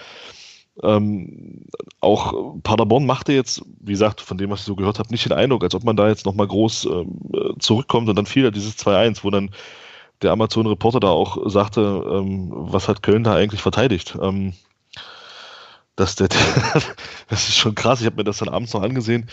Ähm, 0.83 1.67
auch 2.01 2.55
Paderborn 2.63 3.07
machte 3.07 3.33
jetzt, 3.33 3.63
wie 3.81 3.93
gesagt, 3.93 4.21
von 4.21 4.39
dem, 4.39 4.51
was 4.51 4.61
ich 4.61 4.67
so 4.67 4.77
gehört 4.77 4.99
habe, 4.99 5.11
nicht 5.11 5.25
den 5.25 5.33
Eindruck, 5.33 5.65
als 5.65 5.75
ob 5.75 5.85
man 5.85 5.97
da 5.97 6.09
jetzt 6.09 6.27
nochmal 6.27 6.47
groß 6.47 6.87
ähm, 6.87 7.57
zurückkommt 7.59 8.09
und 8.09 8.17
dann 8.17 8.27
fiel 8.27 8.45
ja 8.45 8.51
dieses 8.51 8.79
2-1, 8.79 9.25
wo 9.25 9.31
dann 9.31 9.51
der 10.23 10.33
Amazon-Reporter 10.33 11.01
da 11.01 11.09
auch 11.09 11.49
sagte, 11.49 11.81
ähm, 11.81 12.49
was 12.51 12.89
hat 12.89 13.03
Köln 13.03 13.25
da 13.25 13.35
eigentlich 13.35 13.63
verteidigt? 13.63 14.17
Ähm, 14.21 14.53
dass 15.97 16.15
der, 16.15 16.29
das 17.29 17.49
ist 17.49 17.57
schon 17.57 17.75
krass, 17.75 18.01
ich 18.01 18.07
habe 18.07 18.17
mir 18.17 18.25
das 18.25 18.39
dann 18.39 18.49
abends 18.49 18.73
noch 18.75 18.83
angesehen 18.83 19.29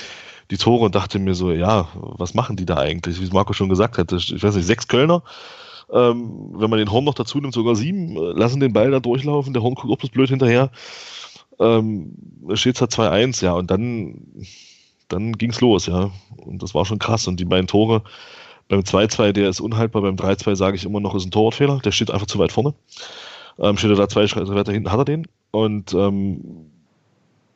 die 0.51 0.57
Tore 0.57 0.85
und 0.85 0.95
dachte 0.95 1.19
mir 1.19 1.35
so, 1.35 1.51
ja, 1.51 1.87
was 1.93 2.33
machen 2.33 2.55
die 2.55 2.65
da 2.65 2.77
eigentlich? 2.77 3.19
Wie 3.19 3.33
Marco 3.33 3.53
schon 3.53 3.69
gesagt 3.69 3.97
hat, 3.97 4.11
ich 4.11 4.43
weiß 4.43 4.55
nicht, 4.55 4.65
sechs 4.65 4.87
Kölner. 4.87 5.23
Ähm, 5.91 6.49
wenn 6.53 6.69
man 6.69 6.79
den 6.79 6.91
Horn 6.91 7.03
noch 7.03 7.13
dazu 7.13 7.39
nimmt, 7.39 7.53
sogar 7.53 7.75
sieben, 7.75 8.15
äh, 8.17 8.31
lassen 8.31 8.59
den 8.59 8.73
Ball 8.73 8.89
da 8.91 8.99
durchlaufen, 8.99 9.53
der 9.53 9.61
Horn 9.61 9.75
guckt 9.75 9.91
auch 9.91 9.97
bloß 9.97 10.09
blöd 10.09 10.29
hinterher. 10.29 10.71
Ähm, 11.59 12.13
steht 12.53 12.75
es 12.75 12.81
halt 12.81 12.91
2-1, 12.91 13.43
ja, 13.43 13.53
und 13.53 13.71
dann, 13.71 14.45
dann 15.07 15.33
ging 15.33 15.51
es 15.51 15.61
los, 15.61 15.85
ja. 15.87 16.11
Und 16.37 16.61
das 16.61 16.73
war 16.73 16.85
schon 16.85 16.99
krass. 16.99 17.27
Und 17.27 17.39
die 17.39 17.45
beiden 17.45 17.67
Tore, 17.67 18.03
beim 18.67 18.81
2-2, 18.81 19.31
der 19.31 19.49
ist 19.49 19.61
unhaltbar, 19.61 20.01
beim 20.01 20.15
3-2 20.15 20.55
sage 20.55 20.75
ich 20.75 20.85
immer 20.85 20.99
noch, 20.99 21.15
ist 21.15 21.25
ein 21.25 21.31
Torwartfehler, 21.31 21.79
der 21.79 21.91
steht 21.91 22.11
einfach 22.11 22.27
zu 22.27 22.39
weit 22.39 22.51
vorne. 22.51 22.73
Ähm, 23.59 23.77
steht 23.77 23.91
er 23.91 23.95
da 23.95 24.09
zwei 24.09 24.27
Schritte 24.27 24.53
weiter 24.53 24.73
hinten, 24.73 24.91
hat 24.91 24.99
er 24.99 25.05
den. 25.05 25.27
Und 25.51 25.93
ähm, 25.93 26.71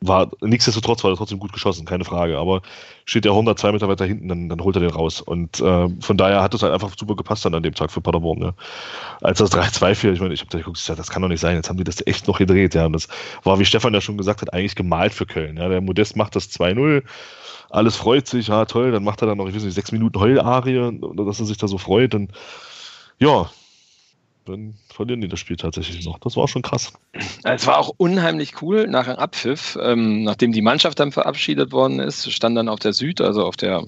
war 0.02 0.30
nichtsdestotrotz 0.40 1.04
war 1.04 1.10
er 1.10 1.16
trotzdem 1.16 1.38
gut 1.38 1.52
geschossen, 1.52 1.84
keine 1.84 2.04
Frage. 2.04 2.38
Aber 2.38 2.62
steht 3.04 3.24
der 3.24 3.32
102 3.32 3.72
Meter 3.72 3.88
weiter 3.88 4.06
hinten, 4.06 4.28
dann, 4.28 4.48
dann 4.48 4.60
holt 4.62 4.76
er 4.76 4.80
den 4.80 4.90
raus. 4.90 5.20
Und 5.20 5.60
äh, 5.60 5.88
von 6.00 6.16
daher 6.16 6.42
hat 6.42 6.54
es 6.54 6.62
halt 6.62 6.72
einfach 6.72 6.92
super 6.98 7.16
gepasst 7.16 7.44
dann 7.44 7.54
an 7.54 7.62
dem 7.62 7.74
Tag 7.74 7.90
für 7.90 8.00
Paderborn. 8.00 8.38
Ne? 8.38 8.54
Als 9.20 9.38
das 9.38 9.52
3-2 9.52 9.94
fiel, 9.94 10.12
ich 10.14 10.20
meine, 10.20 10.32
ich 10.32 10.40
habe 10.40 10.50
da 10.50 10.58
geguckt, 10.58 10.88
das 10.88 11.10
kann 11.10 11.22
doch 11.22 11.28
nicht 11.28 11.40
sein, 11.40 11.56
jetzt 11.56 11.68
haben 11.68 11.76
die 11.76 11.84
das 11.84 12.06
echt 12.06 12.28
noch 12.28 12.38
gedreht. 12.38 12.74
Ja, 12.74 12.86
und 12.86 12.94
das 12.94 13.08
war, 13.42 13.58
wie 13.58 13.64
Stefan 13.64 13.92
ja 13.92 14.00
schon 14.00 14.16
gesagt 14.16 14.40
hat, 14.40 14.52
eigentlich 14.54 14.74
gemalt 14.74 15.12
für 15.12 15.26
Köln. 15.26 15.58
Ja? 15.58 15.68
Der 15.68 15.82
Modest 15.82 16.16
macht 16.16 16.34
das 16.34 16.50
2-0, 16.50 17.02
alles 17.68 17.96
freut 17.96 18.26
sich, 18.26 18.48
ja 18.48 18.64
toll, 18.64 18.92
dann 18.92 19.04
macht 19.04 19.22
er 19.22 19.26
dann 19.26 19.38
noch, 19.38 19.48
ich 19.48 19.54
weiß 19.54 19.64
nicht, 19.64 19.74
sechs 19.74 19.92
Minuten 19.92 20.18
Heularie, 20.18 20.98
dass 21.14 21.40
er 21.40 21.46
sich 21.46 21.58
da 21.58 21.68
so 21.68 21.78
freut. 21.78 22.14
Und 22.14 22.32
ja, 23.18 23.50
dann 24.46 24.74
verlieren 25.00 25.22
die 25.22 25.28
das 25.28 25.40
Spiel 25.40 25.56
tatsächlich 25.56 26.04
noch. 26.04 26.18
Das 26.18 26.36
war 26.36 26.46
schon 26.46 26.60
krass. 26.60 26.92
Es 27.42 27.66
war 27.66 27.78
auch 27.78 27.94
unheimlich 27.96 28.60
cool 28.60 28.86
nach 28.86 29.06
dem 29.06 29.16
Abpfiff, 29.16 29.78
ähm, 29.80 30.24
nachdem 30.24 30.52
die 30.52 30.60
Mannschaft 30.60 31.00
dann 31.00 31.10
verabschiedet 31.10 31.72
worden 31.72 32.00
ist, 32.00 32.30
stand 32.30 32.54
dann 32.54 32.68
auf 32.68 32.80
der 32.80 32.92
Süd, 32.92 33.22
also 33.22 33.46
auf 33.46 33.56
der 33.56 33.78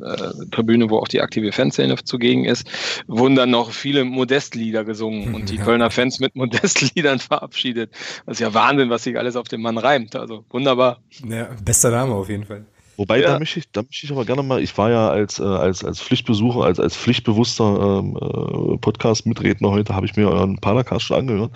äh, 0.00 0.46
Tribüne, 0.52 0.88
wo 0.88 0.98
auch 0.98 1.08
die 1.08 1.22
aktive 1.22 1.50
Fanszene 1.50 1.96
zugegen 2.04 2.44
ist, 2.44 2.68
wurden 3.08 3.34
dann 3.34 3.50
noch 3.50 3.72
viele 3.72 4.04
Modestlieder 4.04 4.84
gesungen 4.84 5.34
und 5.34 5.50
die 5.50 5.56
ja. 5.56 5.64
Kölner 5.64 5.90
Fans 5.90 6.20
mit 6.20 6.36
Modestliedern 6.36 7.18
verabschiedet. 7.18 7.90
Das 8.26 8.36
ist 8.36 8.40
ja 8.40 8.54
Wahnsinn, 8.54 8.90
was 8.90 9.02
sich 9.02 9.18
alles 9.18 9.34
auf 9.34 9.48
den 9.48 9.62
Mann 9.62 9.76
reimt. 9.76 10.14
Also 10.14 10.44
wunderbar. 10.50 11.00
Ja, 11.28 11.48
bester 11.64 11.90
Name 11.90 12.14
auf 12.14 12.28
jeden 12.28 12.44
Fall. 12.44 12.64
Wobei, 13.00 13.22
ja. 13.22 13.28
da 13.28 13.38
möchte 13.38 13.60
ich, 13.60 13.72
da 13.72 13.80
möchte 13.80 14.04
ich 14.04 14.12
aber 14.12 14.26
gerne 14.26 14.42
mal, 14.42 14.62
ich 14.62 14.76
war 14.76 14.90
ja 14.90 15.08
als, 15.08 15.38
äh, 15.38 15.42
als, 15.42 15.82
als 15.82 16.02
Pflichtbesucher, 16.02 16.64
als, 16.64 16.78
als 16.78 16.94
pflichtbewusster 16.94 18.02
ähm, 18.02 18.14
äh, 18.14 18.76
Podcast-Mitredner 18.76 19.70
heute, 19.70 19.94
habe 19.94 20.04
ich 20.04 20.16
mir 20.16 20.28
euren 20.28 20.58
Padercast 20.58 21.06
schon 21.06 21.16
angehört. 21.16 21.50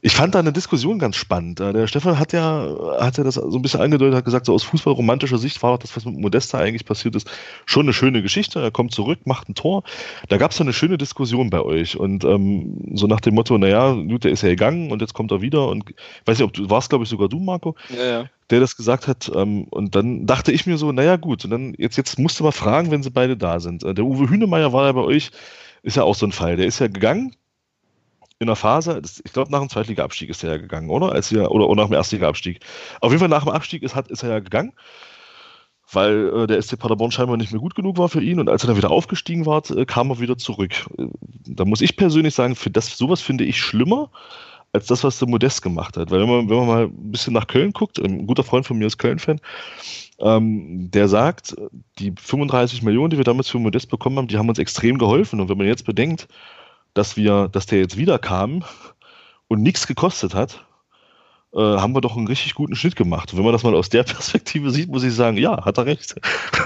Ich 0.00 0.12
fand 0.12 0.36
da 0.36 0.38
eine 0.38 0.52
Diskussion 0.52 1.00
ganz 1.00 1.16
spannend. 1.16 1.58
Äh, 1.58 1.72
der 1.72 1.88
Stefan 1.88 2.20
hat 2.20 2.32
ja, 2.32 2.72
hat 3.00 3.18
ja 3.18 3.24
das 3.24 3.34
so 3.34 3.58
ein 3.58 3.62
bisschen 3.62 3.80
angedeutet, 3.80 4.14
hat 4.14 4.24
gesagt, 4.24 4.46
so 4.46 4.54
aus 4.54 4.62
fußballromantischer 4.62 5.38
Sicht 5.38 5.60
war 5.60 5.76
das, 5.76 5.96
was 5.96 6.04
mit 6.04 6.20
Modesta 6.20 6.58
eigentlich 6.58 6.84
passiert 6.84 7.16
ist, 7.16 7.28
schon 7.66 7.86
eine 7.86 7.92
schöne 7.92 8.22
Geschichte. 8.22 8.60
Er 8.60 8.70
kommt 8.70 8.94
zurück, 8.94 9.18
macht 9.24 9.48
ein 9.48 9.56
Tor. 9.56 9.82
Da 10.28 10.36
gab 10.36 10.52
es 10.52 10.58
ja 10.58 10.62
eine 10.62 10.72
schöne 10.72 10.98
Diskussion 10.98 11.50
bei 11.50 11.62
euch. 11.62 11.96
Und 11.96 12.22
ähm, 12.22 12.92
so 12.94 13.08
nach 13.08 13.20
dem 13.20 13.34
Motto, 13.34 13.58
naja, 13.58 13.92
gut, 13.94 14.22
der 14.22 14.30
ist 14.30 14.44
ja 14.44 14.50
gegangen 14.50 14.92
und 14.92 15.02
jetzt 15.02 15.14
kommt 15.14 15.32
er 15.32 15.40
wieder. 15.40 15.66
Und 15.66 15.90
ich 15.90 16.26
weiß 16.26 16.38
nicht, 16.38 16.46
ob 16.46 16.52
du 16.52 16.70
warst, 16.70 16.90
glaube 16.90 17.02
ich, 17.02 17.10
sogar 17.10 17.28
du, 17.28 17.40
Marco. 17.40 17.74
Ja, 17.88 18.04
ja 18.04 18.30
der 18.50 18.60
das 18.60 18.76
gesagt 18.76 19.06
hat. 19.08 19.30
Ähm, 19.34 19.64
und 19.64 19.94
dann 19.94 20.26
dachte 20.26 20.52
ich 20.52 20.66
mir 20.66 20.76
so, 20.78 20.92
naja 20.92 21.16
gut, 21.16 21.44
und 21.44 21.50
dann 21.50 21.74
jetzt, 21.78 21.96
jetzt 21.96 22.18
musst 22.18 22.38
du 22.40 22.44
mal 22.44 22.52
fragen, 22.52 22.90
wenn 22.90 23.02
sie 23.02 23.10
beide 23.10 23.36
da 23.36 23.60
sind. 23.60 23.84
Äh, 23.84 23.94
der 23.94 24.04
Uwe 24.04 24.28
Hünemeyer 24.28 24.72
war 24.72 24.86
ja 24.86 24.92
bei 24.92 25.02
euch, 25.02 25.30
ist 25.82 25.96
ja 25.96 26.02
auch 26.02 26.14
so 26.14 26.26
ein 26.26 26.32
Fall. 26.32 26.56
Der 26.56 26.66
ist 26.66 26.78
ja 26.78 26.88
gegangen 26.88 27.34
in 28.38 28.46
der 28.46 28.56
Phase, 28.56 29.02
das, 29.02 29.20
ich 29.22 29.34
glaube 29.34 29.52
nach 29.52 29.60
dem 29.60 29.68
Zweitliga-Abstieg 29.68 30.30
ist 30.30 30.42
er 30.42 30.52
ja 30.52 30.56
gegangen, 30.56 30.88
oder? 30.88 31.12
Als 31.12 31.30
wir, 31.30 31.50
oder, 31.50 31.68
oder 31.68 31.82
nach 31.82 31.90
dem 31.90 31.94
Erstliga-Abstieg. 31.94 32.60
Auf 33.02 33.12
jeden 33.12 33.20
Fall 33.20 33.28
nach 33.28 33.44
dem 33.44 33.52
Abstieg 33.52 33.82
ist, 33.82 33.94
hat, 33.94 34.08
ist 34.08 34.22
er 34.22 34.30
ja 34.30 34.40
gegangen 34.40 34.72
weil 35.92 36.30
äh, 36.34 36.46
der 36.46 36.60
SC 36.62 36.78
Paderborn 36.78 37.10
scheinbar 37.10 37.36
nicht 37.36 37.52
mehr 37.52 37.60
gut 37.60 37.74
genug 37.74 37.98
war 37.98 38.08
für 38.08 38.22
ihn 38.22 38.40
und 38.40 38.48
als 38.48 38.64
er 38.64 38.68
dann 38.68 38.76
wieder 38.76 38.90
aufgestiegen 38.90 39.46
war, 39.46 39.68
äh, 39.70 39.84
kam 39.84 40.10
er 40.10 40.20
wieder 40.20 40.38
zurück. 40.38 40.72
Äh, 40.98 41.06
da 41.46 41.64
muss 41.64 41.80
ich 41.80 41.96
persönlich 41.96 42.34
sagen, 42.34 42.56
für 42.56 42.70
das 42.70 42.96
sowas 42.96 43.20
finde 43.20 43.44
ich 43.44 43.60
schlimmer, 43.60 44.10
als 44.72 44.86
das, 44.86 45.02
was 45.04 45.18
der 45.18 45.28
Modest 45.28 45.62
gemacht 45.62 45.96
hat. 45.96 46.10
Weil 46.10 46.20
wenn 46.20 46.28
man, 46.28 46.48
wenn 46.48 46.56
man 46.58 46.66
mal 46.66 46.84
ein 46.84 47.10
bisschen 47.10 47.32
nach 47.32 47.46
Köln 47.46 47.72
guckt, 47.72 47.98
ein 47.98 48.26
guter 48.26 48.44
Freund 48.44 48.66
von 48.66 48.78
mir 48.78 48.86
ist 48.86 48.98
Köln-Fan, 48.98 49.40
ähm, 50.20 50.90
der 50.90 51.08
sagt, 51.08 51.56
die 51.98 52.12
35 52.16 52.82
Millionen, 52.82 53.10
die 53.10 53.16
wir 53.16 53.24
damals 53.24 53.48
für 53.48 53.58
Modest 53.58 53.90
bekommen 53.90 54.18
haben, 54.18 54.28
die 54.28 54.38
haben 54.38 54.48
uns 54.48 54.58
extrem 54.58 54.98
geholfen. 54.98 55.40
Und 55.40 55.48
wenn 55.48 55.58
man 55.58 55.66
jetzt 55.66 55.84
bedenkt, 55.84 56.28
dass 56.94 57.16
wir, 57.16 57.48
dass 57.48 57.66
der 57.66 57.78
jetzt 57.80 57.96
wieder 57.96 58.18
kam 58.18 58.64
und 59.48 59.62
nichts 59.62 59.86
gekostet 59.86 60.34
hat, 60.34 60.64
äh, 61.52 61.58
haben 61.58 61.94
wir 61.94 62.00
doch 62.00 62.16
einen 62.16 62.28
richtig 62.28 62.54
guten 62.54 62.76
Schnitt 62.76 62.94
gemacht. 62.94 63.32
Und 63.32 63.38
wenn 63.38 63.44
man 63.44 63.52
das 63.52 63.64
mal 63.64 63.74
aus 63.74 63.88
der 63.88 64.02
Perspektive 64.04 64.70
sieht, 64.70 64.88
muss 64.88 65.02
ich 65.02 65.14
sagen, 65.14 65.36
ja, 65.36 65.64
hat 65.64 65.78
er 65.78 65.86
recht. 65.86 66.14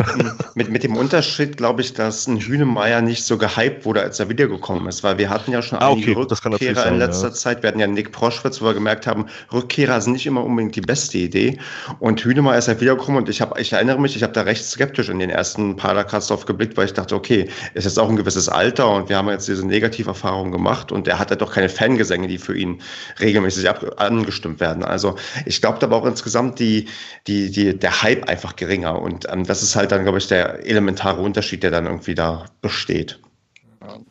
mit, 0.54 0.70
mit 0.70 0.84
dem 0.84 0.96
Unterschied, 0.96 1.56
glaube 1.56 1.80
ich, 1.80 1.94
dass 1.94 2.26
ein 2.26 2.38
Hühnemeier 2.38 3.00
nicht 3.00 3.24
so 3.24 3.38
gehypt 3.38 3.84
wurde, 3.84 4.02
als 4.02 4.20
er 4.20 4.28
wiedergekommen 4.28 4.86
ist, 4.86 5.02
weil 5.02 5.16
wir 5.16 5.30
hatten 5.30 5.52
ja 5.52 5.62
schon 5.62 5.78
ah, 5.78 5.88
einige 5.88 6.12
okay, 6.16 6.20
Rückkehrer 6.20 6.82
sein, 6.82 6.94
in 6.94 6.98
letzter 6.98 7.28
ja. 7.28 7.34
Zeit. 7.34 7.62
Wir 7.62 7.68
hatten 7.68 7.80
ja 7.80 7.86
Nick 7.86 8.12
Proschwitz, 8.12 8.60
wo 8.60 8.66
wir 8.66 8.74
gemerkt 8.74 9.06
haben, 9.06 9.26
Rückkehrer 9.52 10.00
sind 10.00 10.12
nicht 10.12 10.26
immer 10.26 10.44
unbedingt 10.44 10.76
die 10.76 10.82
beste 10.82 11.18
Idee. 11.18 11.58
Und 11.98 12.20
Hühnemeier 12.20 12.58
ist 12.58 12.68
halt 12.68 12.80
wiedergekommen 12.80 13.22
und 13.22 13.28
ich, 13.30 13.40
hab, 13.40 13.58
ich 13.58 13.72
erinnere 13.72 13.98
mich, 13.98 14.16
ich 14.16 14.22
habe 14.22 14.34
da 14.34 14.42
recht 14.42 14.64
skeptisch 14.64 15.08
in 15.08 15.18
den 15.18 15.30
ersten 15.30 15.76
Padercasts 15.76 16.28
drauf 16.28 16.44
geblickt, 16.44 16.76
weil 16.76 16.86
ich 16.86 16.92
dachte, 16.92 17.14
okay, 17.14 17.48
ist 17.72 17.84
jetzt 17.84 17.98
auch 17.98 18.10
ein 18.10 18.16
gewisses 18.16 18.50
Alter 18.50 18.90
und 18.90 19.08
wir 19.08 19.16
haben 19.16 19.28
jetzt 19.30 19.48
diese 19.48 19.66
Negativerfahrung 19.66 20.52
gemacht 20.52 20.92
und 20.92 21.08
er 21.08 21.18
hat 21.18 21.30
ja 21.30 21.36
doch 21.36 21.52
keine 21.52 21.70
Fangesänge, 21.70 22.28
die 22.28 22.38
für 22.38 22.56
ihn 22.56 22.82
regelmäßig 23.20 23.68
ab, 23.68 23.82
angestimmt 23.96 24.60
werden 24.60 24.73
werden. 24.74 24.84
Also 24.84 25.16
ich 25.46 25.60
glaube, 25.60 25.78
da 25.78 25.90
war 25.90 25.98
auch 25.98 26.06
insgesamt 26.06 26.58
die, 26.58 26.86
die, 27.26 27.50
die, 27.50 27.78
der 27.78 28.02
Hype 28.02 28.28
einfach 28.28 28.56
geringer. 28.56 29.00
Und 29.00 29.26
ähm, 29.30 29.44
das 29.44 29.62
ist 29.62 29.76
halt 29.76 29.92
dann, 29.92 30.02
glaube 30.02 30.18
ich, 30.18 30.26
der 30.26 30.66
elementare 30.66 31.20
Unterschied, 31.20 31.62
der 31.62 31.70
dann 31.70 31.86
irgendwie 31.86 32.14
da 32.14 32.46
besteht. 32.60 33.20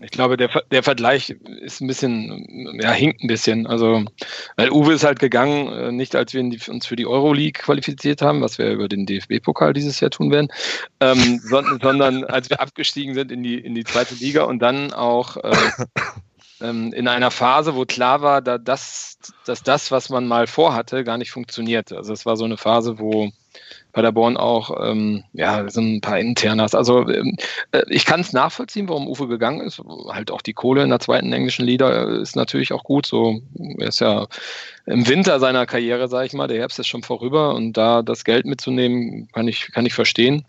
Ich 0.02 0.12
glaube, 0.12 0.38
der, 0.38 0.50
der 0.70 0.84
Vergleich 0.84 1.32
ist 1.62 1.82
ein 1.82 1.88
bisschen, 1.88 2.78
ja, 2.80 2.92
hinkt 2.92 3.24
ein 3.24 3.28
bisschen. 3.28 3.66
Also, 3.66 4.06
weil 4.56 4.70
Uwe 4.70 4.94
ist 4.94 5.04
halt 5.04 5.18
gegangen, 5.18 5.68
äh, 5.68 5.92
nicht 5.92 6.16
als 6.16 6.32
wir 6.36 6.44
uns 6.44 6.86
für 6.86 6.96
die 6.96 7.08
Euroleague 7.08 7.60
qualifiziert 7.60 8.22
haben, 8.22 8.42
was 8.42 8.60
wir 8.60 8.70
über 8.70 8.88
den 8.88 9.08
DFB-Pokal 9.08 9.74
dieses 9.74 10.00
Jahr 10.00 10.12
tun 10.12 10.32
werden, 10.32 10.50
ähm, 11.00 11.42
sondern, 11.44 11.80
sondern, 11.82 12.24
als 12.24 12.52
wir 12.52 12.62
abgestiegen 12.62 13.16
sind 13.16 13.32
in 13.32 13.42
die, 13.42 13.58
in 13.58 13.74
die 13.74 13.84
zweite 13.84 14.14
Liga 14.14 14.44
und 14.44 14.60
dann 14.60 14.94
auch 14.94 15.38
äh, 15.38 15.52
in 16.70 17.08
einer 17.08 17.32
Phase, 17.32 17.76
wo 17.76 17.86
klar 17.86 18.22
war, 18.22 18.42
da 18.42 18.58
das, 18.58 19.18
dass 19.46 19.64
das, 19.64 19.92
was 19.92 20.10
man 20.10 20.28
mal 20.28 20.48
vorhatte, 20.48 21.04
gar 21.04 21.18
nicht 21.18 21.32
funktioniert. 21.32 21.92
Also 21.92 22.14
es 22.14 22.26
war 22.26 22.38
so 22.38 22.46
eine 22.46 22.58
Phase, 22.58 23.00
wo 23.00 23.32
Paderborn 23.92 24.38
auch 24.38 24.72
ähm, 24.84 25.24
ja 25.34 25.70
so 25.70 25.82
ein 25.82 26.02
paar 26.02 26.20
Internas. 26.20 26.74
Also 26.74 27.08
ähm, 27.08 27.38
äh, 27.72 27.84
ich 27.90 28.06
kann 28.06 28.22
es 28.22 28.34
nachvollziehen, 28.34 28.90
warum 28.90 29.08
Uwe 29.08 29.28
gegangen 29.28 29.62
ist. 29.62 29.82
Halt 30.10 30.32
auch 30.32 30.42
die 30.42 30.54
Kohle 30.54 30.84
in 30.84 30.90
der 30.90 31.00
zweiten 31.00 31.32
englischen 31.34 31.66
Liga 31.66 32.20
ist 32.20 32.36
natürlich 32.36 32.74
auch 32.74 32.84
gut. 32.84 33.06
So 33.06 33.42
er 33.80 33.88
ist 33.88 34.00
ja 34.00 34.28
im 34.86 35.08
Winter 35.08 35.40
seiner 35.40 35.66
Karriere, 35.66 36.08
sage 36.08 36.28
ich 36.28 36.34
mal. 36.34 36.48
Der 36.48 36.60
Herbst 36.60 36.80
ist 36.80 36.88
schon 36.88 37.04
vorüber 37.04 37.54
und 37.54 37.74
da 37.74 38.02
das 38.02 38.24
Geld 38.24 38.46
mitzunehmen, 38.46 39.28
kann 39.32 39.48
ich 39.48 39.72
kann 39.72 39.86
ich 39.86 39.94
verstehen. 39.94 40.46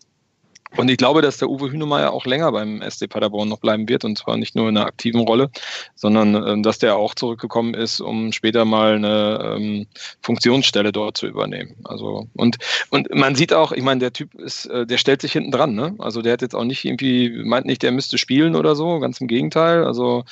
Und 0.76 0.90
ich 0.90 0.96
glaube, 0.96 1.22
dass 1.22 1.38
der 1.38 1.48
Uwe 1.48 1.70
Hünemeyer 1.70 2.12
auch 2.12 2.26
länger 2.26 2.50
beim 2.50 2.82
SD 2.82 3.06
Paderborn 3.06 3.48
noch 3.48 3.60
bleiben 3.60 3.88
wird 3.88 4.04
und 4.04 4.18
zwar 4.18 4.36
nicht 4.36 4.56
nur 4.56 4.68
in 4.68 4.76
einer 4.76 4.86
aktiven 4.86 5.20
Rolle, 5.20 5.50
sondern 5.94 6.34
äh, 6.34 6.62
dass 6.62 6.78
der 6.78 6.96
auch 6.96 7.14
zurückgekommen 7.14 7.74
ist, 7.74 8.00
um 8.00 8.32
später 8.32 8.64
mal 8.64 8.96
eine 8.96 9.56
ähm, 9.56 9.86
Funktionsstelle 10.22 10.90
dort 10.90 11.16
zu 11.16 11.26
übernehmen. 11.26 11.76
Also 11.84 12.26
und 12.34 12.56
und 12.90 13.14
man 13.14 13.36
sieht 13.36 13.52
auch, 13.52 13.72
ich 13.72 13.82
meine, 13.82 14.00
der 14.00 14.12
Typ 14.12 14.34
ist, 14.34 14.66
äh, 14.66 14.84
der 14.86 14.98
stellt 14.98 15.22
sich 15.22 15.32
hinten 15.32 15.52
dran, 15.52 15.74
ne? 15.74 15.94
Also 15.98 16.22
der 16.22 16.32
hat 16.32 16.42
jetzt 16.42 16.54
auch 16.54 16.64
nicht 16.64 16.84
irgendwie 16.84 17.30
meint 17.44 17.66
nicht, 17.66 17.82
der 17.82 17.92
müsste 17.92 18.18
spielen 18.18 18.56
oder 18.56 18.74
so, 18.74 18.98
ganz 18.98 19.20
im 19.20 19.28
Gegenteil. 19.28 19.84
Also 19.84 20.24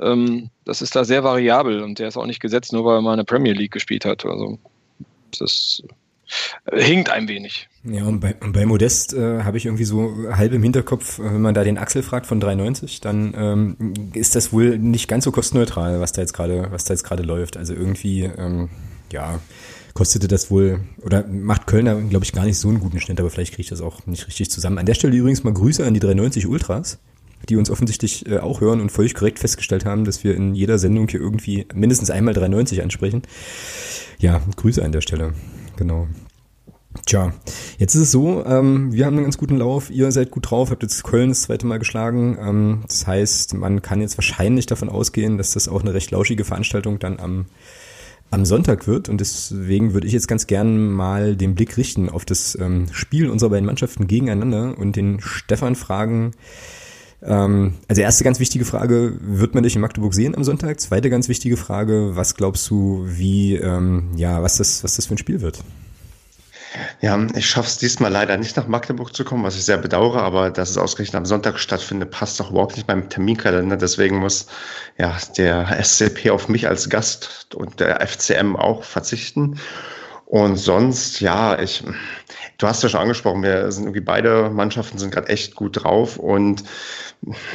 ähm, 0.00 0.50
das 0.64 0.80
ist 0.80 0.96
da 0.96 1.04
sehr 1.04 1.22
variabel 1.22 1.82
und 1.82 1.98
der 1.98 2.08
ist 2.08 2.16
auch 2.16 2.26
nicht 2.26 2.40
gesetzt, 2.40 2.72
nur 2.72 2.84
weil 2.84 2.96
er 2.96 3.02
mal 3.02 3.12
eine 3.12 3.24
Premier 3.24 3.52
League 3.52 3.72
gespielt 3.72 4.04
hat. 4.06 4.24
Also 4.24 4.58
das 5.38 5.82
hinkt 6.72 7.10
ein 7.10 7.28
wenig. 7.28 7.68
Ja, 7.84 8.04
und 8.04 8.20
bei, 8.20 8.36
und 8.40 8.52
bei 8.52 8.64
Modest 8.64 9.12
äh, 9.12 9.42
habe 9.42 9.56
ich 9.56 9.66
irgendwie 9.66 9.84
so 9.84 10.14
halb 10.30 10.52
im 10.52 10.62
Hinterkopf, 10.62 11.18
äh, 11.18 11.24
wenn 11.24 11.40
man 11.40 11.54
da 11.54 11.64
den 11.64 11.78
Axel 11.78 12.02
fragt 12.02 12.26
von 12.26 12.40
3,90, 12.40 13.02
dann 13.02 13.34
ähm, 13.36 13.94
ist 14.14 14.36
das 14.36 14.52
wohl 14.52 14.78
nicht 14.78 15.08
ganz 15.08 15.24
so 15.24 15.32
kostenneutral, 15.32 16.00
was 16.00 16.12
da 16.12 16.20
jetzt 16.20 16.32
gerade, 16.32 16.68
was 16.70 16.84
da 16.84 16.94
jetzt 16.94 17.02
gerade 17.02 17.24
läuft. 17.24 17.56
Also 17.56 17.74
irgendwie, 17.74 18.22
ähm, 18.22 18.68
ja, 19.10 19.40
kostete 19.94 20.28
das 20.28 20.48
wohl, 20.50 20.80
oder 21.02 21.26
macht 21.26 21.66
Kölner, 21.66 22.00
glaube 22.00 22.24
ich, 22.24 22.32
gar 22.32 22.44
nicht 22.44 22.58
so 22.58 22.68
einen 22.68 22.78
guten 22.78 23.00
Schnitt, 23.00 23.18
aber 23.18 23.30
vielleicht 23.30 23.52
kriege 23.52 23.62
ich 23.62 23.68
das 23.68 23.80
auch 23.80 24.06
nicht 24.06 24.28
richtig 24.28 24.48
zusammen. 24.50 24.78
An 24.78 24.86
der 24.86 24.94
Stelle 24.94 25.16
übrigens 25.16 25.42
mal 25.42 25.52
Grüße 25.52 25.84
an 25.84 25.92
die 25.92 26.00
390 26.00 26.46
Ultras, 26.46 26.98
die 27.48 27.56
uns 27.56 27.68
offensichtlich 27.68 28.28
äh, 28.28 28.38
auch 28.38 28.60
hören 28.60 28.80
und 28.80 28.92
völlig 28.92 29.14
korrekt 29.14 29.40
festgestellt 29.40 29.84
haben, 29.84 30.04
dass 30.04 30.22
wir 30.22 30.36
in 30.36 30.54
jeder 30.54 30.78
Sendung 30.78 31.08
hier 31.08 31.20
irgendwie 31.20 31.66
mindestens 31.74 32.10
einmal 32.10 32.32
390 32.32 32.80
ansprechen. 32.80 33.22
Ja, 34.20 34.40
Grüße 34.54 34.84
an 34.84 34.92
der 34.92 35.00
Stelle. 35.00 35.34
Genau. 35.76 36.06
Tja, 37.06 37.32
jetzt 37.78 37.94
ist 37.94 38.02
es 38.02 38.10
so, 38.12 38.44
ähm, 38.44 38.92
wir 38.92 39.06
haben 39.06 39.14
einen 39.14 39.24
ganz 39.24 39.38
guten 39.38 39.56
Lauf, 39.56 39.90
ihr 39.90 40.12
seid 40.12 40.30
gut 40.30 40.50
drauf, 40.50 40.70
habt 40.70 40.82
jetzt 40.82 41.02
Köln 41.02 41.30
das 41.30 41.42
zweite 41.42 41.66
Mal 41.66 41.78
geschlagen. 41.78 42.36
Ähm, 42.40 42.84
das 42.86 43.06
heißt, 43.06 43.54
man 43.54 43.82
kann 43.82 44.00
jetzt 44.00 44.18
wahrscheinlich 44.18 44.66
davon 44.66 44.88
ausgehen, 44.88 45.38
dass 45.38 45.52
das 45.52 45.68
auch 45.68 45.80
eine 45.80 45.94
recht 45.94 46.10
lauschige 46.10 46.44
Veranstaltung 46.44 46.98
dann 46.98 47.18
am, 47.18 47.46
am 48.30 48.44
Sonntag 48.44 48.86
wird. 48.86 49.08
Und 49.08 49.20
deswegen 49.20 49.94
würde 49.94 50.06
ich 50.06 50.12
jetzt 50.12 50.28
ganz 50.28 50.46
gern 50.46 50.92
mal 50.92 51.34
den 51.34 51.54
Blick 51.54 51.76
richten 51.76 52.08
auf 52.08 52.24
das 52.24 52.56
ähm, 52.60 52.86
Spiel 52.92 53.30
unserer 53.30 53.50
beiden 53.50 53.66
Mannschaften 53.66 54.06
gegeneinander 54.06 54.76
und 54.78 54.94
den 54.94 55.20
Stefan 55.20 55.76
fragen, 55.76 56.32
ähm, 57.22 57.74
also 57.88 58.02
erste 58.02 58.24
ganz 58.24 58.38
wichtige 58.38 58.64
Frage, 58.64 59.14
wird 59.20 59.54
man 59.54 59.62
dich 59.62 59.74
in 59.74 59.80
Magdeburg 59.80 60.12
sehen 60.12 60.34
am 60.34 60.44
Sonntag? 60.44 60.80
Zweite 60.80 61.08
ganz 61.08 61.28
wichtige 61.28 61.56
Frage, 61.56 62.16
was 62.16 62.34
glaubst 62.34 62.68
du, 62.68 63.04
wie, 63.06 63.54
ähm, 63.56 64.10
ja, 64.16 64.42
was 64.42 64.58
das, 64.58 64.84
was 64.84 64.96
das 64.96 65.06
für 65.06 65.14
ein 65.14 65.18
Spiel 65.18 65.40
wird? 65.40 65.62
Ja, 67.00 67.18
ich 67.34 67.48
schaffe 67.48 67.68
es 67.68 67.78
diesmal 67.78 68.10
leider 68.10 68.36
nicht 68.36 68.56
nach 68.56 68.66
Magdeburg 68.66 69.14
zu 69.14 69.24
kommen, 69.24 69.44
was 69.44 69.56
ich 69.56 69.64
sehr 69.64 69.78
bedauere, 69.78 70.22
aber 70.22 70.50
dass 70.50 70.70
es 70.70 70.78
ausgerechnet 70.78 71.16
am 71.16 71.26
Sonntag 71.26 71.58
stattfindet, 71.58 72.10
passt 72.10 72.40
doch 72.40 72.50
überhaupt 72.50 72.76
nicht 72.76 72.86
beim 72.86 73.08
Terminkalender. 73.08 73.76
Deswegen 73.76 74.18
muss 74.18 74.46
ja 74.98 75.16
der 75.36 75.82
SCP 75.82 76.30
auf 76.30 76.48
mich 76.48 76.68
als 76.68 76.88
Gast 76.88 77.54
und 77.54 77.80
der 77.80 78.06
FCM 78.06 78.56
auch 78.56 78.84
verzichten. 78.84 79.58
Und 80.32 80.56
sonst, 80.56 81.20
ja, 81.20 81.60
ich, 81.60 81.84
du 82.56 82.66
hast 82.66 82.82
ja 82.82 82.88
schon 82.88 83.02
angesprochen, 83.02 83.42
wir 83.42 83.70
sind 83.70 83.84
irgendwie 83.84 84.00
beide 84.00 84.48
Mannschaften 84.48 84.96
sind 84.96 85.12
gerade 85.12 85.28
echt 85.28 85.54
gut 85.54 85.84
drauf 85.84 86.16
und 86.16 86.64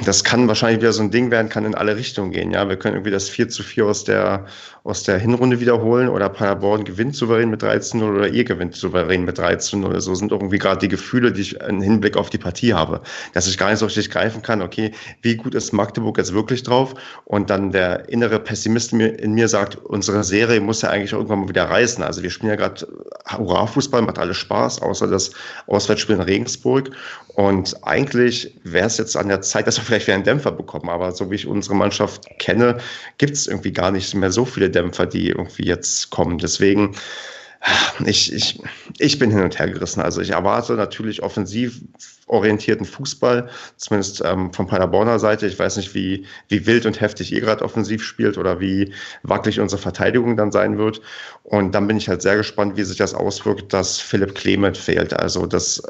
das 0.06 0.24
kann 0.24 0.48
wahrscheinlich 0.48 0.80
wieder 0.80 0.94
so 0.94 1.04
ein 1.04 1.12
Ding 1.12 1.30
werden, 1.30 1.50
kann 1.50 1.66
in 1.66 1.76
alle 1.76 1.98
Richtungen 1.98 2.32
gehen. 2.32 2.52
Ja, 2.52 2.70
wir 2.70 2.78
können 2.78 2.96
irgendwie 2.96 3.12
das 3.12 3.28
4 3.28 3.50
zu 3.50 3.64
4 3.64 3.86
aus 3.86 4.06
der, 4.06 4.46
aus 4.86 5.04
der 5.04 5.18
Hinrunde 5.18 5.60
wiederholen 5.60 6.08
oder 6.08 6.30
Paderborn 6.30 6.86
gewinnt 6.86 7.18
souverän 7.18 7.50
mit 7.50 7.62
13 7.62 8.00
0 8.00 8.16
oder 8.16 8.28
ihr 8.30 8.46
gewinnt 8.46 8.76
souverän 8.76 9.26
mit 9.26 9.38
13 9.38 9.82
0. 9.82 10.00
So 10.00 10.16
sind 10.16 10.32
irgendwie 10.32 10.58
gerade 10.58 10.80
die 10.80 10.88
Gefühle, 10.88 11.34
die 11.34 11.42
ich 11.42 11.60
im 11.60 11.82
Hinblick 11.82 12.16
auf 12.16 12.30
die 12.30 12.38
Partie 12.38 12.74
habe. 12.74 13.02
Dass 13.34 13.46
ich 13.48 13.58
gar 13.58 13.70
nicht 13.70 13.80
so 13.80 13.88
richtig 13.88 14.10
greifen 14.10 14.42
kann, 14.42 14.62
okay, 14.62 14.92
wie 15.22 15.36
gut 15.36 15.54
ist 15.54 15.74
Magdeburg 15.74 16.18
jetzt 16.18 16.34
wirklich 16.34 16.64
drauf? 16.64 16.94
Und 17.26 17.50
dann 17.50 17.72
der 17.72 18.08
innere 18.08 18.40
Pessimist 18.40 18.94
in 18.94 19.34
mir 19.34 19.50
sagt, 19.50 19.76
unsere 19.76 20.24
Serie 20.24 20.62
muss 20.62 20.82
ja 20.82 20.92
eigentlich 20.92 21.12
irgendwann 21.12 21.40
mal 21.40 21.50
wieder 21.50 21.66
reißen. 21.66 22.06
Also 22.06 22.24
wir 22.24 22.30
spielen 22.30 22.52
ja 22.52 22.56
gerade 22.56 22.67
gerade 22.70 22.88
Hurra-Fußball, 23.30 24.02
macht 24.02 24.20
alles 24.20 24.38
Spaß, 24.38 24.82
außer 24.82 25.08
das 25.08 25.32
Auswärtsspiel 25.68 26.16
in 26.16 26.22
Regensburg. 26.22 26.92
Und 27.36 27.76
eigentlich 27.84 28.56
wäre 28.64 28.88
es 28.88 28.98
jetzt 28.98 29.16
an 29.16 29.28
der 29.28 29.42
Zeit, 29.42 29.68
dass 29.68 29.78
wir 29.78 29.84
vielleicht 29.84 30.08
wieder 30.08 30.16
einen 30.16 30.24
Dämpfer 30.24 30.52
bekommen. 30.52 30.90
Aber 30.90 31.12
so 31.12 31.30
wie 31.30 31.36
ich 31.36 31.48
unsere 31.48 31.76
Mannschaft 31.76 32.28
kenne, 32.40 32.78
gibt 33.18 33.34
es 33.34 33.48
irgendwie 33.48 33.74
gar 33.74 33.92
nicht 33.92 34.14
mehr 34.16 34.32
so 34.32 34.46
viele 34.46 34.70
Dämpfer, 34.70 35.06
die 35.06 35.30
irgendwie 35.30 35.66
jetzt 35.66 36.10
kommen. 36.10 36.38
Deswegen 36.38 36.96
ich, 38.06 38.34
ich, 38.34 38.60
ich 38.98 39.20
bin 39.20 39.32
hin 39.32 39.42
und 39.42 39.58
her 39.58 39.70
gerissen. 39.70 40.02
Also 40.02 40.22
ich 40.22 40.32
erwarte 40.32 40.74
natürlich 40.74 41.24
offensiv 41.24 41.82
orientierten 42.28 42.86
Fußball, 42.86 43.50
zumindest 43.78 44.22
ähm, 44.24 44.54
von 44.54 44.68
Paderborner 44.68 45.20
Seite. 45.20 45.48
Ich 45.48 45.58
weiß 45.58 45.78
nicht, 45.78 45.96
wie, 45.96 46.26
wie 46.50 46.66
wild 46.66 46.86
und 46.86 47.02
heftig 47.02 47.32
ihr 47.32 47.42
gerade 47.42 47.64
offensiv 47.64 48.04
spielt 48.04 48.38
oder 48.38 48.60
wie 48.60 48.94
wackelig 49.24 49.60
unsere 49.60 49.82
Verteidigung 49.82 50.38
dann 50.38 50.52
sein 50.52 50.78
wird. 50.78 51.02
Und 51.44 51.74
dann 51.74 51.88
bin 51.88 51.98
ich 51.98 52.10
halt 52.10 52.22
sehr 52.22 52.36
gespannt, 52.36 52.76
wie 52.78 52.84
sich 52.84 52.98
das 52.98 53.14
auswirkt, 53.14 53.74
dass 53.74 54.00
Philipp 54.00 54.36
Clement 54.36 54.78
fehlt. 54.78 55.14
Also 55.14 55.46
das 55.46 55.82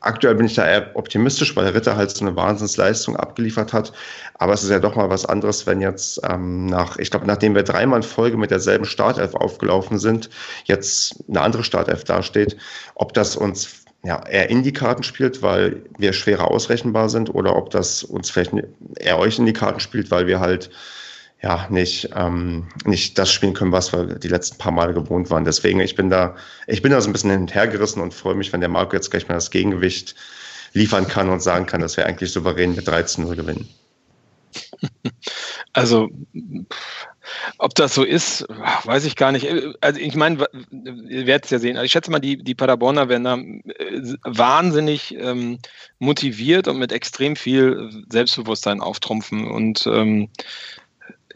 aktuell 0.00 0.34
bin 0.34 0.46
ich 0.46 0.54
da 0.54 0.66
eher 0.66 0.96
optimistisch, 0.96 1.54
weil 1.56 1.66
Ritter 1.68 1.96
halt 1.96 2.10
so 2.10 2.24
eine 2.24 2.36
Wahnsinnsleistung 2.36 3.16
abgeliefert 3.16 3.72
hat. 3.72 3.92
Aber 4.34 4.54
es 4.54 4.62
ist 4.62 4.70
ja 4.70 4.78
doch 4.78 4.96
mal 4.96 5.10
was 5.10 5.26
anderes, 5.26 5.66
wenn 5.66 5.80
jetzt 5.80 6.20
ähm, 6.28 6.66
nach, 6.66 6.98
ich 6.98 7.10
glaube, 7.10 7.26
nachdem 7.26 7.54
wir 7.54 7.62
dreimal 7.62 7.98
in 7.98 8.02
Folge 8.02 8.36
mit 8.36 8.50
derselben 8.50 8.86
Startelf 8.86 9.34
aufgelaufen 9.34 9.98
sind, 9.98 10.30
jetzt 10.64 11.22
eine 11.28 11.42
andere 11.42 11.64
Startelf 11.64 12.04
dasteht, 12.04 12.56
ob 12.94 13.12
das 13.12 13.36
uns 13.36 13.85
ja, 14.06 14.24
eher 14.24 14.48
in 14.50 14.62
die 14.62 14.72
Karten 14.72 15.02
spielt, 15.02 15.42
weil 15.42 15.82
wir 15.98 16.12
schwerer 16.12 16.48
ausrechenbar 16.48 17.08
sind, 17.08 17.34
oder 17.34 17.56
ob 17.56 17.70
das 17.70 18.04
uns 18.04 18.30
vielleicht 18.30 18.52
eher 19.00 19.18
euch 19.18 19.38
in 19.40 19.46
die 19.46 19.52
Karten 19.52 19.80
spielt, 19.80 20.12
weil 20.12 20.28
wir 20.28 20.38
halt 20.38 20.70
ja 21.42 21.66
nicht, 21.70 22.10
ähm, 22.14 22.68
nicht 22.84 23.18
das 23.18 23.32
spielen 23.32 23.52
können, 23.52 23.72
was 23.72 23.92
wir 23.92 24.04
die 24.04 24.28
letzten 24.28 24.58
paar 24.58 24.70
Male 24.70 24.94
gewohnt 24.94 25.28
waren. 25.30 25.44
Deswegen, 25.44 25.80
ich 25.80 25.96
bin 25.96 26.08
da, 26.08 26.36
ich 26.68 26.82
bin 26.82 26.92
da 26.92 27.00
so 27.00 27.10
ein 27.10 27.12
bisschen 27.12 27.30
hinterhergerissen 27.30 28.00
und 28.00 28.14
freue 28.14 28.36
mich, 28.36 28.52
wenn 28.52 28.60
der 28.60 28.68
Marco 28.68 28.94
jetzt 28.94 29.10
gleich 29.10 29.26
mal 29.26 29.34
das 29.34 29.50
Gegengewicht 29.50 30.14
liefern 30.72 31.08
kann 31.08 31.28
und 31.28 31.42
sagen 31.42 31.66
kann, 31.66 31.80
dass 31.80 31.96
wir 31.96 32.06
eigentlich 32.06 32.30
souverän 32.30 32.76
mit 32.76 32.88
13-0 32.88 33.34
gewinnen. 33.34 33.68
Also 35.72 36.08
ob 37.58 37.74
das 37.74 37.94
so 37.94 38.04
ist, 38.04 38.46
weiß 38.84 39.04
ich 39.04 39.16
gar 39.16 39.32
nicht. 39.32 39.46
Also 39.80 40.00
ich 40.00 40.14
meine, 40.14 40.46
ihr 40.70 41.26
werdet 41.26 41.46
es 41.46 41.50
ja 41.50 41.58
sehen. 41.58 41.76
Also 41.76 41.86
ich 41.86 41.92
schätze 41.92 42.10
mal, 42.10 42.18
die, 42.18 42.36
die 42.42 42.54
Paderborner 42.54 43.08
werden 43.08 43.24
da 43.24 43.36
äh, 43.36 44.16
wahnsinnig 44.24 45.14
ähm, 45.18 45.58
motiviert 45.98 46.68
und 46.68 46.78
mit 46.78 46.92
extrem 46.92 47.36
viel 47.36 47.90
Selbstbewusstsein 48.10 48.80
auftrumpfen. 48.80 49.50
Und 49.50 49.86
ähm, 49.86 50.28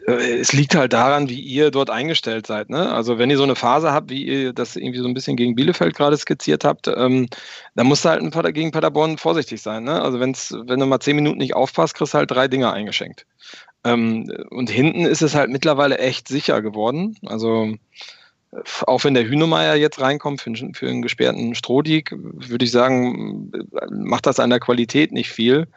äh, 0.07 0.39
es 0.39 0.53
liegt 0.53 0.75
halt 0.75 0.93
daran, 0.93 1.29
wie 1.29 1.39
ihr 1.39 1.71
dort 1.71 1.89
eingestellt 1.89 2.47
seid. 2.47 2.69
Ne? 2.69 2.91
Also 2.91 3.17
wenn 3.17 3.29
ihr 3.29 3.37
so 3.37 3.43
eine 3.43 3.55
Phase 3.55 3.91
habt, 3.91 4.09
wie 4.09 4.25
ihr 4.25 4.53
das 4.53 4.75
irgendwie 4.75 4.99
so 4.99 5.07
ein 5.07 5.13
bisschen 5.13 5.35
gegen 5.37 5.55
Bielefeld 5.55 5.95
gerade 5.95 6.17
skizziert 6.17 6.63
habt, 6.63 6.87
ähm, 6.87 7.27
dann 7.75 7.87
musst 7.87 8.05
du 8.05 8.09
halt 8.09 8.53
gegen 8.53 8.71
Paderborn 8.71 9.17
vorsichtig 9.17 9.61
sein. 9.61 9.83
Ne? 9.83 10.01
Also 10.01 10.19
wenn's, 10.19 10.53
wenn 10.65 10.79
du 10.79 10.85
mal 10.85 10.99
zehn 10.99 11.15
Minuten 11.15 11.37
nicht 11.37 11.55
aufpasst, 11.55 11.95
kriegst 11.95 12.13
du 12.13 12.17
halt 12.19 12.31
drei 12.31 12.47
Dinger 12.47 12.73
eingeschenkt. 12.73 13.25
Ähm, 13.83 14.31
und 14.49 14.69
hinten 14.69 15.05
ist 15.05 15.21
es 15.21 15.35
halt 15.35 15.49
mittlerweile 15.49 15.97
echt 15.97 16.27
sicher 16.27 16.61
geworden. 16.61 17.17
Also 17.25 17.75
auch 18.85 19.03
wenn 19.03 19.13
der 19.13 19.27
Hühnemeier 19.27 19.75
jetzt 19.75 20.01
reinkommt 20.01 20.41
für, 20.41 20.53
für 20.73 20.89
einen 20.89 21.01
gesperrten 21.01 21.55
Strohdig, 21.55 22.11
würde 22.11 22.65
ich 22.65 22.71
sagen, 22.71 23.51
macht 23.89 24.25
das 24.25 24.39
an 24.39 24.49
der 24.49 24.59
Qualität 24.59 25.11
nicht 25.11 25.29
viel 25.29 25.67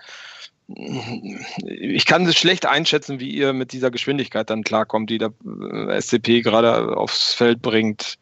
ich 1.66 2.06
kann 2.06 2.26
es 2.26 2.36
schlecht 2.36 2.66
einschätzen, 2.66 3.20
wie 3.20 3.30
ihr 3.30 3.52
mit 3.52 3.72
dieser 3.72 3.90
Geschwindigkeit 3.90 4.48
dann 4.48 4.64
klarkommt, 4.64 5.10
die 5.10 5.18
der 5.18 5.32
äh, 5.44 6.00
SCP 6.00 6.40
gerade 6.40 6.96
aufs 6.96 7.34
Feld 7.34 7.60
bringt. 7.60 8.16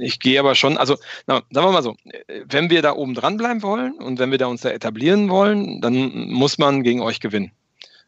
Ich 0.00 0.20
gehe 0.20 0.38
aber 0.40 0.54
schon, 0.54 0.76
also 0.76 0.96
na, 1.26 1.42
sagen 1.50 1.66
wir 1.66 1.72
mal 1.72 1.82
so, 1.82 1.96
wenn 2.44 2.70
wir 2.70 2.82
da 2.82 2.94
oben 2.94 3.14
dranbleiben 3.14 3.62
wollen 3.62 3.94
und 3.94 4.18
wenn 4.18 4.30
wir 4.30 4.38
da 4.38 4.46
uns 4.46 4.60
da 4.62 4.70
etablieren 4.70 5.30
wollen, 5.30 5.80
dann 5.80 6.28
muss 6.30 6.58
man 6.58 6.82
gegen 6.82 7.00
euch 7.00 7.20
gewinnen. 7.20 7.52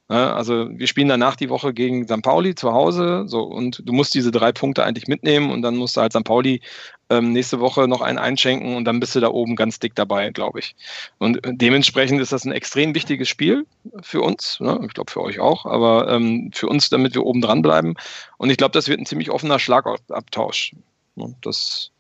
Also 0.09 0.69
wir 0.71 0.87
spielen 0.89 1.09
danach 1.09 1.37
die 1.37 1.49
Woche 1.49 1.73
gegen 1.73 2.07
St. 2.07 2.23
Pauli 2.23 2.55
zu 2.55 2.73
Hause 2.73 3.25
so 3.27 3.43
und 3.43 3.83
du 3.85 3.93
musst 3.93 4.15
diese 4.15 4.31
drei 4.31 4.53
Punkte 4.53 4.85
eigentlich 4.85 5.07
mitnehmen 5.07 5.51
und 5.51 5.63
dann 5.63 5.77
musst 5.77 5.97
du 5.97 6.03
halt 6.03 6.13
St. 6.13 6.25
Pauli 6.25 6.61
ähm, 7.09 7.33
nächste 7.33 7.61
Woche 7.61 7.89
noch 7.89 8.03
einen 8.03 8.19
einschenken 8.19 8.77
und 8.77 8.85
dann 8.85 9.01
bist 9.01 9.15
du 9.15 9.21
da 9.21 9.29
oben 9.29 9.57
ganz 9.57 9.79
dick 9.79 9.95
dabei, 9.95 10.31
glaube 10.31 10.59
ich. 10.59 10.75
Und 11.19 11.41
dementsprechend 11.45 12.21
ist 12.21 12.33
das 12.33 12.45
ein 12.45 12.53
extrem 12.53 12.95
wichtiges 12.95 13.29
Spiel 13.29 13.67
für 14.03 14.21
uns, 14.21 14.61
ne? 14.61 14.81
ich 14.85 14.93
glaube 14.93 15.11
für 15.11 15.23
euch 15.23 15.41
auch, 15.41 15.65
aber 15.65 16.09
ähm, 16.11 16.51
für 16.53 16.67
uns, 16.67 16.91
damit 16.91 17.15
wir 17.15 17.25
oben 17.25 17.41
dran 17.41 17.63
bleiben. 17.63 17.95
Und 18.37 18.51
ich 18.51 18.57
glaube, 18.57 18.73
das 18.73 18.89
wird 18.89 19.01
ein 19.01 19.07
ziemlich 19.07 19.31
offener 19.31 19.59
Schlagabtausch. 19.59 20.75
Das 21.43 21.93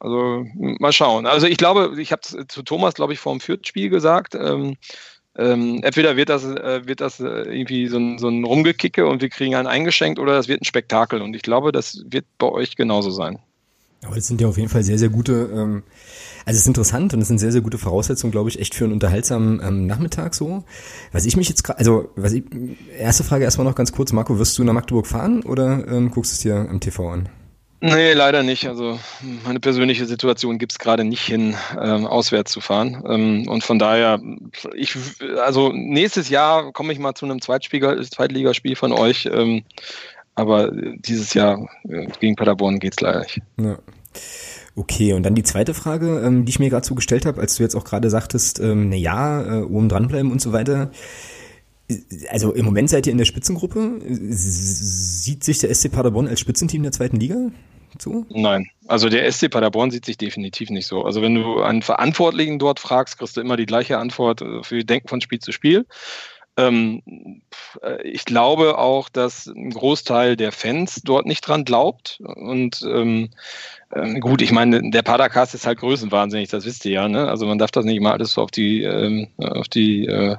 also 0.00 0.46
mal 0.54 0.92
schauen. 0.92 1.26
Also 1.26 1.46
ich 1.46 1.56
glaube, 1.56 2.00
ich 2.00 2.12
habe 2.12 2.20
zu 2.20 2.62
Thomas, 2.62 2.94
glaube 2.94 3.14
ich, 3.14 3.18
vor 3.18 3.32
dem 3.32 3.40
Fürth-Spiel 3.40 3.88
gesagt, 3.88 4.34
ähm, 4.34 4.76
ähm, 5.36 5.80
entweder 5.82 6.16
wird 6.16 6.28
das, 6.28 6.44
äh, 6.44 6.86
wird 6.86 7.00
das 7.00 7.20
äh, 7.20 7.24
irgendwie 7.24 7.88
so 7.88 7.98
ein, 7.98 8.18
so 8.18 8.28
ein 8.28 8.44
Rumgekicke 8.44 9.06
und 9.06 9.22
wir 9.22 9.30
kriegen 9.30 9.54
einen 9.54 9.66
eingeschenkt 9.66 10.18
oder 10.18 10.34
das 10.34 10.48
wird 10.48 10.60
ein 10.60 10.66
Spektakel. 10.66 11.22
Und 11.22 11.34
ich 11.34 11.42
glaube, 11.42 11.72
das 11.72 12.02
wird 12.06 12.26
bei 12.38 12.48
euch 12.48 12.76
genauso 12.76 13.10
sein. 13.10 13.38
Aber 14.04 14.16
das 14.16 14.26
sind 14.26 14.40
ja 14.40 14.48
auf 14.48 14.58
jeden 14.58 14.68
Fall 14.68 14.82
sehr, 14.82 14.98
sehr 14.98 15.08
gute, 15.08 15.48
ähm, 15.54 15.84
also 16.44 16.56
es 16.56 16.62
ist 16.62 16.66
interessant 16.66 17.14
und 17.14 17.20
es 17.20 17.28
sind 17.28 17.38
sehr, 17.38 17.52
sehr 17.52 17.60
gute 17.60 17.78
Voraussetzungen, 17.78 18.32
glaube 18.32 18.50
ich, 18.50 18.58
echt 18.58 18.74
für 18.74 18.84
einen 18.84 18.94
unterhaltsamen 18.94 19.60
ähm, 19.64 19.86
Nachmittag 19.86 20.34
so. 20.34 20.64
Was 21.12 21.24
ich 21.24 21.36
mich 21.36 21.48
jetzt 21.48 21.62
gerade, 21.62 21.78
also 21.78 22.10
was 22.16 22.32
ich, 22.32 22.42
erste 22.98 23.22
Frage 23.22 23.44
erstmal 23.44 23.64
noch 23.64 23.76
ganz 23.76 23.92
kurz, 23.92 24.12
Marco, 24.12 24.38
wirst 24.38 24.58
du 24.58 24.64
nach 24.64 24.72
Magdeburg 24.72 25.06
fahren 25.06 25.44
oder 25.44 25.86
ähm, 25.86 26.10
guckst 26.10 26.32
du 26.32 26.34
es 26.34 26.40
dir 26.40 26.68
am 26.68 26.80
TV 26.80 27.10
an? 27.10 27.28
Nee, 27.84 28.12
leider 28.12 28.44
nicht. 28.44 28.68
Also 28.68 29.00
meine 29.44 29.58
persönliche 29.58 30.06
Situation 30.06 30.58
gibt 30.58 30.70
es 30.70 30.78
gerade 30.78 31.02
nicht 31.02 31.26
hin, 31.26 31.56
ähm, 31.76 32.06
auswärts 32.06 32.52
zu 32.52 32.60
fahren. 32.60 33.02
Ähm, 33.08 33.48
und 33.48 33.64
von 33.64 33.80
daher, 33.80 34.20
ich, 34.76 34.96
also 35.44 35.72
nächstes 35.72 36.28
Jahr 36.28 36.70
komme 36.72 36.92
ich 36.92 37.00
mal 37.00 37.14
zu 37.14 37.24
einem 37.24 37.40
Zweitligaspiel 37.40 38.76
von 38.76 38.92
euch. 38.92 39.28
Ähm, 39.32 39.64
aber 40.36 40.70
dieses 40.70 41.34
Jahr 41.34 41.68
äh, 41.88 42.06
gegen 42.20 42.36
Paderborn 42.36 42.78
geht 42.78 42.92
es 42.92 43.00
leider 43.00 43.18
nicht. 43.18 43.40
Ja. 43.60 43.78
Okay, 44.76 45.14
und 45.14 45.24
dann 45.24 45.34
die 45.34 45.42
zweite 45.42 45.74
Frage, 45.74 46.22
ähm, 46.24 46.44
die 46.44 46.50
ich 46.50 46.60
mir 46.60 46.70
gerade 46.70 46.86
so 46.86 46.94
gestellt 46.94 47.26
habe, 47.26 47.40
als 47.40 47.56
du 47.56 47.64
jetzt 47.64 47.74
auch 47.74 47.84
gerade 47.84 48.10
sagtest, 48.10 48.60
ähm, 48.60 48.90
na 48.90 49.58
äh, 49.58 49.62
oben 49.62 49.88
dranbleiben 49.88 50.30
und 50.30 50.40
so 50.40 50.52
weiter. 50.52 50.92
Also 52.30 52.52
im 52.52 52.64
Moment 52.64 52.90
seid 52.90 53.08
ihr 53.08 53.12
in 53.12 53.18
der 53.18 53.24
Spitzengruppe. 53.24 53.98
Sieht 54.08 55.42
sich 55.42 55.58
der 55.58 55.74
SC 55.74 55.90
Paderborn 55.90 56.28
als 56.28 56.38
Spitzenteam 56.38 56.84
der 56.84 56.92
zweiten 56.92 57.16
Liga? 57.16 57.50
So? 57.98 58.26
Nein, 58.30 58.68
also 58.86 59.08
der 59.08 59.30
SC 59.30 59.50
Paderborn 59.50 59.90
sieht 59.90 60.04
sich 60.04 60.16
definitiv 60.16 60.70
nicht 60.70 60.86
so. 60.86 61.04
Also 61.04 61.22
wenn 61.22 61.34
du 61.34 61.62
einen 61.62 61.82
Verantwortlichen 61.82 62.58
dort 62.58 62.80
fragst, 62.80 63.18
kriegst 63.18 63.36
du 63.36 63.40
immer 63.40 63.56
die 63.56 63.66
gleiche 63.66 63.98
Antwort 63.98 64.42
äh, 64.42 64.62
für 64.62 64.84
Denken 64.84 65.08
von 65.08 65.20
Spiel 65.20 65.40
zu 65.40 65.52
Spiel. 65.52 65.86
Ähm, 66.56 67.02
äh, 67.82 68.02
ich 68.02 68.24
glaube 68.24 68.78
auch, 68.78 69.08
dass 69.08 69.46
ein 69.46 69.70
Großteil 69.70 70.36
der 70.36 70.52
Fans 70.52 71.00
dort 71.02 71.26
nicht 71.26 71.40
dran 71.40 71.64
glaubt 71.64 72.20
und 72.20 72.82
ähm, 72.82 73.30
ähm, 73.94 74.20
gut, 74.20 74.40
ich 74.40 74.52
meine, 74.52 74.90
der 74.90 75.02
Padercast 75.02 75.54
ist 75.54 75.66
halt 75.66 75.80
größenwahnsinnig, 75.80 76.48
das 76.48 76.64
wisst 76.64 76.84
ihr 76.86 76.92
ja. 76.92 77.08
Ne? 77.08 77.28
Also 77.28 77.46
man 77.46 77.58
darf 77.58 77.70
das 77.70 77.84
nicht 77.84 78.00
mal 78.00 78.12
alles 78.12 78.32
so 78.32 78.42
auf 78.42 78.50
die, 78.50 78.82
ähm, 78.82 79.28
auf 79.38 79.68
die, 79.68 80.06
äh, 80.06 80.36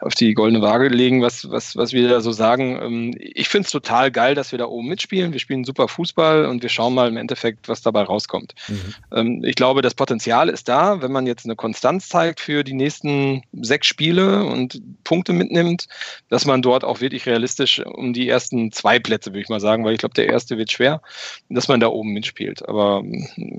auf 0.00 0.14
die 0.14 0.34
goldene 0.34 0.60
Waage 0.60 0.88
legen, 0.88 1.22
was, 1.22 1.48
was, 1.50 1.76
was 1.76 1.92
wir 1.92 2.08
da 2.08 2.20
so 2.20 2.32
sagen. 2.32 2.80
Ähm, 2.82 3.14
ich 3.18 3.48
finde 3.48 3.66
es 3.66 3.72
total 3.72 4.10
geil, 4.10 4.34
dass 4.34 4.50
wir 4.50 4.58
da 4.58 4.66
oben 4.66 4.88
mitspielen. 4.88 5.32
Wir 5.32 5.38
spielen 5.38 5.64
super 5.64 5.86
Fußball 5.86 6.46
und 6.46 6.62
wir 6.62 6.68
schauen 6.68 6.94
mal 6.94 7.08
im 7.08 7.16
Endeffekt, 7.16 7.68
was 7.68 7.82
dabei 7.82 8.02
rauskommt. 8.02 8.54
Mhm. 8.66 8.94
Ähm, 9.12 9.44
ich 9.44 9.54
glaube, 9.54 9.82
das 9.82 9.94
Potenzial 9.94 10.48
ist 10.48 10.68
da, 10.68 11.00
wenn 11.00 11.12
man 11.12 11.26
jetzt 11.26 11.44
eine 11.44 11.56
Konstanz 11.56 12.08
zeigt 12.08 12.40
für 12.40 12.64
die 12.64 12.74
nächsten 12.74 13.42
sechs 13.52 13.86
Spiele 13.86 14.44
und 14.44 14.80
Punkte 15.04 15.32
mitnimmt, 15.32 15.86
dass 16.28 16.44
man 16.44 16.60
dort 16.60 16.82
auch 16.82 17.00
wirklich 17.00 17.26
realistisch 17.26 17.80
um 17.84 18.12
die 18.12 18.28
ersten 18.28 18.72
zwei 18.72 18.98
Plätze, 18.98 19.30
würde 19.30 19.42
ich 19.42 19.48
mal 19.48 19.60
sagen, 19.60 19.84
weil 19.84 19.92
ich 19.92 20.00
glaube, 20.00 20.14
der 20.14 20.28
erste 20.28 20.58
wird 20.58 20.72
schwer, 20.72 21.02
dass 21.48 21.68
man 21.68 21.78
da 21.78 21.86
oben 21.86 22.12
mitspielt. 22.12 22.68
Aber 22.68 22.79
aber 22.80 23.02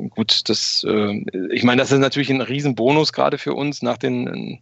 gut, 0.09 0.49
das, 0.49 0.83
äh, 0.87 1.23
ich 1.51 1.63
meine, 1.63 1.81
das 1.81 1.91
ist 1.91 1.99
natürlich 1.99 2.29
ein 2.29 2.41
Riesenbonus 2.41 3.13
gerade 3.13 3.37
für 3.37 3.53
uns 3.53 3.81
nach 3.81 3.97
den 3.97 4.59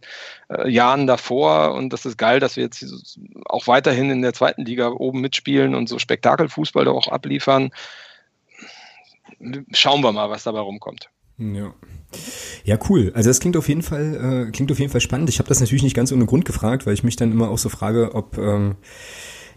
äh, 0.48 0.70
Jahren 0.70 1.06
davor 1.06 1.74
und 1.74 1.92
das 1.92 2.04
ist 2.04 2.18
geil, 2.18 2.40
dass 2.40 2.56
wir 2.56 2.64
jetzt 2.64 3.18
auch 3.46 3.66
weiterhin 3.66 4.10
in 4.10 4.22
der 4.22 4.34
zweiten 4.34 4.64
Liga 4.64 4.88
oben 4.88 5.20
mitspielen 5.20 5.74
und 5.74 5.88
so 5.88 5.98
Spektakelfußball 5.98 6.84
da 6.84 6.90
auch 6.90 7.08
abliefern. 7.08 7.70
Schauen 9.72 10.02
wir 10.02 10.12
mal, 10.12 10.28
was 10.28 10.44
dabei 10.44 10.60
rumkommt. 10.60 11.08
Ja. 11.38 11.72
Ja, 12.64 12.78
cool. 12.88 13.12
Also 13.14 13.30
das 13.30 13.40
klingt 13.40 13.56
auf 13.56 13.68
jeden 13.68 13.82
Fall, 13.82 14.48
äh, 14.48 14.50
klingt 14.50 14.70
auf 14.70 14.78
jeden 14.78 14.90
Fall 14.90 15.00
spannend. 15.00 15.30
Ich 15.30 15.38
habe 15.38 15.48
das 15.48 15.60
natürlich 15.60 15.82
nicht 15.82 15.96
ganz 15.96 16.12
ohne 16.12 16.26
Grund 16.26 16.44
gefragt, 16.44 16.84
weil 16.84 16.94
ich 16.94 17.04
mich 17.04 17.16
dann 17.16 17.30
immer 17.30 17.48
auch 17.50 17.58
so 17.58 17.68
frage, 17.68 18.14
ob 18.14 18.36
ähm, 18.36 18.76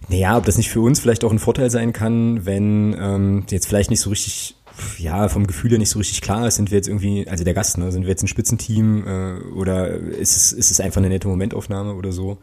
naja, 0.10 0.38
ob 0.38 0.46
das 0.46 0.58
nicht 0.58 0.70
für 0.70 0.82
uns 0.82 1.00
vielleicht 1.00 1.24
auch 1.24 1.32
ein 1.32 1.40
Vorteil 1.40 1.70
sein 1.70 1.94
kann, 1.94 2.46
wenn 2.46 2.96
ähm, 3.00 3.46
jetzt 3.50 3.68
vielleicht 3.68 3.90
nicht 3.90 4.02
so 4.02 4.10
richtig 4.10 4.56
ja, 4.98 5.28
vom 5.30 5.48
Gefühl 5.48 5.72
her 5.72 5.80
nicht 5.80 5.90
so 5.90 6.00
richtig 6.00 6.22
klar 6.22 6.48
ist, 6.48 6.56
sind 6.56 6.72
wir 6.72 6.78
jetzt 6.78 6.88
irgendwie, 6.88 7.28
also 7.28 7.44
der 7.44 7.54
Gast, 7.54 7.78
ne, 7.78 7.92
sind 7.92 8.04
wir 8.04 8.10
jetzt 8.10 8.24
ein 8.24 8.28
Spitzenteam 8.28 9.08
äh, 9.08 9.34
oder 9.54 9.90
ist 9.90 10.36
es, 10.36 10.52
ist 10.52 10.72
es 10.72 10.80
einfach 10.80 11.00
eine 11.00 11.10
nette 11.10 11.28
Momentaufnahme 11.28 11.94
oder 11.94 12.12
so. 12.12 12.38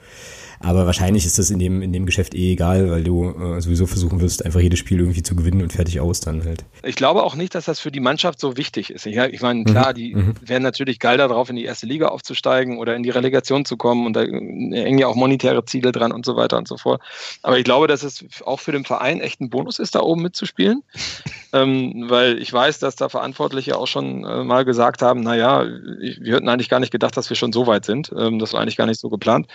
Aber 0.63 0.85
wahrscheinlich 0.85 1.25
ist 1.25 1.39
das 1.39 1.51
in 1.51 1.59
dem, 1.59 1.81
in 1.81 1.91
dem 1.93 2.05
Geschäft 2.05 2.35
eh 2.35 2.53
egal, 2.53 2.91
weil 2.91 3.03
du 3.03 3.31
äh, 3.31 3.61
sowieso 3.63 3.87
versuchen 3.87 4.21
wirst, 4.21 4.45
einfach 4.45 4.61
jedes 4.61 4.79
Spiel 4.79 5.01
irgendwie 5.01 5.23
zu 5.23 5.35
gewinnen 5.35 5.63
und 5.63 5.73
fertig 5.73 6.01
aus 6.01 6.21
dann 6.21 6.45
halt. 6.45 6.65
Ich 6.83 6.97
glaube 6.97 7.23
auch 7.23 7.35
nicht, 7.35 7.55
dass 7.55 7.65
das 7.65 7.81
für 7.81 7.91
die 7.91 8.01
Mannschaft 8.01 8.39
so 8.39 8.59
wichtig 8.59 8.91
ist. 8.91 9.07
Ich, 9.07 9.17
ich 9.17 9.41
meine, 9.41 9.65
klar, 9.65 9.91
mhm. 9.91 9.95
die 9.95 10.15
mhm. 10.15 10.35
wären 10.43 10.63
natürlich 10.63 10.99
geil 10.99 11.17
darauf, 11.17 11.49
in 11.49 11.57
die 11.57 11.65
erste 11.65 11.87
Liga 11.87 12.09
aufzusteigen 12.09 12.77
oder 12.77 12.95
in 12.95 13.03
die 13.03 13.09
Relegation 13.11 13.65
zu 13.65 13.79
kommen 13.79 14.05
und 14.05 14.15
da 14.15 14.21
hängen 14.21 14.99
ja 14.99 15.07
auch 15.07 15.15
monetäre 15.15 15.65
Ziele 15.65 15.93
dran 15.93 16.13
und 16.13 16.27
so 16.27 16.37
weiter 16.37 16.59
und 16.59 16.69
so 16.69 16.77
fort. 16.77 17.01
Aber 17.43 17.59
ich 17.59 17.65
glaube, 17.65 17.87
dass 17.87 18.03
es 18.03 18.23
auch 18.45 18.61
für 18.61 18.73
den 18.73 18.85
Verein 18.85 19.21
echt 19.21 19.41
ein 19.41 19.49
Bonus 19.49 19.79
ist, 19.79 19.95
da 19.95 20.01
oben 20.01 20.21
mitzuspielen. 20.21 20.83
ähm, 21.53 22.05
weil 22.09 22.39
ich 22.39 22.53
weiß, 22.53 22.79
dass 22.81 22.97
da 22.97 23.09
Verantwortliche 23.09 23.77
auch 23.77 23.87
schon 23.87 24.25
äh, 24.25 24.45
mal 24.45 24.65
gesagt 24.65 25.01
haben, 25.01 25.21
naja, 25.21 25.65
wir 25.65 26.37
hätten 26.37 26.49
eigentlich 26.49 26.69
gar 26.69 26.81
nicht 26.81 26.93
gedacht, 26.93 27.17
dass 27.17 27.31
wir 27.31 27.37
schon 27.37 27.53
so 27.53 27.67
weit 27.67 27.87
sind. 27.87 28.13
Ähm, 28.17 28.39
das 28.39 28.53
war 28.53 28.61
eigentlich 28.61 28.77
gar 28.77 28.87
nicht 28.87 29.01
so 29.01 29.09
geplant. 29.09 29.47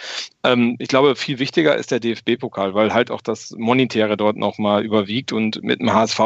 Ähm, 0.44 0.76
ich 0.80 0.88
glaube, 0.96 1.18
viel 1.18 1.40
wichtiger 1.40 1.76
ist 1.76 1.92
der 1.92 2.00
DFB-Pokal, 2.00 2.74
weil 2.74 2.94
halt 2.94 3.12
auch 3.12 3.20
das 3.20 3.52
Monetäre 3.58 4.16
dort 4.16 4.38
nochmal 4.38 4.86
überwiegt 4.86 5.34
und 5.34 5.62
mit 5.62 5.82
dem 5.82 5.92
HSV 5.92 6.20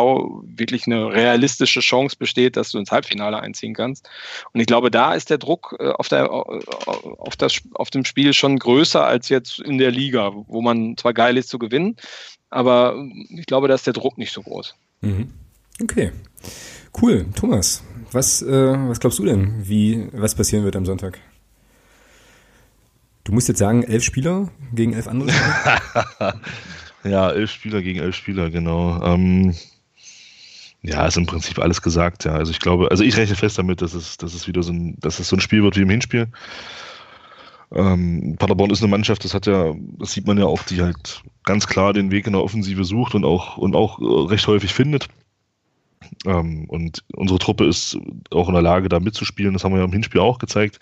wirklich 0.44 0.86
eine 0.86 1.12
realistische 1.12 1.80
Chance 1.80 2.16
besteht, 2.20 2.56
dass 2.56 2.70
du 2.70 2.78
ins 2.78 2.92
Halbfinale 2.92 3.40
einziehen 3.40 3.74
kannst. 3.74 4.08
Und 4.54 4.60
ich 4.60 4.68
glaube, 4.68 4.92
da 4.92 5.16
ist 5.16 5.32
der 5.32 5.40
Druck 5.40 5.76
äh, 5.80 5.90
auf, 5.90 6.08
der, 6.08 6.32
auf, 6.32 7.36
das, 7.36 7.62
auf 7.74 7.90
dem 7.90 8.06
Spiel 8.06 8.32
schon 8.34 8.60
größer 8.60 9.04
als 9.04 9.30
jetzt 9.30 9.60
in 9.60 9.80
der 9.80 9.90
Liga, 9.90 10.34
wo 10.36 10.62
man 10.62 10.96
zwar 10.98 11.16
geil 11.16 11.38
ist 11.38 11.50
zu 11.50 11.58
gewinnen, 11.58 11.96
aber 12.52 13.04
ich 13.30 13.48
glaube, 13.48 13.68
da 13.68 13.74
ist 13.74 13.88
der 13.88 13.94
Druck 13.94 14.20
nicht 14.20 14.34
so 14.34 14.44
groß. 14.44 14.76
Mhm. 15.02 15.34
Okay. 15.82 16.12
Cool. 17.02 17.26
Thomas, 17.36 17.84
was, 18.12 18.44
äh, 18.44 18.88
was 18.88 19.00
glaubst 19.00 19.18
du 19.18 19.26
denn, 19.26 19.68
wie, 19.68 20.10
was 20.12 20.36
passieren 20.36 20.64
wird 20.64 20.76
am 20.76 20.86
Sonntag? 20.86 21.20
Du 23.30 23.36
musst 23.36 23.48
jetzt 23.48 23.60
sagen, 23.60 23.84
elf 23.84 24.04
Spieler 24.04 24.50
gegen 24.74 24.94
elf 24.94 25.08
andere 25.08 25.30
ja, 27.04 27.30
elf 27.30 27.52
Spieler 27.52 27.84
gegen 27.84 28.00
elf 28.00 28.16
Spieler, 28.16 28.50
genau. 28.50 29.04
Ähm, 29.04 29.54
ja, 30.82 31.06
ist 31.06 31.16
im 31.16 31.28
Prinzip 31.28 31.60
alles 31.60 31.84
gesagt, 31.84 32.26
ja. 32.26 32.32
Also 32.32 32.52
ich 32.52 32.58
glaube, 32.58 32.90
also 32.90 33.04
ich 33.04 33.16
rechne 33.18 33.36
fest 33.36 33.60
damit, 33.60 33.84
dass 33.84 33.94
es, 33.94 34.18
dass 34.18 34.34
es 34.34 34.48
wieder 34.48 34.64
so 34.64 34.72
ein, 34.74 34.96
dass 35.00 35.20
es 35.20 35.30
so 35.30 35.36
ein 35.36 35.42
Spiel 35.42 35.62
wird 35.62 35.78
wie 35.78 35.84
im 35.84 35.92
Hinspiel. 35.92 36.28
Ähm, 37.72 38.36
Paderborn 38.40 38.72
ist 38.72 38.82
eine 38.82 38.90
Mannschaft, 38.90 39.24
das 39.24 39.36
hat 39.36 39.46
ja, 39.46 39.76
das 40.00 40.12
sieht 40.12 40.26
man 40.26 40.40
ja 40.40 40.46
auch, 40.46 40.64
die 40.64 40.82
halt 40.82 41.22
ganz 41.44 41.68
klar 41.68 41.94
den 41.94 42.10
Weg 42.10 42.26
in 42.26 42.34
der 42.34 42.44
Offensive 42.44 42.84
sucht 42.84 43.14
und 43.14 43.26
auch, 43.26 43.58
und 43.58 43.76
auch 43.76 44.00
äh, 44.00 44.28
recht 44.32 44.48
häufig 44.48 44.74
findet. 44.74 45.08
Ähm, 46.26 46.66
und 46.68 47.04
unsere 47.14 47.40
Truppe 47.40 47.66
ist 47.66 47.98
auch 48.32 48.50
in 48.50 48.54
der 48.54 48.62
Lage, 48.62 48.90
da 48.90 49.00
mitzuspielen. 49.00 49.54
Das 49.54 49.64
haben 49.64 49.74
wir 49.74 49.80
ja 49.80 49.86
im 49.86 49.94
Hinspiel 49.94 50.20
auch 50.20 50.38
gezeigt. 50.38 50.80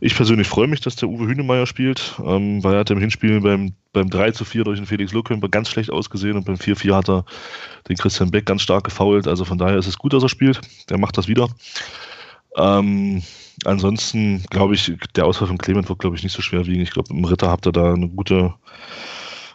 Ich 0.00 0.14
persönlich 0.14 0.48
freue 0.48 0.66
mich, 0.66 0.80
dass 0.80 0.96
der 0.96 1.08
Uwe 1.08 1.26
Hünemeyer 1.26 1.66
spielt, 1.66 2.14
ähm, 2.24 2.62
weil 2.64 2.74
er 2.74 2.80
hat 2.80 2.90
im 2.90 2.98
Hinspiel 2.98 3.40
beim, 3.40 3.74
beim 3.92 4.10
3 4.10 4.32
zu 4.32 4.44
4 4.44 4.64
durch 4.64 4.78
den 4.78 4.86
Felix 4.86 5.12
Lohkemper 5.12 5.48
ganz 5.48 5.68
schlecht 5.68 5.90
ausgesehen 5.90 6.36
und 6.36 6.44
beim 6.44 6.56
4-4 6.56 6.94
hat 6.94 7.08
er 7.08 7.24
den 7.88 7.96
Christian 7.96 8.30
Beck 8.30 8.46
ganz 8.46 8.62
stark 8.62 8.84
gefault. 8.84 9.28
Also 9.28 9.44
von 9.44 9.58
daher 9.58 9.78
ist 9.78 9.86
es 9.86 9.98
gut, 9.98 10.12
dass 10.12 10.22
er 10.22 10.28
spielt. 10.28 10.60
Der 10.90 10.98
macht 10.98 11.18
das 11.18 11.28
wieder. 11.28 11.48
Ähm, 12.56 13.22
ansonsten 13.64 14.42
glaube 14.50 14.74
ich, 14.74 14.92
der 15.14 15.26
Ausfall 15.26 15.48
von 15.48 15.58
Clement 15.58 15.88
wird, 15.88 16.00
glaube 16.00 16.16
ich, 16.16 16.22
nicht 16.24 16.34
so 16.34 16.42
schwer 16.42 16.66
wiegen. 16.66 16.82
Ich 16.82 16.90
glaube, 16.90 17.14
im 17.14 17.24
Ritter 17.24 17.48
habt 17.48 17.66
ihr 17.66 17.72
da 17.72 17.94
eine 17.94 18.08
gute, 18.08 18.54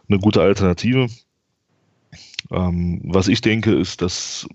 eine 0.07 0.19
gute 0.19 0.41
Alternative. 0.41 1.07
Ähm, 2.51 3.01
was 3.05 3.27
ich 3.27 3.41
denke, 3.41 3.73
ist, 3.73 4.01
dass 4.01 4.47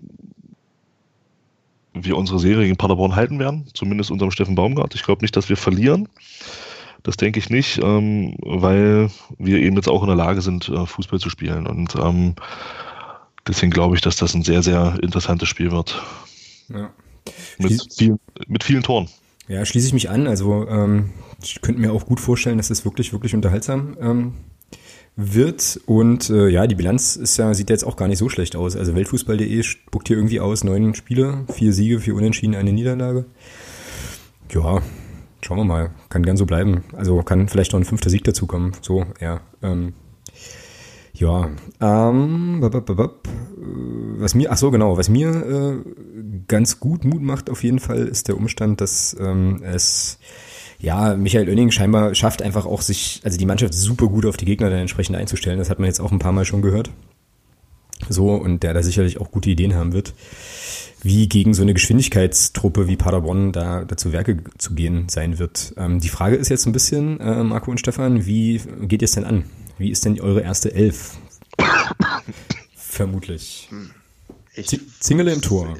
wir 2.03 2.17
unsere 2.17 2.39
Serie 2.39 2.67
in 2.67 2.77
Paderborn 2.77 3.15
halten 3.15 3.39
werden, 3.39 3.67
zumindest 3.73 4.11
unserem 4.11 4.31
Steffen 4.31 4.55
Baumgart. 4.55 4.95
Ich 4.95 5.03
glaube 5.03 5.23
nicht, 5.23 5.35
dass 5.35 5.49
wir 5.49 5.57
verlieren. 5.57 6.07
Das 7.03 7.17
denke 7.17 7.39
ich 7.39 7.49
nicht, 7.49 7.79
ähm, 7.81 8.35
weil 8.41 9.09
wir 9.37 9.57
eben 9.57 9.75
jetzt 9.75 9.87
auch 9.87 10.01
in 10.01 10.07
der 10.07 10.17
Lage 10.17 10.41
sind, 10.41 10.67
äh, 10.69 10.85
Fußball 10.85 11.19
zu 11.19 11.29
spielen. 11.29 11.65
Und 11.65 11.95
ähm, 11.95 12.35
deswegen 13.47 13.71
glaube 13.71 13.95
ich, 13.95 14.01
dass 14.01 14.17
das 14.17 14.33
ein 14.33 14.43
sehr, 14.43 14.61
sehr 14.61 14.97
interessantes 15.01 15.47
Spiel 15.47 15.71
wird. 15.71 16.01
Ja. 16.67 16.89
Mit, 17.57 17.93
viel, 17.93 18.17
mit 18.47 18.63
vielen 18.63 18.83
Toren. 18.83 19.07
Ja, 19.47 19.65
schließe 19.65 19.87
ich 19.87 19.93
mich 19.93 20.09
an. 20.09 20.27
Also 20.27 20.67
ähm, 20.67 21.11
ich 21.41 21.61
könnte 21.61 21.81
mir 21.81 21.93
auch 21.93 22.05
gut 22.05 22.19
vorstellen, 22.19 22.57
dass 22.57 22.69
es 22.69 22.85
wirklich, 22.85 23.13
wirklich 23.13 23.33
unterhaltsam 23.33 23.97
ähm, 24.01 24.33
wird. 25.19 25.79
Und 25.85 26.29
äh, 26.29 26.47
ja, 26.47 26.65
die 26.65 26.75
Bilanz 26.75 27.15
ist 27.15 27.37
ja, 27.37 27.53
sieht 27.53 27.69
jetzt 27.69 27.83
auch 27.83 27.95
gar 27.95 28.07
nicht 28.07 28.17
so 28.17 28.29
schlecht 28.29 28.55
aus. 28.55 28.75
Also 28.75 28.95
Weltfußball.de 28.95 29.63
spuckt 29.63 30.07
hier 30.07 30.17
irgendwie 30.17 30.39
aus, 30.39 30.63
neun 30.63 30.95
Spiele, 30.95 31.45
vier 31.51 31.73
Siege, 31.73 31.99
vier 31.99 32.15
Unentschieden, 32.15 32.55
eine 32.55 32.71
Niederlage. 32.71 33.25
Ja, 34.51 34.81
schauen 35.41 35.57
wir 35.57 35.65
mal. 35.65 35.91
Kann 36.09 36.23
gern 36.23 36.37
so 36.37 36.45
bleiben. 36.45 36.83
Also 36.95 37.21
kann 37.21 37.49
vielleicht 37.49 37.73
noch 37.73 37.79
ein 37.79 37.85
fünfter 37.85 38.09
Sieg 38.09 38.23
dazukommen. 38.23 38.71
So, 38.81 39.05
ja. 39.19 39.41
Ähm, 39.61 39.93
ja, 41.13 41.49
ähm, 41.81 42.59
was 42.61 44.35
mir, 44.35 44.51
ach 44.51 44.57
so 44.57 44.71
genau, 44.71 44.97
was 44.97 45.09
mir 45.09 45.29
äh, 45.29 45.77
ganz 46.47 46.79
gut 46.79 47.03
Mut 47.03 47.21
macht 47.21 47.49
auf 47.49 47.63
jeden 47.63 47.79
Fall, 47.79 48.07
ist 48.07 48.29
der 48.29 48.37
Umstand, 48.37 48.79
dass 48.79 49.17
ähm, 49.19 49.61
es 49.63 50.19
ja, 50.79 51.15
Michael 51.15 51.49
Oenning 51.49 51.71
scheinbar 51.71 52.15
schafft 52.15 52.41
einfach 52.41 52.65
auch 52.65 52.81
sich, 52.81 53.21
also 53.23 53.37
die 53.37 53.45
Mannschaft 53.45 53.73
super 53.73 54.07
gut 54.07 54.25
auf 54.25 54.37
die 54.37 54.45
Gegner 54.45 54.69
dann 54.69 54.79
entsprechend 54.79 55.15
einzustellen. 55.15 55.59
Das 55.59 55.69
hat 55.69 55.79
man 55.79 55.87
jetzt 55.87 55.99
auch 55.99 56.11
ein 56.11 56.19
paar 56.19 56.31
Mal 56.31 56.45
schon 56.45 56.61
gehört. 56.61 56.89
So, 58.07 58.33
und 58.33 58.63
der 58.63 58.73
da 58.73 58.81
sicherlich 58.81 59.19
auch 59.19 59.29
gute 59.29 59.49
Ideen 59.49 59.75
haben 59.75 59.91
wird, 59.91 60.13
wie 61.01 61.27
gegen 61.27 61.53
so 61.53 61.61
eine 61.61 61.73
Geschwindigkeitstruppe 61.73 62.87
wie 62.87 62.95
Paderborn 62.95 63.51
da 63.51 63.83
dazu 63.83 64.13
Werke 64.13 64.37
zu 64.57 64.73
gehen 64.73 65.09
sein 65.09 65.37
wird. 65.37 65.73
Ähm, 65.75 65.99
die 65.99 66.09
Frage 66.09 66.37
ist 66.37 66.47
jetzt 66.47 66.65
ein 66.65 66.71
bisschen, 66.71 67.19
äh, 67.19 67.43
Marco 67.43 67.71
und 67.71 67.79
Stefan, 67.79 68.25
wie 68.25 68.61
geht 68.81 69.01
ihr 69.01 69.05
es 69.05 69.11
denn 69.11 69.25
an? 69.25 69.43
Wie 69.77 69.91
ist 69.91 70.05
denn 70.05 70.19
eure 70.21 70.41
erste 70.41 70.73
Elf? 70.73 71.17
Vermutlich. 72.75 73.69
Ich, 74.55 74.79
Zingele 74.99 75.33
im 75.33 75.41
Tor. 75.41 75.77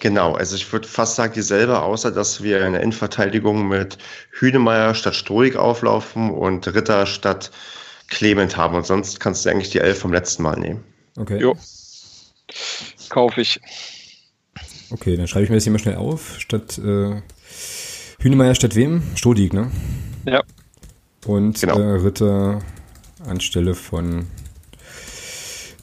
Genau, 0.00 0.34
also 0.34 0.54
ich 0.54 0.70
würde 0.70 0.86
fast 0.86 1.16
sagen 1.16 1.32
dieselbe, 1.34 1.80
außer 1.80 2.10
dass 2.10 2.42
wir 2.42 2.64
in 2.64 2.72
der 2.72 2.82
Innenverteidigung 2.82 3.66
mit 3.68 3.98
Hünemeyer 4.30 4.94
statt 4.94 5.14
Strohig 5.14 5.56
auflaufen 5.56 6.30
und 6.30 6.66
Ritter 6.74 7.06
statt 7.06 7.50
Clement 8.08 8.56
haben. 8.56 8.76
Und 8.76 8.86
sonst 8.86 9.18
kannst 9.18 9.44
du 9.44 9.50
eigentlich 9.50 9.70
die 9.70 9.78
Elf 9.78 9.98
vom 9.98 10.12
letzten 10.12 10.42
Mal 10.42 10.58
nehmen. 10.58 10.84
Okay. 11.16 11.38
Jo. 11.38 11.56
Kaufe 13.08 13.40
ich. 13.40 13.60
Okay, 14.90 15.16
dann 15.16 15.26
schreibe 15.26 15.44
ich 15.44 15.50
mir 15.50 15.56
das 15.56 15.64
hier 15.64 15.72
mal 15.72 15.78
schnell 15.78 15.96
auf. 15.96 16.38
Statt 16.38 16.78
äh, 16.78 17.20
Hünemeyer 18.20 18.54
statt 18.54 18.74
wem? 18.74 19.02
Strodig, 19.14 19.52
ne? 19.52 19.70
Ja. 20.26 20.42
Und 21.26 21.60
genau. 21.60 21.78
äh, 21.78 22.00
Ritter 22.00 22.60
anstelle 23.26 23.74
von 23.74 24.26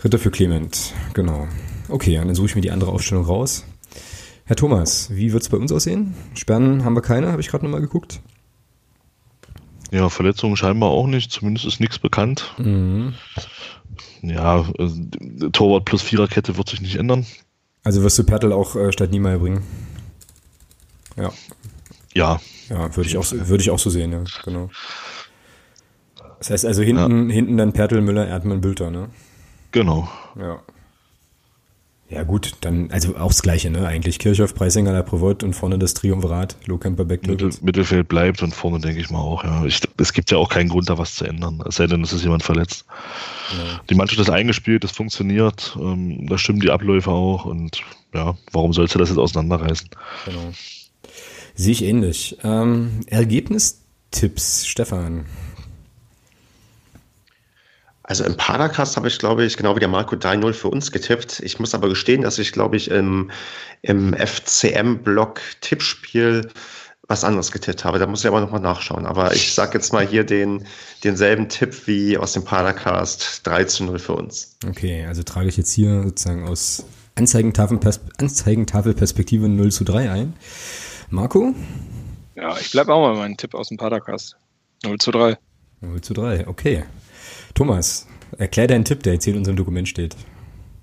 Ritter 0.04 0.20
für 0.20 0.32
Clement. 0.32 0.94
Genau. 1.14 1.48
Okay, 1.90 2.16
dann 2.16 2.34
suche 2.36 2.48
ich 2.48 2.56
mir 2.56 2.62
die 2.62 2.72
andere 2.72 2.92
Aufstellung 2.92 3.26
raus. 3.26 3.66
Herr 4.46 4.56
Thomas, 4.56 5.10
wie 5.12 5.34
wird 5.34 5.42
es 5.42 5.50
bei 5.50 5.58
uns 5.58 5.72
aussehen? 5.72 6.14
Sperren 6.36 6.86
haben 6.86 6.96
wir 6.96 7.02
keine, 7.02 7.32
habe 7.32 7.42
ich 7.42 7.48
gerade 7.48 7.66
nochmal 7.66 7.82
geguckt. 7.82 8.22
Ja, 9.92 10.10
Verletzungen 10.10 10.56
scheinbar 10.56 10.90
auch 10.90 11.08
nicht, 11.08 11.32
zumindest 11.32 11.66
ist 11.66 11.80
nichts 11.80 11.98
bekannt. 11.98 12.54
Mhm. 12.58 13.14
Ja, 14.22 14.62
äh, 14.78 15.50
Torwart 15.52 15.86
plus 15.86 16.04
Viererkette 16.04 16.58
wird 16.58 16.70
sich 16.70 16.82
nicht 16.82 16.96
ändern. 16.96 17.26
Also 17.84 18.04
wirst 18.04 18.20
du 18.20 18.24
Pertl 18.24 18.52
auch 18.52 18.76
äh, 18.76 18.92
statt 18.92 19.12
Niemeyer 19.12 19.40
bringen? 19.40 19.64
Ja. 21.18 21.32
Ja. 22.14 22.40
Ja, 22.70 22.96
würde 22.96 23.10
ich, 23.10 23.18
auch, 23.18 23.26
würd 23.32 23.62
ich 23.62 23.70
auch 23.70 23.80
so 23.80 23.90
sehen, 23.90 24.12
ja, 24.12 24.24
genau. 24.44 24.70
Das 26.40 26.50
heißt 26.50 26.66
also 26.66 26.82
hinten, 26.82 27.30
ja. 27.30 27.34
hinten 27.34 27.58
dann 27.58 27.74
Pertl, 27.74 28.02
Müller, 28.02 28.28
Erdmann, 28.28 28.62
Bülter, 28.62 28.90
ne? 28.90 29.10
Genau. 29.72 30.10
Ja. 30.38 30.62
Ja, 32.08 32.22
gut, 32.22 32.52
dann, 32.62 32.92
also 32.92 33.18
auch 33.18 33.30
das 33.30 33.42
Gleiche, 33.42 33.72
ne? 33.72 33.88
Eigentlich 33.88 34.20
Kirchhoff, 34.20 34.54
Preisinger, 34.54 34.92
La 34.92 35.02
Provot 35.02 35.44
und 35.44 35.54
vorne 35.54 35.80
das 35.80 35.96
Triumvirat, 35.96 36.56
Lohkemper, 36.68 37.04
Beck, 37.04 37.26
Mittel, 37.26 37.50
Mittelfeld 37.62 38.08
bleibt 38.08 38.44
und 38.44 38.54
vorne 38.54 38.80
denke 38.80 39.02
ich 39.02 39.10
mal 39.10 39.20
auch, 39.20 39.44
ja. 39.44 39.66
Ich, 39.66 39.82
es 39.98 40.14
gibt 40.14 40.30
ja 40.30 40.38
auch 40.38 40.50
keinen 40.50 40.70
Grund, 40.70 40.88
da 40.88 41.00
was 41.00 41.16
zu 41.16 41.26
ändern, 41.26 41.64
es 41.68 41.78
sei 41.78 41.88
denn, 41.88 42.04
es 42.04 42.14
ist 42.14 42.24
jemand 42.24 42.44
verletzt. 42.44 42.86
Ja. 43.58 43.82
Die 43.90 43.96
Mannschaft 43.96 44.22
ist 44.22 44.30
eingespielt, 44.30 44.84
das 44.84 44.92
funktioniert, 44.92 45.76
ähm, 45.82 46.28
da 46.28 46.38
stimmen 46.38 46.60
die 46.60 46.70
Abläufe 46.70 47.10
auch 47.10 47.46
und 47.46 47.82
ja, 48.14 48.38
warum 48.52 48.72
sollst 48.72 48.94
du 48.94 49.00
das 49.00 49.10
jetzt 49.10 49.18
auseinanderreißen? 49.18 49.90
Genau. 50.26 50.54
Sehe 51.56 51.72
ich 51.72 51.84
ähnlich. 51.84 52.38
Ähm, 52.44 53.02
Ergebnistipps, 53.08 54.68
Stefan. 54.68 55.26
Also 58.08 58.24
im 58.24 58.38
Padercast 58.38 58.98
habe 58.98 59.08
ich, 59.08 59.18
glaube 59.18 59.44
ich, 59.46 59.58
genau 59.58 59.76
wie 59.76 59.80
der 59.80 59.90
Marco 59.90 60.16
3-0 60.16 60.54
für 60.54 60.68
uns 60.68 60.92
getippt. 60.92 61.40
Ich 61.40 61.60
muss 61.60 61.74
aber 61.74 61.90
gestehen, 61.90 62.22
dass 62.22 62.38
ich, 62.38 62.52
glaube 62.52 62.78
ich, 62.78 62.92
im, 62.92 63.32
im 63.82 64.14
FCM-Block 64.14 65.42
Tippspiel 65.62 66.48
was 67.08 67.24
anderes 67.24 67.52
getippt 67.52 67.84
habe. 67.84 67.98
Da 67.98 68.06
muss 68.06 68.20
ich 68.20 68.28
aber 68.28 68.42
nochmal 68.42 68.62
nachschauen. 68.62 69.08
Aber 69.08 69.34
ich 69.34 69.56
sage 69.56 69.80
jetzt 69.80 69.92
mal 69.92 70.06
hier 70.06 70.24
den, 70.24 70.68
denselben 71.04 71.50
Tipp 71.50 71.88
wie 71.88 72.16
aus 72.16 72.34
dem 72.34 72.44
Padercast 72.44 73.42
3 73.44 73.66
0 73.80 73.98
für 73.98 74.14
uns. 74.14 74.56
Okay, 74.68 75.04
also 75.08 75.24
trage 75.24 75.50
ich 75.50 75.58
jetzt 75.58 75.74
hier 75.74 76.04
sozusagen 76.04 76.48
aus 76.48 76.86
Anzeigentafelperspektive 77.16 79.50
0 79.50 79.72
zu 79.72 79.84
3 79.84 80.12
ein. 80.12 80.34
Marco? 81.10 81.56
Ja, 82.36 82.56
ich 82.60 82.72
bleibe 82.72 82.94
auch 82.94 83.02
mal 83.02 83.16
meinen 83.16 83.38
Tipp 83.38 83.56
aus 83.56 83.70
dem 83.70 83.78
Padercast. 83.78 84.38
0 84.84 85.00
zu 85.00 85.10
3. 85.10 85.40
0 85.82 86.02
zu 86.02 86.14
3, 86.14 86.48
okay. 86.48 86.84
Thomas, 87.56 88.06
erklär 88.38 88.68
deinen 88.68 88.86
Tipp, 88.86 89.02
der 89.04 89.14
jetzt 89.14 89.24
hier 89.24 89.34
in 89.34 89.40
unserem 89.40 89.56
Dokument 89.56 89.88
steht. 89.88 90.16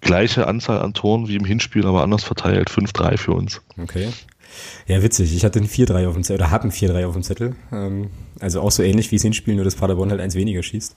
Gleiche 0.01 0.47
Anzahl 0.49 0.81
an 0.81 0.95
Toren 0.95 1.29
wie 1.29 1.37
im 1.37 1.45
Hinspiel, 1.45 1.87
aber 1.87 2.03
anders 2.03 2.25
verteilt. 2.25 2.71
5-3 2.71 3.19
für 3.19 3.33
uns. 3.33 3.61
Okay. 3.81 4.09
Ja, 4.87 5.03
witzig. 5.03 5.35
Ich 5.37 5.45
hatte 5.45 5.61
ein 5.61 5.69
4-3 5.69 6.09
auf 6.09 6.15
dem 6.15 6.25
Zettel, 6.25 6.43
oder 6.43 6.51
habe 6.51 6.65
ein 6.65 6.73
4-3 6.73 7.07
auf 7.07 7.13
dem 7.13 7.23
Zettel. 7.23 7.57
Ähm, 7.73 8.11
also 8.41 8.61
auch 8.63 8.71
so 8.71 8.83
ähnlich 8.83 9.11
wie 9.13 9.17
es 9.17 9.23
hinspielen, 9.23 9.57
nur 9.57 9.65
dass 9.65 9.77
Paderborn 9.77 10.11
halt 10.11 10.21
eins 10.21 10.35
weniger 10.35 10.63
schießt. 10.63 10.97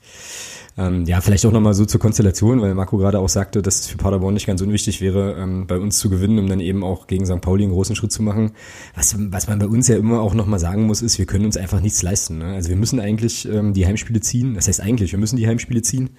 Ähm, 0.78 1.06
ja, 1.06 1.22
vielleicht 1.22 1.46
auch 1.46 1.52
nochmal 1.52 1.72
so 1.72 1.86
zur 1.86 2.00
Konstellation, 2.00 2.60
weil 2.60 2.74
Marco 2.74 2.98
gerade 2.98 3.18
auch 3.18 3.30
sagte, 3.30 3.62
dass 3.62 3.80
es 3.80 3.86
für 3.86 3.96
Paderborn 3.96 4.34
nicht 4.34 4.46
ganz 4.46 4.60
unwichtig 4.60 5.00
wäre, 5.00 5.34
ähm, 5.38 5.66
bei 5.66 5.78
uns 5.78 5.98
zu 5.98 6.10
gewinnen, 6.10 6.38
um 6.38 6.48
dann 6.48 6.60
eben 6.60 6.84
auch 6.84 7.06
gegen 7.06 7.24
St. 7.24 7.40
Pauli 7.40 7.64
einen 7.64 7.72
großen 7.72 7.96
Schritt 7.96 8.12
zu 8.12 8.22
machen. 8.22 8.52
Was, 8.94 9.16
was 9.18 9.48
man 9.48 9.58
bei 9.58 9.66
uns 9.66 9.88
ja 9.88 9.96
immer 9.96 10.20
auch 10.20 10.34
nochmal 10.34 10.58
sagen 10.58 10.86
muss, 10.86 11.00
ist, 11.00 11.18
wir 11.18 11.24
können 11.24 11.46
uns 11.46 11.56
einfach 11.56 11.80
nichts 11.80 12.02
leisten. 12.02 12.38
Ne? 12.38 12.52
Also 12.54 12.68
wir 12.68 12.76
müssen 12.76 13.00
eigentlich 13.00 13.48
ähm, 13.48 13.72
die 13.72 13.86
Heimspiele 13.86 14.20
ziehen. 14.20 14.54
Das 14.54 14.68
heißt 14.68 14.82
eigentlich, 14.82 15.12
wir 15.12 15.18
müssen 15.18 15.36
die 15.36 15.46
Heimspiele 15.46 15.80
ziehen. 15.80 16.10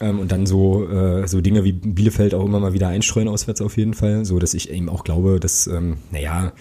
Ähm, 0.00 0.18
und 0.18 0.32
dann 0.32 0.44
so, 0.44 0.86
äh, 0.86 1.26
so 1.26 1.40
Dinge 1.40 1.64
wie 1.64 1.72
Bielefeld 1.72 2.34
auch 2.34 2.44
immer 2.44 2.60
mal 2.60 2.74
wieder 2.74 2.88
einstreuen 2.88 3.26
auswärts 3.26 3.62
auf 3.62 3.78
jeden 3.78 3.94
Fall, 3.94 4.26
so 4.26 4.38
dass 4.38 4.52
ich 4.52 4.70
eben 4.70 4.90
auch 4.90 5.02
glaube, 5.02 5.40
dass, 5.40 5.66
ähm, 5.66 5.96
naja, 6.12 6.52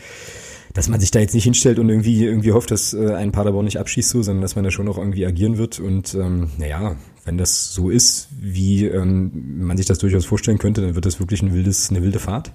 dass 0.73 0.89
man 0.89 0.99
sich 0.99 1.11
da 1.11 1.19
jetzt 1.19 1.33
nicht 1.33 1.43
hinstellt 1.43 1.79
und 1.79 1.89
irgendwie 1.89 2.23
irgendwie 2.23 2.51
hofft, 2.51 2.71
dass 2.71 2.93
äh, 2.93 3.13
ein 3.13 3.31
Paderborn 3.31 3.65
nicht 3.65 3.79
abschießt, 3.79 4.09
so, 4.09 4.21
sondern 4.21 4.41
dass 4.41 4.55
man 4.55 4.63
da 4.63 4.71
schon 4.71 4.87
auch 4.87 4.97
irgendwie 4.97 5.25
agieren 5.25 5.57
wird. 5.57 5.79
Und 5.79 6.13
ähm, 6.15 6.51
naja, 6.57 6.95
wenn 7.27 7.37
das 7.37 7.73
so 7.73 7.89
ist, 7.89 8.29
wie 8.39 8.85
ähm, 8.85 9.59
man 9.59 9.75
sich 9.75 9.85
das 9.85 9.99
durchaus 9.99 10.25
vorstellen 10.25 10.57
könnte, 10.57 10.81
dann 10.81 10.95
wird 10.95 11.05
das 11.05 11.19
wirklich 11.19 11.41
ein 11.41 11.53
wildes, 11.53 11.89
eine 11.89 12.01
wilde 12.01 12.19
Fahrt. 12.19 12.53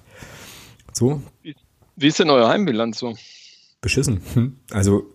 So. 0.91 1.21
Wie 1.95 2.07
ist 2.07 2.19
denn 2.19 2.31
eure 2.31 2.49
Heimbilanz 2.49 2.97
so? 2.97 3.15
Beschissen. 3.81 4.21
Hm. 4.33 4.57
Also 4.71 5.05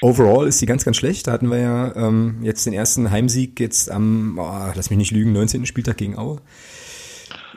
overall 0.00 0.46
ist 0.46 0.60
die 0.60 0.66
ganz, 0.66 0.84
ganz 0.84 0.96
schlecht. 0.96 1.26
Da 1.26 1.32
hatten 1.32 1.50
wir 1.50 1.58
ja 1.58 1.96
ähm, 1.96 2.38
jetzt 2.42 2.64
den 2.64 2.72
ersten 2.72 3.10
Heimsieg 3.10 3.58
jetzt 3.58 3.90
am, 3.90 4.38
oh, 4.38 4.72
lass 4.74 4.90
mich 4.90 4.98
nicht 4.98 5.10
lügen, 5.10 5.32
19. 5.32 5.66
Spieltag 5.66 5.96
gegen 5.96 6.16
Aue. 6.16 6.40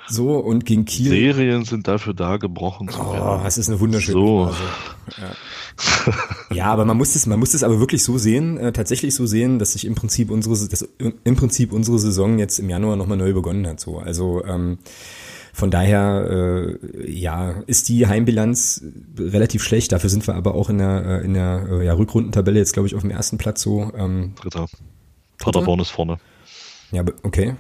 So, 0.08 0.38
und 0.38 0.66
gegen 0.66 0.86
Kiel. 0.86 1.10
Serien 1.10 1.66
sind 1.66 1.88
dafür 1.88 2.14
da, 2.14 2.38
gebrochen 2.38 2.90
zu 2.90 3.00
werden. 3.00 3.40
Oh, 3.40 3.44
das 3.44 3.58
ist 3.58 3.70
eine 3.70 3.80
wunderschöne 3.80 4.14
so. 4.14 4.52
Ja. 6.50 6.56
ja. 6.56 6.66
aber 6.66 6.86
man 6.86 6.98
muss 6.98 7.16
es, 7.16 7.26
man 7.26 7.40
muss 7.40 7.54
es 7.54 7.64
aber 7.64 7.80
wirklich 7.80 8.04
so 8.04 8.18
sehen, 8.18 8.58
äh, 8.58 8.72
tatsächlich 8.74 9.16
so 9.16 9.26
sehen, 9.26 9.60
dass 9.60 9.74
sich 9.74 9.86
im 9.86 9.96
Prinzip 9.96 10.30
unsere, 10.30 10.56
dass 10.68 10.88
im 11.00 11.36
Prinzip 11.36 11.72
unsere 11.72 12.00
Saison 12.00 12.38
jetzt 12.38 12.60
im 12.60 12.70
Januar 12.70 12.96
nochmal 12.96 13.18
neu 13.18 13.34
begonnen 13.34 13.66
hat. 13.66 13.80
So, 13.80 14.00
also 14.00 14.44
ähm, 14.46 14.78
von 15.56 15.70
daher, 15.70 16.78
äh, 16.82 17.12
ja, 17.12 17.52
ist 17.68 17.88
die 17.88 18.08
Heimbilanz 18.08 18.84
relativ 19.18 19.64
schlecht. 19.64 19.92
Dafür 19.92 20.10
sind 20.10 20.26
wir 20.26 20.34
aber 20.34 20.56
auch 20.56 20.70
in 20.70 20.80
der, 20.80 21.06
äh, 21.06 21.26
in 21.26 21.36
der 21.36 21.68
äh, 21.70 21.86
ja, 21.86 21.94
Rückrundentabelle 21.94 22.58
jetzt, 22.58 22.74
glaube 22.74 22.88
ich, 22.88 22.96
auf 22.96 23.02
dem 23.02 23.12
ersten 23.12 23.38
Platz 23.38 23.62
so. 23.62 23.92
Ähm, 23.96 24.34
Dritter. 24.42 24.66
Paderborn 25.38 25.80
ist 25.80 25.92
vorne. 25.92 26.18
Ja, 26.92 27.04
okay. 27.22 27.56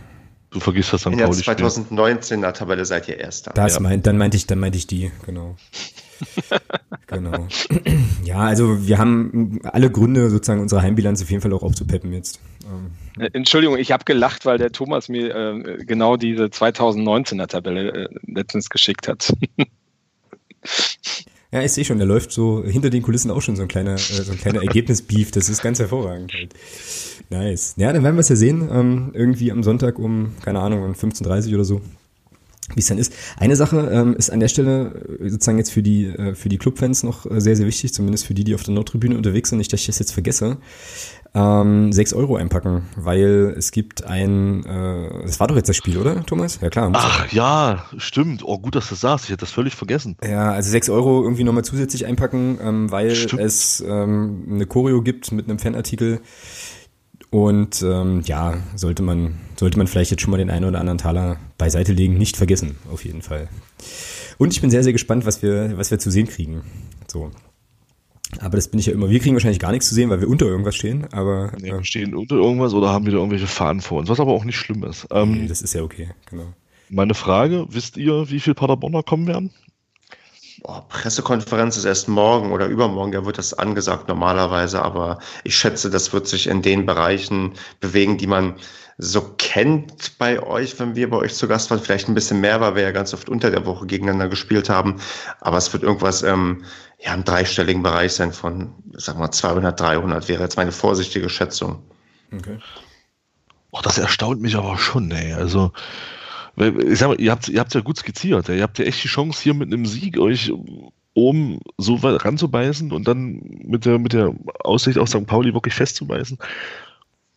Du 0.53 0.59
vergisst 0.59 0.93
das 0.93 1.01
St. 1.01 1.07
In 1.07 1.17
der 1.17 1.29
2019er 1.29 2.51
Tabelle 2.53 2.85
seid 2.85 3.07
ihr 3.09 3.17
Erster. 3.17 3.51
Das 3.53 3.73
ja. 3.75 3.79
meint, 3.79 4.05
dann 4.05 4.17
meinte 4.17 4.37
ich, 4.37 4.45
dann 4.45 4.59
meinte 4.59 4.77
ich 4.77 4.85
die, 4.85 5.11
genau. 5.25 5.55
genau. 7.07 7.47
Ja, 8.23 8.39
also 8.39 8.87
wir 8.87 8.99
haben 8.99 9.59
alle 9.63 9.89
Gründe, 9.89 10.29
sozusagen 10.29 10.61
unsere 10.61 10.81
Heimbilanz 10.83 11.21
auf 11.23 11.29
jeden 11.31 11.41
Fall 11.41 11.53
auch 11.53 11.63
aufzupeppen 11.63 12.13
jetzt. 12.13 12.39
Ähm, 12.65 13.23
äh, 13.23 13.29
Entschuldigung, 13.33 13.77
ich 13.77 13.91
habe 13.91 14.05
gelacht, 14.05 14.45
weil 14.45 14.59
der 14.59 14.71
Thomas 14.71 15.09
mir 15.09 15.35
äh, 15.35 15.83
genau 15.85 16.17
diese 16.17 16.45
2019er 16.45 17.47
Tabelle 17.47 17.91
äh, 17.91 18.09
letztens 18.27 18.69
geschickt 18.69 19.07
hat. 19.07 19.33
Ja, 21.53 21.61
ich 21.61 21.71
sehe 21.71 21.85
schon, 21.85 21.99
der 21.99 22.07
läuft 22.07 22.31
so 22.31 22.63
hinter 22.65 22.89
den 22.89 23.03
Kulissen 23.03 23.29
auch 23.29 23.43
schon 23.43 23.55
so 23.55 23.61
ein 23.61 23.67
kleiner, 23.67 23.93
äh, 23.93 23.97
so 23.97 24.31
ein 24.31 24.39
kleiner 24.39 24.63
Ergebnisbeef. 24.63 25.29
Das 25.29 25.49
ist 25.49 25.61
ganz 25.61 25.77
hervorragend. 25.77 26.33
Halt. 26.33 26.51
Nice. 27.29 27.73
Ja, 27.77 27.91
dann 27.93 28.03
werden 28.03 28.15
wir 28.15 28.21
es 28.21 28.29
ja 28.29 28.35
sehen. 28.35 28.69
Ähm, 28.71 29.11
irgendwie 29.13 29.51
am 29.51 29.63
Sonntag 29.63 29.99
um, 29.99 30.33
keine 30.43 30.59
Ahnung, 30.59 30.83
um 30.83 30.91
15.30 30.93 31.47
Uhr 31.49 31.55
oder 31.55 31.65
so 31.65 31.81
wie 32.73 32.79
es 32.79 32.87
dann 32.87 32.97
ist. 32.97 33.13
Eine 33.37 33.55
Sache 33.55 33.89
ähm, 33.91 34.15
ist 34.15 34.29
an 34.29 34.39
der 34.39 34.47
Stelle 34.47 35.17
äh, 35.19 35.29
sozusagen 35.29 35.57
jetzt 35.57 35.71
für 35.71 35.83
die 35.83 36.05
äh, 36.05 36.35
für 36.35 36.49
die 36.49 36.57
Clubfans 36.57 37.03
noch 37.03 37.29
äh, 37.29 37.41
sehr 37.41 37.55
sehr 37.55 37.67
wichtig, 37.67 37.93
zumindest 37.93 38.25
für 38.25 38.33
die, 38.33 38.43
die 38.43 38.55
auf 38.55 38.63
der 38.63 38.73
Nordtribüne 38.73 39.17
unterwegs 39.17 39.49
sind. 39.49 39.57
Nicht, 39.57 39.73
dass 39.73 39.81
ich 39.81 39.87
das 39.87 39.99
jetzt 39.99 40.13
vergesse. 40.13 40.57
Ähm, 41.35 41.91
6 41.91 42.13
Euro 42.13 42.35
einpacken, 42.35 42.83
weil 42.95 43.55
es 43.57 43.71
gibt 43.71 44.03
ein, 44.03 44.63
äh, 44.65 45.25
das 45.25 45.39
war 45.39 45.47
doch 45.47 45.55
jetzt 45.55 45.67
das 45.67 45.75
Spiel, 45.75 45.97
oder, 45.97 46.23
Thomas? 46.25 46.59
Ja 46.61 46.69
klar. 46.69 46.91
Ach 46.93 47.31
ja, 47.31 47.85
stimmt. 47.97 48.43
Oh 48.45 48.59
gut, 48.59 48.75
dass 48.75 48.85
du 48.85 48.91
das 48.91 49.01
sagst. 49.01 49.25
Ich 49.25 49.31
hätte 49.31 49.39
das 49.39 49.51
völlig 49.51 49.73
vergessen. 49.73 50.15
Ja, 50.23 50.51
also 50.51 50.69
6 50.69 50.89
Euro 50.89 51.23
irgendwie 51.23 51.43
nochmal 51.43 51.65
zusätzlich 51.65 52.05
einpacken, 52.05 52.59
ähm, 52.61 52.91
weil 52.91 53.15
stimmt. 53.15 53.41
es 53.41 53.83
ähm, 53.85 54.45
eine 54.47 54.67
Choreo 54.67 55.01
gibt 55.01 55.31
mit 55.31 55.49
einem 55.49 55.57
Fanartikel 55.57 56.19
und 57.33 57.81
ähm, 57.81 58.21
ja, 58.25 58.57
sollte 58.75 59.01
man, 59.01 59.39
sollte 59.59 59.79
man 59.79 59.87
vielleicht 59.87 60.11
jetzt 60.11 60.21
schon 60.21 60.29
mal 60.29 60.37
den 60.37 60.51
einen 60.51 60.65
oder 60.65 60.79
anderen 60.79 60.99
Taler 60.99 61.37
beiseite 61.57 61.91
legen, 61.91 62.13
nicht 62.13 62.37
vergessen, 62.37 62.75
auf 62.91 63.03
jeden 63.03 63.23
Fall. 63.23 63.49
Und 64.37 64.53
ich 64.53 64.61
bin 64.61 64.69
sehr, 64.69 64.83
sehr 64.83 64.93
gespannt, 64.93 65.25
was 65.25 65.41
wir, 65.41 65.75
was 65.75 65.89
wir 65.89 65.97
zu 65.97 66.11
sehen 66.11 66.27
kriegen. 66.27 66.61
So. 67.07 67.31
Aber 68.39 68.55
das 68.55 68.67
bin 68.67 68.79
ich 68.79 68.85
ja 68.85 68.93
immer. 68.93 69.09
Wir 69.09 69.19
kriegen 69.19 69.35
wahrscheinlich 69.35 69.59
gar 69.59 69.71
nichts 69.71 69.89
zu 69.89 69.95
sehen, 69.95 70.11
weil 70.11 70.21
wir 70.21 70.29
unter 70.29 70.45
irgendwas 70.45 70.75
stehen, 70.75 71.11
aber. 71.11 71.53
Nee, 71.59 71.71
wir 71.71 71.83
stehen 71.83 72.13
unter 72.13 72.35
irgendwas 72.35 72.75
oder 72.75 72.89
haben 72.89 73.07
wieder 73.07 73.17
irgendwelche 73.17 73.47
Fahnen 73.47 73.81
vor 73.81 73.97
uns, 73.97 74.09
was 74.09 74.19
aber 74.19 74.31
auch 74.31 74.45
nicht 74.45 74.57
schlimm 74.57 74.83
ist. 74.83 75.07
Ähm, 75.09 75.31
nee, 75.31 75.47
das 75.47 75.63
ist 75.63 75.73
ja 75.73 75.81
okay, 75.81 76.09
genau. 76.29 76.53
Meine 76.89 77.15
Frage, 77.15 77.65
wisst 77.69 77.97
ihr, 77.97 78.29
wie 78.29 78.39
viele 78.39 78.53
Paderborner 78.53 79.01
kommen 79.01 79.25
werden? 79.25 79.49
Oh, 80.65 80.79
Pressekonferenz 80.87 81.75
ist 81.75 81.85
erst 81.85 82.07
morgen 82.07 82.53
oder 82.53 82.67
übermorgen, 82.67 83.11
da 83.11 83.25
wird 83.25 83.37
das 83.37 83.53
angesagt 83.53 84.07
normalerweise, 84.07 84.81
aber 84.81 85.19
ich 85.43 85.57
schätze, 85.57 85.89
das 85.89 86.13
wird 86.13 86.25
sich 86.27 86.47
in 86.47 86.61
den 86.61 86.85
Bereichen 86.85 87.53
bewegen, 87.81 88.17
die 88.17 88.27
man 88.27 88.55
so 88.97 89.21
kennt 89.37 90.17
bei 90.17 90.41
euch, 90.41 90.79
wenn 90.79 90.95
wir 90.95 91.09
bei 91.09 91.17
euch 91.17 91.33
zu 91.33 91.47
Gast 91.47 91.71
waren. 91.71 91.79
Vielleicht 91.79 92.07
ein 92.07 92.13
bisschen 92.13 92.41
mehr, 92.41 92.61
weil 92.61 92.75
wir 92.75 92.83
ja 92.83 92.91
ganz 92.91 93.13
oft 93.13 93.27
unter 93.27 93.49
der 93.49 93.65
Woche 93.65 93.85
gegeneinander 93.87 94.29
gespielt 94.29 94.69
haben. 94.69 95.01
Aber 95.41 95.57
es 95.57 95.73
wird 95.73 95.83
irgendwas 95.83 96.23
ähm, 96.23 96.63
ja, 96.99 97.13
im 97.13 97.23
dreistelligen 97.23 97.83
Bereich 97.83 98.13
sein 98.13 98.31
von, 98.31 98.73
sag 98.93 99.17
mal, 99.17 99.31
200, 99.31 99.79
300 99.79 100.29
wäre 100.29 100.43
jetzt 100.43 100.57
meine 100.57 100.71
vorsichtige 100.71 101.29
Schätzung. 101.29 101.83
Okay. 102.31 102.59
Oh, 103.71 103.79
das 103.81 103.97
erstaunt 103.97 104.41
mich 104.41 104.55
aber 104.55 104.77
schon, 104.77 105.09
ey. 105.11 105.33
Also, 105.33 105.71
ich 106.57 106.99
sag 106.99 107.07
mal, 107.07 107.19
ihr 107.19 107.31
habt 107.31 107.49
ihr 107.49 107.59
habt 107.59 107.73
ja 107.73 107.81
gut 107.81 107.97
skizziert. 107.97 108.49
Ihr 108.49 108.63
habt 108.63 108.79
ja 108.79 108.85
echt 108.85 109.03
die 109.03 109.07
Chance, 109.07 109.41
hier 109.41 109.53
mit 109.53 109.73
einem 109.73 109.85
Sieg 109.85 110.19
euch 110.19 110.51
oben 111.15 111.59
so 111.77 112.01
weit 112.03 112.23
ranzubeißen 112.25 112.91
und 112.91 113.07
dann 113.07 113.41
mit 113.63 113.85
der, 113.85 113.99
mit 113.99 114.13
der 114.13 114.33
Aussicht 114.63 114.97
auf 114.97 115.09
St. 115.09 115.25
Pauli 115.25 115.53
wirklich 115.53 115.73
festzubeißen. 115.73 116.37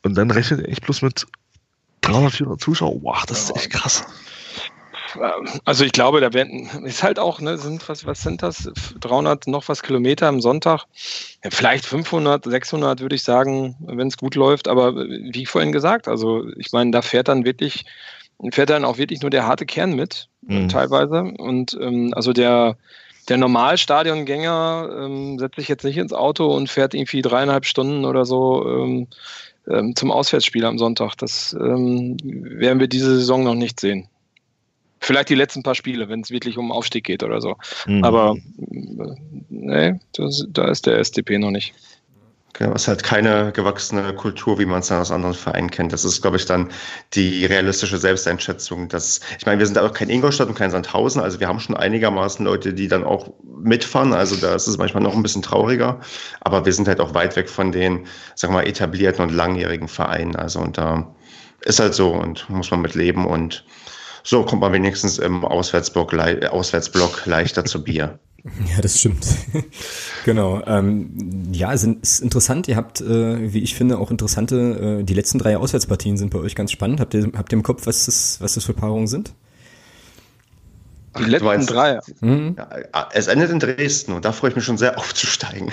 Und 0.03 0.15
dann 0.15 0.31
rechnet 0.31 0.61
ihr 0.61 0.69
echt 0.69 0.83
bloß 0.83 1.03
mit 1.03 1.27
300, 2.03 2.33
400 2.33 2.61
Zuschauern. 2.61 3.01
Wow, 3.03 3.25
das 3.27 3.45
ist 3.45 3.57
echt 3.57 3.71
krass. 3.71 4.05
Also 5.65 5.85
ich 5.85 5.93
glaube, 5.93 6.21
da 6.21 6.33
werden, 6.35 6.69
ist 6.85 7.03
halt 7.03 7.19
auch, 7.19 7.41
ne, 7.41 7.57
sind, 7.57 7.89
was, 7.89 8.05
was 8.07 8.23
sind 8.23 8.43
das? 8.43 8.71
300 9.01 9.47
noch 9.47 9.67
was 9.69 9.83
Kilometer 9.83 10.29
am 10.29 10.41
Sonntag. 10.41 10.85
Ja, 11.43 11.51
vielleicht 11.51 11.87
500, 11.87 12.45
600 12.45 13.01
würde 13.01 13.17
ich 13.17 13.23
sagen, 13.23 13.77
wenn 13.81 14.09
es 14.09 14.19
gut 14.19 14.35
läuft. 14.35 14.69
Aber 14.69 14.95
wie 14.95 15.47
vorhin 15.47 15.73
gesagt, 15.73 16.07
also 16.07 16.47
ich 16.57 16.73
meine, 16.73 16.91
da 16.91 17.03
fährt 17.03 17.29
dann 17.29 17.45
wirklich 17.45 17.87
fährt 18.51 18.71
dann 18.71 18.85
auch 18.85 18.99
wirklich 18.99 19.23
nur 19.23 19.31
der 19.31 19.47
harte 19.47 19.67
Kern 19.67 19.95
mit, 19.95 20.29
mhm. 20.43 20.69
teilweise. 20.69 21.23
Und 21.39 21.77
ähm, 21.81 22.13
also 22.15 22.33
der, 22.33 22.77
der 23.29 23.37
Normalstadiongänger 23.39 24.91
ähm, 25.05 25.39
setzt 25.39 25.57
sich 25.57 25.69
jetzt 25.69 25.85
nicht 25.85 25.97
ins 25.97 26.13
Auto 26.13 26.47
und 26.55 26.71
fährt 26.71 26.95
irgendwie 26.95 27.23
dreieinhalb 27.23 27.65
Stunden 27.65 28.05
oder 28.05 28.25
so 28.25 28.67
ähm, 28.69 29.09
ähm, 29.69 29.97
zum 29.97 30.11
Auswärtsspiel 30.11 30.65
am 30.65 30.79
Sonntag. 30.79 31.17
Das 31.17 31.57
ähm, 31.59 32.17
werden 32.23 32.81
wir 32.81 32.89
diese 32.89 33.17
Saison 33.17 33.43
noch 33.43 33.55
nicht 33.55 33.81
sehen. 33.81 34.09
Vielleicht 35.01 35.29
die 35.29 35.35
letzten 35.35 35.63
paar 35.63 35.75
Spiele, 35.75 36.09
wenn 36.09 36.21
es 36.21 36.31
wirklich 36.31 36.59
um 36.59 36.73
Aufstieg 36.73 37.05
geht 37.05 37.23
oder 37.23 37.41
so. 37.41 37.57
Mhm. 37.87 38.05
Aber 38.05 38.37
äh, 38.59 39.15
nee, 39.49 40.01
das, 40.13 40.47
da 40.49 40.69
ist 40.69 40.87
der 40.87 40.99
SDP 40.99 41.39
noch 41.39 41.51
nicht. 41.51 41.75
Genau, 42.59 42.73
es 42.73 42.83
ist 42.83 42.89
halt 42.89 43.03
keine 43.03 43.53
gewachsene 43.53 44.15
Kultur, 44.15 44.59
wie 44.59 44.65
man 44.65 44.81
es 44.81 44.87
dann 44.87 45.03
aus 45.03 45.11
anderen 45.11 45.35
Vereinen 45.35 45.71
kennt. 45.71 45.93
Das 45.93 46.07
ist, 46.07 46.23
glaube 46.23 46.39
ich, 46.39 46.47
dann 46.47 46.71
die 47.13 47.45
realistische 47.45 47.99
Selbsteinschätzung. 47.99 48.89
Dass, 48.89 49.21
ich 49.39 49.45
meine, 49.45 49.59
wir 49.59 49.67
sind 49.67 49.77
auch 49.77 49.93
kein 49.93 50.09
Ingolstadt 50.09 50.49
und 50.49 50.55
kein 50.55 50.71
Sandhausen, 50.71 51.21
also 51.21 51.39
wir 51.39 51.49
haben 51.49 51.61
schon 51.61 51.77
einigermaßen 51.77 52.47
Leute, 52.47 52.73
die 52.73 52.89
dann 52.89 53.05
auch 53.05 53.31
mitfahren. 53.45 54.15
Also 54.15 54.37
da 54.37 54.55
ist 54.55 54.69
es 54.69 54.79
manchmal 54.79 55.03
noch 55.03 55.15
ein 55.15 55.23
bisschen 55.23 55.43
trauriger. 55.43 56.01
Aber 56.41 56.65
wir 56.65 56.73
sind 56.73 56.89
halt 56.89 57.01
auch 57.01 57.13
weit 57.13 57.37
weg 57.37 57.51
von 57.51 57.73
den, 57.73 58.07
sagen 58.35 58.55
wir 58.55 58.63
mal, 58.63 58.67
etablierten 58.67 59.23
und 59.23 59.35
langjährigen 59.35 59.89
Vereinen. 59.89 60.35
Also 60.35 60.61
und 60.61 60.79
da 60.79 61.15
ist 61.61 61.79
halt 61.79 61.93
so 61.93 62.13
und 62.13 62.49
muss 62.49 62.71
man 62.71 62.81
mit 62.81 62.95
leben 62.95 63.27
und 63.27 63.67
so 64.23 64.45
kommt 64.45 64.63
man 64.63 64.73
wenigstens 64.73 65.19
im 65.19 65.45
Auswärtsblock, 65.45 66.15
Auswärtsblock 66.15 67.27
leichter 67.27 67.67
zu 67.67 67.85
Bier. 67.85 68.19
Ja, 68.75 68.81
das 68.81 68.99
stimmt. 68.99 69.27
genau. 70.25 70.63
Ähm, 70.67 71.49
ja, 71.53 71.73
es 71.73 71.85
ist 71.85 72.21
interessant. 72.21 72.69
Ihr 72.69 72.77
habt, 72.77 73.01
äh, 73.01 73.53
wie 73.53 73.61
ich 73.61 73.75
finde, 73.75 73.99
auch 73.99 74.11
interessante, 74.11 75.01
äh, 75.01 75.05
die 75.05 75.15
letzten 75.15 75.39
drei 75.39 75.57
Auswärtspartien 75.57 76.17
sind 76.17 76.31
bei 76.31 76.39
euch 76.39 76.55
ganz 76.55 76.73
spannend. 76.73 77.01
Habt 77.01 77.15
ihr, 77.15 77.31
habt 77.37 77.53
ihr 77.53 77.57
im 77.57 77.63
Kopf, 77.63 77.87
was 77.87 78.07
das, 78.07 78.41
was 78.41 78.55
das 78.55 78.65
für 78.65 78.75
Paarungen 78.75 79.07
sind? 79.07 79.33
Die 81.19 81.25
letzten 81.25 81.47
meinst, 81.47 81.71
drei. 81.71 82.01
Mhm. 82.21 82.57
Ja, 82.59 83.09
es 83.13 83.27
endet 83.27 83.51
in 83.51 83.59
Dresden 83.59 84.13
und 84.13 84.25
da 84.25 84.33
freue 84.33 84.51
ich 84.51 84.57
mich 84.57 84.65
schon 84.65 84.79
sehr 84.79 84.99
aufzusteigen. 84.99 85.73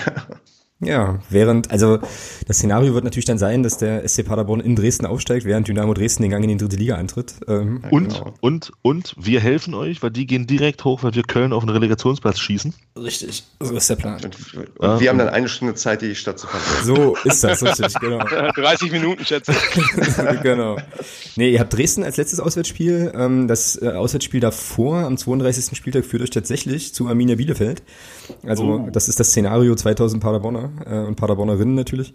Ja, 0.80 1.20
während, 1.30 1.70
also 1.70 1.98
das 2.46 2.58
Szenario 2.58 2.94
wird 2.94 3.04
natürlich 3.04 3.24
dann 3.24 3.38
sein, 3.38 3.62
dass 3.62 3.78
der 3.78 4.06
SC 4.06 4.24
Paderborn 4.24 4.60
in 4.60 4.74
Dresden 4.74 5.06
aufsteigt, 5.06 5.46
während 5.46 5.68
Dynamo 5.68 5.94
Dresden 5.94 6.22
den 6.22 6.30
Gang 6.30 6.42
in 6.42 6.50
die 6.50 6.56
dritte 6.56 6.76
Liga 6.76 6.96
antritt. 6.96 7.36
Ähm, 7.46 7.82
und, 7.90 8.14
genau. 8.14 8.34
und, 8.40 8.72
und 8.82 9.14
wir 9.16 9.40
helfen 9.40 9.74
euch, 9.74 10.02
weil 10.02 10.10
die 10.10 10.26
gehen 10.26 10.46
direkt 10.46 10.84
hoch, 10.84 11.02
weil 11.02 11.14
wir 11.14 11.22
Köln 11.22 11.52
auf 11.52 11.64
den 11.64 11.70
Relegationsplatz 11.70 12.38
schießen. 12.38 12.74
Richtig, 12.96 13.44
so 13.60 13.76
ist 13.76 13.88
der 13.88 13.96
Plan. 13.96 14.20
Und, 14.24 14.54
und 14.54 14.68
ja, 14.82 15.00
wir 15.00 15.08
haben 15.10 15.18
dann 15.18 15.28
eine 15.28 15.48
Stunde 15.48 15.74
Zeit, 15.74 16.02
die 16.02 16.14
Stadt 16.14 16.38
zu 16.38 16.48
verlassen. 16.48 16.84
So 16.84 17.16
ist 17.24 17.44
das, 17.44 17.62
richtig, 17.62 17.94
genau. 18.00 18.18
30 18.54 18.92
Minuten, 18.92 19.24
schätze 19.24 19.52
ich. 19.52 20.40
genau. 20.42 20.76
Nee, 21.36 21.52
ihr 21.52 21.60
habt 21.60 21.72
Dresden 21.72 22.02
als 22.02 22.16
letztes 22.16 22.40
Auswärtsspiel. 22.40 23.12
Ähm, 23.14 23.48
das 23.48 23.80
äh, 23.80 23.88
Auswärtsspiel 23.90 24.40
davor, 24.40 24.98
am 25.04 25.16
32. 25.16 25.76
Spieltag, 25.76 26.04
führt 26.04 26.22
euch 26.22 26.30
tatsächlich 26.30 26.94
zu 26.94 27.06
Arminia 27.08 27.36
Bielefeld. 27.36 27.82
Also 28.44 28.64
oh. 28.64 28.90
das 28.90 29.08
ist 29.08 29.20
das 29.20 29.28
Szenario 29.28 29.74
2000 29.74 30.22
Paderborner 30.22 30.70
äh, 30.86 31.06
und 31.06 31.16
Paderbornerinnen 31.16 31.74
natürlich. 31.74 32.14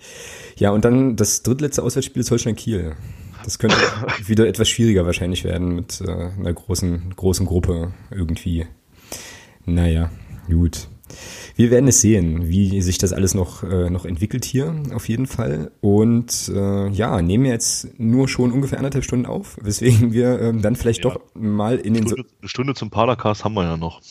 Ja, 0.57 0.71
und 0.71 0.85
dann 0.85 1.15
das 1.15 1.43
drittletzte 1.43 1.83
Auswärtsspiel 1.83 2.21
ist 2.21 2.31
Holstein 2.31 2.55
Kiel. 2.55 2.95
Das 3.43 3.59
könnte 3.59 3.77
wieder 4.25 4.47
etwas 4.47 4.69
schwieriger 4.69 5.05
wahrscheinlich 5.05 5.43
werden 5.43 5.75
mit 5.75 6.01
äh, 6.01 6.09
einer 6.11 6.53
großen, 6.53 7.13
großen 7.15 7.45
Gruppe 7.45 7.93
irgendwie. 8.11 8.67
Naja, 9.65 10.09
gut. 10.47 10.87
Wir 11.55 11.71
werden 11.71 11.87
es 11.87 12.01
sehen, 12.01 12.47
wie 12.49 12.81
sich 12.81 12.97
das 12.97 13.13
alles 13.13 13.33
noch, 13.33 13.63
äh, 13.63 13.89
noch 13.89 14.05
entwickelt 14.05 14.45
hier, 14.45 14.75
auf 14.93 15.09
jeden 15.09 15.27
Fall. 15.27 15.71
Und 15.81 16.51
äh, 16.53 16.89
ja, 16.89 17.21
nehmen 17.21 17.43
wir 17.43 17.51
jetzt 17.51 17.99
nur 17.99 18.27
schon 18.27 18.51
ungefähr 18.51 18.77
anderthalb 18.79 19.03
Stunden 19.03 19.25
auf, 19.25 19.57
weswegen 19.61 20.13
wir 20.13 20.39
ähm, 20.39 20.61
dann 20.61 20.75
vielleicht 20.75 21.03
ja. 21.03 21.11
doch 21.11 21.21
mal 21.33 21.77
in 21.77 21.93
den... 21.93 22.07
Stunde, 22.07 22.25
eine 22.39 22.49
Stunde 22.49 22.73
zum 22.73 22.89
Padercast 22.89 23.43
haben 23.43 23.53
wir 23.53 23.63
ja 23.63 23.77
noch. 23.77 24.01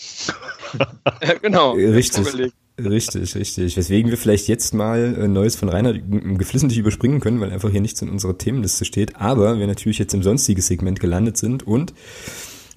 ja, 0.79 1.35
genau. 1.41 1.73
Richtig. 1.73 2.53
Richtig, 2.79 3.35
richtig. 3.35 3.77
Weswegen 3.77 4.11
wir 4.11 4.19
vielleicht 4.19 4.47
jetzt 4.47 4.73
mal 4.73 5.17
äh, 5.19 5.27
Neues 5.27 5.57
von 5.57 5.69
Rainer 5.69 5.95
geflissentlich 5.95 6.79
überspringen 6.79 7.19
können, 7.19 7.41
weil 7.41 7.51
einfach 7.51 7.71
hier 7.71 7.81
nichts 7.81 8.01
in 8.03 8.09
unserer 8.09 8.39
Themenliste 8.39 8.85
steht. 8.85 9.17
Aber 9.17 9.59
wir 9.59 9.67
natürlich 9.67 9.99
jetzt 9.99 10.15
im 10.15 10.23
sonstigen 10.23 10.63
Segment 10.63 11.01
gelandet 11.01 11.37
sind 11.37 11.67
und 11.67 11.93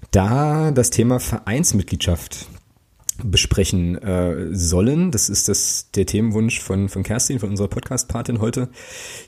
da 0.10 0.72
das 0.72 0.90
Thema 0.90 1.20
Vereinsmitgliedschaft 1.20 2.48
besprechen 3.24 3.98
äh, 4.02 4.48
sollen. 4.52 5.12
Das 5.12 5.30
ist 5.30 5.50
das 5.50 5.92
der 5.96 6.06
Themenwunsch 6.06 6.60
von 6.60 6.90
von 6.90 7.04
Kerstin, 7.04 7.40
von 7.40 7.50
unserer 7.50 7.68
Podcast-Patin 7.68 8.40
heute, 8.40 8.70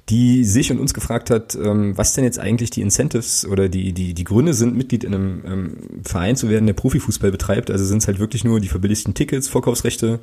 die 0.09 0.43
sich 0.43 0.71
und 0.71 0.79
uns 0.79 0.93
gefragt 0.93 1.29
hat, 1.29 1.55
ähm, 1.55 1.97
was 1.97 2.13
denn 2.13 2.23
jetzt 2.23 2.39
eigentlich 2.39 2.69
die 2.69 2.81
Incentives 2.81 3.45
oder 3.45 3.69
die 3.69 3.93
die 3.93 4.13
die 4.13 4.23
Gründe 4.23 4.53
sind, 4.53 4.75
Mitglied 4.75 5.03
in 5.03 5.13
einem 5.13 5.43
ähm, 5.45 5.77
Verein 6.03 6.35
zu 6.35 6.49
werden, 6.49 6.65
der 6.65 6.73
Profifußball 6.73 7.31
betreibt. 7.31 7.71
Also 7.71 7.85
sind 7.85 7.99
es 7.99 8.07
halt 8.07 8.19
wirklich 8.19 8.43
nur 8.43 8.59
die 8.59 8.69
verbilligten 8.69 9.13
Tickets, 9.13 9.47
Vorkaufsrechte. 9.47 10.19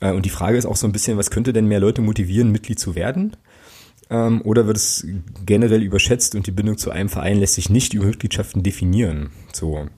Äh, 0.00 0.12
und 0.12 0.24
die 0.24 0.30
Frage 0.30 0.58
ist 0.58 0.66
auch 0.66 0.76
so 0.76 0.86
ein 0.86 0.92
bisschen, 0.92 1.18
was 1.18 1.30
könnte 1.30 1.52
denn 1.52 1.66
mehr 1.66 1.80
Leute 1.80 2.02
motivieren, 2.02 2.52
Mitglied 2.52 2.78
zu 2.78 2.94
werden? 2.94 3.36
Ähm, 4.08 4.40
oder 4.42 4.66
wird 4.66 4.76
es 4.76 5.06
generell 5.44 5.82
überschätzt 5.82 6.34
und 6.34 6.46
die 6.46 6.52
Bindung 6.52 6.78
zu 6.78 6.90
einem 6.90 7.08
Verein 7.08 7.38
lässt 7.38 7.54
sich 7.54 7.70
nicht 7.70 7.92
über 7.92 8.06
Mitgliedschaften 8.06 8.62
definieren? 8.62 9.30
So. 9.52 9.88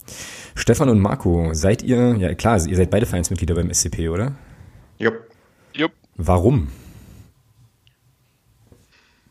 Stefan 0.55 0.89
und 0.89 1.01
Marco, 1.01 1.53
seid 1.53 1.83
ihr, 1.83 2.17
ja 2.17 2.35
klar, 2.35 2.65
ihr 2.67 2.77
seid 2.77 2.91
beide 2.91 3.07
Vereinsmitglieder 3.07 3.55
beim 3.55 3.73
SCP, 3.73 4.09
oder? 4.09 4.35
Jupp. 4.99 5.15
Jupp. 5.75 5.93
Warum? 6.17 6.69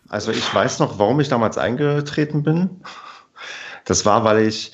Also 0.10 0.32
ich 0.32 0.54
weiß 0.54 0.80
noch, 0.80 1.00
warum 1.00 1.20
ich 1.20 1.28
damals 1.28 1.58
eingetreten 1.58 2.44
bin. 2.44 2.82
Das 3.84 4.06
war, 4.06 4.24
weil 4.24 4.48
ich 4.48 4.74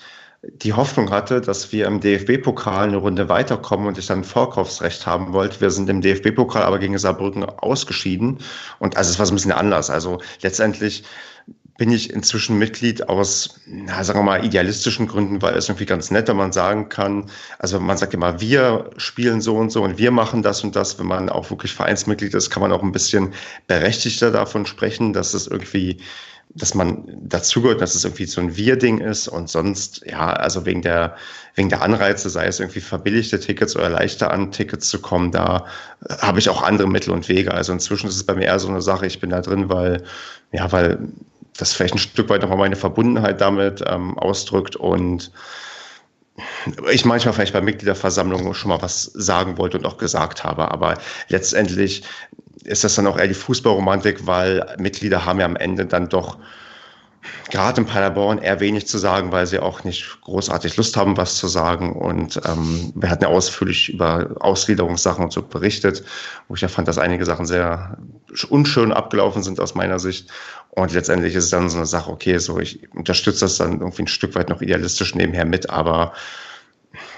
die 0.52 0.74
Hoffnung 0.74 1.10
hatte, 1.10 1.40
dass 1.40 1.72
wir 1.72 1.86
im 1.86 2.02
DFB-Pokal 2.02 2.90
eine 2.90 2.98
Runde 2.98 3.30
weiterkommen 3.30 3.88
und 3.88 3.98
ich 3.98 4.08
dann 4.08 4.24
Vorkaufsrecht 4.26 5.06
haben 5.06 5.32
wollte. 5.32 5.62
Wir 5.62 5.72
sind 5.72 5.90
im 5.90 6.02
DFB-Pokal 6.02 6.64
aber 6.64 6.80
gegen 6.80 6.98
Saarbrücken 6.98 7.46
ausgeschieden 7.46 8.40
und 8.80 8.98
also 8.98 9.10
es 9.10 9.20
war 9.20 9.26
so 9.26 9.32
ein 9.32 9.36
bisschen 9.36 9.54
anders. 9.54 9.90
Also 9.90 10.20
letztendlich 10.42 11.04
bin 11.78 11.92
ich 11.92 12.12
inzwischen 12.14 12.60
Mitglied 12.60 13.10
aus, 13.10 13.60
na, 13.66 14.04
sagen 14.04 14.20
wir 14.20 14.24
mal, 14.24 14.46
idealistischen 14.46 15.08
Gründen, 15.08 15.42
weil 15.42 15.56
es 15.56 15.70
irgendwie 15.70 15.86
ganz 15.86 16.12
nett, 16.12 16.28
wenn 16.28 16.38
man 16.38 16.52
sagen 16.52 16.90
kann, 16.90 17.32
also 17.58 17.80
man 17.80 17.98
sagt 17.98 18.14
immer, 18.14 18.40
wir 18.40 18.92
spielen 18.98 19.42
so 19.42 19.56
und 19.58 19.72
so 19.72 19.84
und 19.84 19.98
wir 19.98 20.12
machen 20.12 20.44
das 20.44 20.64
und 20.64 20.76
das. 20.76 21.00
Wenn 21.00 21.08
man 21.08 21.30
auch 21.30 21.50
wirklich 21.50 21.74
Vereinsmitglied 21.74 22.34
ist, 22.34 22.50
kann 22.50 22.62
man 22.62 22.72
auch 22.72 22.84
ein 22.84 22.92
bisschen 22.92 23.34
berechtigter 23.68 24.30
davon 24.30 24.66
sprechen, 24.66 25.14
dass 25.14 25.34
es 25.34 25.48
irgendwie, 25.48 25.98
dass 26.56 26.76
man 26.76 27.06
dazugehört, 27.22 27.82
dass 27.82 27.96
es 27.96 28.04
irgendwie 28.04 28.26
so 28.26 28.40
ein 28.40 28.56
Wir-Ding 28.56 29.00
ist 29.00 29.28
und 29.28 29.50
sonst, 29.50 30.06
ja, 30.06 30.34
also 30.34 30.66
wegen 30.66 30.84
der, 30.84 31.16
wegen 31.56 31.70
der 31.70 31.82
Anreize, 31.82 32.30
sei 32.30 32.46
es 32.46 32.60
irgendwie 32.60 32.82
verbilligte 32.82 33.40
Tickets 33.40 33.76
oder 33.76 33.90
leichter 33.90 34.32
an 34.32 34.52
Tickets 34.52 34.88
zu 34.88 35.02
kommen, 35.02 35.32
da 35.32 35.66
habe 36.20 36.40
ich 36.40 36.50
auch 36.50 36.62
andere 36.62 36.88
Mittel 36.88 37.12
und 37.12 37.28
Wege. 37.28 37.54
Also 37.54 37.74
inzwischen 37.74 38.08
ist 38.08 38.16
es 38.16 38.26
bei 38.26 38.36
mir 38.36 38.46
eher 38.46 38.60
so 38.60 38.68
eine 38.68 38.82
Sache, 38.82 39.08
ich 39.08 39.20
bin 39.20 39.32
da 39.32 39.42
drin, 39.42 39.70
weil, 39.70 40.04
ja, 40.52 40.72
weil 40.72 41.00
das 41.58 41.74
vielleicht 41.74 41.96
ein 41.96 42.00
Stück 42.00 42.30
weit 42.30 42.42
nochmal 42.42 42.58
meine 42.58 42.76
Verbundenheit 42.76 43.42
damit 43.42 43.84
ähm, 43.88 44.18
ausdrückt 44.18 44.76
und 44.76 45.32
ich 46.92 47.06
manchmal 47.06 47.34
vielleicht 47.34 47.54
bei 47.54 47.62
Mitgliederversammlungen 47.62 48.54
schon 48.54 48.70
mal 48.70 48.82
was 48.82 49.04
sagen 49.04 49.58
wollte 49.58 49.78
und 49.78 49.86
auch 49.86 49.98
gesagt 49.98 50.44
habe, 50.44 50.72
aber 50.72 50.98
letztendlich 51.28 52.04
ist 52.64 52.84
das 52.84 52.96
dann 52.96 53.08
auch 53.08 53.18
eher 53.18 53.28
die 53.28 53.34
Fußballromantik, 53.34 54.26
weil 54.26 54.76
Mitglieder 54.78 55.26
haben 55.26 55.40
ja 55.40 55.46
am 55.46 55.56
Ende 55.56 55.86
dann 55.86 56.10
doch 56.10 56.38
gerade 57.50 57.82
in 57.82 57.88
Paderborn 57.88 58.40
eher 58.40 58.60
wenig 58.60 58.88
zu 58.88 58.98
sagen, 58.98 59.32
weil 59.32 59.48
sie 59.48 59.60
auch 59.60 59.84
nicht 59.84 60.22
großartig 60.22 60.76
Lust 60.78 60.98
haben, 60.98 61.18
was 61.18 61.36
zu 61.36 61.48
sagen. 61.48 61.94
Und 61.94 62.42
ähm, 62.46 62.92
wir 62.96 63.10
hatten 63.10 63.24
ja 63.24 63.30
ausführlich 63.30 63.90
über 63.90 64.30
Ausgliederungssachen 64.40 65.24
und 65.24 65.32
so 65.32 65.42
berichtet, 65.42 66.04
wo 66.48 66.56
ich 66.56 66.62
ja 66.62 66.68
fand, 66.68 66.88
dass 66.88 66.98
einige 66.98 67.26
Sachen 67.26 67.46
sehr 67.46 67.98
unschön 68.50 68.92
abgelaufen 68.92 69.44
sind 69.44 69.60
aus 69.60 69.76
meiner 69.76 70.00
Sicht. 70.00 70.30
Und 70.70 70.94
letztendlich 70.94 71.36
ist 71.36 71.46
es 71.46 71.50
dann 71.52 71.70
so 71.70 71.78
eine 71.78 71.86
Sache, 71.86 72.12
okay, 72.12 72.38
so 72.40 72.60
ich 72.60 72.92
unterstütze 72.94 73.42
das 73.42 73.58
dann 73.58 73.80
irgendwie 73.80 74.04
ein 74.04 74.08
Stück 74.08 74.36
weit 74.36 74.50
noch 74.50 74.62
idealistisch 74.62 75.16
nebenher 75.16 75.46
mit, 75.46 75.70
aber 75.70 76.14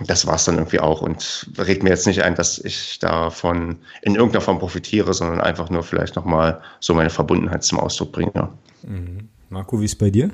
das 0.01 0.25
war 0.25 0.35
es 0.35 0.45
dann 0.45 0.55
irgendwie 0.55 0.79
auch 0.79 1.01
und 1.01 1.49
regt 1.57 1.83
mir 1.83 1.89
jetzt 1.89 2.07
nicht 2.07 2.23
ein, 2.23 2.35
dass 2.35 2.59
ich 2.59 2.99
davon 2.99 3.77
in 4.01 4.15
irgendeiner 4.15 4.41
Form 4.41 4.59
profitiere, 4.59 5.13
sondern 5.13 5.41
einfach 5.41 5.69
nur 5.69 5.83
vielleicht 5.83 6.15
nochmal 6.15 6.61
so 6.79 6.93
meine 6.93 7.09
Verbundenheit 7.09 7.63
zum 7.63 7.79
Ausdruck 7.79 8.11
bringe. 8.11 8.49
Mhm. 8.83 9.29
Marco, 9.49 9.79
wie 9.79 9.85
ist 9.85 9.97
bei 9.97 10.09
dir? 10.09 10.31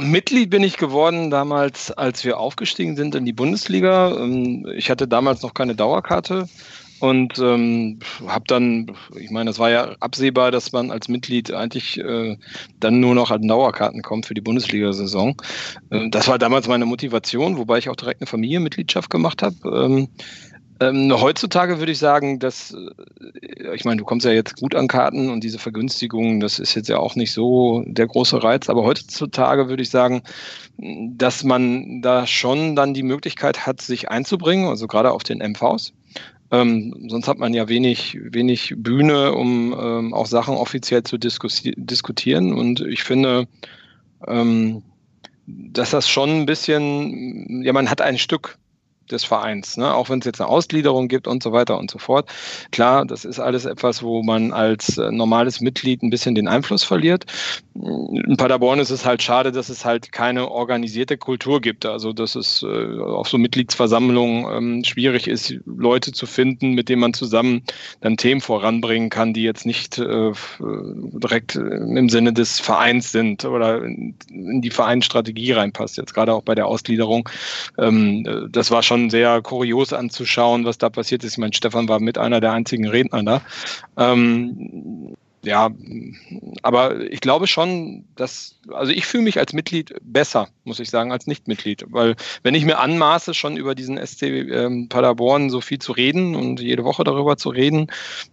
Mitglied 0.00 0.50
bin 0.50 0.62
ich 0.62 0.76
geworden 0.76 1.30
damals, 1.30 1.90
als 1.92 2.24
wir 2.24 2.38
aufgestiegen 2.38 2.96
sind 2.96 3.14
in 3.14 3.24
die 3.24 3.32
Bundesliga. 3.32 4.16
Ähm, 4.16 4.66
ich 4.74 4.90
hatte 4.90 5.06
damals 5.06 5.42
noch 5.42 5.54
keine 5.54 5.74
Dauerkarte 5.74 6.48
und 7.00 7.38
ähm, 7.38 8.00
habe 8.26 8.44
dann, 8.46 8.92
ich 9.16 9.30
meine, 9.30 9.50
es 9.50 9.58
war 9.58 9.70
ja 9.70 9.94
absehbar, 10.00 10.50
dass 10.50 10.72
man 10.72 10.90
als 10.90 11.08
Mitglied 11.08 11.52
eigentlich 11.52 11.98
äh, 11.98 12.36
dann 12.80 13.00
nur 13.00 13.14
noch 13.14 13.30
an 13.30 13.46
Dauerkarten 13.46 14.02
kommt 14.02 14.26
für 14.26 14.34
die 14.34 14.40
Bundesliga-Saison. 14.40 15.40
Ähm, 15.90 16.10
das 16.10 16.28
war 16.28 16.38
damals 16.38 16.68
meine 16.68 16.86
Motivation, 16.86 17.56
wobei 17.56 17.78
ich 17.78 17.88
auch 17.88 17.96
direkt 17.96 18.20
eine 18.20 18.26
Familienmitgliedschaft 18.26 19.10
gemacht 19.10 19.42
habe. 19.42 19.56
Ähm, 19.64 20.08
ähm, 20.80 21.12
heutzutage 21.12 21.80
würde 21.80 21.90
ich 21.90 21.98
sagen, 21.98 22.38
dass, 22.38 22.72
äh, 22.72 23.74
ich 23.74 23.84
meine, 23.84 23.98
du 23.98 24.04
kommst 24.04 24.24
ja 24.24 24.32
jetzt 24.32 24.56
gut 24.56 24.74
an 24.74 24.86
Karten 24.86 25.28
und 25.28 25.42
diese 25.42 25.58
Vergünstigungen, 25.58 26.38
das 26.38 26.60
ist 26.60 26.74
jetzt 26.74 26.88
ja 26.88 26.98
auch 26.98 27.16
nicht 27.16 27.32
so 27.32 27.82
der 27.86 28.06
große 28.06 28.42
Reiz, 28.42 28.68
aber 28.68 28.84
heutzutage 28.84 29.68
würde 29.68 29.82
ich 29.82 29.90
sagen, 29.90 30.22
dass 30.76 31.42
man 31.42 32.00
da 32.00 32.26
schon 32.26 32.76
dann 32.76 32.94
die 32.94 33.02
Möglichkeit 33.02 33.66
hat, 33.66 33.80
sich 33.80 34.10
einzubringen, 34.10 34.68
also 34.68 34.86
gerade 34.86 35.10
auf 35.10 35.24
den 35.24 35.38
MVs. 35.38 35.92
Ähm, 36.50 37.08
sonst 37.08 37.28
hat 37.28 37.38
man 37.38 37.52
ja 37.52 37.68
wenig, 37.68 38.18
wenig 38.22 38.74
Bühne, 38.76 39.32
um 39.32 39.76
ähm, 39.78 40.14
auch 40.14 40.26
Sachen 40.26 40.56
offiziell 40.56 41.02
zu 41.02 41.18
diskutieren. 41.18 42.52
Und 42.52 42.80
ich 42.80 43.02
finde, 43.02 43.46
ähm, 44.26 44.82
dass 45.46 45.90
das 45.90 46.08
schon 46.08 46.30
ein 46.30 46.46
bisschen, 46.46 47.62
ja, 47.62 47.72
man 47.72 47.90
hat 47.90 48.00
ein 48.00 48.18
Stück 48.18 48.58
des 49.08 49.24
Vereins, 49.24 49.76
ne? 49.76 49.92
auch 49.94 50.10
wenn 50.10 50.20
es 50.20 50.24
jetzt 50.24 50.40
eine 50.40 50.48
Ausgliederung 50.48 51.08
gibt 51.08 51.26
und 51.26 51.42
so 51.42 51.52
weiter 51.52 51.78
und 51.78 51.90
so 51.90 51.98
fort. 51.98 52.28
Klar, 52.70 53.06
das 53.06 53.24
ist 53.24 53.38
alles 53.38 53.64
etwas, 53.64 54.02
wo 54.02 54.22
man 54.22 54.52
als 54.52 54.98
äh, 54.98 55.10
normales 55.10 55.60
Mitglied 55.60 56.02
ein 56.02 56.10
bisschen 56.10 56.34
den 56.34 56.48
Einfluss 56.48 56.84
verliert. 56.84 57.26
In 57.74 58.36
Paderborn 58.36 58.80
ist 58.80 58.90
es 58.90 59.04
halt 59.04 59.22
schade, 59.22 59.52
dass 59.52 59.68
es 59.68 59.84
halt 59.84 60.12
keine 60.12 60.50
organisierte 60.50 61.16
Kultur 61.16 61.60
gibt. 61.60 61.86
Also 61.86 62.12
dass 62.12 62.34
es 62.34 62.62
äh, 62.62 62.98
auf 62.98 63.28
so 63.28 63.38
Mitgliedsversammlungen 63.38 64.46
ähm, 64.50 64.84
schwierig 64.84 65.28
ist, 65.28 65.54
Leute 65.64 66.12
zu 66.12 66.26
finden, 66.26 66.72
mit 66.72 66.88
denen 66.88 67.00
man 67.00 67.14
zusammen 67.14 67.62
dann 68.00 68.16
Themen 68.16 68.40
voranbringen 68.40 69.10
kann, 69.10 69.32
die 69.32 69.42
jetzt 69.42 69.66
nicht 69.66 69.98
äh, 69.98 70.32
direkt 70.58 71.56
im 71.56 72.08
Sinne 72.08 72.32
des 72.32 72.60
Vereins 72.60 73.12
sind 73.12 73.44
oder 73.44 73.82
in, 73.84 74.14
in 74.30 74.60
die 74.60 74.70
Vereinsstrategie 74.70 75.52
reinpasst. 75.52 75.96
Jetzt 75.96 76.14
gerade 76.14 76.34
auch 76.34 76.42
bei 76.42 76.54
der 76.54 76.66
Ausgliederung. 76.66 77.28
Ähm, 77.78 78.48
das 78.50 78.70
war 78.70 78.82
schon 78.82 78.97
schon 78.98 79.10
sehr 79.10 79.40
kurios 79.42 79.92
anzuschauen, 79.92 80.64
was 80.64 80.78
da 80.78 80.90
passiert 80.90 81.24
ist. 81.24 81.32
Ich 81.32 81.38
meine, 81.38 81.54
Stefan 81.54 81.88
war 81.88 82.00
mit 82.00 82.18
einer 82.18 82.40
der 82.40 82.52
einzigen 82.52 82.88
Redner 82.88 83.22
da. 83.22 83.42
Ähm, 83.96 85.16
ja, 85.44 85.70
aber 86.62 87.00
ich 87.12 87.20
glaube 87.20 87.46
schon, 87.46 88.04
dass, 88.16 88.58
also 88.72 88.92
ich 88.92 89.06
fühle 89.06 89.22
mich 89.22 89.38
als 89.38 89.52
Mitglied 89.52 89.94
besser, 90.02 90.48
muss 90.64 90.80
ich 90.80 90.90
sagen, 90.90 91.12
als 91.12 91.28
Nichtmitglied. 91.28 91.84
Weil 91.88 92.16
wenn 92.42 92.54
ich 92.54 92.64
mir 92.64 92.78
anmaße, 92.78 93.34
schon 93.34 93.56
über 93.56 93.76
diesen 93.76 94.04
SC 94.04 94.22
ähm, 94.22 94.88
Paderborn 94.88 95.48
so 95.48 95.60
viel 95.60 95.78
zu 95.78 95.92
reden 95.92 96.34
und 96.34 96.60
jede 96.60 96.82
Woche 96.82 97.04
darüber 97.04 97.36
zu 97.36 97.50
reden, 97.50 97.86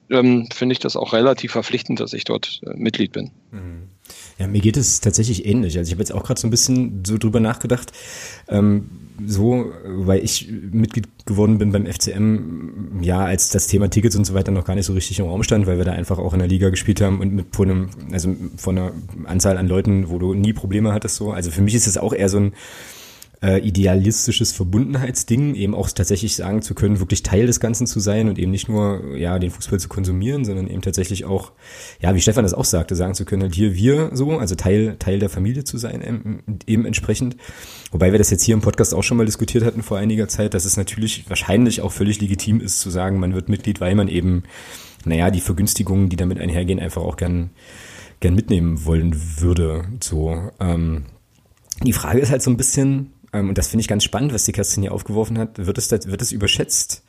ähm, 0.09 0.49
finde 0.51 0.73
ich 0.73 0.79
das 0.79 0.95
auch 0.95 1.13
relativ 1.13 1.51
verpflichtend, 1.51 1.99
dass 1.99 2.13
ich 2.13 2.23
dort 2.23 2.61
äh, 2.65 2.73
Mitglied 2.75 3.11
bin. 3.11 3.31
Mhm. 3.51 3.89
Ja, 4.37 4.47
mir 4.47 4.59
geht 4.59 4.75
es 4.75 4.99
tatsächlich 4.99 5.45
ähnlich. 5.45 5.77
Also 5.77 5.87
ich 5.87 5.93
habe 5.93 6.01
jetzt 6.01 6.11
auch 6.11 6.23
gerade 6.23 6.39
so 6.39 6.47
ein 6.47 6.51
bisschen 6.51 7.03
so 7.05 7.17
drüber 7.17 7.39
nachgedacht. 7.39 7.93
Ähm, 8.49 8.89
so, 9.25 9.71
weil 9.85 10.23
ich 10.23 10.51
Mitglied 10.71 11.07
geworden 11.25 11.57
bin 11.57 11.71
beim 11.71 11.85
FCM, 11.85 13.01
ja, 13.01 13.23
als 13.23 13.49
das 13.49 13.67
Thema 13.67 13.89
Tickets 13.89 14.17
und 14.17 14.25
so 14.25 14.33
weiter 14.33 14.51
noch 14.51 14.65
gar 14.65 14.75
nicht 14.75 14.85
so 14.85 14.93
richtig 14.93 15.19
im 15.19 15.25
Raum 15.25 15.43
stand, 15.43 15.67
weil 15.67 15.77
wir 15.77 15.85
da 15.85 15.93
einfach 15.93 16.17
auch 16.17 16.33
in 16.33 16.39
der 16.39 16.49
Liga 16.49 16.69
gespielt 16.69 16.99
haben 16.99 17.21
und 17.21 17.33
mit 17.33 17.55
von 17.55 17.69
einem, 17.69 17.89
also 18.11 18.35
von 18.57 18.77
einer 18.77 18.91
Anzahl 19.23 19.57
an 19.57 19.69
Leuten, 19.69 20.09
wo 20.09 20.19
du 20.19 20.33
nie 20.33 20.51
Probleme 20.51 20.91
hattest 20.91 21.15
so. 21.15 21.31
Also 21.31 21.49
für 21.49 21.61
mich 21.61 21.75
ist 21.75 21.87
es 21.87 21.97
auch 21.97 22.11
eher 22.11 22.27
so 22.27 22.37
ein 22.37 22.53
äh, 23.45 23.59
idealistisches 23.59 24.51
Verbundenheitsding, 24.53 25.53
eben 25.53 25.75
auch 25.75 25.87
tatsächlich 25.89 26.35
sagen 26.35 26.63
zu 26.63 26.73
können, 26.73 26.99
wirklich 26.99 27.21
Teil 27.21 27.45
des 27.45 27.59
Ganzen 27.59 27.85
zu 27.85 27.99
sein 27.99 28.27
und 28.27 28.39
eben 28.39 28.49
nicht 28.49 28.67
nur 28.67 29.15
ja 29.15 29.37
den 29.37 29.51
Fußball 29.51 29.79
zu 29.79 29.87
konsumieren, 29.87 30.45
sondern 30.45 30.67
eben 30.67 30.81
tatsächlich 30.81 31.25
auch, 31.25 31.51
ja, 32.01 32.15
wie 32.15 32.21
Stefan 32.21 32.43
das 32.43 32.55
auch 32.55 32.65
sagte, 32.65 32.95
sagen 32.95 33.13
zu 33.13 33.23
können, 33.23 33.43
halt 33.43 33.53
hier 33.53 33.75
wir 33.75 34.09
so, 34.13 34.39
also 34.39 34.55
Teil 34.55 34.95
Teil 34.97 35.19
der 35.19 35.29
Familie 35.29 35.63
zu 35.63 35.77
sein 35.77 36.01
eben, 36.01 36.43
eben 36.65 36.85
entsprechend. 36.85 37.37
Wobei 37.91 38.11
wir 38.11 38.17
das 38.17 38.31
jetzt 38.31 38.41
hier 38.41 38.55
im 38.55 38.61
Podcast 38.61 38.95
auch 38.95 39.03
schon 39.03 39.17
mal 39.17 39.27
diskutiert 39.27 39.63
hatten 39.63 39.83
vor 39.83 39.99
einiger 39.99 40.27
Zeit, 40.27 40.55
dass 40.55 40.65
es 40.65 40.75
natürlich 40.75 41.29
wahrscheinlich 41.29 41.81
auch 41.81 41.91
völlig 41.91 42.19
legitim 42.19 42.59
ist 42.61 42.79
zu 42.79 42.89
sagen, 42.89 43.19
man 43.19 43.35
wird 43.35 43.47
Mitglied, 43.47 43.79
weil 43.79 43.93
man 43.93 44.07
eben, 44.07 44.41
naja, 45.05 45.29
die 45.29 45.41
Vergünstigungen, 45.41 46.09
die 46.09 46.15
damit 46.15 46.39
einhergehen, 46.39 46.79
einfach 46.79 47.03
auch 47.03 47.15
gern 47.15 47.51
gern 48.21 48.33
mitnehmen 48.33 48.85
wollen 48.85 49.13
würde. 49.39 49.85
So, 50.01 50.49
ähm, 50.59 51.03
die 51.83 51.93
Frage 51.93 52.19
ist 52.19 52.31
halt 52.31 52.41
so 52.41 52.49
ein 52.49 52.57
bisschen, 52.57 53.11
ähm, 53.14 53.14
und 53.41 53.57
das 53.57 53.67
finde 53.67 53.81
ich 53.81 53.87
ganz 53.87 54.03
spannend, 54.03 54.33
was 54.33 54.45
die 54.45 54.51
Kerstin 54.51 54.83
hier 54.83 54.93
aufgeworfen 54.93 55.37
hat. 55.37 55.65
Wird 55.65 55.77
es, 55.77 55.91
wird 55.91 56.21
es 56.21 56.31
überschätzt? 56.31 57.03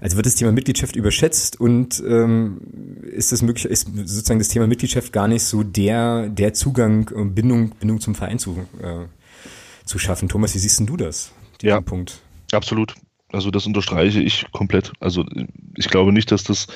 Also 0.00 0.16
wird 0.16 0.26
das 0.26 0.36
Thema 0.36 0.52
Mitgliedschaft 0.52 0.94
überschätzt 0.94 1.60
und 1.60 2.02
ähm, 2.06 2.60
ist 3.02 3.32
das 3.32 3.42
möglich, 3.42 3.64
ist 3.64 3.88
sozusagen 3.96 4.38
das 4.38 4.48
Thema 4.48 4.68
Mitgliedschaft 4.68 5.12
gar 5.12 5.26
nicht 5.26 5.42
so 5.42 5.64
der, 5.64 6.28
der 6.28 6.54
Zugang, 6.54 7.10
äh, 7.14 7.24
Bindung, 7.24 7.70
Bindung 7.80 8.00
zum 8.00 8.14
Verein 8.14 8.38
zu, 8.38 8.64
äh, 8.80 9.06
zu 9.84 9.98
schaffen? 9.98 10.28
Thomas, 10.28 10.54
wie 10.54 10.58
siehst 10.58 10.78
denn 10.78 10.86
du 10.86 10.96
das? 10.96 11.32
Ja, 11.62 11.80
Punkt. 11.80 12.20
Absolut. 12.52 12.94
Also 13.30 13.50
das 13.50 13.66
unterstreiche 13.66 14.20
ich 14.20 14.46
komplett. 14.52 14.92
Also 15.00 15.24
ich 15.76 15.88
glaube 15.88 16.12
nicht, 16.12 16.30
dass 16.30 16.44
das, 16.44 16.68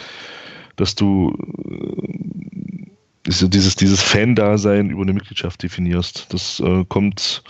dass 0.74 0.96
du 0.96 1.32
äh, 1.64 3.48
dieses, 3.48 3.76
dieses 3.76 4.02
Fan-Dasein 4.02 4.90
über 4.90 5.02
eine 5.02 5.12
Mitgliedschaft 5.12 5.62
definierst. 5.62 6.26
Das 6.30 6.60
äh, 6.60 6.84
kommt 6.88 7.44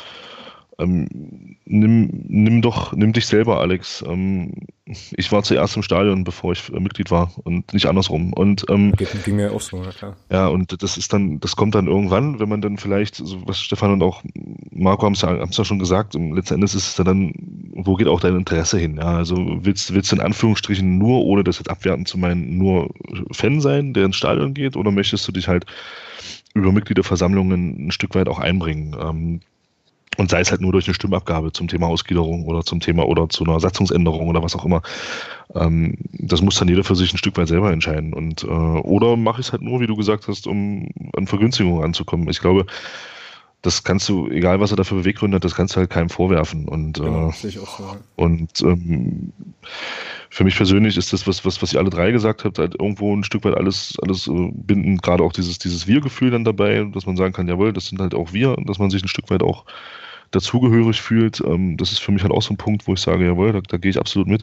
ähm, 0.82 1.56
nimm, 1.64 2.10
nimm 2.28 2.62
doch, 2.62 2.92
nimm 2.92 3.12
dich 3.12 3.26
selber, 3.26 3.60
Alex. 3.60 4.04
Ähm, 4.06 4.52
ich 4.84 5.30
war 5.32 5.42
zuerst 5.42 5.76
im 5.76 5.82
Stadion, 5.82 6.24
bevor 6.24 6.52
ich 6.52 6.68
äh, 6.72 6.80
Mitglied 6.80 7.10
war 7.10 7.32
und 7.44 7.72
nicht 7.72 7.86
andersrum. 7.86 8.32
Und 8.32 8.66
ähm, 8.68 8.92
Geht, 8.92 9.24
ging 9.24 9.36
mir 9.36 9.52
auch 9.52 9.60
so, 9.60 9.82
ja 9.82 9.90
klar. 9.90 10.16
Ja, 10.30 10.48
und 10.48 10.82
das 10.82 10.96
ist 10.96 11.12
dann, 11.12 11.40
das 11.40 11.56
kommt 11.56 11.74
dann 11.74 11.86
irgendwann, 11.86 12.40
wenn 12.40 12.48
man 12.48 12.60
dann 12.60 12.78
vielleicht, 12.78 13.16
so 13.16 13.46
was 13.46 13.60
Stefan 13.60 13.92
und 13.92 14.02
auch 14.02 14.22
Marco 14.70 15.06
haben 15.06 15.14
es 15.14 15.22
ja, 15.22 15.44
ja 15.44 15.64
schon 15.64 15.78
gesagt, 15.78 16.14
letzten 16.14 16.54
Endes 16.54 16.74
ist 16.74 16.88
es 16.88 17.04
dann, 17.04 17.32
wo 17.74 17.94
geht 17.94 18.08
auch 18.08 18.20
dein 18.20 18.36
Interesse 18.36 18.78
hin? 18.78 18.96
Ja, 18.96 19.16
also 19.16 19.36
willst, 19.36 19.94
willst 19.94 20.12
du 20.12 20.16
in 20.16 20.22
Anführungsstrichen 20.22 20.98
nur, 20.98 21.24
ohne 21.24 21.44
das 21.44 21.58
jetzt 21.58 21.70
abwerten 21.70 22.06
zu 22.06 22.18
meinen, 22.18 22.58
nur 22.58 22.90
Fan 23.32 23.60
sein, 23.60 23.94
der 23.94 24.06
ins 24.06 24.16
Stadion 24.16 24.54
geht, 24.54 24.76
oder 24.76 24.90
möchtest 24.90 25.26
du 25.26 25.32
dich 25.32 25.48
halt 25.48 25.66
über 26.54 26.72
Mitgliederversammlungen 26.72 27.86
ein 27.86 27.90
Stück 27.92 28.14
weit 28.14 28.28
auch 28.28 28.38
einbringen? 28.38 28.96
Ähm, 29.00 29.40
und 30.18 30.30
sei 30.30 30.40
es 30.40 30.50
halt 30.50 30.60
nur 30.60 30.72
durch 30.72 30.86
eine 30.86 30.94
Stimmabgabe 30.94 31.52
zum 31.52 31.68
Thema 31.68 31.86
Ausgliederung 31.86 32.44
oder 32.44 32.64
zum 32.64 32.80
Thema 32.80 33.06
oder 33.06 33.28
zu 33.28 33.44
einer 33.44 33.58
Satzungsänderung 33.60 34.28
oder 34.28 34.42
was 34.42 34.54
auch 34.54 34.64
immer. 34.64 34.82
Ähm, 35.54 35.96
das 36.12 36.42
muss 36.42 36.56
dann 36.56 36.68
jeder 36.68 36.84
für 36.84 36.96
sich 36.96 37.12
ein 37.12 37.18
Stück 37.18 37.36
weit 37.38 37.48
selber 37.48 37.72
entscheiden. 37.72 38.12
Und 38.12 38.44
äh, 38.44 38.46
oder 38.46 39.16
mache 39.16 39.40
ich 39.40 39.46
es 39.46 39.52
halt 39.52 39.62
nur, 39.62 39.80
wie 39.80 39.86
du 39.86 39.96
gesagt 39.96 40.28
hast, 40.28 40.46
um 40.46 40.88
an 41.16 41.26
Vergünstigungen 41.26 41.82
anzukommen. 41.82 42.28
Ich 42.28 42.40
glaube, 42.40 42.66
das 43.62 43.84
kannst 43.84 44.08
du, 44.08 44.28
egal 44.28 44.58
was 44.58 44.72
er 44.72 44.76
dafür 44.76 44.98
Beweggründe 44.98 45.36
hat, 45.36 45.44
das 45.44 45.54
kannst 45.54 45.74
du 45.74 45.78
halt 45.78 45.88
keinem 45.88 46.10
vorwerfen. 46.10 46.68
Und, 46.68 46.98
genau, 46.98 47.30
äh, 47.30 47.46
ich 47.46 47.58
auch 47.60 47.78
so. 47.78 47.96
und 48.16 48.60
ähm, 48.62 49.32
für 50.30 50.44
mich 50.44 50.56
persönlich 50.56 50.96
ist 50.96 51.12
das, 51.12 51.26
was, 51.26 51.44
was, 51.44 51.62
was 51.62 51.72
ihr 51.72 51.78
alle 51.78 51.90
drei 51.90 52.10
gesagt 52.10 52.44
habt, 52.44 52.58
halt 52.58 52.74
irgendwo 52.78 53.14
ein 53.14 53.22
Stück 53.22 53.44
weit 53.44 53.56
alles, 53.56 53.96
alles 54.02 54.26
äh, 54.26 54.50
binden, 54.52 54.98
gerade 54.98 55.22
auch 55.22 55.32
dieses, 55.32 55.58
dieses 55.58 55.86
Wir-Gefühl 55.86 56.32
dann 56.32 56.44
dabei, 56.44 56.84
dass 56.92 57.06
man 57.06 57.16
sagen 57.16 57.32
kann, 57.32 57.46
jawohl, 57.46 57.72
das 57.72 57.86
sind 57.86 58.00
halt 58.00 58.14
auch 58.14 58.32
wir, 58.32 58.56
dass 58.66 58.78
man 58.78 58.90
sich 58.90 59.02
ein 59.02 59.08
Stück 59.08 59.30
weit 59.30 59.42
auch 59.42 59.64
dazugehörig 60.32 61.00
fühlt. 61.00 61.40
Ähm, 61.40 61.76
das 61.76 61.92
ist 61.92 62.00
für 62.00 62.12
mich 62.12 62.22
halt 62.22 62.32
auch 62.32 62.42
so 62.42 62.52
ein 62.52 62.56
Punkt, 62.56 62.86
wo 62.86 62.94
ich 62.94 63.00
sage, 63.00 63.24
jawohl, 63.24 63.52
da, 63.52 63.60
da 63.60 63.76
gehe 63.76 63.90
ich 63.90 63.98
absolut 63.98 64.28
mit. 64.28 64.42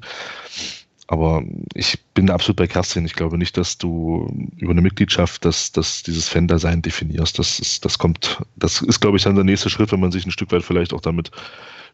Aber 1.08 1.44
ich 1.74 2.00
bin 2.14 2.30
absolut 2.30 2.58
bei 2.58 2.68
Kerstin. 2.68 3.04
Ich 3.04 3.16
glaube 3.16 3.40
nicht, 3.40 3.58
dass 3.58 3.80
du 3.80 4.32
über 4.58 4.72
eine 4.72 4.82
Mitgliedschaft 4.82 5.44
das, 5.44 5.72
das, 5.72 6.04
dieses 6.04 6.30
Fan-Dasein 6.30 6.84
definierst. 6.84 7.40
Das 7.40 7.60
ist, 7.60 7.84
das 7.84 7.98
kommt, 7.98 8.38
das 8.56 8.82
ist, 8.82 9.00
glaube 9.00 9.18
ich, 9.18 9.24
dann 9.24 9.34
der 9.34 9.44
nächste 9.44 9.72
Schritt, 9.72 9.92
wenn 9.92 10.00
man 10.00 10.12
sich 10.12 10.28
ein 10.28 10.32
Stück 10.32 10.52
weit 10.52 10.64
vielleicht 10.64 10.94
auch 10.94 11.02
damit 11.02 11.32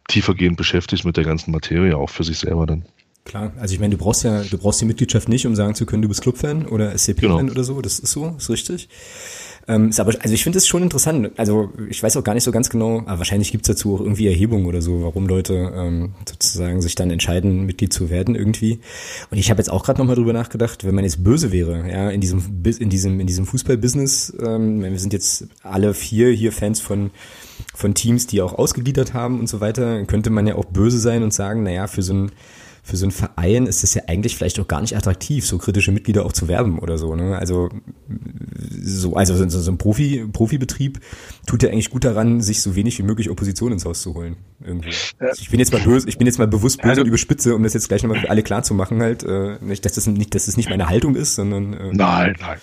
tiefergehend 0.10 0.58
beschäftigt 0.58 1.06
mit 1.06 1.16
der 1.16 1.24
ganzen 1.24 1.52
Materie, 1.52 1.98
auch 1.98 2.10
für 2.10 2.26
sich 2.26 2.40
selber 2.40 2.66
dann. 2.66 2.84
Klar, 3.24 3.54
also 3.58 3.74
ich 3.74 3.80
meine, 3.80 3.96
du 3.96 4.04
brauchst 4.04 4.24
ja, 4.24 4.44
du 4.44 4.58
brauchst 4.58 4.82
die 4.82 4.86
Mitgliedschaft 4.86 5.30
nicht, 5.30 5.48
um 5.48 5.56
sagen 5.56 5.74
zu 5.74 5.86
können, 5.86 6.04
du 6.04 6.08
bist 6.08 6.22
Clubfan 6.22 6.68
oder 6.68 6.96
SCP-Fan 6.96 7.38
genau. 7.38 7.52
oder 7.52 7.64
so. 7.64 7.82
Das 7.82 8.00
ist 8.00 8.12
so, 8.12 8.36
ist 8.38 8.50
richtig. 8.50 8.88
Ähm, 9.68 9.90
ist 9.90 10.00
aber, 10.00 10.14
also 10.20 10.34
ich 10.34 10.44
finde 10.44 10.60
es 10.60 10.68
schon 10.68 10.84
interessant. 10.84 11.32
Also 11.38 11.72
ich 11.90 12.02
weiß 12.04 12.18
auch 12.18 12.24
gar 12.24 12.36
nicht 12.36 12.44
so 12.44 12.52
ganz 12.52 12.70
genau, 12.70 13.00
aber 13.06 13.18
wahrscheinlich 13.18 13.52
gibt 13.52 13.68
es 13.68 13.76
dazu 13.76 13.96
auch 13.96 14.00
irgendwie 14.00 14.28
Erhebungen 14.28 14.68
oder 14.68 14.82
so, 14.82 15.02
warum 15.02 15.28
Leute 15.28 15.74
ähm, 15.76 16.14
sozusagen 16.28 16.82
sich 16.82 16.94
dann 16.94 17.10
entscheiden, 17.10 17.66
Mitglied 17.66 17.92
zu 17.92 18.10
werden 18.10 18.36
irgendwie. 18.36 18.80
Und 19.32 19.38
ich 19.38 19.50
habe 19.50 19.60
jetzt 19.60 19.70
auch 19.70 19.84
gerade 19.84 20.00
nochmal 20.00 20.16
drüber 20.16 20.34
nachgedacht, 20.34 20.86
wenn 20.86 20.94
man 20.94 21.04
jetzt 21.04 21.24
böse 21.24 21.52
wäre, 21.52 21.90
ja, 21.90 22.10
in 22.12 22.22
diesem 22.22 22.64
in 22.80 22.90
diesem 22.90 23.20
in 23.20 23.26
diesem 23.26 23.48
Fußballbusiness, 23.48 24.38
ähm, 24.46 24.84
wir 24.84 25.00
sind 25.00 25.14
jetzt 25.14 25.48
alle 25.64 25.94
vier 25.94 26.30
hier 26.30 26.52
Fans 26.52 26.80
von 26.80 27.10
von 27.74 27.96
Teams, 27.96 28.28
die 28.28 28.42
auch 28.42 28.54
ausgegliedert 28.54 29.14
haben 29.14 29.40
und 29.40 29.48
so 29.48 29.62
weiter, 29.62 30.04
könnte 30.06 30.30
man 30.30 30.46
ja 30.46 30.56
auch 30.56 30.66
böse 30.66 31.00
sein 31.00 31.24
und 31.24 31.34
sagen, 31.34 31.64
naja, 31.64 31.88
für 31.88 32.04
so 32.04 32.14
ein 32.14 32.32
für 32.86 32.98
so 32.98 33.06
einen 33.06 33.12
Verein 33.12 33.66
ist 33.66 33.84
es 33.84 33.96
ja 33.96 34.04
eigentlich 34.06 34.38
vielleicht 34.38 34.60
auch 34.60 34.68
gar 34.68 34.80
nicht 34.80 34.96
attraktiv, 34.96 35.48
so 35.48 35.58
kritische 35.58 35.92
Mitglieder 35.92 36.24
auch 36.24 36.34
zu 36.34 36.48
werben 36.48 36.78
oder 36.78 37.00
so. 37.00 37.16
Ne? 37.16 37.36
Also 37.36 37.70
so, 38.80 39.16
also 39.16 39.36
so, 39.36 39.60
so 39.60 39.72
ein 39.72 39.80
Profi, 39.80 40.28
Profibetrieb 40.32 41.00
tut 41.46 41.64
ja 41.64 41.70
eigentlich 41.70 41.90
gut 41.90 42.04
daran, 42.04 42.42
sich 42.42 42.62
so 42.62 42.76
wenig 42.76 42.98
wie 43.00 43.04
möglich 43.04 43.30
Opposition 43.30 43.72
ins 43.72 43.86
Haus 43.86 44.02
zu 44.02 44.14
holen. 44.14 44.38
Irgendwie. 44.64 44.94
Also 45.20 45.42
ich 45.42 45.50
bin 45.50 45.60
jetzt 45.60 45.74
mal 45.74 45.82
böse, 45.82 46.08
ich 46.08 46.18
bin 46.18 46.28
jetzt 46.28 46.40
mal 46.40 46.48
bewusst 46.48 46.82
böse 46.82 46.90
also, 46.90 47.02
und 47.02 47.08
überspitze, 47.08 47.56
um 47.56 47.64
das 47.64 47.74
jetzt 47.74 47.88
gleich 47.88 48.04
nochmal 48.04 48.22
für 48.22 48.30
alle 48.30 48.44
klar 48.44 48.64
zu 48.64 48.74
machen, 48.74 49.02
halt, 49.02 49.24
äh, 49.24 49.58
nicht, 49.62 49.86
dass 49.86 49.94
das 49.94 50.08
nicht, 50.08 50.34
dass 50.34 50.46
das 50.46 50.58
nicht 50.58 50.70
meine 50.70 50.90
Haltung 50.90 51.16
ist, 51.16 51.36
sondern 51.36 51.74
äh, 51.74 51.92
Nein, 51.94 52.36
nein, 52.40 52.58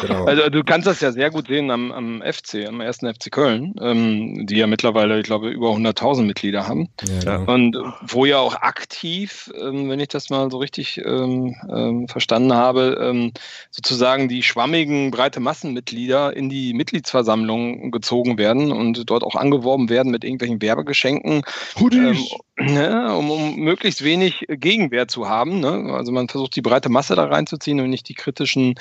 Genau. 0.00 0.24
Also 0.24 0.48
du 0.48 0.64
kannst 0.64 0.86
das 0.86 1.00
ja 1.00 1.12
sehr 1.12 1.30
gut 1.30 1.48
sehen 1.48 1.70
am, 1.70 1.92
am 1.92 2.22
FC, 2.22 2.66
am 2.66 2.80
ersten 2.80 3.12
FC 3.12 3.30
Köln, 3.30 3.74
ähm, 3.80 4.46
die 4.46 4.56
ja 4.56 4.66
mittlerweile, 4.66 5.18
ich 5.18 5.24
glaube, 5.24 5.50
über 5.50 5.70
100.000 5.70 6.22
Mitglieder 6.22 6.66
haben. 6.66 6.88
Ja, 7.24 7.38
genau. 7.38 7.52
Und 7.52 7.76
wo 8.06 8.24
ja 8.24 8.38
auch 8.38 8.54
aktiv 8.54 8.90
aktiv, 8.90 9.50
ähm, 9.60 9.88
wenn 9.88 10.00
ich 10.00 10.08
das 10.08 10.30
mal 10.30 10.50
so 10.50 10.58
richtig 10.58 11.00
ähm, 11.04 11.54
ähm, 11.74 12.08
verstanden 12.08 12.52
habe, 12.52 12.98
ähm, 13.00 13.32
sozusagen 13.70 14.28
die 14.28 14.42
schwammigen 14.42 15.10
breite 15.10 15.40
Massenmitglieder 15.40 16.36
in 16.36 16.48
die 16.48 16.74
Mitgliedsversammlung 16.74 17.89
gezogen 17.90 18.38
werden 18.38 18.72
und 18.72 19.08
dort 19.08 19.22
auch 19.22 19.34
angeworben 19.34 19.88
werden 19.88 20.10
mit 20.10 20.24
irgendwelchen 20.24 20.60
Werbegeschenken, 20.62 21.42
ähm, 21.80 22.16
ne, 22.58 23.16
um, 23.16 23.30
um, 23.30 23.56
möglichst 23.56 24.04
wenig 24.04 24.46
Gegenwehr 24.48 25.08
zu 25.08 25.28
haben. 25.28 25.60
Ne? 25.60 25.92
Also 25.92 26.12
man 26.12 26.28
versucht 26.28 26.56
die 26.56 26.62
breite 26.62 26.88
Masse 26.88 27.14
da 27.14 27.26
reinzuziehen 27.26 27.80
und 27.80 27.90
nicht 27.90 28.08
die 28.08 28.14
kritischen, 28.14 28.74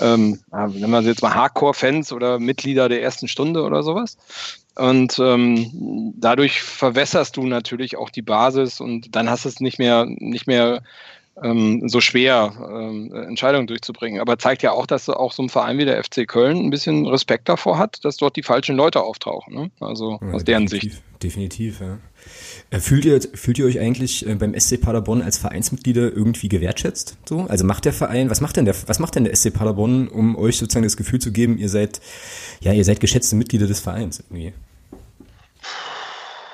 ähm, 0.00 0.40
nennen 0.50 0.90
wir 0.90 1.00
jetzt 1.02 1.22
mal 1.22 1.34
Hardcore-Fans 1.34 2.12
oder 2.12 2.38
Mitglieder 2.38 2.88
der 2.88 3.02
ersten 3.02 3.28
Stunde 3.28 3.62
oder 3.62 3.82
sowas. 3.82 4.16
Und 4.74 5.18
ähm, 5.18 6.14
dadurch 6.16 6.62
verwässerst 6.62 7.36
du 7.36 7.46
natürlich 7.46 7.96
auch 7.96 8.08
die 8.08 8.22
Basis 8.22 8.80
und 8.80 9.14
dann 9.14 9.28
hast 9.28 9.44
du 9.44 9.50
es 9.50 9.60
nicht 9.60 9.78
mehr, 9.78 10.06
nicht 10.06 10.46
mehr 10.46 10.82
ähm, 11.42 11.88
so 11.88 12.00
schwer, 12.00 12.52
ähm, 12.70 13.12
Entscheidungen 13.14 13.66
durchzubringen. 13.66 14.20
Aber 14.20 14.38
zeigt 14.38 14.62
ja 14.62 14.72
auch, 14.72 14.86
dass 14.86 15.08
auch 15.08 15.32
so 15.32 15.42
ein 15.42 15.48
Verein 15.48 15.78
wie 15.78 15.84
der 15.84 16.02
FC 16.02 16.26
Köln 16.26 16.58
ein 16.58 16.70
bisschen 16.70 17.06
Respekt 17.06 17.48
davor 17.48 17.78
hat, 17.78 18.04
dass 18.04 18.16
dort 18.16 18.36
die 18.36 18.42
falschen 18.42 18.76
Leute 18.76 19.02
auftauchen. 19.02 19.54
Ne? 19.54 19.70
Also 19.80 20.18
ja, 20.20 20.32
aus 20.32 20.44
deren 20.44 20.68
Sicht. 20.68 21.02
Definitiv, 21.22 21.80
ja. 21.80 21.98
Äh, 22.70 22.80
fühlt 22.80 23.04
ihr, 23.04 23.20
fühlt 23.34 23.58
ihr 23.58 23.66
euch 23.66 23.78
eigentlich 23.78 24.26
äh, 24.26 24.34
beim 24.34 24.58
SC 24.58 24.80
Paderborn 24.80 25.22
als 25.22 25.38
Vereinsmitglieder 25.38 26.12
irgendwie 26.12 26.48
gewertschätzt? 26.48 27.16
So? 27.28 27.46
Also 27.48 27.64
macht 27.64 27.84
der 27.84 27.92
Verein, 27.92 28.28
was 28.28 28.40
macht 28.40 28.56
denn 28.56 28.64
der, 28.64 28.74
was 28.86 28.98
macht 28.98 29.14
denn 29.14 29.24
der 29.24 29.34
SC 29.34 29.52
Paderborn, 29.52 30.08
um 30.08 30.36
euch 30.36 30.58
sozusagen 30.58 30.84
das 30.84 30.96
Gefühl 30.96 31.20
zu 31.20 31.32
geben, 31.32 31.58
ihr 31.58 31.68
seid, 31.68 32.00
ja, 32.60 32.72
ihr 32.72 32.84
seid 32.84 33.00
geschätzte 33.00 33.36
Mitglieder 33.36 33.66
des 33.66 33.80
Vereins 33.80 34.20
irgendwie? 34.20 34.52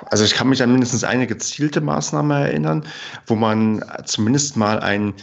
Also 0.09 0.23
ich 0.23 0.33
kann 0.33 0.49
mich 0.49 0.63
an 0.63 0.71
mindestens 0.71 1.03
eine 1.03 1.27
gezielte 1.27 1.81
Maßnahme 1.81 2.47
erinnern, 2.47 2.85
wo 3.27 3.35
man 3.35 3.83
zumindest 4.05 4.57
mal 4.57 4.79
ein 4.79 5.13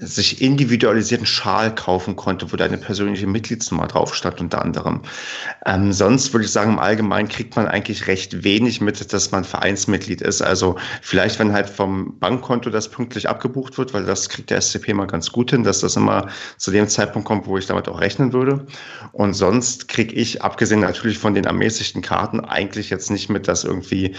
sich 0.00 0.40
individualisierten 0.40 1.26
Schal 1.26 1.74
kaufen 1.74 2.14
konnte, 2.14 2.52
wo 2.52 2.56
deine 2.56 2.78
persönliche 2.78 3.26
Mitgliedsnummer 3.26 3.88
drauf 3.88 4.14
stand, 4.14 4.40
unter 4.40 4.62
anderem. 4.62 5.02
Ähm, 5.66 5.92
sonst 5.92 6.32
würde 6.32 6.44
ich 6.44 6.52
sagen, 6.52 6.72
im 6.72 6.78
Allgemeinen 6.78 7.28
kriegt 7.28 7.56
man 7.56 7.66
eigentlich 7.66 8.06
recht 8.06 8.44
wenig 8.44 8.80
mit, 8.80 9.12
dass 9.12 9.32
man 9.32 9.42
Vereinsmitglied 9.42 10.20
ist. 10.20 10.40
Also 10.40 10.76
vielleicht, 11.02 11.38
wenn 11.40 11.52
halt 11.52 11.68
vom 11.68 12.16
Bankkonto 12.20 12.70
das 12.70 12.88
pünktlich 12.88 13.28
abgebucht 13.28 13.76
wird, 13.76 13.92
weil 13.92 14.04
das 14.04 14.28
kriegt 14.28 14.50
der 14.50 14.60
SCP 14.60 14.94
mal 14.94 15.06
ganz 15.06 15.32
gut 15.32 15.50
hin, 15.50 15.64
dass 15.64 15.80
das 15.80 15.96
immer 15.96 16.28
zu 16.58 16.70
dem 16.70 16.86
Zeitpunkt 16.86 17.26
kommt, 17.26 17.46
wo 17.46 17.58
ich 17.58 17.66
damit 17.66 17.88
auch 17.88 18.00
rechnen 18.00 18.32
würde. 18.32 18.66
Und 19.12 19.34
sonst 19.34 19.88
kriege 19.88 20.14
ich, 20.14 20.42
abgesehen 20.42 20.80
natürlich 20.80 21.18
von 21.18 21.34
den 21.34 21.44
ermäßigten 21.44 22.02
Karten, 22.02 22.40
eigentlich 22.40 22.90
jetzt 22.90 23.10
nicht 23.10 23.30
mit, 23.30 23.48
dass 23.48 23.64
irgendwie 23.64 24.14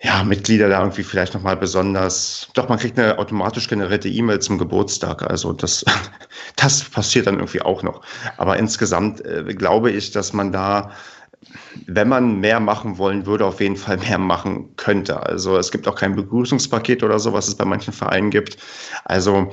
ja, 0.00 0.22
Mitglieder 0.22 0.68
da 0.68 0.80
irgendwie 0.80 1.02
vielleicht 1.02 1.34
nochmal 1.34 1.56
besonders, 1.56 2.48
doch 2.54 2.68
man 2.68 2.78
kriegt 2.78 2.98
eine 2.98 3.18
automatisch 3.18 3.68
generierte 3.68 4.08
E-Mail 4.08 4.40
zum 4.40 4.58
Geburtstag. 4.58 5.22
Also 5.22 5.52
das, 5.52 5.84
das 6.56 6.84
passiert 6.84 7.26
dann 7.26 7.36
irgendwie 7.36 7.62
auch 7.62 7.82
noch. 7.82 8.02
Aber 8.36 8.56
insgesamt 8.58 9.24
äh, 9.24 9.42
glaube 9.54 9.90
ich, 9.90 10.10
dass 10.10 10.32
man 10.32 10.52
da, 10.52 10.90
wenn 11.86 12.08
man 12.08 12.40
mehr 12.40 12.60
machen 12.60 12.98
wollen 12.98 13.26
würde, 13.26 13.46
auf 13.46 13.60
jeden 13.60 13.76
Fall 13.76 13.96
mehr 13.98 14.18
machen 14.18 14.76
könnte. 14.76 15.24
Also 15.24 15.56
es 15.56 15.70
gibt 15.70 15.88
auch 15.88 15.96
kein 15.96 16.16
Begrüßungspaket 16.16 17.02
oder 17.02 17.18
so, 17.18 17.32
was 17.32 17.48
es 17.48 17.54
bei 17.54 17.64
manchen 17.64 17.92
Vereinen 17.92 18.30
gibt. 18.30 18.58
Also 19.04 19.52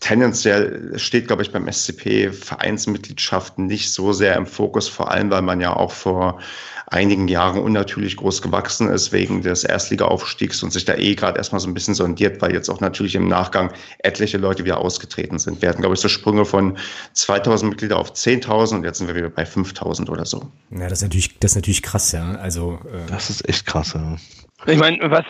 tendenziell 0.00 0.98
steht, 0.98 1.26
glaube 1.26 1.42
ich, 1.42 1.52
beim 1.52 1.70
SCP 1.70 2.32
Vereinsmitgliedschaften 2.32 3.66
nicht 3.66 3.92
so 3.92 4.12
sehr 4.12 4.36
im 4.36 4.46
Fokus, 4.46 4.88
vor 4.88 5.10
allem 5.10 5.30
weil 5.30 5.42
man 5.42 5.60
ja 5.60 5.74
auch 5.74 5.92
vor 5.92 6.40
einigen 6.86 7.28
Jahren 7.28 7.60
unnatürlich 7.60 8.16
groß 8.16 8.42
gewachsen 8.42 8.88
ist 8.88 9.12
wegen 9.12 9.42
des 9.42 9.64
Erstliga-Aufstiegs 9.64 10.62
und 10.62 10.72
sich 10.72 10.84
da 10.84 10.94
eh 10.94 11.14
gerade 11.14 11.38
erstmal 11.38 11.60
so 11.60 11.68
ein 11.68 11.74
bisschen 11.74 11.94
sondiert, 11.94 12.40
weil 12.40 12.52
jetzt 12.52 12.68
auch 12.68 12.80
natürlich 12.80 13.14
im 13.14 13.28
Nachgang 13.28 13.72
etliche 13.98 14.38
Leute 14.38 14.64
wieder 14.64 14.78
ausgetreten 14.78 15.38
sind. 15.38 15.62
Wir 15.62 15.68
hatten, 15.68 15.80
glaube 15.80 15.94
ich, 15.94 16.00
so 16.00 16.08
Sprünge 16.08 16.44
von 16.44 16.78
2000 17.14 17.70
Mitglieder 17.70 17.98
auf 17.98 18.12
10.000 18.12 18.76
und 18.76 18.84
jetzt 18.84 18.98
sind 18.98 19.08
wir 19.08 19.16
wieder 19.16 19.30
bei 19.30 19.44
5.000 19.44 20.08
oder 20.10 20.24
so. 20.24 20.48
Ja, 20.70 20.88
das 20.88 20.98
ist 20.98 21.02
natürlich, 21.02 21.38
das 21.38 21.52
ist 21.52 21.56
natürlich 21.56 21.82
krass, 21.82 22.12
ja. 22.12 22.36
Also, 22.36 22.78
äh 22.84 23.10
das 23.10 23.30
ist 23.30 23.48
echt 23.48 23.66
krass, 23.66 23.94
ja. 23.94 24.16
Ich 24.64 24.78
meine, 24.78 24.98
was, 25.10 25.26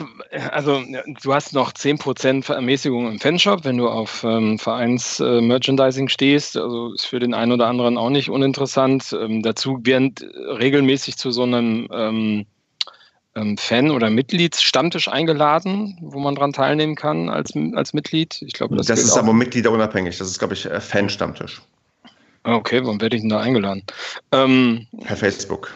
also 0.52 0.82
du 1.22 1.34
hast 1.34 1.52
noch 1.52 1.72
10% 1.72 2.52
Ermäßigung 2.52 3.10
im 3.10 3.18
Fanshop, 3.18 3.64
wenn 3.64 3.76
du 3.76 3.88
auf 3.88 4.22
ähm, 4.24 4.58
Vereins-Merchandising 4.58 6.06
äh, 6.06 6.10
stehst. 6.10 6.56
Also 6.56 6.94
ist 6.94 7.06
für 7.06 7.18
den 7.18 7.34
einen 7.34 7.52
oder 7.52 7.66
anderen 7.66 7.98
auch 7.98 8.08
nicht 8.08 8.30
uninteressant. 8.30 9.14
Ähm, 9.20 9.42
dazu 9.42 9.80
werden 9.82 10.14
regelmäßig 10.58 11.16
zu 11.16 11.32
so 11.32 11.42
einem 11.54 11.88
ähm, 11.92 12.46
ähm, 13.36 13.56
Fan- 13.58 13.90
oder 13.90 14.10
Mitgliedsstammtisch 14.10 15.08
eingeladen, 15.08 15.98
wo 16.00 16.18
man 16.18 16.34
dran 16.34 16.52
teilnehmen 16.52 16.94
kann 16.96 17.28
als, 17.28 17.52
als 17.74 17.92
Mitglied. 17.92 18.40
Ich 18.42 18.54
glaube, 18.54 18.76
das, 18.76 18.86
das 18.86 19.00
ist 19.00 19.12
auch. 19.12 19.18
aber 19.18 19.32
Mitgliederunabhängig. 19.32 20.16
Das 20.18 20.28
ist, 20.28 20.38
glaube 20.38 20.54
ich, 20.54 20.62
Fan-Stammtisch. 20.62 21.62
Ah, 22.44 22.54
okay, 22.54 22.82
warum 22.82 23.00
werde 23.00 23.16
ich 23.16 23.22
denn 23.22 23.28
da 23.28 23.40
eingeladen? 23.40 23.82
Ähm, 24.32 24.86
per 25.04 25.16
Facebook. 25.16 25.74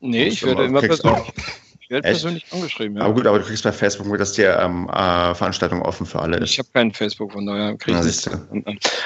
Nee, 0.00 0.26
ich 0.26 0.44
werde 0.44 0.64
immer 0.64 0.80
persönlich. 0.80 1.32
Ich 1.80 1.90
werde 1.90 2.02
persönlich 2.02 2.44
angeschrieben, 2.52 2.98
ja. 2.98 3.04
Aber 3.04 3.14
gut, 3.14 3.26
aber 3.26 3.38
du 3.38 3.46
kriegst 3.46 3.64
bei 3.64 3.72
Facebook 3.72 4.06
mit, 4.08 4.20
dass 4.20 4.32
die 4.32 4.42
ähm, 4.42 4.88
äh, 4.90 5.34
Veranstaltung 5.34 5.80
offen 5.80 6.04
für 6.04 6.20
alle 6.20 6.36
ist. 6.36 6.50
Ich 6.50 6.58
habe 6.58 6.68
kein 6.74 6.92
Facebook, 6.92 7.32
von 7.32 7.46
daher 7.46 7.76
kriege 7.78 7.98
ich 8.00 8.04
das. 8.04 8.30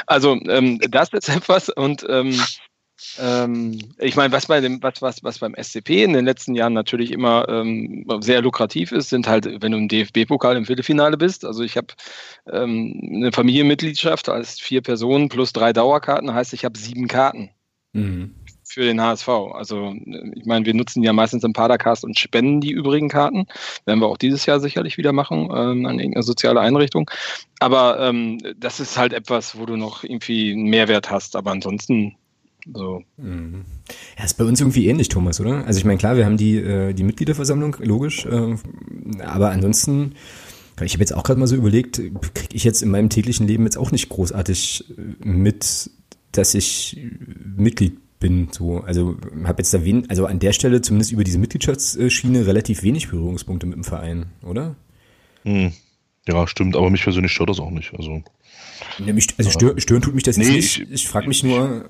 Also, 0.07 0.33
ähm, 0.49 0.81
das 0.91 1.11
ist 1.13 1.29
etwas 1.29 1.69
und 1.69 2.05
ähm, 2.09 2.41
ähm, 3.19 3.79
ich 3.99 4.17
meine, 4.17 4.33
was 4.33 4.47
bei 4.47 4.61
dem, 4.61 4.83
was, 4.83 5.03
was, 5.03 5.23
was 5.23 5.39
beim 5.39 5.55
SCP 5.55 6.05
in 6.05 6.13
den 6.13 6.25
letzten 6.25 6.55
Jahren 6.55 6.73
natürlich 6.73 7.13
immer 7.13 7.49
ähm, 7.49 8.07
sehr 8.21 8.43
lukrativ 8.43 8.93
ist, 8.93 9.11
sind 9.11 9.27
halt, 9.27 9.47
wenn 9.63 9.73
du 9.73 9.79
im 9.79 9.89
DFB-Pokal 9.89 10.57
im 10.57 10.67
Viertelfinale 10.67 11.17
bist. 11.17 11.45
Also 11.45 11.63
ich 11.63 11.77
habe 11.77 11.89
ähm, 12.51 13.01
eine 13.15 13.33
Familienmitgliedschaft 13.33 14.29
als 14.29 14.61
vier 14.61 14.83
Personen 14.83 15.29
plus 15.29 15.53
drei 15.53 15.73
Dauerkarten, 15.73 16.33
heißt 16.33 16.53
ich 16.53 16.65
habe 16.65 16.79
sieben 16.79 17.09
Karten. 17.09 17.51
Mhm 17.93 18.35
für 18.73 18.85
den 18.85 19.01
HSV. 19.01 19.29
Also 19.29 19.95
ich 20.35 20.47
meine, 20.47 20.65
wir 20.65 20.75
nutzen 20.75 21.03
ja 21.03 21.13
meistens 21.13 21.45
im 21.45 21.53
Padercast 21.53 22.05
und 22.05 22.19
spenden 22.19 22.61
die 22.61 22.71
übrigen 22.71 23.09
Karten. 23.09 23.47
Werden 23.85 24.01
wir 24.01 24.07
auch 24.07 24.17
dieses 24.17 24.47
Jahr 24.47 24.61
sicherlich 24.61 24.97
wieder 24.97 25.13
machen 25.13 25.51
ähm, 25.55 25.87
an 25.87 25.99
irgendeine 25.99 26.23
soziale 26.23 26.61
Einrichtung. 26.61 27.11
Aber 27.61 28.01
ähm, 28.01 28.39
das 28.57 28.81
ist 28.81 28.97
halt 28.97 29.13
etwas, 29.13 29.59
wo 29.59 29.67
du 29.67 29.77
noch 29.77 30.05
irgendwie 30.05 30.53
einen 30.53 30.65
Mehrwert 30.65 31.11
hast. 31.11 31.37
Aber 31.37 31.51
ansonsten 31.51 32.17
so. 32.73 33.03
Mhm. 33.17 33.65
Ja, 34.19 34.25
ist 34.25 34.35
bei 34.35 34.45
uns 34.45 34.61
irgendwie 34.61 34.87
ähnlich, 34.87 35.09
Thomas, 35.09 35.41
oder? 35.41 35.65
Also 35.67 35.79
ich 35.79 35.85
meine, 35.85 35.99
klar, 35.99 36.17
wir 36.17 36.25
haben 36.25 36.37
die, 36.37 36.57
äh, 36.57 36.93
die 36.93 37.05
Mitgliederversammlung, 37.05 37.77
logisch. 37.81 38.27
Äh, 38.27 38.57
aber 39.25 39.51
ansonsten 39.51 40.15
ich 40.81 40.95
habe 40.95 41.03
jetzt 41.03 41.15
auch 41.15 41.23
gerade 41.23 41.39
mal 41.39 41.47
so 41.47 41.55
überlegt, 41.55 42.01
kriege 42.35 42.55
ich 42.57 42.65
jetzt 42.65 42.83
in 42.83 42.91
meinem 42.91 43.09
täglichen 43.09 43.47
Leben 43.47 43.65
jetzt 43.65 43.77
auch 43.77 43.93
nicht 43.93 44.09
großartig 44.09 44.85
mit, 45.23 45.91
dass 46.33 46.55
ich 46.55 46.99
Mitglied 47.57 47.99
bin. 48.19 48.49
So, 48.51 48.81
also 48.81 49.17
habe 49.45 49.63
jetzt 49.63 49.75
da 49.75 49.85
wen, 49.85 50.09
also 50.09 50.27
an 50.27 50.39
der 50.39 50.53
Stelle 50.53 50.81
zumindest 50.81 51.13
über 51.13 51.25
diese 51.25 51.39
Mitgliedschaftsschiene 51.39 52.47
relativ 52.47 52.83
wenig 52.83 53.09
Berührungspunkte 53.09 53.67
mit 53.67 53.77
dem 53.77 53.85
Verein, 53.85 54.27
oder? 54.43 54.77
Hm. 55.43 55.73
Ja, 56.27 56.47
stimmt, 56.47 56.77
aber 56.77 56.89
mich 56.89 57.03
persönlich 57.03 57.33
stört 57.33 57.51
das 57.51 57.59
auch 57.59 57.71
nicht. 57.71 57.93
Also, 57.99 58.23
ja, 59.05 59.13
mich, 59.13 59.27
also 59.39 59.51
stören, 59.51 59.81
stören 59.81 60.03
tut 60.03 60.15
mich 60.15 60.23
das 60.23 60.37
nee, 60.37 60.49
nicht. 60.49 60.81
Ich, 60.81 60.91
ich 60.91 61.09
frage 61.09 61.27
mich 61.27 61.43
nur, 61.43 61.85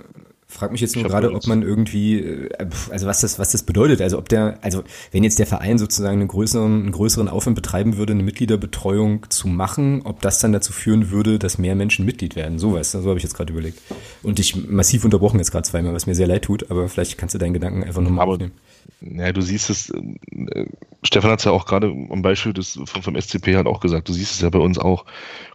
frag 0.52 0.70
mich 0.70 0.80
jetzt 0.80 0.94
nur 0.94 1.04
gerade, 1.04 1.32
ob 1.32 1.46
man 1.46 1.62
irgendwie, 1.62 2.20
äh, 2.20 2.48
also 2.90 3.06
was 3.06 3.20
das, 3.20 3.38
was 3.38 3.52
das 3.52 3.62
bedeutet. 3.62 4.00
Also 4.00 4.18
ob 4.18 4.28
der, 4.28 4.58
also 4.62 4.84
wenn 5.10 5.24
jetzt 5.24 5.38
der 5.38 5.46
Verein 5.46 5.78
sozusagen 5.78 6.20
einen 6.20 6.28
größeren, 6.28 6.82
einen 6.82 6.92
größeren 6.92 7.28
Aufwand 7.28 7.56
betreiben 7.56 7.96
würde, 7.96 8.12
eine 8.12 8.22
Mitgliederbetreuung 8.22 9.30
zu 9.30 9.48
machen, 9.48 10.02
ob 10.04 10.20
das 10.20 10.38
dann 10.40 10.52
dazu 10.52 10.72
führen 10.72 11.10
würde, 11.10 11.38
dass 11.38 11.58
mehr 11.58 11.74
Menschen 11.74 12.04
Mitglied 12.04 12.36
werden. 12.36 12.58
Sowas, 12.58 12.92
so 12.92 13.08
habe 13.08 13.16
ich 13.16 13.22
jetzt 13.22 13.34
gerade 13.34 13.52
überlegt. 13.52 13.80
Und 14.22 14.38
ich 14.38 14.68
massiv 14.68 15.04
unterbrochen 15.04 15.38
jetzt 15.38 15.50
gerade 15.50 15.66
zweimal, 15.66 15.94
was 15.94 16.06
mir 16.06 16.14
sehr 16.14 16.26
leid 16.26 16.42
tut, 16.42 16.70
aber 16.70 16.88
vielleicht 16.88 17.18
kannst 17.18 17.34
du 17.34 17.38
deinen 17.38 17.54
Gedanken 17.54 17.82
einfach 17.82 18.02
nochmal 18.02 18.28
aufnehmen. 18.28 18.52
Ja, 19.00 19.32
du 19.32 19.40
siehst 19.40 19.70
es, 19.70 19.90
äh, 19.90 20.66
Stefan 21.02 21.30
hat 21.30 21.40
es 21.40 21.44
ja 21.44 21.52
auch 21.52 21.66
gerade 21.66 21.88
am 21.88 22.22
Beispiel 22.22 22.52
des, 22.52 22.78
vom, 22.84 23.02
vom 23.02 23.20
SCP 23.20 23.56
halt 23.56 23.66
auch 23.66 23.80
gesagt, 23.80 24.08
du 24.08 24.12
siehst 24.12 24.34
es 24.34 24.40
ja 24.40 24.50
bei 24.50 24.58
uns 24.58 24.78
auch. 24.78 25.06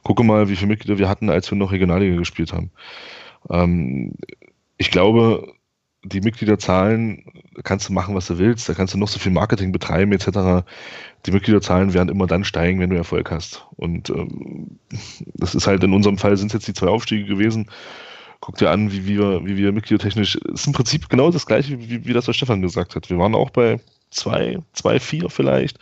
Gucke 0.03 0.23
mal, 0.23 0.49
wie 0.49 0.55
viele 0.55 0.69
Mitglieder 0.69 0.97
wir 0.97 1.09
hatten, 1.09 1.29
als 1.29 1.49
wir 1.51 1.57
noch 1.57 1.71
Regionalliga 1.71 2.17
gespielt 2.17 2.51
haben. 2.51 2.71
Ähm, 3.49 4.13
ich 4.77 4.91
glaube, 4.91 5.53
die 6.03 6.21
Mitgliederzahlen 6.21 7.25
kannst 7.63 7.89
du 7.89 7.93
machen, 7.93 8.15
was 8.15 8.27
du 8.27 8.37
willst. 8.37 8.69
Da 8.69 8.73
kannst 8.73 8.93
du 8.93 8.97
noch 8.97 9.07
so 9.07 9.19
viel 9.19 9.31
Marketing 9.31 9.71
betreiben 9.71 10.11
etc. 10.11 10.65
Die 11.25 11.31
Mitgliederzahlen 11.31 11.93
werden 11.93 12.09
immer 12.09 12.27
dann 12.27 12.43
steigen, 12.43 12.79
wenn 12.79 12.89
du 12.89 12.95
Erfolg 12.95 13.31
hast. 13.31 13.65
Und 13.75 14.09
ähm, 14.09 14.79
das 15.33 15.55
ist 15.55 15.67
halt 15.67 15.83
in 15.83 15.93
unserem 15.93 16.17
Fall 16.17 16.37
sind 16.37 16.53
jetzt 16.53 16.67
die 16.67 16.73
zwei 16.73 16.87
Aufstiege 16.87 17.25
gewesen. 17.25 17.69
Guck 18.39 18.57
dir 18.57 18.69
an, 18.69 18.91
wie 18.91 19.07
wir, 19.07 19.45
wie 19.45 19.57
wir 19.57 19.71
mitgliedertechnisch. 19.71 20.35
Ist 20.35 20.67
im 20.67 20.73
Prinzip 20.73 21.09
genau 21.09 21.31
das 21.31 21.47
gleiche, 21.47 21.79
wie, 21.79 22.05
wie 22.05 22.13
das, 22.13 22.27
was 22.27 22.35
Stefan 22.35 22.61
gesagt 22.61 22.95
hat. 22.95 23.09
Wir 23.09 23.17
waren 23.17 23.33
auch 23.33 23.49
bei 23.49 23.79
zwei, 24.11 24.59
zwei, 24.73 24.99
vier 24.99 25.29
vielleicht, 25.29 25.79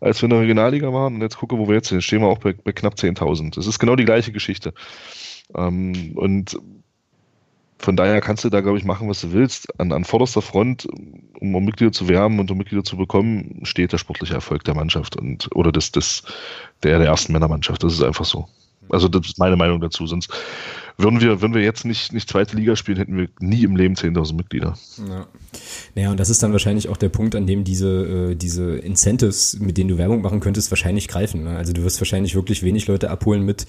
als 0.00 0.20
wir 0.22 0.26
in 0.26 0.30
der 0.30 0.40
Regionalliga 0.40 0.92
waren. 0.92 1.16
Und 1.16 1.20
jetzt 1.20 1.36
gucke, 1.36 1.58
wo 1.58 1.68
wir 1.68 1.74
jetzt 1.76 1.88
sind. 1.88 2.02
Stehen 2.02 2.22
wir 2.22 2.28
auch 2.28 2.38
bei, 2.38 2.54
bei 2.54 2.72
knapp 2.72 2.94
10.000. 2.94 3.54
Das 3.54 3.66
ist 3.66 3.78
genau 3.78 3.96
die 3.96 4.06
gleiche 4.06 4.32
Geschichte. 4.32 4.72
Ähm, 5.54 6.12
und 6.16 6.58
von 7.80 7.96
daher 7.96 8.20
kannst 8.20 8.44
du 8.44 8.50
da, 8.50 8.60
glaube 8.60 8.76
ich, 8.76 8.84
machen, 8.84 9.08
was 9.08 9.22
du 9.22 9.32
willst. 9.32 9.80
An, 9.80 9.90
an 9.92 10.04
vorderster 10.04 10.42
Front, 10.42 10.86
um, 11.40 11.64
Mitglieder 11.64 11.92
zu 11.92 12.08
werben 12.08 12.38
und 12.38 12.50
um 12.50 12.58
Mitglieder 12.58 12.84
zu 12.84 12.98
bekommen, 12.98 13.60
steht 13.62 13.92
der 13.92 13.98
sportliche 13.98 14.34
Erfolg 14.34 14.64
der 14.64 14.74
Mannschaft 14.74 15.16
und 15.16 15.48
oder 15.54 15.72
des, 15.72 15.90
des, 15.90 16.22
der, 16.82 16.98
der 16.98 17.08
ersten 17.08 17.32
Männermannschaft. 17.32 17.82
Das 17.82 17.94
ist 17.94 18.02
einfach 18.02 18.26
so. 18.26 18.46
Also 18.90 19.08
das 19.08 19.26
ist 19.26 19.38
meine 19.38 19.56
Meinung 19.56 19.80
dazu. 19.80 20.06
Sonst 20.06 20.30
würden 20.98 21.22
wir, 21.22 21.40
wenn 21.40 21.54
wir 21.54 21.62
jetzt 21.62 21.86
nicht, 21.86 22.12
nicht 22.12 22.28
zweite 22.28 22.54
Liga 22.54 22.76
spielen, 22.76 22.98
hätten 22.98 23.16
wir 23.16 23.28
nie 23.38 23.64
im 23.64 23.76
Leben 23.76 23.94
10.000 23.94 24.34
Mitglieder. 24.34 24.76
Ja. 25.08 25.26
Naja, 25.94 26.10
und 26.10 26.20
das 26.20 26.28
ist 26.28 26.42
dann 26.42 26.52
wahrscheinlich 26.52 26.88
auch 26.90 26.98
der 26.98 27.08
Punkt, 27.08 27.34
an 27.34 27.46
dem 27.46 27.64
diese, 27.64 28.32
äh, 28.32 28.34
diese 28.34 28.76
Incentives, 28.76 29.58
mit 29.58 29.78
denen 29.78 29.88
du 29.88 29.96
Werbung 29.96 30.20
machen 30.20 30.40
könntest, 30.40 30.70
wahrscheinlich 30.70 31.08
greifen. 31.08 31.44
Ne? 31.44 31.56
Also 31.56 31.72
du 31.72 31.82
wirst 31.82 31.98
wahrscheinlich 31.98 32.34
wirklich 32.34 32.62
wenig 32.62 32.88
Leute 32.88 33.10
abholen 33.10 33.42
mit, 33.42 33.66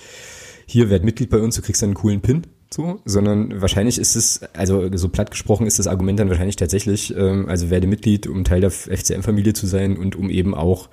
hier 0.66 0.90
werd 0.90 1.06
Mitglied 1.06 1.30
bei 1.30 1.40
uns, 1.40 1.56
du 1.56 1.62
kriegst 1.62 1.82
einen 1.84 1.94
coolen 1.94 2.20
Pin 2.20 2.46
so, 2.73 3.02
sondern 3.06 3.61
wahrscheinlich 3.61 3.98
ist 3.98 4.15
es, 4.15 4.41
also 4.53 4.89
so 4.95 5.10
platt 5.10 5.31
gesprochen 5.31 5.68
ist 5.68 5.80
das 5.80 5.88
Argument 5.88 6.19
dann 6.19 6.30
wahrscheinlich 6.30 6.56
tatsächlich, 6.56 7.15
ähm, 7.15 7.48
also 7.49 7.69
werde 7.69 7.88
Mitglied, 7.88 8.27
um 8.27 8.43
Teil 8.43 8.61
der 8.61 8.72
FCM-Familie 8.72 9.53
zu 9.53 9.68
sein 9.68 9.98
und 9.98 10.15
um 10.15 10.30
eben 10.30 10.56
auch 10.56 10.89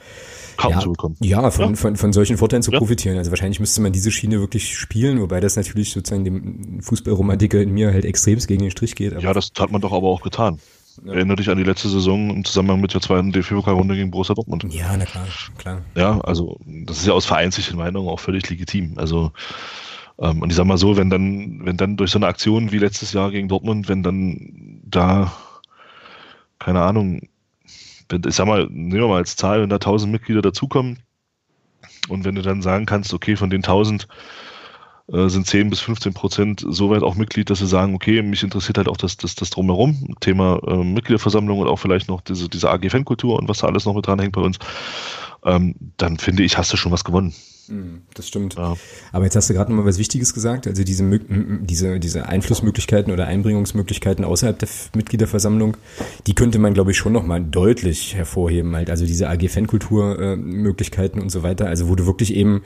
ja, 0.60 0.80
zu 0.80 0.90
bekommen. 0.90 1.16
Ja, 1.20 1.50
von, 1.50 1.70
ja. 1.70 1.76
Von, 1.76 1.96
von 1.96 2.12
solchen 2.12 2.36
Vorteilen 2.36 2.62
zu 2.62 2.72
ja. 2.72 2.78
profitieren. 2.78 3.16
Also 3.16 3.30
wahrscheinlich 3.30 3.60
müsste 3.60 3.80
man 3.80 3.92
diese 3.92 4.10
Schiene 4.10 4.40
wirklich 4.40 4.76
spielen, 4.76 5.20
wobei 5.20 5.38
das 5.40 5.54
natürlich 5.56 5.92
sozusagen 5.92 6.24
dem 6.24 6.80
Fußballromantiker 6.82 7.60
in 7.60 7.70
mir 7.72 7.92
halt 7.92 8.04
extremst 8.04 8.48
gegen 8.48 8.62
den 8.62 8.70
Strich 8.72 8.96
geht. 8.96 9.20
ja, 9.20 9.32
das 9.32 9.52
hat 9.58 9.70
man 9.70 9.80
doch 9.80 9.92
aber 9.92 10.08
auch 10.08 10.22
getan. 10.22 10.58
Ja. 11.04 11.12
Erinnere 11.12 11.36
dich 11.36 11.48
an 11.48 11.58
die 11.58 11.64
letzte 11.64 11.88
Saison 11.88 12.30
im 12.30 12.44
Zusammenhang 12.44 12.80
mit 12.80 12.92
der 12.92 13.00
zweiten 13.00 13.30
DFB-Pokalrunde 13.30 13.94
gegen 13.94 14.10
Borussia 14.10 14.34
Dortmund. 14.34 14.66
Ja, 14.70 14.96
na 14.96 15.04
klar, 15.04 15.28
klar. 15.56 15.82
Ja, 15.94 16.20
also 16.22 16.58
das 16.66 16.98
ist 16.98 17.06
ja 17.06 17.12
aus 17.12 17.24
vereinzlichen 17.24 17.76
Meinungen 17.76 18.08
auch 18.08 18.18
völlig 18.18 18.50
legitim. 18.50 18.94
Also 18.96 19.30
ähm, 20.20 20.42
und 20.42 20.50
ich 20.50 20.56
sag 20.56 20.66
mal 20.66 20.78
so, 20.78 20.96
wenn 20.96 21.10
dann, 21.10 21.64
wenn 21.64 21.76
dann 21.76 21.96
durch 21.96 22.10
so 22.10 22.18
eine 22.18 22.26
Aktion 22.26 22.72
wie 22.72 22.78
letztes 22.78 23.12
Jahr 23.12 23.30
gegen 23.30 23.48
Dortmund, 23.48 23.88
wenn 23.88 24.02
dann 24.02 24.80
da, 24.84 25.32
keine 26.58 26.82
Ahnung, 26.82 27.28
ich 28.10 28.34
sag 28.34 28.46
mal, 28.46 28.66
nehmen 28.70 28.92
wir 28.92 29.08
mal 29.08 29.18
als 29.18 29.36
Zahl, 29.36 29.62
wenn 29.62 29.68
da 29.68 29.76
1000 29.76 30.10
Mitglieder 30.10 30.42
dazukommen 30.42 30.98
und 32.08 32.24
wenn 32.24 32.34
du 32.34 32.42
dann 32.42 32.62
sagen 32.62 32.86
kannst, 32.86 33.12
okay, 33.12 33.36
von 33.36 33.50
den 33.50 33.62
1000 33.62 34.08
äh, 35.12 35.28
sind 35.28 35.46
10 35.46 35.70
bis 35.70 35.80
15 35.80 36.14
Prozent 36.14 36.64
soweit 36.66 37.02
auch 37.02 37.14
Mitglied, 37.14 37.50
dass 37.50 37.60
sie 37.60 37.66
sagen, 37.66 37.94
okay, 37.94 38.22
mich 38.22 38.42
interessiert 38.42 38.78
halt 38.78 38.88
auch 38.88 38.96
das, 38.96 39.16
das, 39.16 39.34
das 39.34 39.50
Drumherum, 39.50 40.16
Thema 40.20 40.60
äh, 40.66 40.84
Mitgliederversammlung 40.84 41.60
und 41.60 41.68
auch 41.68 41.78
vielleicht 41.78 42.08
noch 42.08 42.20
diese, 42.22 42.48
diese 42.48 42.70
AG-Fankultur 42.70 43.38
und 43.38 43.48
was 43.48 43.58
da 43.58 43.68
alles 43.68 43.84
noch 43.84 43.94
mit 43.94 44.06
dran 44.06 44.18
hängt 44.18 44.32
bei 44.32 44.42
uns. 44.42 44.58
Ähm, 45.44 45.74
dann 45.96 46.18
finde 46.18 46.42
ich, 46.42 46.58
hast 46.58 46.72
du 46.72 46.76
schon 46.76 46.92
was 46.92 47.04
gewonnen. 47.04 47.34
Hm, 47.68 48.02
das 48.14 48.28
stimmt. 48.28 48.54
Ja. 48.54 48.76
Aber 49.12 49.24
jetzt 49.24 49.36
hast 49.36 49.50
du 49.50 49.54
gerade 49.54 49.70
noch 49.70 49.78
mal 49.78 49.88
was 49.88 49.98
Wichtiges 49.98 50.34
gesagt. 50.34 50.66
Also 50.66 50.84
diese, 50.84 51.04
diese, 51.28 52.00
diese 52.00 52.26
Einflussmöglichkeiten 52.26 53.12
oder 53.12 53.26
Einbringungsmöglichkeiten 53.26 54.24
außerhalb 54.24 54.58
der 54.58 54.68
Mitgliederversammlung, 54.94 55.76
die 56.26 56.34
könnte 56.34 56.58
man, 56.58 56.74
glaube 56.74 56.92
ich, 56.92 56.96
schon 56.96 57.12
noch 57.12 57.24
mal 57.24 57.42
deutlich 57.42 58.14
hervorheben. 58.14 58.74
Halt. 58.74 58.90
Also 58.90 59.06
diese 59.06 59.28
AG-Fankultur-Möglichkeiten 59.28 61.20
und 61.20 61.30
so 61.30 61.42
weiter. 61.42 61.66
Also 61.66 61.88
wo 61.88 61.94
du 61.94 62.06
wirklich 62.06 62.34
eben 62.34 62.62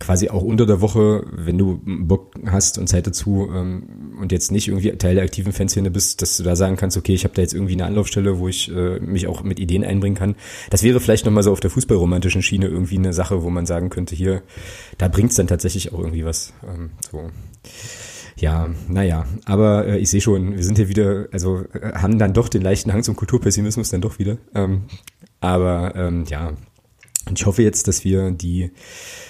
quasi 0.00 0.30
auch 0.30 0.42
unter 0.42 0.66
der 0.66 0.80
Woche, 0.80 1.24
wenn 1.30 1.58
du 1.58 1.80
Bock 1.84 2.34
hast 2.46 2.78
und 2.78 2.88
Zeit 2.88 3.06
dazu 3.06 3.48
ähm, 3.54 4.16
und 4.20 4.32
jetzt 4.32 4.50
nicht 4.50 4.68
irgendwie 4.68 4.90
Teil 4.92 5.14
der 5.14 5.24
aktiven 5.24 5.52
Fanszene 5.52 5.90
bist, 5.90 6.22
dass 6.22 6.38
du 6.38 6.42
da 6.42 6.56
sagen 6.56 6.76
kannst, 6.76 6.96
okay, 6.96 7.14
ich 7.14 7.24
habe 7.24 7.34
da 7.34 7.42
jetzt 7.42 7.54
irgendwie 7.54 7.74
eine 7.74 7.84
Anlaufstelle, 7.84 8.38
wo 8.38 8.48
ich 8.48 8.74
äh, 8.74 8.98
mich 8.98 9.28
auch 9.28 9.42
mit 9.42 9.60
Ideen 9.60 9.84
einbringen 9.84 10.16
kann. 10.16 10.34
Das 10.70 10.82
wäre 10.82 11.00
vielleicht 11.00 11.26
nochmal 11.26 11.42
so 11.42 11.52
auf 11.52 11.60
der 11.60 11.70
fußballromantischen 11.70 12.42
Schiene 12.42 12.66
irgendwie 12.66 12.98
eine 12.98 13.12
Sache, 13.12 13.42
wo 13.42 13.50
man 13.50 13.66
sagen 13.66 13.90
könnte, 13.90 14.16
hier, 14.16 14.42
da 14.98 15.08
bringt's 15.08 15.36
dann 15.36 15.46
tatsächlich 15.46 15.92
auch 15.92 15.98
irgendwie 15.98 16.24
was. 16.24 16.54
Ähm, 16.66 16.90
so. 17.10 17.30
Ja, 18.36 18.70
naja, 18.88 19.26
aber 19.44 19.86
äh, 19.86 19.98
ich 19.98 20.08
sehe 20.08 20.22
schon, 20.22 20.56
wir 20.56 20.64
sind 20.64 20.78
hier 20.78 20.88
wieder, 20.88 21.28
also 21.30 21.64
äh, 21.74 21.92
haben 21.92 22.18
dann 22.18 22.32
doch 22.32 22.48
den 22.48 22.62
leichten 22.62 22.90
Hang 22.92 23.02
zum 23.02 23.16
Kulturpessimismus 23.16 23.90
dann 23.90 24.00
doch 24.00 24.18
wieder. 24.18 24.38
Ähm, 24.54 24.84
aber 25.40 25.94
ähm, 25.94 26.24
ja, 26.26 26.52
und 27.26 27.38
ich 27.38 27.46
hoffe 27.46 27.62
jetzt, 27.62 27.88
dass 27.88 28.04
wir 28.04 28.30
die 28.30 28.70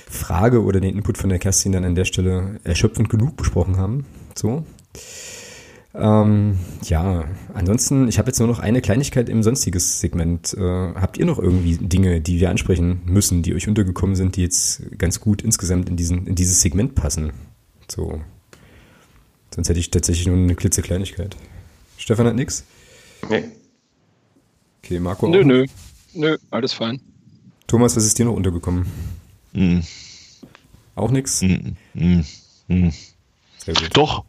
Frage 0.09 0.63
oder 0.63 0.81
den 0.81 0.97
Input 0.97 1.19
von 1.19 1.29
der 1.29 1.39
Kerstin 1.39 1.73
dann 1.73 1.85
an 1.85 1.95
der 1.95 2.05
Stelle 2.05 2.61
erschöpfend 2.65 3.09
genug 3.09 3.37
besprochen 3.37 3.77
haben. 3.77 4.07
So. 4.35 4.65
Ähm, 5.93 6.59
ja, 6.85 7.25
ansonsten, 7.53 8.07
ich 8.07 8.19
habe 8.19 8.29
jetzt 8.29 8.39
nur 8.39 8.47
noch 8.47 8.61
eine 8.61 8.81
Kleinigkeit 8.81 9.29
im 9.29 9.43
sonstiges 9.43 10.01
Segment. 10.01 10.55
Äh, 10.55 10.61
habt 10.61 11.19
ihr 11.19 11.27
noch 11.27 11.39
irgendwie 11.39 11.79
Dinge, 11.79 12.21
die 12.21 12.39
wir 12.39 12.51
ansprechen 12.51 13.01
müssen, 13.07 13.43
die 13.43 13.55
euch 13.55 13.67
untergekommen 13.67 14.15
sind, 14.15 14.37
die 14.37 14.43
jetzt 14.43 14.83
ganz 14.99 15.21
gut 15.21 15.43
insgesamt 15.43 15.89
in, 15.89 15.97
diesen, 15.97 16.27
in 16.27 16.37
dieses 16.37 16.61
Segment 16.61 16.95
passen? 16.95 17.33
So. 17.89 18.21
Sonst 19.53 19.69
hätte 19.69 19.81
ich 19.81 19.91
tatsächlich 19.91 20.29
nur 20.29 20.37
eine 20.37 20.55
klitzekleinigkeit. 20.55 21.37
Stefan 21.97 22.27
hat 22.27 22.37
nichts? 22.37 22.65
Nee. 23.29 23.45
Okay, 24.83 25.01
Marco 25.01 25.29
Nö, 25.29 25.41
auch? 25.41 25.45
nö. 25.45 25.67
Nö, 26.15 26.37
alles 26.51 26.73
fein. 26.73 27.01
Thomas, 27.71 27.95
was 27.95 28.05
ist 28.05 28.19
dir 28.19 28.25
noch 28.25 28.35
untergekommen? 28.35 28.85
Mm. 29.53 29.79
Auch 30.97 31.13
nichts? 31.13 31.41
Mm, 31.41 31.77
mm. 32.67 32.91
Doch, 33.93 34.25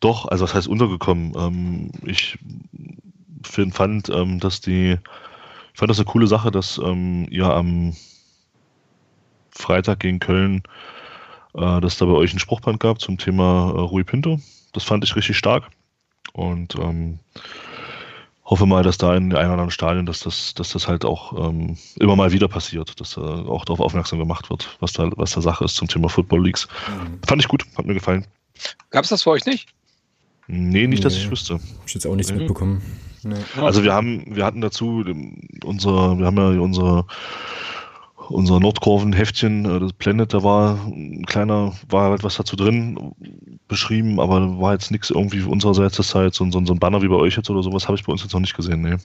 doch, 0.00 0.28
also 0.28 0.44
was 0.44 0.54
heißt 0.54 0.68
untergekommen? 0.68 1.34
Ähm, 1.36 1.90
ich 2.06 2.38
find, 3.42 3.74
fand, 3.74 4.08
ähm, 4.08 4.40
dass 4.40 4.62
die, 4.62 4.92
ich 4.92 5.78
fand 5.78 5.90
das 5.90 5.98
eine 5.98 6.06
coole 6.06 6.26
Sache, 6.26 6.50
dass 6.50 6.78
ähm, 6.78 7.26
ihr 7.30 7.50
am 7.50 7.94
Freitag 9.50 10.00
gegen 10.00 10.18
Köln, 10.18 10.62
äh, 11.52 11.82
dass 11.82 11.98
da 11.98 12.06
bei 12.06 12.12
euch 12.12 12.32
ein 12.32 12.38
Spruchband 12.38 12.80
gab 12.80 12.98
zum 12.98 13.18
Thema 13.18 13.74
äh, 13.76 13.80
Rui 13.80 14.04
Pinto. 14.04 14.40
Das 14.72 14.84
fand 14.84 15.04
ich 15.04 15.14
richtig 15.16 15.36
stark. 15.36 15.68
Und 16.32 16.76
ähm, 16.76 17.18
hoffe 18.44 18.66
mal, 18.66 18.82
dass 18.82 18.98
da 18.98 19.14
in 19.16 19.30
den 19.30 19.38
ein 19.38 19.46
oder 19.46 19.52
anderen 19.52 19.70
Stadien, 19.70 20.06
dass 20.06 20.20
das, 20.20 20.54
dass 20.54 20.70
das 20.70 20.86
halt 20.86 21.04
auch 21.04 21.48
ähm, 21.48 21.76
immer 21.98 22.16
mal 22.16 22.32
wieder 22.32 22.48
passiert, 22.48 23.00
dass 23.00 23.16
äh, 23.16 23.20
auch 23.20 23.64
darauf 23.64 23.80
aufmerksam 23.80 24.18
gemacht 24.18 24.50
wird, 24.50 24.76
was 24.80 24.92
da, 24.92 25.10
was 25.16 25.32
da 25.32 25.40
Sache 25.40 25.64
ist 25.64 25.76
zum 25.76 25.88
Thema 25.88 26.08
Football 26.08 26.44
Leagues. 26.44 26.68
Mhm. 26.88 27.20
Fand 27.26 27.42
ich 27.42 27.48
gut, 27.48 27.64
hat 27.76 27.86
mir 27.86 27.94
gefallen. 27.94 28.26
Gab 28.90 29.04
es 29.04 29.10
das 29.10 29.22
für 29.22 29.30
euch 29.30 29.46
nicht? 29.46 29.68
Nee, 30.46 30.86
nicht, 30.86 30.98
nee. 30.98 31.04
dass 31.04 31.16
ich 31.16 31.30
wüsste. 31.30 31.54
Hab 31.54 31.86
ich 31.86 31.94
jetzt 31.94 32.06
auch 32.06 32.14
nichts 32.14 32.30
nee. 32.30 32.38
mitbekommen. 32.38 32.82
Nee. 33.22 33.36
Also 33.56 33.82
wir 33.82 33.94
haben, 33.94 34.36
wir 34.36 34.44
hatten 34.44 34.60
dazu 34.60 35.02
unser, 35.64 36.18
wir 36.18 36.26
haben 36.26 36.36
ja 36.36 36.60
unsere 36.60 37.06
unser 38.28 38.60
Nordkurven-Heftchen, 38.60 39.64
äh, 39.64 39.80
das 39.80 39.92
Planet, 39.92 40.32
da 40.32 40.42
war 40.42 40.78
ein 40.86 41.24
kleiner, 41.26 41.72
war 41.88 42.10
halt 42.10 42.24
was 42.24 42.36
dazu 42.36 42.56
drin 42.56 43.12
beschrieben, 43.68 44.20
aber 44.20 44.60
war 44.60 44.72
jetzt 44.72 44.90
nichts 44.90 45.10
irgendwie 45.10 45.42
unsererseits 45.42 45.96
das 45.96 46.14
halt 46.14 46.34
so, 46.34 46.50
so, 46.50 46.64
so 46.64 46.72
ein 46.72 46.78
Banner 46.78 47.02
wie 47.02 47.08
bei 47.08 47.16
euch 47.16 47.36
jetzt 47.36 47.50
oder 47.50 47.62
sowas, 47.62 47.86
habe 47.86 47.96
ich 47.96 48.04
bei 48.04 48.12
uns 48.12 48.22
jetzt 48.22 48.32
noch 48.32 48.40
nicht 48.40 48.56
gesehen, 48.56 48.82
nee. 48.82 48.96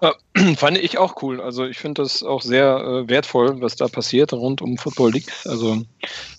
Äh, 0.00 0.12
fand 0.56 0.78
ich 0.78 0.98
auch 0.98 1.22
cool. 1.22 1.40
Also 1.40 1.64
ich 1.64 1.78
finde 1.78 2.02
das 2.02 2.22
auch 2.22 2.42
sehr 2.42 2.76
äh, 2.76 3.08
wertvoll, 3.08 3.60
was 3.60 3.76
da 3.76 3.88
passiert 3.88 4.32
rund 4.32 4.60
um 4.62 4.76
Football 4.76 5.12
League. 5.12 5.32
Also 5.44 5.82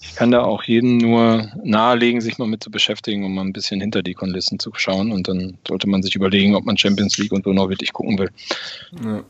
ich 0.01 0.15
kann 0.15 0.31
da 0.31 0.43
auch 0.43 0.63
jedem 0.63 0.97
nur 0.97 1.51
nahelegen, 1.63 2.21
sich 2.21 2.37
mal 2.37 2.47
mit 2.47 2.63
zu 2.63 2.71
beschäftigen, 2.71 3.23
um 3.25 3.35
mal 3.35 3.41
ein 3.41 3.53
bisschen 3.53 3.81
hinter 3.81 4.03
die 4.03 4.13
Kulissen 4.13 4.59
zu 4.59 4.71
schauen. 4.75 5.11
Und 5.11 5.27
dann 5.27 5.57
sollte 5.67 5.89
man 5.89 6.03
sich 6.03 6.15
überlegen, 6.15 6.55
ob 6.55 6.65
man 6.65 6.77
Champions 6.77 7.17
League 7.17 7.31
und 7.31 7.43
so 7.43 7.53
noch 7.53 7.69
wirklich 7.69 7.93
gucken 7.93 8.17
will. 8.17 8.29
Ja, 9.03 9.23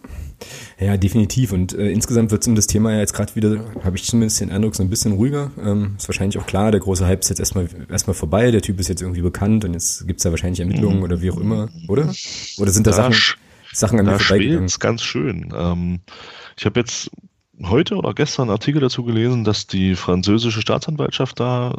ja 0.79 0.97
definitiv. 0.97 1.51
Und 1.53 1.73
äh, 1.73 1.89
insgesamt 1.89 2.31
wird 2.31 2.41
es 2.41 2.47
um 2.47 2.55
das 2.55 2.67
Thema 2.67 2.93
ja 2.93 2.99
jetzt 2.99 3.13
gerade 3.13 3.35
wieder, 3.35 3.63
habe 3.83 3.95
ich 3.95 4.03
zumindest 4.03 4.41
den 4.41 4.51
Eindruck, 4.51 4.75
so 4.75 4.83
ein 4.83 4.89
bisschen 4.89 5.13
ruhiger. 5.13 5.51
Ähm, 5.63 5.95
ist 5.97 6.07
wahrscheinlich 6.07 6.37
auch 6.37 6.45
klar, 6.45 6.71
der 6.71 6.81
große 6.81 7.05
Hype 7.05 7.21
ist 7.21 7.29
jetzt 7.29 7.39
erstmal 7.39 7.69
erstmal 7.89 8.13
vorbei. 8.13 8.51
Der 8.51 8.61
Typ 8.61 8.79
ist 8.79 8.89
jetzt 8.89 9.01
irgendwie 9.01 9.21
bekannt 9.21 9.65
und 9.65 9.73
jetzt 9.73 10.07
gibt 10.07 10.19
es 10.19 10.23
da 10.23 10.31
wahrscheinlich 10.31 10.59
Ermittlungen 10.59 10.97
mhm. 10.97 11.03
oder 11.03 11.21
wie 11.21 11.31
auch 11.31 11.37
immer, 11.37 11.69
oder? 11.87 12.13
Oder 12.57 12.71
sind 12.71 12.87
da, 12.87 12.91
da 12.91 12.97
Sachen 12.97 13.37
Sachen 13.77 13.99
an 13.99 14.05
da 14.05 14.13
mir 14.13 14.19
vorbeigegangen. 14.19 14.69
ganz 14.79 15.03
schön. 15.03 15.53
Ähm, 15.55 15.99
ich 16.57 16.65
habe 16.65 16.79
jetzt 16.79 17.11
heute 17.63 17.95
oder 17.95 18.13
gestern 18.13 18.43
einen 18.43 18.51
Artikel 18.51 18.81
dazu 18.81 19.03
gelesen, 19.03 19.43
dass 19.43 19.67
die 19.67 19.95
französische 19.95 20.61
Staatsanwaltschaft 20.61 21.39
da 21.39 21.75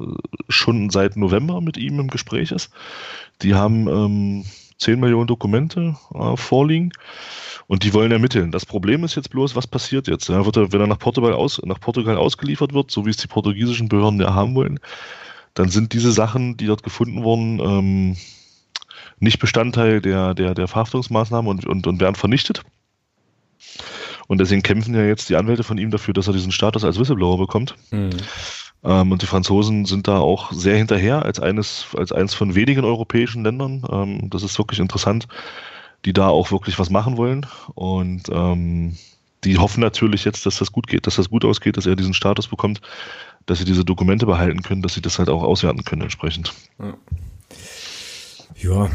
schon 0.48 0.90
seit 0.90 1.16
November 1.16 1.60
mit 1.60 1.76
ihm 1.76 2.00
im 2.00 2.08
Gespräch 2.08 2.50
ist. 2.50 2.70
Die 3.42 3.54
haben 3.54 3.88
ähm, 3.88 4.44
10 4.78 5.00
Millionen 5.00 5.26
Dokumente 5.26 5.96
äh, 6.14 6.36
vorliegen 6.36 6.92
und 7.66 7.84
die 7.84 7.92
wollen 7.92 8.12
ermitteln. 8.12 8.50
Das 8.50 8.66
Problem 8.66 9.04
ist 9.04 9.14
jetzt 9.14 9.30
bloß, 9.30 9.54
was 9.56 9.66
passiert 9.66 10.08
jetzt? 10.08 10.28
Ja, 10.28 10.44
wird 10.44 10.56
er, 10.56 10.72
wenn 10.72 10.80
er 10.80 10.86
nach 10.86 10.98
Portugal, 10.98 11.32
aus, 11.32 11.60
nach 11.64 11.80
Portugal 11.80 12.16
ausgeliefert 12.16 12.72
wird, 12.72 12.90
so 12.90 13.06
wie 13.06 13.10
es 13.10 13.16
die 13.16 13.26
portugiesischen 13.26 13.88
Behörden 13.88 14.20
ja 14.20 14.34
haben 14.34 14.54
wollen, 14.54 14.80
dann 15.54 15.68
sind 15.68 15.92
diese 15.92 16.12
Sachen, 16.12 16.56
die 16.56 16.66
dort 16.66 16.82
gefunden 16.82 17.22
wurden, 17.24 17.58
ähm, 17.60 18.16
nicht 19.20 19.38
Bestandteil 19.38 20.00
der, 20.00 20.34
der, 20.34 20.54
der 20.54 20.68
Verhaftungsmaßnahmen 20.68 21.50
und, 21.50 21.66
und, 21.66 21.86
und 21.86 22.00
werden 22.00 22.14
vernichtet. 22.14 22.62
Und 24.28 24.38
deswegen 24.38 24.62
kämpfen 24.62 24.94
ja 24.94 25.04
jetzt 25.04 25.30
die 25.30 25.36
Anwälte 25.36 25.64
von 25.64 25.78
ihm 25.78 25.90
dafür, 25.90 26.14
dass 26.14 26.26
er 26.26 26.34
diesen 26.34 26.52
Status 26.52 26.84
als 26.84 26.98
Whistleblower 26.98 27.38
bekommt. 27.38 27.74
Mhm. 27.90 28.10
Ähm, 28.84 29.12
und 29.12 29.22
die 29.22 29.26
Franzosen 29.26 29.86
sind 29.86 30.06
da 30.06 30.18
auch 30.18 30.52
sehr 30.52 30.76
hinterher 30.76 31.24
als 31.24 31.40
eines, 31.40 31.86
als 31.96 32.12
eines 32.12 32.34
von 32.34 32.54
wenigen 32.54 32.84
europäischen 32.84 33.42
Ländern. 33.42 33.84
Ähm, 33.90 34.30
das 34.30 34.42
ist 34.42 34.58
wirklich 34.58 34.80
interessant, 34.80 35.26
die 36.04 36.12
da 36.12 36.28
auch 36.28 36.52
wirklich 36.52 36.78
was 36.78 36.90
machen 36.90 37.16
wollen. 37.16 37.46
Und 37.74 38.24
ähm, 38.30 38.96
die 39.44 39.58
hoffen 39.58 39.80
natürlich 39.80 40.24
jetzt, 40.24 40.46
dass 40.46 40.58
das 40.58 40.72
gut 40.72 40.86
geht, 40.86 41.06
dass 41.06 41.16
das 41.16 41.30
gut 41.30 41.44
ausgeht, 41.44 41.76
dass 41.76 41.86
er 41.86 41.96
diesen 41.96 42.14
Status 42.14 42.48
bekommt, 42.48 42.80
dass 43.46 43.58
sie 43.58 43.64
diese 43.64 43.84
Dokumente 43.84 44.26
behalten 44.26 44.62
können, 44.62 44.82
dass 44.82 44.94
sie 44.94 45.02
das 45.02 45.18
halt 45.18 45.28
auch 45.28 45.42
auswerten 45.42 45.84
können 45.84 46.02
entsprechend. 46.02 46.52
Ja. 46.78 46.94
Ja, 48.56 48.88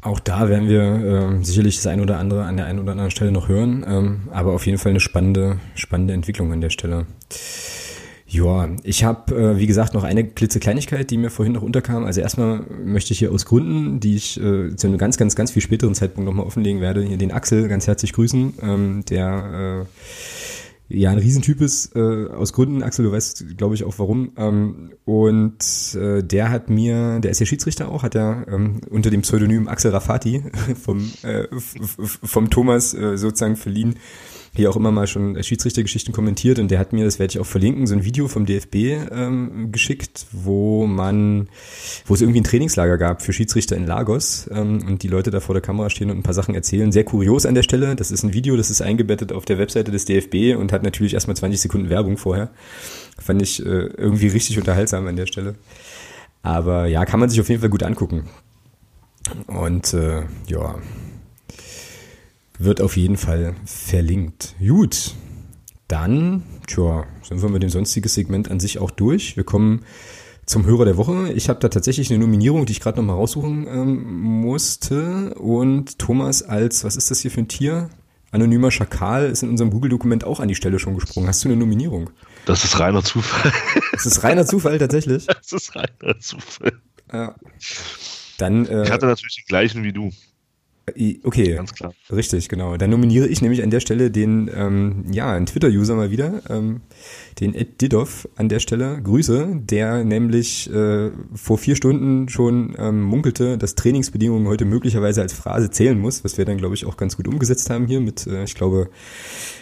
auch 0.00 0.20
da 0.20 0.48
werden 0.48 0.68
wir 0.68 0.82
äh, 0.82 1.44
sicherlich 1.44 1.76
das 1.76 1.86
ein 1.86 2.00
oder 2.00 2.18
andere 2.18 2.44
an 2.44 2.56
der 2.56 2.66
einen 2.66 2.78
oder 2.78 2.92
anderen 2.92 3.10
Stelle 3.10 3.32
noch 3.32 3.48
hören, 3.48 3.84
ähm, 3.86 4.20
aber 4.32 4.52
auf 4.52 4.66
jeden 4.66 4.78
Fall 4.78 4.90
eine 4.90 5.00
spannende, 5.00 5.58
spannende 5.74 6.14
Entwicklung 6.14 6.52
an 6.52 6.60
der 6.60 6.70
Stelle. 6.70 7.06
Ja, 8.30 8.68
ich 8.82 9.04
habe, 9.04 9.34
äh, 9.34 9.58
wie 9.58 9.66
gesagt, 9.66 9.94
noch 9.94 10.04
eine 10.04 10.22
klitzekleinigkeit, 10.22 11.10
die 11.10 11.16
mir 11.16 11.30
vorhin 11.30 11.54
noch 11.54 11.62
unterkam. 11.62 12.04
Also 12.04 12.20
erstmal 12.20 12.60
möchte 12.84 13.14
ich 13.14 13.18
hier 13.18 13.32
aus 13.32 13.46
Gründen, 13.46 14.00
die 14.00 14.16
ich 14.16 14.38
äh, 14.38 14.76
zu 14.76 14.86
einem 14.86 14.98
ganz, 14.98 15.16
ganz, 15.16 15.34
ganz 15.34 15.50
viel 15.50 15.62
späteren 15.62 15.94
Zeitpunkt 15.94 16.28
nochmal 16.28 16.44
offenlegen 16.44 16.82
werde, 16.82 17.02
hier 17.02 17.16
den 17.16 17.32
Axel 17.32 17.68
ganz 17.68 17.86
herzlich 17.86 18.12
grüßen, 18.12 18.54
ähm, 18.60 19.04
der 19.08 19.86
äh, 19.86 19.86
ja 20.88 21.10
ein 21.10 21.18
Riesentyp 21.18 21.60
ist, 21.60 21.94
äh, 21.94 22.26
aus 22.26 22.52
Gründen, 22.52 22.82
Axel, 22.82 23.04
du 23.04 23.12
weißt, 23.12 23.56
glaube 23.56 23.74
ich, 23.74 23.84
auch 23.84 23.98
warum. 23.98 24.32
Ähm, 24.36 24.90
und 25.04 25.94
äh, 25.94 26.22
der 26.22 26.50
hat 26.50 26.70
mir, 26.70 27.20
der 27.20 27.30
ist 27.30 27.40
ja 27.40 27.46
Schiedsrichter 27.46 27.88
auch, 27.90 28.02
hat 28.02 28.14
er 28.14 28.46
ähm, 28.48 28.80
unter 28.90 29.10
dem 29.10 29.22
Pseudonym 29.22 29.68
Axel 29.68 29.90
Rafati 29.90 30.44
vom, 30.82 31.10
äh, 31.22 31.46
vom 31.58 32.50
Thomas 32.50 32.94
äh, 32.94 33.16
sozusagen 33.16 33.56
verliehen, 33.56 33.96
hier 34.54 34.70
auch 34.70 34.76
immer 34.76 34.90
mal 34.90 35.06
schon 35.06 35.40
Schiedsrichtergeschichten 35.42 36.12
kommentiert 36.12 36.58
und 36.58 36.70
der 36.70 36.78
hat 36.78 36.92
mir, 36.92 37.04
das 37.04 37.18
werde 37.18 37.32
ich 37.32 37.38
auch 37.38 37.46
verlinken, 37.46 37.86
so 37.86 37.94
ein 37.94 38.04
Video 38.04 38.28
vom 38.28 38.46
DFB 38.46 38.74
ähm, 39.10 39.70
geschickt, 39.72 40.26
wo 40.32 40.86
man, 40.86 41.48
wo 42.06 42.14
es 42.14 42.20
irgendwie 42.20 42.40
ein 42.40 42.44
Trainingslager 42.44 42.98
gab 42.98 43.22
für 43.22 43.32
Schiedsrichter 43.32 43.76
in 43.76 43.86
Lagos 43.86 44.48
ähm, 44.52 44.84
und 44.86 45.02
die 45.02 45.08
Leute 45.08 45.30
da 45.30 45.40
vor 45.40 45.54
der 45.54 45.62
Kamera 45.62 45.90
stehen 45.90 46.10
und 46.10 46.18
ein 46.18 46.22
paar 46.22 46.34
Sachen 46.34 46.54
erzählen. 46.54 46.92
Sehr 46.92 47.04
kurios 47.04 47.46
an 47.46 47.54
der 47.54 47.62
Stelle. 47.62 47.94
Das 47.96 48.10
ist 48.10 48.22
ein 48.22 48.32
Video, 48.32 48.56
das 48.56 48.70
ist 48.70 48.80
eingebettet 48.80 49.32
auf 49.32 49.44
der 49.44 49.58
Webseite 49.58 49.90
des 49.90 50.04
DFB 50.04 50.58
und 50.58 50.72
hat 50.72 50.82
natürlich 50.82 51.14
erstmal 51.14 51.36
20 51.36 51.60
Sekunden 51.60 51.90
Werbung 51.90 52.16
vorher. 52.16 52.50
Fand 53.18 53.42
ich 53.42 53.64
äh, 53.64 53.68
irgendwie 53.68 54.28
richtig 54.28 54.58
unterhaltsam 54.58 55.06
an 55.06 55.16
der 55.16 55.26
Stelle. 55.26 55.56
Aber 56.42 56.86
ja, 56.86 57.04
kann 57.04 57.20
man 57.20 57.28
sich 57.28 57.40
auf 57.40 57.48
jeden 57.48 57.60
Fall 57.60 57.70
gut 57.70 57.82
angucken. 57.82 58.28
Und 59.46 59.92
äh, 59.92 60.22
ja, 60.46 60.76
wird 62.58 62.80
auf 62.80 62.96
jeden 62.96 63.16
Fall 63.16 63.54
verlinkt. 63.64 64.54
Gut. 64.58 65.14
dann, 65.88 66.42
tja, 66.66 67.06
sind 67.22 67.40
wir 67.40 67.48
mit 67.48 67.62
dem 67.62 67.70
sonstigen 67.70 68.08
Segment 68.08 68.50
an 68.50 68.60
sich 68.60 68.78
auch 68.78 68.90
durch. 68.90 69.36
Wir 69.36 69.44
kommen 69.44 69.84
zum 70.44 70.66
Hörer 70.66 70.84
der 70.84 70.96
Woche. 70.96 71.32
Ich 71.32 71.48
habe 71.48 71.60
da 71.60 71.68
tatsächlich 71.68 72.10
eine 72.10 72.18
Nominierung, 72.18 72.66
die 72.66 72.72
ich 72.72 72.80
gerade 72.80 72.98
nochmal 72.98 73.16
raussuchen 73.16 73.66
ähm, 73.66 74.20
musste. 74.40 75.34
Und 75.34 75.98
Thomas 75.98 76.42
als, 76.42 76.84
was 76.84 76.96
ist 76.96 77.10
das 77.10 77.20
hier 77.20 77.30
für 77.30 77.40
ein 77.40 77.48
Tier? 77.48 77.90
Anonymer 78.30 78.70
Schakal 78.70 79.30
ist 79.30 79.42
in 79.42 79.48
unserem 79.48 79.70
Google-Dokument 79.70 80.24
auch 80.24 80.40
an 80.40 80.48
die 80.48 80.54
Stelle 80.54 80.78
schon 80.78 80.94
gesprungen. 80.94 81.28
Hast 81.28 81.44
du 81.44 81.48
eine 81.48 81.56
Nominierung? 81.56 82.10
Das 82.44 82.64
ist 82.64 82.78
reiner 82.78 83.02
Zufall. 83.02 83.52
Das 83.92 84.04
ist 84.04 84.22
reiner 84.22 84.44
Zufall 84.46 84.78
tatsächlich. 84.78 85.26
Das 85.40 85.52
ist 85.52 85.74
reiner 85.74 86.18
Zufall. 86.18 86.72
Ja. 87.12 87.34
Dann, 88.36 88.66
äh, 88.66 88.84
ich 88.84 88.90
hatte 88.90 89.06
natürlich 89.06 89.36
den 89.36 89.46
gleichen 89.46 89.82
wie 89.82 89.92
du. 89.92 90.10
Okay, 91.22 91.54
ganz 91.54 91.74
klar. 91.74 91.92
Richtig, 92.10 92.48
genau. 92.48 92.76
Dann 92.76 92.90
nominiere 92.90 93.26
ich 93.26 93.42
nämlich 93.42 93.62
an 93.62 93.70
der 93.70 93.80
Stelle 93.80 94.10
den, 94.10 94.50
ähm, 94.54 95.04
ja, 95.10 95.32
einen 95.32 95.46
Twitter-User 95.46 95.94
mal 95.94 96.10
wieder, 96.10 96.42
ähm, 96.48 96.80
den 97.40 97.54
Ed 97.54 97.80
Didov 97.80 98.28
an 98.36 98.48
der 98.48 98.60
Stelle. 98.60 99.00
Grüße, 99.02 99.60
der 99.60 100.04
nämlich 100.04 100.72
äh, 100.72 101.10
vor 101.34 101.58
vier 101.58 101.76
Stunden 101.76 102.28
schon 102.28 102.74
ähm, 102.78 103.02
munkelte, 103.02 103.58
dass 103.58 103.74
Trainingsbedingungen 103.74 104.48
heute 104.48 104.64
möglicherweise 104.64 105.22
als 105.22 105.32
Phrase 105.32 105.70
zählen 105.70 105.98
muss, 105.98 106.24
was 106.24 106.38
wir 106.38 106.44
dann, 106.44 106.58
glaube 106.58 106.74
ich, 106.74 106.86
auch 106.86 106.96
ganz 106.96 107.16
gut 107.16 107.28
umgesetzt 107.28 107.70
haben 107.70 107.86
hier 107.86 108.00
mit, 108.00 108.26
äh, 108.26 108.44
ich 108.44 108.54
glaube, 108.54 108.90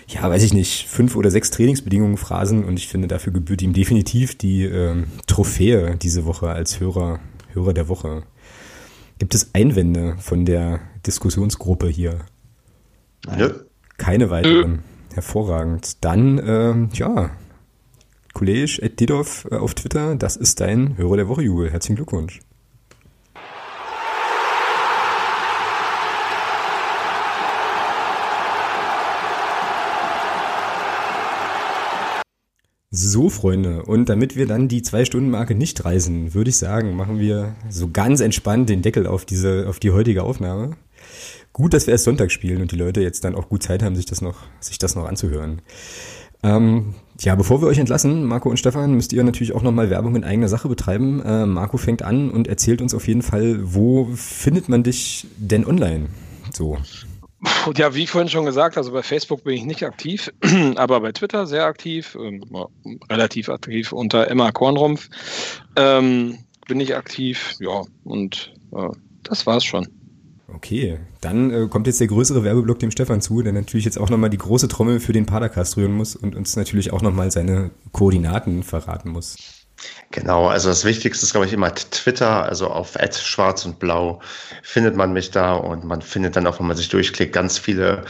ja, 0.09 0.23
weiß 0.23 0.43
ich 0.43 0.55
nicht, 0.55 0.87
fünf 0.89 1.17
oder 1.17 1.31
sechs 1.31 1.51
Trainingsbedingungen 1.51 2.17
Phrasen 2.17 2.65
und 2.65 2.79
ich 2.79 2.89
finde, 2.89 3.09
dafür 3.09 3.33
gebührt 3.33 3.63
ihm 3.63 3.73
definitiv 3.73 4.37
die 4.37 4.65
ähm, 4.65 5.07
Trophäe 5.27 5.97
diese 6.01 6.25
Woche 6.25 6.49
als 6.49 6.81
Hörer, 6.81 7.21
Hörer 7.53 7.73
der 7.73 7.89
Woche. 7.89 8.23
Gibt 9.19 9.35
es 9.35 9.55
Einwände 9.55 10.17
von 10.19 10.45
der 10.45 10.81
Diskussionsgruppe 11.07 11.89
hier? 11.89 12.21
Ja. 13.27 13.51
Keine 13.97 14.31
weiteren. 14.31 14.83
Hervorragend. 15.15 16.05
Dann, 16.05 16.39
ähm, 16.45 16.91
ja, 16.93 17.31
Kollege 18.35 18.83
Ed 18.83 19.01
Didov 19.01 19.49
äh, 19.51 19.55
auf 19.55 19.75
Twitter, 19.75 20.15
das 20.15 20.37
ist 20.37 20.61
dein 20.61 20.99
Hörer 20.99 21.17
der 21.17 21.29
Woche, 21.29 21.43
Jubel. 21.43 21.71
Herzlichen 21.71 21.97
Glückwunsch. 21.97 22.41
So, 32.99 33.29
Freunde, 33.29 33.83
und 33.83 34.09
damit 34.09 34.37
wir 34.37 34.47
dann 34.47 34.69
die 34.69 34.81
Zwei-Stunden-Marke 34.81 35.55
nicht 35.55 35.85
reißen, 35.85 36.33
würde 36.33 36.49
ich 36.49 36.57
sagen, 36.57 36.97
machen 36.97 37.19
wir 37.19 37.55
so 37.69 37.91
ganz 37.93 38.21
entspannt 38.23 38.71
den 38.71 38.81
Deckel 38.81 39.07
auf 39.07 39.27
diese, 39.27 39.67
auf 39.69 39.79
die 39.79 39.91
heutige 39.91 40.23
Aufnahme. 40.23 40.79
Gut, 41.53 41.75
dass 41.75 41.87
wir 41.87 41.93
erst 41.93 42.05
Sonntag 42.05 42.33
spielen 42.33 42.63
und 42.63 42.73
die 42.73 42.77
Leute 42.77 43.03
jetzt 43.03 43.23
dann 43.23 43.35
auch 43.35 43.51
gut 43.51 43.63
Zeit 43.63 43.83
haben, 43.83 43.97
sich 43.97 44.07
das 44.07 44.23
noch, 44.23 44.45
sich 44.61 44.79
das 44.79 44.95
noch 44.95 45.05
anzuhören. 45.05 45.61
Ähm, 46.43 46.95
ja, 47.21 47.35
bevor 47.35 47.61
wir 47.61 47.69
euch 47.69 47.77
entlassen, 47.77 48.25
Marco 48.25 48.49
und 48.49 48.57
Stefan, 48.57 48.95
müsst 48.95 49.13
ihr 49.13 49.25
natürlich 49.25 49.53
auch 49.53 49.63
nochmal 49.63 49.91
Werbung 49.91 50.17
in 50.17 50.25
eigener 50.25 50.49
Sache 50.49 50.69
betreiben. 50.71 51.21
Äh, 51.21 51.45
Marco 51.45 51.77
fängt 51.77 52.01
an 52.01 52.31
und 52.31 52.49
erzählt 52.49 52.81
uns 52.81 52.95
auf 52.95 53.07
jeden 53.07 53.21
Fall, 53.21 53.59
wo 53.63 54.09
findet 54.15 54.71
man 54.71 54.85
dich 54.85 55.27
denn 55.37 55.67
online? 55.67 56.07
So. 56.51 56.79
Ja, 57.77 57.95
wie 57.95 58.07
vorhin 58.07 58.31
schon 58.31 58.47
gesagt, 58.47 58.79
also 58.79 58.93
bei 58.93 59.03
Facebook 59.03 59.45
bin 59.45 59.55
ich 59.55 59.65
nicht 59.65 59.85
aktiv, 59.85 60.33
aber 60.77 61.01
bei 61.01 61.13
Twitter 61.13 61.47
sehr 61.47 61.67
aktiv, 61.67 62.17
ähm, 62.19 62.43
relativ 63.11 63.49
aktiv 63.51 63.93
unter 63.93 64.29
Emma 64.29 64.53
Kornrumpf 64.53 65.09
ähm, 65.77 66.39
bin 66.67 66.81
ich 66.81 66.97
aktiv, 66.97 67.55
ja, 67.61 67.83
und 68.05 68.55
äh, 68.73 68.89
das 69.23 69.47
war's 69.47 69.65
schon. 69.65 69.87
Okay, 70.49 70.99
dann 71.21 71.51
äh, 71.51 71.69
kommt 71.69 71.87
jetzt 71.87 72.01
der 72.01 72.07
größere 72.07 72.45
Werbeblock 72.45 72.79
dem 72.79 72.91
Stefan 72.91 73.21
zu, 73.21 73.43
der 73.43 73.53
natürlich 73.53 73.85
jetzt 73.85 73.99
auch 73.99 74.09
nochmal 74.09 74.31
die 74.31 74.39
große 74.39 74.69
Trommel 74.69 75.01
für 75.01 75.13
den 75.13 75.27
Padercast 75.27 75.77
rühren 75.77 75.93
muss 75.93 76.17
und 76.17 76.35
uns 76.35 76.57
natürlich 76.57 76.93
auch 76.93 77.03
nochmal 77.03 77.31
seine 77.31 77.71
Koordinaten 77.93 78.63
verraten 78.63 79.11
muss. 79.11 79.37
Genau, 80.11 80.47
also 80.47 80.69
das 80.71 80.85
Wichtigste 80.85 81.27
ist, 81.27 81.33
glaube 81.33 81.47
ich, 81.47 81.53
immer 81.53 81.75
Twitter, 81.75 82.45
also 82.45 82.69
auf 82.69 82.97
schwarz 83.21 83.67
und 83.67 83.79
blau 83.79 84.21
findet 84.63 84.97
man 84.97 85.13
mich 85.13 85.31
da 85.31 85.55
und 85.55 85.85
man 85.85 86.01
findet 86.01 86.37
dann 86.37 86.47
auch, 86.47 86.59
wenn 86.59 86.67
man 86.67 86.77
sich 86.77 86.89
durchklickt, 86.89 87.35
ganz 87.35 87.59
viele 87.59 88.05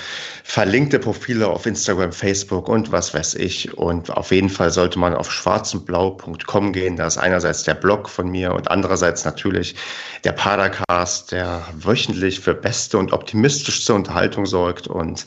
verlinkte 0.45 1.01
Profile 1.01 1.49
auf 1.49 1.67
Instagram, 1.67 2.13
Facebook 2.13 2.69
und 2.69 2.93
was 2.93 3.15
weiß 3.15 3.35
ich. 3.35 3.77
Und 3.77 4.11
auf 4.11 4.31
jeden 4.31 4.51
Fall 4.51 4.71
sollte 4.71 4.99
man 4.99 5.15
auf 5.15 5.33
schwarzundblau.com 5.33 6.73
gehen. 6.73 6.97
Da 6.97 7.07
ist 7.09 7.19
einerseits 7.19 7.65
der 7.65 7.75
Blog 7.75 8.09
von 8.09 8.29
mir 8.29 8.55
und 8.55 8.71
andererseits 8.71 9.25
natürlich 9.25 9.75
der 10.23 10.33
Padercast, 10.33 11.33
der 11.33 11.67
wöchentlich 11.75 12.39
für 12.41 12.55
beste 12.55 12.99
und 12.99 13.13
optimistischste 13.13 13.95
Unterhaltung 13.95 14.47
sorgt 14.47 14.87
und 14.87 15.27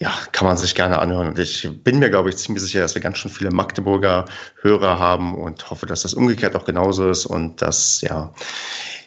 ja, 0.00 0.12
kann 0.32 0.48
man 0.48 0.56
sich 0.56 0.74
gerne 0.74 0.98
anhören. 0.98 1.28
Und 1.28 1.38
ich 1.38 1.68
bin 1.84 1.98
mir, 1.98 2.08
glaube 2.08 2.30
ich, 2.30 2.36
ziemlich 2.38 2.62
sicher, 2.64 2.80
dass 2.80 2.94
wir 2.94 3.02
ganz 3.02 3.18
schön 3.18 3.30
viele 3.30 3.50
Magdeburger 3.50 4.24
Hörer 4.62 4.98
haben 4.98 5.34
und 5.34 5.70
hoffe, 5.70 5.84
dass 5.84 6.02
das 6.02 6.14
umgekehrt 6.14 6.56
auch 6.56 6.64
genauso 6.64 7.10
ist 7.10 7.26
und 7.26 7.60
dass, 7.60 8.00
ja, 8.00 8.32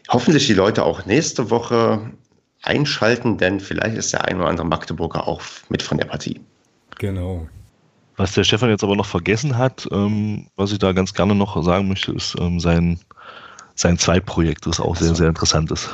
hoffentlich 0.10 0.46
die 0.46 0.54
Leute 0.54 0.84
auch 0.84 1.06
nächste 1.06 1.50
Woche 1.50 2.00
einschalten, 2.62 3.40
denn 3.40 3.60
vielleicht 3.60 3.98
ist 3.98 4.14
der 4.14 4.26
ein 4.26 4.38
oder 4.38 4.48
andere 4.48 4.68
Magdeburger 4.68 5.28
auch 5.28 5.42
mit 5.70 5.82
von 5.82 5.98
der 5.98 6.06
Partie. 6.06 6.40
Genau. 7.00 7.48
Was 8.16 8.34
der 8.34 8.44
Stefan 8.44 8.70
jetzt 8.70 8.84
aber 8.84 8.96
noch 8.96 9.08
vergessen 9.08 9.58
hat, 9.58 9.88
ähm, 9.92 10.48
was 10.56 10.72
ich 10.72 10.78
da 10.78 10.92
ganz 10.92 11.16
gerne 11.16 11.34
noch 11.34 11.62
sagen 11.64 11.88
möchte, 11.88 12.12
ist 12.12 12.36
ähm, 12.40 12.60
sein, 12.60 13.00
sein 13.74 13.98
Zweitprojekt, 13.98 14.68
das 14.68 14.80
auch 14.80 14.96
sehr, 14.96 15.16
sehr 15.16 15.30
interessant 15.30 15.72
ist. 15.72 15.90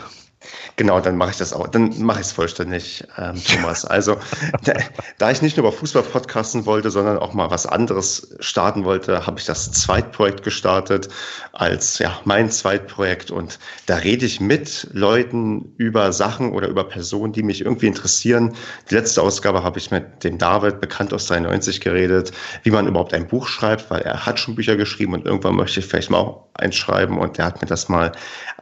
Genau, 0.78 1.02
dann 1.02 1.18
mache 1.18 1.32
ich 1.32 1.38
das 1.38 1.52
auch. 1.52 1.68
Dann 1.68 2.02
mache 2.02 2.22
ich 2.22 2.28
es 2.28 2.32
vollständig, 2.32 3.04
ähm, 3.18 3.36
Thomas. 3.44 3.84
Also, 3.84 4.16
da, 4.64 4.74
da, 5.18 5.32
ich 5.32 5.42
nicht 5.42 5.58
nur 5.58 5.68
über 5.68 5.78
Fußball 5.78 6.04
podcasten 6.04 6.66
wollte, 6.66 6.90
sondern 6.92 7.18
auch 7.18 7.34
mal 7.34 7.52
was 7.52 7.66
anderes 7.66 8.36
starten 8.40 8.86
wollte, 8.86 9.26
habe 9.28 9.38
ich 9.38 9.46
das 9.46 9.72
Zweitprojekt 9.74 10.44
gestartet 10.44 11.10
als 11.52 12.00
ja 12.00 12.18
mein 12.24 12.50
Zweitprojekt. 12.50 13.32
Und 13.32 13.60
da 13.86 13.98
rede 13.98 14.26
ich 14.26 14.40
mit 14.40 14.88
Leuten 14.94 15.74
über 15.76 16.14
Sachen 16.14 16.54
oder 16.54 16.70
über 16.70 16.86
Personen, 16.86 17.34
die 17.34 17.44
mich 17.44 17.60
irgendwie 17.60 17.88
interessieren. 17.88 18.56
Die 18.90 18.96
letzte 18.96 19.22
Ausgabe 19.22 19.64
habe 19.64 19.78
ich 19.78 19.92
mit 19.92 20.24
dem 20.24 20.38
David, 20.38 20.80
bekannt 20.80 21.14
aus 21.14 21.26
93, 21.26 21.82
geredet, 21.82 22.32
wie 22.64 22.72
man 22.72 22.88
überhaupt 22.88 23.14
ein 23.14 23.28
Buch 23.28 23.48
schreibt, 23.48 23.92
weil 23.92 24.04
er 24.04 24.26
hat 24.26 24.40
schon 24.40 24.56
Bücher 24.56 24.78
geschrieben 24.78 25.14
und 25.14 25.26
irgendwann 25.26 25.56
möchte 25.56 25.82
ich 25.82 25.86
vielleicht 25.86 26.10
mal 26.10 26.20
auch 26.20 26.46
eins 26.54 26.76
schreiben. 26.76 27.18
Und 27.18 27.38
der 27.38 27.46
hat 27.46 27.62
mir 27.62 27.68
das 27.68 27.90
mal 27.90 28.14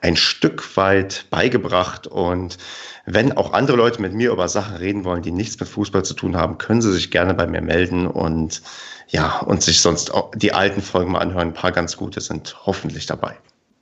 ein 0.01 0.15
Stück 0.15 0.75
weit 0.77 1.25
beigebracht. 1.29 1.67
Und 2.07 2.57
wenn 3.05 3.37
auch 3.37 3.53
andere 3.53 3.77
Leute 3.77 4.01
mit 4.01 4.13
mir 4.13 4.31
über 4.31 4.47
Sachen 4.47 4.75
reden 4.77 5.03
wollen, 5.03 5.21
die 5.21 5.31
nichts 5.31 5.59
mit 5.59 5.69
Fußball 5.69 6.03
zu 6.03 6.13
tun 6.13 6.35
haben, 6.35 6.57
können 6.57 6.81
sie 6.81 6.91
sich 6.91 7.11
gerne 7.11 7.33
bei 7.33 7.47
mir 7.47 7.61
melden 7.61 8.07
und 8.07 8.61
ja, 9.09 9.39
und 9.39 9.63
sich 9.63 9.79
sonst 9.79 10.13
auch 10.13 10.31
die 10.35 10.53
alten 10.53 10.81
Folgen 10.81 11.11
mal 11.11 11.19
anhören. 11.19 11.49
Ein 11.49 11.53
paar 11.53 11.71
ganz 11.71 11.95
gute 11.95 12.19
sind 12.19 12.57
hoffentlich 12.65 13.05
dabei. 13.05 13.37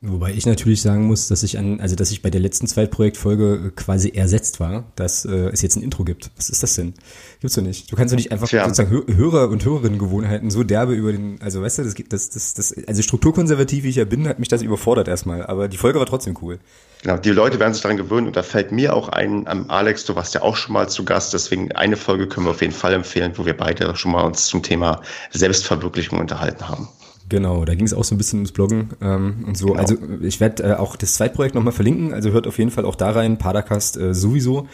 Wobei 0.07 0.33
ich 0.33 0.45
natürlich 0.45 0.81
sagen 0.81 1.07
muss, 1.07 1.27
dass 1.29 1.41
ich 1.41 1.57
an, 1.57 1.79
also 1.79 1.95
dass 1.95 2.11
ich 2.11 2.21
bei 2.21 2.29
der 2.29 2.41
letzten 2.41 2.67
Zweitprojektfolge 2.67 3.71
quasi 3.75 4.09
ersetzt 4.09 4.59
war, 4.59 4.91
dass 4.95 5.25
äh, 5.25 5.49
es 5.51 5.63
jetzt 5.63 5.77
ein 5.77 5.83
Intro 5.83 6.03
gibt. 6.03 6.29
Was 6.37 6.49
ist 6.49 6.61
das 6.61 6.75
denn? 6.75 6.93
Gibt's 7.39 7.55
doch 7.55 7.63
nicht. 7.63 7.91
Du 7.91 7.95
kannst 7.95 8.13
doch 8.13 8.17
nicht 8.17 8.31
einfach 8.31 8.47
Tja. 8.47 8.65
sozusagen 8.65 8.91
Hörer 9.15 9.49
und 9.49 9.65
Hörerinnengewohnheiten 9.65 10.51
so 10.51 10.63
derbe 10.63 10.93
über 10.93 11.11
den, 11.11 11.41
also 11.41 11.61
weißt 11.61 11.79
du, 11.79 11.83
das 11.83 11.95
gibt 11.95 12.13
das, 12.13 12.29
das, 12.29 12.53
das, 12.53 12.75
also 12.87 13.01
strukturkonservativ 13.01 13.83
wie 13.83 13.89
ich 13.89 13.95
ja 13.95 14.05
bin, 14.05 14.27
hat 14.27 14.37
mich 14.37 14.49
das 14.49 14.61
überfordert 14.61 15.07
erstmal, 15.07 15.43
aber 15.45 15.67
die 15.67 15.77
Folge 15.77 15.97
war 15.97 16.05
trotzdem 16.05 16.37
cool. 16.41 16.59
Genau, 17.05 17.17
die 17.17 17.29
Leute 17.29 17.59
werden 17.59 17.71
sich 17.71 17.83
daran 17.83 17.97
gewöhnen 17.97 18.25
und 18.25 18.35
da 18.35 18.41
fällt 18.41 18.71
mir 18.71 18.95
auch 18.95 19.09
ein, 19.09 19.45
um, 19.47 19.69
Alex, 19.69 20.05
du 20.05 20.15
warst 20.15 20.33
ja 20.33 20.41
auch 20.41 20.55
schon 20.55 20.73
mal 20.73 20.89
zu 20.89 21.05
Gast, 21.05 21.35
deswegen 21.35 21.71
eine 21.73 21.97
Folge 21.97 22.27
können 22.27 22.47
wir 22.47 22.49
auf 22.49 22.61
jeden 22.61 22.73
Fall 22.73 22.93
empfehlen, 22.93 23.33
wo 23.35 23.45
wir 23.45 23.55
beide 23.55 23.95
schon 23.95 24.11
mal 24.11 24.23
uns 24.23 24.47
zum 24.47 24.63
Thema 24.63 25.01
Selbstverwirklichung 25.29 26.19
unterhalten 26.19 26.67
haben. 26.67 26.87
Genau, 27.29 27.63
da 27.63 27.75
ging 27.75 27.85
es 27.85 27.93
auch 27.93 28.03
so 28.03 28.15
ein 28.15 28.17
bisschen 28.17 28.39
ums 28.39 28.53
Bloggen 28.53 28.89
ähm, 29.03 29.45
und 29.45 29.55
so. 29.55 29.67
Genau. 29.67 29.79
Also 29.79 29.97
ich 30.23 30.39
werde 30.39 30.63
äh, 30.63 30.73
auch 30.73 30.95
das 30.95 31.13
Zweitprojekt 31.13 31.53
nochmal 31.53 31.73
verlinken, 31.73 32.11
also 32.11 32.31
hört 32.31 32.47
auf 32.47 32.57
jeden 32.57 32.71
Fall 32.71 32.85
auch 32.85 32.95
da 32.95 33.11
rein, 33.11 33.37
Padercast 33.37 33.97
äh, 33.97 34.15
sowieso, 34.15 34.67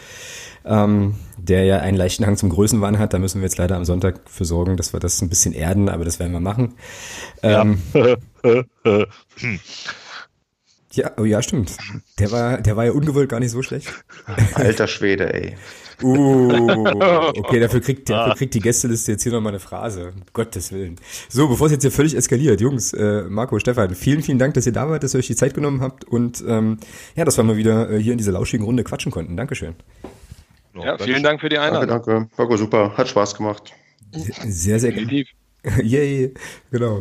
ähm, 0.64 1.16
der 1.36 1.64
ja 1.64 1.80
einen 1.80 1.98
leichten 1.98 2.24
Hang 2.24 2.38
zum 2.38 2.48
Größenwahn 2.48 2.98
hat. 2.98 3.12
Da 3.12 3.18
müssen 3.18 3.42
wir 3.42 3.44
jetzt 3.44 3.58
leider 3.58 3.76
am 3.76 3.84
Sonntag 3.84 4.20
für 4.24 4.46
sorgen, 4.46 4.78
dass 4.78 4.94
wir 4.94 5.00
das 5.00 5.20
ein 5.20 5.28
bisschen 5.28 5.52
erden, 5.52 5.90
aber 5.90 6.06
das 6.06 6.18
werden 6.18 6.32
wir 6.32 6.40
machen. 6.40 6.76
Ähm, 7.42 7.82
ja. 7.92 8.16
ja, 10.92 11.12
oh 11.18 11.24
ja, 11.24 11.42
stimmt. 11.42 11.76
Der 12.18 12.30
war, 12.30 12.60
der 12.60 12.76
war 12.76 12.84
ja 12.84 12.92
ungewollt 12.92 13.28
gar 13.28 13.40
nicht 13.40 13.50
so 13.50 13.62
schlecht. 13.62 13.92
Alter 14.54 14.86
Schwede, 14.86 15.32
ey. 15.32 15.56
Uh, 16.02 16.88
okay, 17.36 17.60
dafür 17.60 17.80
kriegt, 17.80 18.10
dafür 18.10 18.34
kriegt 18.34 18.54
die 18.54 18.60
Gästeliste 18.60 19.12
jetzt 19.12 19.22
hier 19.22 19.32
nochmal 19.32 19.52
eine 19.52 19.60
Phrase. 19.60 20.12
Um 20.14 20.22
Gottes 20.32 20.72
Willen. 20.72 20.96
So, 21.28 21.48
bevor 21.48 21.66
es 21.66 21.72
jetzt 21.72 21.82
hier 21.82 21.92
völlig 21.92 22.16
eskaliert, 22.16 22.60
Jungs, 22.60 22.92
äh, 22.92 23.22
Marco, 23.28 23.58
Stefan, 23.58 23.94
vielen, 23.94 24.22
vielen 24.22 24.38
Dank, 24.38 24.54
dass 24.54 24.66
ihr 24.66 24.72
da 24.72 24.88
wart, 24.88 25.02
dass 25.02 25.14
ihr 25.14 25.18
euch 25.18 25.26
die 25.26 25.36
Zeit 25.36 25.54
genommen 25.54 25.80
habt 25.80 26.04
und 26.04 26.42
ähm, 26.46 26.78
ja, 27.14 27.24
dass 27.24 27.36
wir 27.36 27.44
mal 27.44 27.56
wieder 27.56 27.90
äh, 27.90 27.98
hier 27.98 28.12
in 28.12 28.18
dieser 28.18 28.32
lauschigen 28.32 28.64
Runde 28.64 28.84
quatschen 28.84 29.12
konnten. 29.12 29.36
Dankeschön. 29.36 29.74
Ja, 30.74 30.96
vielen 30.98 31.22
Dank 31.22 31.40
für 31.40 31.48
die 31.48 31.58
Einladung. 31.58 31.88
Danke, 31.88 32.10
danke. 32.10 32.30
Marco, 32.36 32.56
super. 32.56 32.96
Hat 32.96 33.08
Spaß 33.08 33.36
gemacht. 33.36 33.72
Sehr, 34.44 34.80
sehr 34.80 34.92
gerne. 34.92 35.24
Yay, 35.82 36.34
genau. 36.72 37.00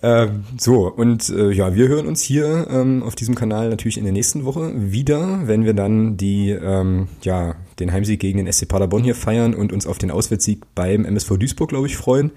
ähm, 0.00 0.44
so, 0.58 0.86
und 0.92 1.28
äh, 1.28 1.50
ja, 1.50 1.74
wir 1.74 1.88
hören 1.88 2.06
uns 2.06 2.22
hier 2.22 2.68
ähm, 2.70 3.02
auf 3.02 3.16
diesem 3.16 3.34
Kanal 3.34 3.68
natürlich 3.68 3.98
in 3.98 4.04
der 4.04 4.12
nächsten 4.12 4.44
Woche 4.44 4.72
wieder, 4.76 5.40
wenn 5.48 5.64
wir 5.64 5.74
dann 5.74 6.16
die, 6.16 6.50
ähm, 6.50 7.08
ja, 7.22 7.56
den 7.80 7.92
Heimsieg 7.92 8.20
gegen 8.20 8.38
den 8.38 8.52
SC 8.52 8.68
Paderborn 8.68 9.02
hier 9.02 9.16
feiern 9.16 9.54
und 9.54 9.72
uns 9.72 9.88
auf 9.88 9.98
den 9.98 10.12
Auswärtssieg 10.12 10.62
beim 10.76 11.04
MSV 11.04 11.36
Duisburg, 11.36 11.70
glaube 11.70 11.88
ich, 11.88 11.96
freuen. 11.96 12.30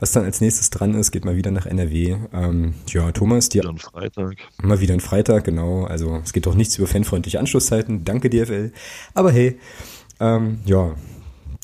Was 0.00 0.12
dann 0.12 0.24
als 0.24 0.40
nächstes 0.40 0.70
dran 0.70 0.94
ist, 0.94 1.10
geht 1.10 1.26
mal 1.26 1.36
wieder 1.36 1.50
nach 1.50 1.66
NRW. 1.66 2.16
Ähm, 2.32 2.72
ja, 2.86 3.12
Thomas, 3.12 3.50
dir. 3.50 3.64
Wieder 3.64 3.72
ein 3.72 3.78
Freitag. 3.78 4.36
Mal 4.62 4.80
wieder 4.80 4.94
ein 4.94 5.00
Freitag, 5.00 5.44
genau. 5.44 5.84
Also 5.84 6.20
es 6.24 6.32
geht 6.32 6.46
doch 6.46 6.54
nichts 6.54 6.78
über 6.78 6.86
fanfreundliche 6.86 7.38
Anschlusszeiten. 7.38 8.04
Danke, 8.04 8.30
DFL. 8.30 8.72
Aber 9.12 9.32
hey, 9.32 9.58
ähm, 10.18 10.60
ja, 10.64 10.94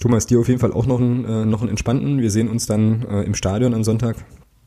Thomas, 0.04 0.26
dir 0.26 0.38
auf 0.38 0.48
jeden 0.48 0.60
Fall 0.60 0.74
auch 0.74 0.84
noch 0.84 1.00
einen, 1.00 1.24
äh, 1.24 1.46
noch 1.46 1.62
einen 1.62 1.70
entspannten. 1.70 2.20
Wir 2.20 2.30
sehen 2.30 2.50
uns 2.50 2.66
dann 2.66 3.06
äh, 3.08 3.22
im 3.22 3.34
Stadion 3.34 3.72
am 3.72 3.84
Sonntag. 3.84 4.16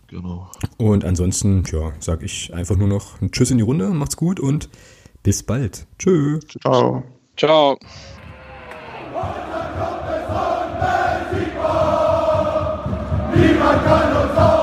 Genau. 0.08 0.50
Und 0.78 1.06
ansonsten, 1.06 1.64
ja, 1.72 1.92
sag 2.00 2.24
ich 2.24 2.52
einfach 2.56 2.76
nur 2.76 2.88
noch 2.88 3.22
ein 3.22 3.32
Tschüss 3.32 3.52
in 3.52 3.60
die 3.60 3.64
Runde, 3.64 3.90
macht's 3.90 4.18
gut 4.18 4.40
und 4.40 4.68
bis 5.22 5.44
bald. 5.44 5.86
Tschö. 6.00 6.40
Ciao. 6.60 7.04
Ciao. 7.38 7.78
Niemand 13.36 13.86
kann 13.86 14.16
uns 14.16 14.57